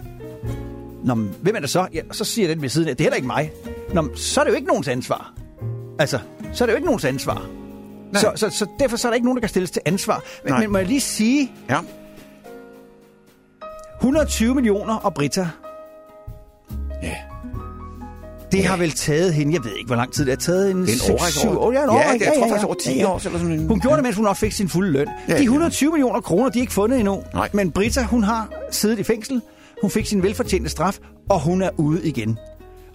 Nå, 1.03 1.13
men 1.13 1.31
hvem 1.41 1.55
er 1.55 1.59
det 1.59 1.69
så? 1.69 1.88
Ja, 1.93 2.01
så 2.11 2.23
siger 2.23 2.47
den 2.47 2.61
ved 2.61 2.69
siden 2.69 2.89
af, 2.89 2.97
det 2.97 3.03
er 3.03 3.05
heller 3.05 3.15
ikke 3.15 3.27
mig. 3.27 3.51
Nå, 3.93 4.01
men 4.01 4.11
så 4.15 4.39
er 4.39 4.43
det 4.43 4.51
jo 4.51 4.55
ikke 4.55 4.67
nogens 4.67 4.88
ansvar. 4.88 5.33
Altså, 5.99 6.19
så 6.53 6.63
er 6.63 6.65
det 6.65 6.73
jo 6.73 6.75
ikke 6.75 6.86
nogens 6.86 7.05
ansvar. 7.05 7.47
Så, 8.20 8.32
så, 8.36 8.49
så 8.49 8.66
derfor 8.80 8.97
så 8.97 9.07
er 9.07 9.09
der 9.09 9.16
ikke 9.16 9.26
nogen, 9.26 9.38
der 9.38 9.41
kan 9.41 9.49
stilles 9.49 9.72
til 9.72 9.82
ansvar. 9.86 10.24
Men, 10.43 10.51
Nej. 10.53 10.59
men 10.61 10.72
må 10.72 10.78
jeg 10.78 10.88
lige 10.88 11.01
sige, 11.01 11.51
Ja. 11.70 11.80
120 14.01 14.55
millioner 14.55 14.95
og 14.95 15.13
Brita, 15.13 15.47
Ja. 17.03 17.16
det 18.51 18.66
har 18.66 18.78
vel 18.78 18.91
taget 18.91 19.34
hende, 19.34 19.53
jeg 19.53 19.63
ved 19.63 19.72
ikke, 19.78 19.88
hvor 19.88 19.95
lang 19.95 20.13
tid 20.13 20.26
det 20.26 20.32
har 20.32 20.38
taget. 20.38 20.72
En 20.72 20.82
Det 20.82 20.89
er 21.01 21.05
en 21.05 21.11
årrække 21.11 21.59
år. 21.59 21.66
år. 21.66 21.72
Ja, 21.72 21.84
en 21.84 21.89
Ja, 21.89 21.91
årrække. 21.95 22.26
jeg 22.26 22.34
tror 22.38 22.47
faktisk 22.47 22.66
over 22.66 22.76
10 22.76 23.03
år, 23.03 23.22
eller 23.26 23.39
sådan 23.39 23.51
en- 23.59 23.68
Hun 23.68 23.80
gjorde 23.80 23.95
det, 23.95 24.03
mens 24.03 24.16
hun 24.16 24.28
også 24.28 24.39
fik 24.39 24.51
sin 24.51 24.70
fulde 24.70 24.91
løn. 24.91 25.07
Ja, 25.28 25.34
De 25.34 25.38
ja. 25.38 25.43
120 25.43 25.91
millioner 25.91 26.22
kroner, 26.22 26.49
de 26.49 26.59
er 26.59 26.61
ikke 26.61 26.74
fundet 26.74 26.99
endnu. 26.99 27.24
Nej. 27.34 27.49
Men 27.53 27.72
Brita, 27.72 28.01
hun 28.03 28.24
har 28.24 28.49
siddet 28.72 28.99
i 28.99 29.03
fængsel. 29.03 29.41
Hun 29.82 29.91
fik 29.91 30.05
sin 30.05 30.24
velfortjente 30.24 30.70
straf, 30.70 30.97
og 31.30 31.39
hun 31.41 31.61
er 31.61 31.70
ude 31.78 32.07
igen. 32.07 32.39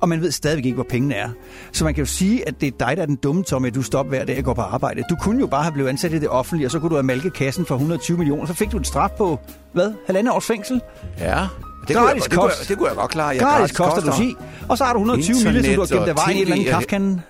Og 0.00 0.08
man 0.08 0.20
ved 0.20 0.30
stadigvæk 0.30 0.64
ikke, 0.64 0.74
hvor 0.74 0.86
pengene 0.90 1.14
er. 1.14 1.28
Så 1.72 1.84
man 1.84 1.94
kan 1.94 2.02
jo 2.04 2.06
sige, 2.06 2.48
at 2.48 2.60
det 2.60 2.66
er 2.66 2.86
dig, 2.86 2.96
der 2.96 3.02
er 3.02 3.06
den 3.06 3.16
dumme, 3.16 3.42
Tommy, 3.44 3.66
at 3.66 3.74
du 3.74 3.82
stopper 3.82 4.10
hver 4.16 4.24
dag 4.24 4.38
og 4.38 4.44
går 4.44 4.54
på 4.54 4.60
arbejde. 4.62 5.02
Du 5.10 5.16
kunne 5.22 5.40
jo 5.40 5.46
bare 5.46 5.62
have 5.62 5.72
blevet 5.72 5.88
ansat 5.88 6.12
i 6.12 6.18
det 6.18 6.28
offentlige, 6.28 6.66
og 6.66 6.70
så 6.70 6.78
kunne 6.80 6.90
du 6.90 6.94
have 6.94 7.02
malket 7.02 7.32
kassen 7.32 7.66
for 7.66 7.74
120 7.74 8.18
millioner, 8.18 8.46
så 8.46 8.54
fik 8.54 8.72
du 8.72 8.78
en 8.78 8.84
straf 8.84 9.10
på, 9.18 9.38
hvad, 9.72 9.92
halvandet 10.06 10.34
års 10.34 10.46
fængsel? 10.46 10.80
Ja. 11.18 11.46
Det 11.88 11.96
kunne, 11.96 12.06
jeg, 12.08 12.14
Gratis 12.16 12.22
det, 12.24 12.32
kunne, 12.32 12.44
jeg, 12.60 12.68
det 12.68 12.78
kunne 12.78 12.88
jeg 12.88 12.96
godt 12.96 13.10
klare. 13.10 13.28
Ja, 13.34 13.42
Gratis 13.44 13.76
koster 13.76 14.00
du 14.10 14.16
sig. 14.16 14.34
Og 14.68 14.78
så 14.78 14.84
har 14.84 14.92
du 14.92 14.98
120 14.98 15.36
millioner, 15.52 15.84
som 15.84 15.96
du 15.96 16.00
har 16.00 16.06
gemt 16.06 16.08
af 16.08 16.16
vejen 16.26 16.36
i 16.36 16.40
et 16.40 16.42
eller 16.42 16.54
andet 16.54 16.66
TV 16.66 16.70
og- 16.70 16.74
kraftkande. 16.74 17.20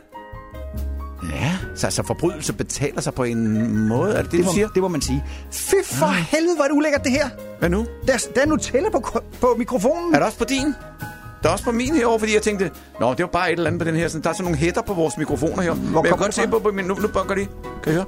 Ja, 1.32 1.52
så 1.76 1.86
altså 1.86 2.02
forbrydelse 2.02 2.52
betaler 2.52 3.00
sig 3.00 3.14
på 3.14 3.24
en 3.24 3.78
måde. 3.88 4.12
Er 4.14 4.22
det 4.22 4.24
det, 4.24 4.32
Det 4.32 4.40
du 4.40 4.44
må, 4.44 4.52
siger? 4.54 4.68
det 4.68 4.82
må 4.82 4.88
man 4.88 5.00
sige. 5.00 5.24
Fy 5.52 5.74
for 5.84 6.06
helvede, 6.06 6.54
hvor 6.56 6.64
er 6.64 6.68
det 6.68 6.74
ulækkert, 6.76 7.04
det 7.04 7.12
her. 7.12 7.28
Hvad 7.58 7.68
nu? 7.68 7.86
Der, 8.06 8.12
er- 8.12 8.26
der 8.34 8.40
er 8.42 8.46
Nutella 8.46 8.90
på, 8.90 9.22
på 9.40 9.54
mikrofonen. 9.58 10.14
Er 10.14 10.18
der 10.18 10.26
også 10.26 10.38
på 10.38 10.44
din? 10.44 10.74
Der 11.42 11.48
er 11.48 11.52
også 11.52 11.64
på 11.64 11.72
min 11.72 11.94
herovre, 11.94 12.18
fordi 12.18 12.34
jeg 12.34 12.42
tænkte, 12.42 12.70
Nå, 13.00 13.10
det 13.10 13.20
var 13.20 13.26
bare 13.26 13.48
et 13.52 13.56
eller 13.56 13.66
andet 13.66 13.78
på 13.80 13.84
den 13.84 13.96
her. 13.96 14.08
Sådan, 14.08 14.22
der 14.22 14.28
er 14.28 14.32
sådan 14.34 14.44
nogle 14.44 14.58
hætter 14.58 14.82
på 14.82 14.94
vores 14.94 15.16
mikrofoner 15.18 15.62
her. 15.62 15.72
Hvor 15.72 15.84
Men 15.84 15.94
jeg 15.94 16.04
kan 16.04 16.18
godt 16.18 16.26
det 16.26 16.34
se 16.34 16.48
på, 16.48 16.58
på 16.58 16.70
min... 16.70 16.84
Nu, 16.84 16.94
nu 16.94 17.08
bunker 17.08 17.34
de. 17.34 17.46
Kan 17.82 17.92
I 17.92 17.94
høre? 17.94 18.04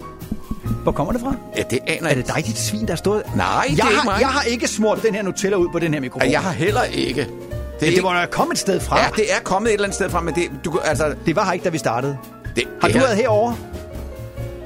Hvor 0.82 0.92
kommer 0.92 1.12
det 1.12 1.22
fra? 1.22 1.34
Ja, 1.56 1.62
det 1.70 1.78
aner 1.86 2.08
Er 2.08 2.14
det 2.14 2.26
dig, 2.26 2.46
dit 2.46 2.58
svin, 2.58 2.88
der 2.88 2.94
stået? 2.94 3.22
Nej, 3.36 3.66
det 3.70 3.78
jeg 3.78 3.84
er 3.84 3.88
ikke 3.90 4.00
har, 4.00 4.04
mig. 4.04 4.20
Jeg 4.20 4.28
har 4.28 4.42
ikke 4.42 4.68
smurt 4.68 5.02
den 5.02 5.14
her 5.14 5.22
Nutella 5.22 5.56
ud 5.56 5.68
på 5.72 5.78
den 5.78 5.94
her 5.94 6.00
mikrofon. 6.00 6.26
Ja, 6.26 6.32
jeg 6.32 6.40
har 6.40 6.52
heller 6.52 6.82
ikke. 6.82 7.20
Det, 7.20 7.30
Det, 7.80 7.88
er 7.88 7.94
det 7.94 8.02
må 8.02 8.12
da 8.12 8.26
komme 8.30 8.52
et 8.52 8.58
sted 8.58 8.80
fra. 8.80 8.98
Ja, 9.00 9.06
det 9.16 9.24
er 9.32 9.40
kommet 9.44 9.68
et 9.70 9.72
eller 9.74 9.84
andet 9.84 9.94
sted 9.94 10.10
fra, 10.10 10.20
men 10.20 10.34
det, 10.34 10.42
du, 10.64 10.78
altså, 10.84 11.14
Det 11.26 11.36
var 11.36 11.44
her 11.44 11.52
ikke, 11.52 11.64
da 11.64 11.68
vi 11.70 11.78
startede. 11.78 12.16
det, 12.56 12.64
Har 12.80 12.88
det 12.88 12.94
du 12.94 13.00
er- 13.00 13.04
været 13.04 13.16
herovre? 13.16 13.56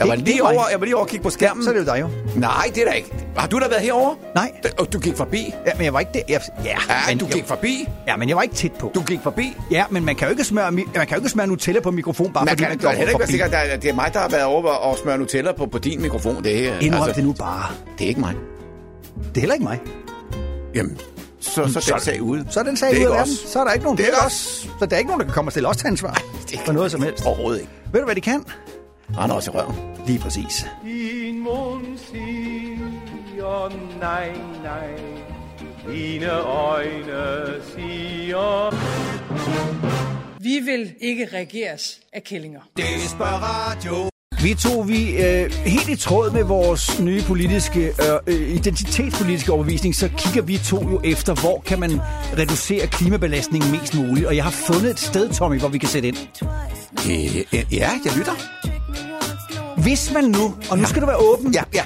Jeg 0.00 0.08
var, 0.08 0.14
lige 0.14 0.38
er 0.38 0.42
over, 0.42 0.68
jeg 0.70 0.80
var 0.80 0.84
lige 0.84 0.96
over 0.96 1.04
at 1.04 1.10
kigge 1.10 1.22
på 1.22 1.30
skærmen. 1.30 1.64
Så 1.64 1.70
er 1.70 1.74
det 1.74 1.80
jo 1.80 1.92
dig 1.92 2.00
jo. 2.00 2.08
Nej, 2.34 2.70
det 2.74 2.82
er 2.82 2.84
der 2.84 2.92
ikke. 2.92 3.14
Har 3.36 3.48
du 3.48 3.58
da 3.58 3.68
været 3.68 3.82
herovre? 3.82 4.16
Nej. 4.34 4.52
Og 4.78 4.92
du 4.92 4.98
gik 4.98 5.16
forbi? 5.16 5.54
Ja, 5.66 5.72
men 5.76 5.84
jeg 5.84 5.92
var 5.92 6.00
ikke 6.00 6.12
der. 6.14 6.20
Jeg, 6.28 6.40
ja, 6.64 6.70
Ja, 6.88 6.94
men, 7.08 7.18
du 7.18 7.26
gik 7.26 7.46
forbi? 7.46 7.88
Ja, 8.06 8.16
men 8.16 8.28
jeg 8.28 8.36
var 8.36 8.42
ikke 8.42 8.54
tæt 8.54 8.72
på. 8.72 8.90
Du 8.94 9.02
gik 9.02 9.20
forbi? 9.22 9.56
Ja, 9.70 9.84
men 9.90 10.04
man 10.04 10.16
kan 10.16 10.26
jo 10.28 10.30
ikke 10.30 10.44
smøre, 10.44 10.72
man 10.72 10.84
kan 10.94 11.06
jo 11.10 11.16
ikke 11.16 11.28
smøre 11.28 11.46
Nutella 11.46 11.80
på 11.80 11.90
mikrofon, 11.90 12.32
bare 12.32 12.44
Man 12.44 12.52
fordi 12.52 12.62
kan, 12.62 12.70
man 12.70 12.78
kan 12.78 12.90
heller 12.90 13.08
ikke 13.08 13.18
være 13.18 13.28
sikker, 13.28 13.46
at 13.46 13.82
det 13.82 13.90
er 13.90 13.94
mig, 13.94 14.10
der 14.12 14.20
har 14.20 14.28
været 14.28 14.44
over 14.44 14.70
og 14.70 14.98
smøre 14.98 15.18
Nutella 15.18 15.52
på, 15.52 15.66
på 15.66 15.78
din 15.78 16.02
mikrofon. 16.02 16.44
Det 16.44 16.68
er, 16.68 16.78
Indrøm 16.80 17.12
det 17.12 17.24
nu 17.24 17.32
bare. 17.32 17.66
Det 17.98 18.04
er 18.04 18.08
ikke 18.08 18.20
mig. 18.20 18.34
Det 19.28 19.36
er 19.36 19.40
heller 19.40 19.54
ikke 19.54 19.64
mig. 19.64 19.80
Jamen, 20.74 20.98
så, 21.40 21.68
så, 21.72 21.80
så 21.80 21.92
den 21.92 22.00
sag 22.00 22.22
ude. 22.22 22.46
Så 22.50 22.60
er 22.60 22.64
den 22.64 22.76
sag 22.76 22.90
ude 22.90 23.04
af 23.06 23.10
verden. 23.10 23.34
Så 23.46 23.60
er 23.60 23.64
der 23.64 23.72
ikke 23.72 23.84
nogen. 23.84 23.98
Det 23.98 24.06
er 24.08 24.26
os. 24.26 24.68
Så 24.80 24.86
der 24.86 24.96
er 24.96 24.98
ikke 24.98 25.08
nogen, 25.08 25.20
der 25.20 25.26
kan 25.26 25.34
komme 25.34 25.48
og 25.48 25.52
stille 25.52 25.68
os 25.68 25.76
til 25.76 25.86
ansvar. 25.86 26.22
det 26.50 26.60
For 26.64 26.72
noget 26.72 26.90
som 26.90 27.02
helst. 27.02 27.26
Overhovedet 27.26 27.60
ikke. 27.60 27.72
Ved 27.92 28.00
du, 28.00 28.04
hvad 28.04 28.14
de 28.14 28.20
kan? 28.20 28.44
Han 29.14 29.30
er 29.30 29.34
også 29.34 29.50
i 29.50 29.54
røven. 29.54 29.74
Lige 30.06 30.18
præcis. 30.18 30.66
Din 30.84 31.40
mund 31.42 31.98
siger 31.98 33.72
nej, 34.00 34.32
nej. 34.62 34.88
Dine 35.92 36.30
øjne 36.40 37.46
siger... 37.74 38.74
Vi 40.40 40.60
vil 40.64 40.94
ikke 41.00 41.28
regeres 41.32 42.00
af 42.12 42.24
kællinger. 42.24 42.60
Desperatio. 42.76 44.10
Vi 44.42 44.54
to, 44.54 44.80
vi 44.80 45.16
øh, 45.24 45.50
helt 45.52 45.88
i 45.88 45.96
tråd 45.96 46.30
med 46.30 46.44
vores 46.44 47.00
nye 47.00 47.22
politiske, 47.22 47.80
øh, 47.80 47.94
øh, 48.26 48.50
identitetspolitiske 48.50 49.52
overbevisning, 49.52 49.94
så 49.94 50.08
kigger 50.18 50.42
vi 50.42 50.58
to 50.58 50.90
jo 50.90 51.00
efter, 51.04 51.34
hvor 51.34 51.62
kan 51.66 51.80
man 51.80 52.00
reducere 52.38 52.86
klimabelastningen 52.86 53.70
mest 53.70 53.94
muligt. 53.94 54.26
Og 54.26 54.36
jeg 54.36 54.44
har 54.44 54.50
fundet 54.50 54.90
et 54.90 54.98
sted, 54.98 55.28
Tommy, 55.28 55.58
hvor 55.58 55.68
vi 55.68 55.78
kan 55.78 55.88
sætte 55.88 56.08
ind. 56.08 56.16
Øh, 57.10 57.36
ja, 57.72 57.90
jeg 58.04 58.16
lytter. 58.16 58.65
Hvis 59.82 60.12
man 60.14 60.24
nu, 60.24 60.54
og 60.70 60.78
nu 60.78 60.84
skal 60.84 61.02
du 61.02 61.06
være 61.06 61.16
åben. 61.16 61.54
Ja, 61.54 61.62
ja. 61.74 61.82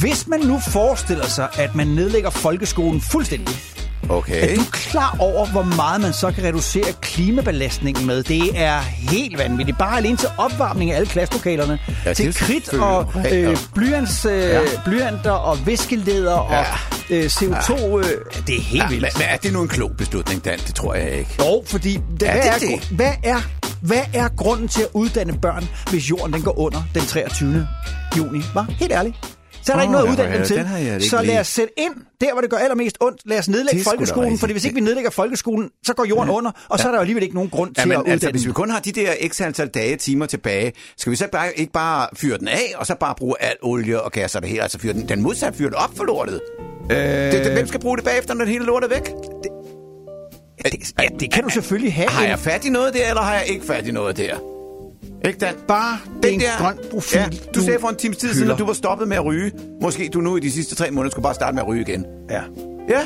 Hvis 0.00 0.26
man 0.26 0.40
nu 0.40 0.58
forestiller 0.58 1.26
sig, 1.26 1.48
at 1.58 1.74
man 1.74 1.86
nedlægger 1.86 2.30
folkeskolen 2.30 3.00
fuldstændig, 3.00 3.54
Okay. 4.10 4.52
er 4.52 4.56
du 4.56 4.62
klar 4.72 5.16
over, 5.18 5.46
hvor 5.46 5.62
meget 5.62 6.00
man 6.00 6.12
så 6.12 6.30
kan 6.32 6.44
reducere 6.44 6.92
klimabelastningen 7.00 8.06
med? 8.06 8.22
Det 8.22 8.50
er 8.54 8.78
helt 8.80 9.38
vanvittigt. 9.38 9.78
Bare 9.78 9.96
alene 9.96 10.16
til 10.16 10.28
opvarmning 10.38 10.90
af 10.90 10.96
alle 10.96 11.06
klasselokalerne. 11.08 11.78
Ja, 11.88 11.92
Ja, 12.06 12.14
til 12.14 12.34
kridt 12.34 12.72
og 12.74 13.12
øh, 13.32 13.56
blyants, 13.74 14.24
øh, 14.24 14.32
Ja. 14.38 14.60
ja. 14.60 14.60
blyanter 14.84 15.30
og 15.30 15.66
viskeleder 15.66 16.34
og 16.34 16.64
Ja. 17.10 17.16
øh, 17.16 17.24
CO2. 17.26 17.98
Øh, 17.98 18.04
det 18.46 18.56
er 18.56 18.60
helt 18.60 18.82
Ja, 18.82 18.88
vildt. 18.88 19.02
men, 19.02 19.10
men 19.18 19.26
er 19.28 19.36
det 19.36 19.52
nu 19.52 19.62
en 19.62 19.68
klog 19.68 19.90
beslutning, 19.98 20.44
Dan? 20.44 20.58
Det 20.66 20.74
tror 20.74 20.94
jeg 20.94 21.10
ikke. 21.10 21.30
Jo, 21.38 21.62
fordi 21.66 21.98
det, 22.20 22.28
Er 22.28 22.32
hvad, 22.32 22.42
det 22.42 22.50
er, 22.50 22.58
det? 22.78 22.88
hvad, 22.90 23.12
er, 23.24 23.40
hvad 23.80 24.02
er 24.14 24.28
grunden 24.28 24.68
til 24.68 24.82
at 24.82 24.88
uddanne 24.92 25.38
børn, 25.38 25.68
hvis 25.90 26.10
jorden 26.10 26.32
den 26.32 26.42
går 26.42 26.58
under 26.58 26.82
den 26.94 27.02
23. 27.02 27.68
juni? 28.18 28.42
Var 28.54 28.66
helt 28.78 28.92
ærligt. 28.92 29.16
Så 29.62 29.72
er 29.72 29.76
der 29.76 29.82
Åh, 29.82 29.82
ikke 29.82 29.92
noget 29.92 30.04
at 30.04 30.08
ja, 30.08 30.12
uddanne 30.12 30.32
ja, 30.32 30.38
dem 30.38 30.46
til. 30.46 30.56
den 30.56 31.00
Så 31.10 31.22
lad 31.22 31.40
os 31.40 31.46
sætte 31.46 31.72
ind 31.76 31.94
der, 32.20 32.32
hvor 32.32 32.40
det 32.40 32.50
gør 32.50 32.56
allermest 32.56 32.96
ondt. 33.00 33.20
Lad 33.24 33.38
os 33.38 33.48
nedlægge 33.48 33.78
Det 33.78 33.84
folkeskolen, 33.84 34.38
fordi 34.38 34.52
hvis 34.52 34.64
ikke 34.64 34.74
vi 34.74 34.80
nedlægger 34.80 35.10
folkeskolen, 35.10 35.70
så 35.86 35.94
går 35.94 36.04
jorden 36.04 36.30
under, 36.30 36.50
og 36.68 36.78
så 36.78 36.86
er 36.88 36.90
der 36.90 36.98
jo 36.98 37.00
alligevel 37.00 37.22
ikke 37.22 37.34
nogen 37.34 37.50
grund 37.50 37.74
til 37.74 37.80
Ja, 37.80 37.82
at 37.82 37.88
men 37.88 37.96
uddanne 37.96 38.12
altså, 38.12 38.30
hvis 38.30 38.46
vi 38.46 38.52
kun 38.52 38.70
har 38.70 38.80
de 38.80 38.92
der 38.92 39.12
x 39.28 39.40
antal 39.40 39.68
dage, 39.68 39.96
timer 39.96 40.26
tilbage, 40.26 40.72
skal 40.96 41.10
vi 41.10 41.16
så 41.16 41.28
bare, 41.32 41.58
ikke 41.58 41.72
bare 41.72 42.08
fyre 42.16 42.38
den 42.38 42.48
af, 42.48 42.74
og 42.76 42.86
så 42.86 42.94
bare 42.94 43.14
bruge 43.18 43.34
al 43.40 43.56
olie 43.62 44.02
og 44.02 44.12
gas 44.12 44.34
og 44.34 44.42
det 44.42 44.50
hele? 44.50 44.62
Altså 44.62 44.78
fyre 44.78 44.92
den, 44.92 45.08
den 45.08 45.22
modsatte 45.22 45.58
fyre 45.58 45.68
den 45.68 45.74
op 45.76 45.90
for 45.96 46.04
lortet. 46.04 46.40
Øh... 46.90 46.96
Det, 46.96 47.44
det, 47.44 47.52
hvem 47.52 47.66
skal 47.66 47.80
bruge 47.80 47.96
det 47.96 48.04
bagefter, 48.04 48.34
når 48.34 48.44
det 48.44 48.52
hele 48.52 48.64
lortet 48.64 48.92
er 48.92 48.94
væk? 48.94 49.06
Det, 50.64 50.92
ja, 50.98 51.08
det 51.20 51.32
kan 51.32 51.42
du 51.42 51.48
selvfølgelig 51.48 51.94
have. 51.94 52.08
Har 52.08 52.26
jeg 52.26 52.38
fat 52.38 52.64
i 52.64 52.70
noget 52.70 52.94
der, 52.94 53.08
eller 53.08 53.22
har 53.22 53.34
jeg 53.34 53.48
ikke 53.48 53.66
fat 53.66 53.86
i 53.86 53.90
noget 53.90 54.16
der? 54.16 54.59
Ikke 55.24 55.38
Dan? 55.38 55.54
Bare 55.68 55.98
det 56.22 56.30
er 56.30 56.34
en 56.34 56.40
grøn 56.58 56.78
profil, 56.90 57.18
Ja, 57.18 57.26
du, 57.26 57.36
du 57.60 57.64
sagde 57.64 57.78
for 57.80 57.88
en 57.88 57.96
times 57.96 58.16
tid 58.16 58.34
siden, 58.34 58.50
at 58.50 58.58
du 58.58 58.66
var 58.66 58.72
stoppet 58.72 59.08
med 59.08 59.16
at 59.16 59.24
ryge. 59.24 59.52
Måske 59.82 60.08
du 60.14 60.20
nu 60.20 60.36
i 60.36 60.40
de 60.40 60.50
sidste 60.52 60.74
tre 60.74 60.90
måneder 60.90 61.10
skulle 61.10 61.22
bare 61.22 61.34
starte 61.34 61.54
med 61.54 61.62
at 61.62 61.68
ryge 61.68 61.80
igen. 61.80 62.06
Ja. 62.30 62.40
Ja, 62.88 63.00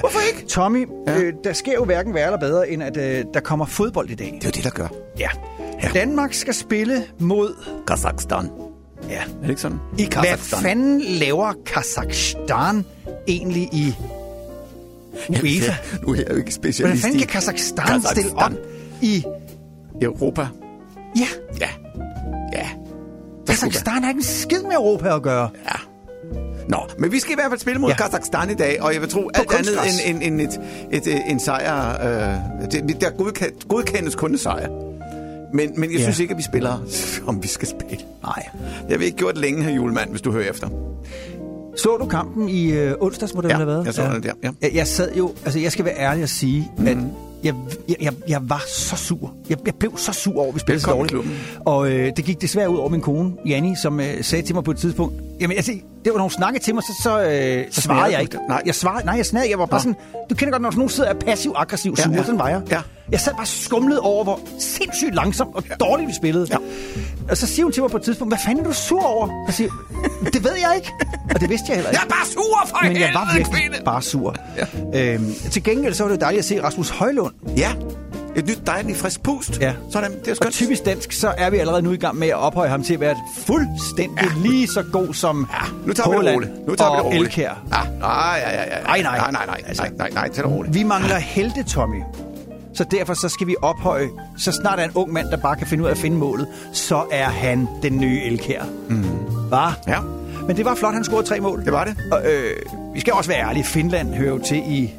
hvorfor 0.00 0.20
ikke? 0.34 0.48
Tommy, 0.48 0.86
Ja. 1.06 1.12
ja. 1.12 1.20
øh, 1.22 1.32
der 1.44 1.52
sker 1.52 1.72
jo 1.72 1.84
hverken 1.84 2.14
værre 2.14 2.26
eller 2.26 2.38
bedre, 2.38 2.70
end 2.70 2.82
at 2.82 2.96
øh, 2.96 3.24
der 3.34 3.40
kommer 3.40 3.66
fodbold 3.66 4.10
i 4.10 4.14
dag. 4.14 4.26
Det 4.26 4.44
er 4.44 4.48
jo 4.48 4.50
det, 4.54 4.64
der 4.64 4.70
gør. 4.70 4.88
Ja. 5.18 5.28
Danmark 5.94 6.34
skal 6.34 6.54
spille 6.54 7.04
mod... 7.18 7.54
Kazakhstan. 7.86 8.48
Ja. 9.10 9.14
Er 9.22 9.24
det 9.42 9.48
ikke 9.48 9.60
sådan? 9.60 9.78
I 9.98 10.02
Hvad 10.02 10.22
Kazakhstan. 10.22 10.62
fanden 10.62 11.00
laver 11.00 11.52
Kazakhstan 11.66 12.84
egentlig 13.28 13.62
i 13.72 13.94
UEFA? 15.28 15.72
Nu 16.02 16.12
er 16.12 16.16
jeg 16.16 16.30
jo 16.30 16.36
ikke 16.36 16.52
specialist 16.54 16.80
Hvordan 16.80 16.98
fanden 16.98 17.18
kan 17.18 17.28
Kazakhstan 17.28 18.02
stille 18.02 18.32
op 18.32 18.38
Kazakhstan. 18.38 18.56
i... 19.02 19.24
Europa. 20.02 20.46
Ja, 21.16 21.26
Ja. 21.60 21.68
Ja. 22.52 22.68
Kazakhstan 23.46 24.02
har 24.02 24.08
ikke 24.10 24.18
en 24.18 24.22
skid 24.24 24.62
med 24.62 24.72
Europa 24.74 25.14
at 25.14 25.22
gøre. 25.22 25.48
Ja. 25.64 25.74
Nå, 26.68 26.78
men 26.98 27.12
vi 27.12 27.18
skal 27.20 27.32
i 27.32 27.34
hvert 27.34 27.50
fald 27.50 27.60
spille 27.60 27.80
mod 27.80 27.90
ja. 27.90 27.96
Ja. 28.00 28.04
Kazakhstan 28.08 28.50
i 28.50 28.54
dag, 28.54 28.82
og 28.82 28.92
jeg 28.92 29.00
vil 29.00 29.08
tro 29.10 29.30
alt 29.34 29.52
andet 29.54 29.74
end, 30.06 30.22
end, 30.22 30.40
end 30.40 30.40
et, 30.50 30.60
et, 30.92 31.06
et, 31.14 31.22
en 31.30 31.40
sejr. 31.40 31.90
Øh, 32.62 32.70
det, 32.88 33.00
der 33.00 33.10
godkendes, 33.10 33.64
godkendes 33.68 34.14
kun 34.14 34.30
en 34.30 34.38
sejr. 34.38 34.68
Men, 35.54 35.70
men 35.80 35.90
jeg 35.90 35.98
Ja. 35.98 36.02
synes 36.02 36.18
ikke, 36.20 36.32
at 36.32 36.38
vi 36.38 36.42
spiller, 36.42 36.78
som 37.24 37.42
vi 37.42 37.48
skal 37.48 37.68
spille. 37.68 38.04
Nej. 38.22 38.42
Det 38.82 38.90
har 38.90 38.98
vi 38.98 39.04
ikke 39.04 39.16
gjort 39.16 39.36
længe, 39.38 39.62
her 39.64 39.70
julemand, 39.70 40.10
hvis 40.10 40.20
du 40.22 40.32
hører 40.32 40.50
efter. 40.50 40.68
Så 41.76 41.96
du 42.00 42.06
kampen 42.06 42.48
i 42.48 42.70
øh, 42.72 42.94
onsdags, 43.00 43.34
må 43.34 43.40
det 43.40 43.48
Ja, 43.48 43.54
have 43.56 43.66
været? 43.66 43.86
jeg 43.86 43.94
så 43.94 44.02
den 44.14 44.22
der, 44.22 44.32
ja. 44.42 44.50
Jeg, 44.62 44.74
jeg 44.74 44.86
sad 44.86 45.14
jo... 45.14 45.32
Altså, 45.44 45.58
jeg 45.60 45.72
skal 45.72 45.84
være 45.84 45.98
ærlig 45.98 46.22
og 46.22 46.28
sige, 46.28 46.70
mm. 46.78 46.86
at 46.86 46.96
jeg, 47.44 47.54
jeg, 48.00 48.12
jeg, 48.28 48.40
var 48.42 48.62
så 48.68 48.96
sur. 48.96 49.34
Jeg, 49.50 49.58
jeg 49.66 49.74
blev 49.74 49.98
så 49.98 50.12
sur 50.12 50.38
over, 50.38 50.48
at 50.48 50.54
vi 50.54 50.60
spillede 50.60 50.84
så 50.84 50.90
dårligt. 50.90 51.14
Og 51.66 51.90
øh, 51.90 52.12
det 52.16 52.24
gik 52.24 52.40
desværre 52.40 52.70
ud 52.70 52.76
over 52.76 52.88
min 52.88 53.00
kone, 53.00 53.32
Janni, 53.46 53.74
som 53.82 54.00
øh, 54.00 54.24
sagde 54.24 54.46
til 54.46 54.54
mig 54.54 54.64
på 54.64 54.70
et 54.70 54.76
tidspunkt, 54.76 55.14
jamen 55.40 55.56
altså, 55.56 55.72
det 56.04 56.12
var 56.12 56.18
nogle 56.18 56.30
snakke 56.32 56.60
til 56.60 56.74
mig, 56.74 56.82
så, 56.82 56.92
så, 57.02 57.22
øh, 57.22 57.64
så 57.70 57.80
svarede 57.80 58.12
jeg 58.12 58.22
ikke. 58.22 58.38
Nej. 58.48 58.62
Jeg 58.66 58.74
svarede, 58.74 59.06
nej, 59.06 59.14
jeg 59.16 59.26
snærede, 59.26 59.50
jeg 59.50 59.58
var 59.58 59.66
bare 59.66 59.78
Nå. 59.78 59.82
sådan, 59.82 60.26
du 60.30 60.34
kender 60.34 60.52
godt, 60.52 60.62
når 60.62 60.70
nogen 60.70 60.88
sidder 60.88 61.10
og 61.10 61.16
er 61.16 61.20
passiv-aggressiv 61.26 61.94
Ja, 61.98 62.02
sure, 62.02 62.14
ja. 62.14 62.22
sådan 62.22 62.38
var 62.38 62.48
jeg. 62.48 62.62
Ja. 62.70 62.80
Jeg 63.12 63.20
sad 63.20 63.32
bare 63.34 63.46
skumlet 63.46 63.98
over, 63.98 64.24
hvor 64.24 64.40
sindssygt 64.58 65.14
langsomt 65.14 65.54
og 65.54 65.64
dårligt 65.80 66.08
vi 66.08 66.14
spillede. 66.14 66.46
Ja. 66.50 66.56
Og 67.30 67.36
så 67.36 67.46
siger 67.46 67.64
hun 67.64 67.72
til 67.72 67.82
mig 67.82 67.90
på 67.90 67.96
et 67.96 68.02
tidspunkt, 68.02 68.30
hvad 68.30 68.38
fanden 68.44 68.64
er 68.64 68.68
du 68.68 68.74
sur 68.74 69.02
over? 69.02 69.44
Jeg 69.46 69.54
siger, 69.54 69.70
det 70.32 70.44
ved 70.44 70.52
jeg 70.52 70.72
ikke. 70.76 70.92
Og 71.34 71.40
det 71.40 71.48
vidste 71.50 71.64
jeg 71.68 71.76
heller 71.76 71.90
ikke. 71.90 72.00
Jeg 72.00 72.06
er 72.06 72.14
bare 72.14 72.26
sur 72.26 72.66
for 72.66 72.78
Men 72.82 72.96
jeg 72.96 73.10
var 73.14 73.34
virkelig 73.36 73.84
bare 73.84 74.02
sur. 74.02 74.34
Ja. 74.94 75.14
Øhm, 75.14 75.34
til 75.50 75.62
gengæld 75.62 75.94
så 75.94 76.02
var 76.04 76.10
det 76.10 76.20
dejligt 76.20 76.38
at 76.38 76.44
se 76.44 76.62
Rasmus 76.62 76.90
Højlund. 76.90 77.27
Ja, 77.56 77.70
et 78.36 78.46
nyt 78.46 78.60
dejligt 78.66 78.98
frisk 78.98 79.22
pust. 79.22 79.60
Ja. 79.60 79.72
Sådan, 79.90 80.10
det 80.10 80.26
er 80.26 80.30
Og 80.30 80.36
skønt. 80.36 80.54
typisk 80.54 80.84
dansk, 80.84 81.12
så 81.12 81.34
er 81.38 81.50
vi 81.50 81.56
allerede 81.56 81.82
nu 81.82 81.92
i 81.92 81.96
gang 81.96 82.16
med 82.18 82.28
at 82.28 82.34
ophøje 82.34 82.68
ham 82.68 82.82
til 82.82 82.94
at 82.94 83.00
være 83.00 83.16
fuldstændig 83.46 84.18
ja. 84.22 84.48
lige 84.50 84.66
så 84.66 84.82
god 84.92 85.14
som 85.14 85.46
Ja, 85.52 85.58
nu 85.86 85.92
tager 85.92 86.10
vi 86.20 86.26
det 86.26 86.34
roligt. 86.34 86.66
Nu 86.68 86.74
tager 86.74 86.90
vi 86.90 86.96
det 86.96 87.00
og 87.00 87.06
roligt. 87.06 87.22
Elkjær. 87.22 87.62
Ja, 87.72 87.98
nej, 88.00 88.40
ja, 88.42 88.50
ja, 88.50 88.62
ja. 88.78 88.82
Nej, 88.82 89.02
nej. 89.02 89.18
Nej, 89.18 89.30
nej, 89.32 89.46
nej, 89.46 89.60
Altså, 89.66 89.82
nej, 89.82 89.92
nej, 89.98 90.10
nej, 90.14 90.28
tag 90.28 90.44
det 90.44 90.52
roligt. 90.52 90.74
Vi 90.74 90.82
mangler 90.82 91.16
helte, 91.16 91.62
Tommy. 91.62 92.02
Så 92.74 92.84
derfor 92.84 93.14
så 93.14 93.28
skal 93.28 93.46
vi 93.46 93.56
ophøje, 93.62 94.08
så 94.36 94.52
snart 94.52 94.78
er 94.80 94.84
en 94.84 94.90
ung 94.94 95.12
mand, 95.12 95.26
der 95.30 95.36
bare 95.36 95.56
kan 95.56 95.66
finde 95.66 95.84
ud 95.84 95.88
af 95.88 95.92
at 95.92 95.98
finde 95.98 96.16
målet, 96.16 96.46
så 96.72 97.02
er 97.12 97.24
han 97.28 97.68
den 97.82 97.96
nye 98.00 98.20
Elkjær. 98.22 98.62
Mm. 98.88 99.04
Var? 99.50 99.78
Ja, 99.88 99.98
Men 100.46 100.56
det 100.56 100.64
var 100.64 100.74
flot, 100.74 100.94
han 100.94 101.04
scorede 101.04 101.26
tre 101.26 101.40
mål. 101.40 101.64
det 101.64 101.72
var 101.72 101.84
det. 101.84 101.96
Og, 102.12 102.22
øh, 102.32 102.56
vi 102.94 103.00
skal 103.00 103.12
også 103.12 103.30
være 103.30 103.40
ærlige. 103.48 103.64
Finland 103.64 104.14
hører 104.14 104.28
jo 104.30 104.38
til 104.38 104.56
i 104.56 104.90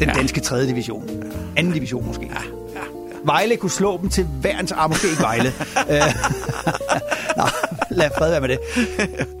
den 0.00 0.08
Ja. 0.08 0.14
danske 0.14 0.40
3. 0.40 0.66
division. 0.66 1.10
Anden 1.56 1.72
division 1.72 2.06
måske. 2.06 2.22
Ja. 2.34 2.40
Ja. 2.74 2.80
Vejle 3.24 3.56
kunne 3.56 3.70
slå 3.70 3.98
dem 4.02 4.08
til 4.10 4.26
værens 4.42 4.72
arm. 4.72 4.90
Måske 4.90 5.08
ikke 5.10 5.22
Vejle. 5.22 5.48
Øh, 5.90 6.00
Nå, 7.36 7.42
lad 7.90 8.10
fred 8.18 8.30
være 8.30 8.40
med 8.40 8.48
det. 8.48 8.58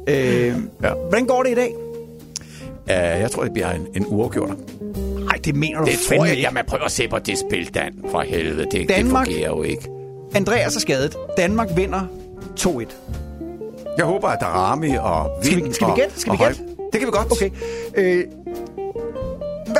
Øh, 0.08 0.54
Ja. 0.82 0.92
Hvordan 0.94 1.26
går 1.26 1.42
det 1.42 1.50
i 1.50 1.54
dag? 1.54 1.74
Uh, 2.84 3.20
jeg 3.20 3.30
tror, 3.30 3.42
det 3.42 3.52
bliver 3.52 3.70
en, 3.70 3.86
en 3.94 4.04
uafgjort. 4.08 4.50
Nej, 5.24 5.34
det 5.44 5.54
mener 5.56 5.78
du 5.78 5.84
Det 5.84 5.94
tror 6.08 6.24
jeg. 6.24 6.30
ikke. 6.30 6.42
Jamen, 6.42 6.62
prøv 6.66 6.78
at 6.84 6.90
se 6.92 7.08
på 7.08 7.18
det 7.18 7.38
spil, 7.38 7.74
Dan. 7.74 7.92
For 8.10 8.20
helvede, 8.20 8.66
det, 8.70 8.88
Danmark- 8.88 9.26
det 9.26 9.34
fungerer 9.34 9.50
jo 9.50 9.62
ikke. 9.62 9.88
Andreas 10.34 10.76
er 10.76 10.80
skadet. 10.80 11.16
Danmark 11.36 11.68
vinder 11.76 12.00
2-1. 12.60 12.84
Jeg 13.98 14.04
håber, 14.06 14.28
at 14.28 14.40
der 14.40 14.46
er 14.46 14.50
Rami 14.50 14.90
og 15.00 15.30
Skal 15.42 15.56
Vind 15.56 15.66
vi, 15.68 15.72
skal 15.74 15.86
vi 15.86 15.92
gætte? 15.96 16.20
Skal 16.20 16.32
vi 16.32 16.36
gætte? 16.36 16.60
Det 16.92 17.00
kan 17.00 17.06
vi 17.06 17.12
godt. 17.12 17.32
Okay. 17.32 17.50
Øh, 17.94 18.24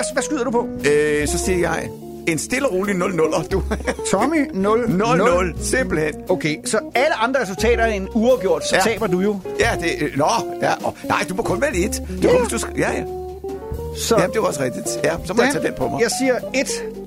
hvad, 0.00 0.12
hvad 0.12 0.22
skyder 0.22 0.44
du 0.44 0.50
på? 0.50 0.68
Øh, 0.90 1.28
så 1.28 1.38
siger 1.38 1.58
jeg 1.58 1.88
en 2.26 2.38
stille 2.38 2.68
og 2.68 2.74
rolig 2.74 2.94
0-0, 2.94 3.48
du. 3.48 3.62
Tommy 4.10 4.46
0 4.54 4.84
0-0, 4.84 5.62
simpelthen. 5.76 6.14
Okay, 6.28 6.56
så 6.64 6.78
alle 6.94 7.14
andre 7.14 7.42
resultater 7.42 7.84
end 7.84 8.08
uafgjort, 8.14 8.66
så 8.66 8.76
Ja. 8.76 8.80
taber 8.82 9.06
du 9.06 9.20
jo. 9.20 9.36
Ja, 9.60 9.70
det... 9.80 9.90
øh, 10.00 10.16
Nå, 10.18 10.26
ja. 10.62 10.72
Og, 10.84 10.94
nej, 11.04 11.24
du 11.28 11.34
må 11.34 11.42
kun 11.42 11.60
vælge 11.62 11.84
et. 11.86 12.02
Du 12.22 12.28
Ja. 12.28 12.32
du 12.50 12.58
ja, 12.78 12.90
ja. 12.92 13.02
Så 13.96 14.16
Jamen, 14.18 14.32
det 14.32 14.40
var 14.42 14.46
også 14.48 14.62
rigtigt. 14.62 14.86
Ja, 15.04 15.14
så 15.24 15.34
må 15.34 15.42
jeg 15.42 15.52
tage 15.52 15.64
den 15.66 15.74
på 15.74 15.88
mig. 15.88 16.00
Jeg 16.00 16.10
siger 16.20 16.34
1, 16.54 16.66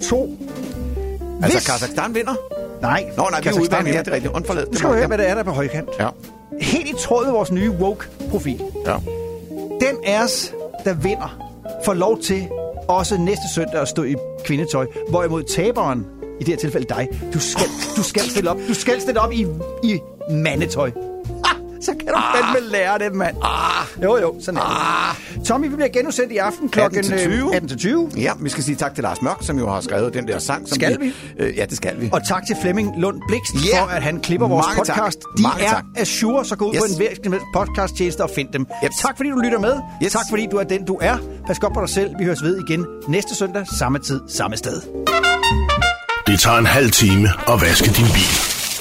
2. 0.10 0.30
Altså, 1.44 1.58
Hvis- 1.58 1.68
Kazakhstan 1.68 2.16
vinder? 2.16 2.36
Nej, 2.82 3.04
Nå, 3.18 3.28
nej, 3.32 3.42
vi 3.42 3.48
er. 3.50 3.54
Ja, 3.72 3.82
vinder. 3.84 4.00
det 4.04 4.08
er 4.08 4.12
rigtigt. 4.16 4.34
Undforlad. 4.34 4.66
Nu 4.72 4.78
skal 4.78 4.90
du 4.90 4.96
høre, 4.96 5.08
hvad 5.08 5.18
det 5.18 5.28
er, 5.30 5.34
der 5.34 5.40
er 5.40 5.44
på 5.44 5.52
højkant. 5.52 5.90
Ja. 6.00 6.08
Helt 6.62 6.90
i 6.90 6.94
tråd 7.00 7.26
med 7.26 7.34
vores 7.34 7.52
nye 7.52 7.72
woke-profil. 7.72 8.62
Ja. 8.88 8.96
Den 9.82 9.98
af 10.06 10.24
os, 10.24 10.54
der 10.86 10.94
vinder, 10.94 11.38
får 11.86 11.94
lov 11.94 12.20
til 12.20 12.48
også 12.88 13.18
næste 13.18 13.44
søndag 13.56 13.82
at 13.82 13.88
stå 13.88 14.04
i 14.04 14.16
kvindetøj. 14.44 14.88
Hvorimod 15.10 15.44
taberen, 15.44 16.06
i 16.40 16.44
det 16.44 16.48
her 16.48 16.58
tilfælde 16.58 16.88
dig, 16.90 17.08
du 17.34 17.40
skal, 17.40 17.66
du 17.98 18.04
skal 18.04 18.22
stille 18.22 18.50
op. 18.50 18.58
Du 18.68 18.74
skal 18.74 19.02
stille 19.02 19.20
op 19.22 19.32
i, 19.32 19.48
i 19.84 20.00
mandetøj. 20.32 20.92
Ah, 21.84 21.86
så 21.86 21.92
kan 22.00 22.08
du 22.08 22.14
ah. 22.16 22.54
fandme 22.54 22.70
lære 22.72 23.00
det, 23.00 23.16
mand. 23.16 23.36
Ah. 23.44 24.04
Jo, 24.04 24.18
jo, 24.18 24.36
sådan 24.42 24.58
er 24.60 25.18
det. 25.36 25.46
Tommy, 25.46 25.70
vi 25.70 25.76
bliver 25.76 25.90
genudsendt 25.90 26.32
i 26.32 26.38
aften 26.38 26.70
klokken 26.70 27.00
18 27.00 27.18
til 27.18 27.30
20. 27.32 27.56
18 27.56 27.70
til 27.70 27.78
20. 27.78 28.10
Ja, 28.18 28.32
vi 28.40 28.50
skal 28.50 28.64
sige 28.64 28.76
tak 28.76 28.96
til 28.96 29.02
Lars 29.04 29.22
Mørk, 29.22 29.38
som 29.42 29.60
jo 29.60 29.70
har 29.70 29.82
skrevet 29.82 30.14
den 30.14 30.28
der 30.28 30.40
sang. 30.40 30.68
Som 30.70 30.76
Skal 30.76 30.98
vi? 31.02 31.14
Øh, 31.40 31.58
ja, 31.58 31.66
det 31.66 31.78
skal 31.78 32.02
vi. 32.02 32.10
Og 32.14 32.28
tak 32.28 32.46
til 32.48 32.56
Flemming 32.62 32.92
Lund 32.98 33.22
Blikst 33.28 33.54
Ja. 33.74 33.82
for, 33.84 33.88
at 33.88 34.04
han 34.04 34.20
klipper 34.20 34.48
vores 34.48 34.66
Mange 34.68 34.86
tak. 34.86 34.96
podcast. 34.98 35.20
De 35.38 35.42
Mange 35.44 35.64
er 35.64 35.70
tak. 35.70 35.84
Azure, 35.98 36.46
så 36.46 36.56
gå 36.56 36.66
ud 36.70 36.74
Yes. 36.76 36.82
på 36.82 36.86
en 36.94 37.00
virksomhed 37.00 37.40
podcasttjeneste 37.54 38.22
og 38.22 38.30
find 38.36 38.50
dem. 38.54 38.62
Yep. 38.84 38.92
Tak 39.02 39.18
fordi 39.18 39.30
du 39.30 39.36
lytter 39.38 39.60
med. 39.60 39.76
Yes. 40.04 40.12
Tak 40.12 40.26
fordi 40.30 40.48
du 40.52 40.58
er 40.58 40.64
den, 40.64 40.86
du 40.86 40.98
er. 41.02 41.18
Pas 41.48 41.60
godt 41.60 41.74
på 41.74 41.82
dig 41.82 41.90
selv. 41.90 42.10
Vi 42.20 42.24
høres 42.26 42.44
ved 42.44 42.60
igen 42.70 42.86
næste 43.08 43.36
søndag, 43.36 43.66
samme 43.80 44.00
tid, 44.00 44.22
samme 44.28 44.58
sted. 44.58 44.82
Det 46.28 46.40
tager 46.40 46.58
en 46.58 46.66
halv 46.66 46.92
time 46.92 47.30
at 47.48 47.62
vaske 47.62 47.88
din 47.88 48.06
bil. 48.06 48.34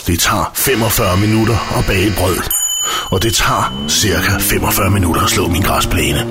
Det 0.06 0.20
tager 0.20 0.52
45 0.54 1.16
minutter 1.20 1.78
at 1.78 1.84
bage 1.86 2.12
brød. 2.18 2.51
Og 3.10 3.22
det 3.22 3.34
tager 3.34 3.84
cirka 3.88 4.30
45 4.38 4.90
minutter 4.90 5.22
at 5.22 5.30
slå 5.30 5.48
min 5.48 5.62
græsplæne. 5.62 6.26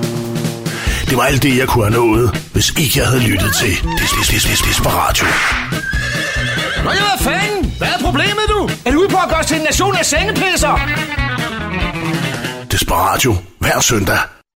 Det 1.08 1.16
var 1.16 1.22
alt 1.22 1.42
det, 1.42 1.58
jeg 1.58 1.68
kunne 1.68 1.84
have 1.84 2.06
nået, 2.06 2.40
hvis 2.52 2.70
ikke 2.70 2.92
jeg 3.00 3.06
havde 3.06 3.20
lyttet 3.22 3.54
til 3.54 3.72
Des- 3.72 4.12
Des- 4.16 4.30
Des- 4.32 4.46
Des- 4.46 4.68
Desperatio. 4.68 5.26
Nå 6.84 6.90
ja, 6.90 6.96
hvad 6.98 7.18
fanden? 7.32 7.74
Hvad 7.78 7.88
er 7.88 7.98
problemet, 8.04 8.44
du? 8.48 8.70
Er 8.84 8.90
du 8.92 8.98
ude 9.00 9.08
på 9.08 9.16
at 9.16 9.28
gøre 9.28 9.38
os 9.38 9.46
til 9.46 9.56
en 9.56 9.62
nation 9.62 9.96
af 9.96 10.06
sengepisser? 10.06 10.80
Desperatio 12.70 13.36
hver 13.58 13.80
søndag 13.80 14.18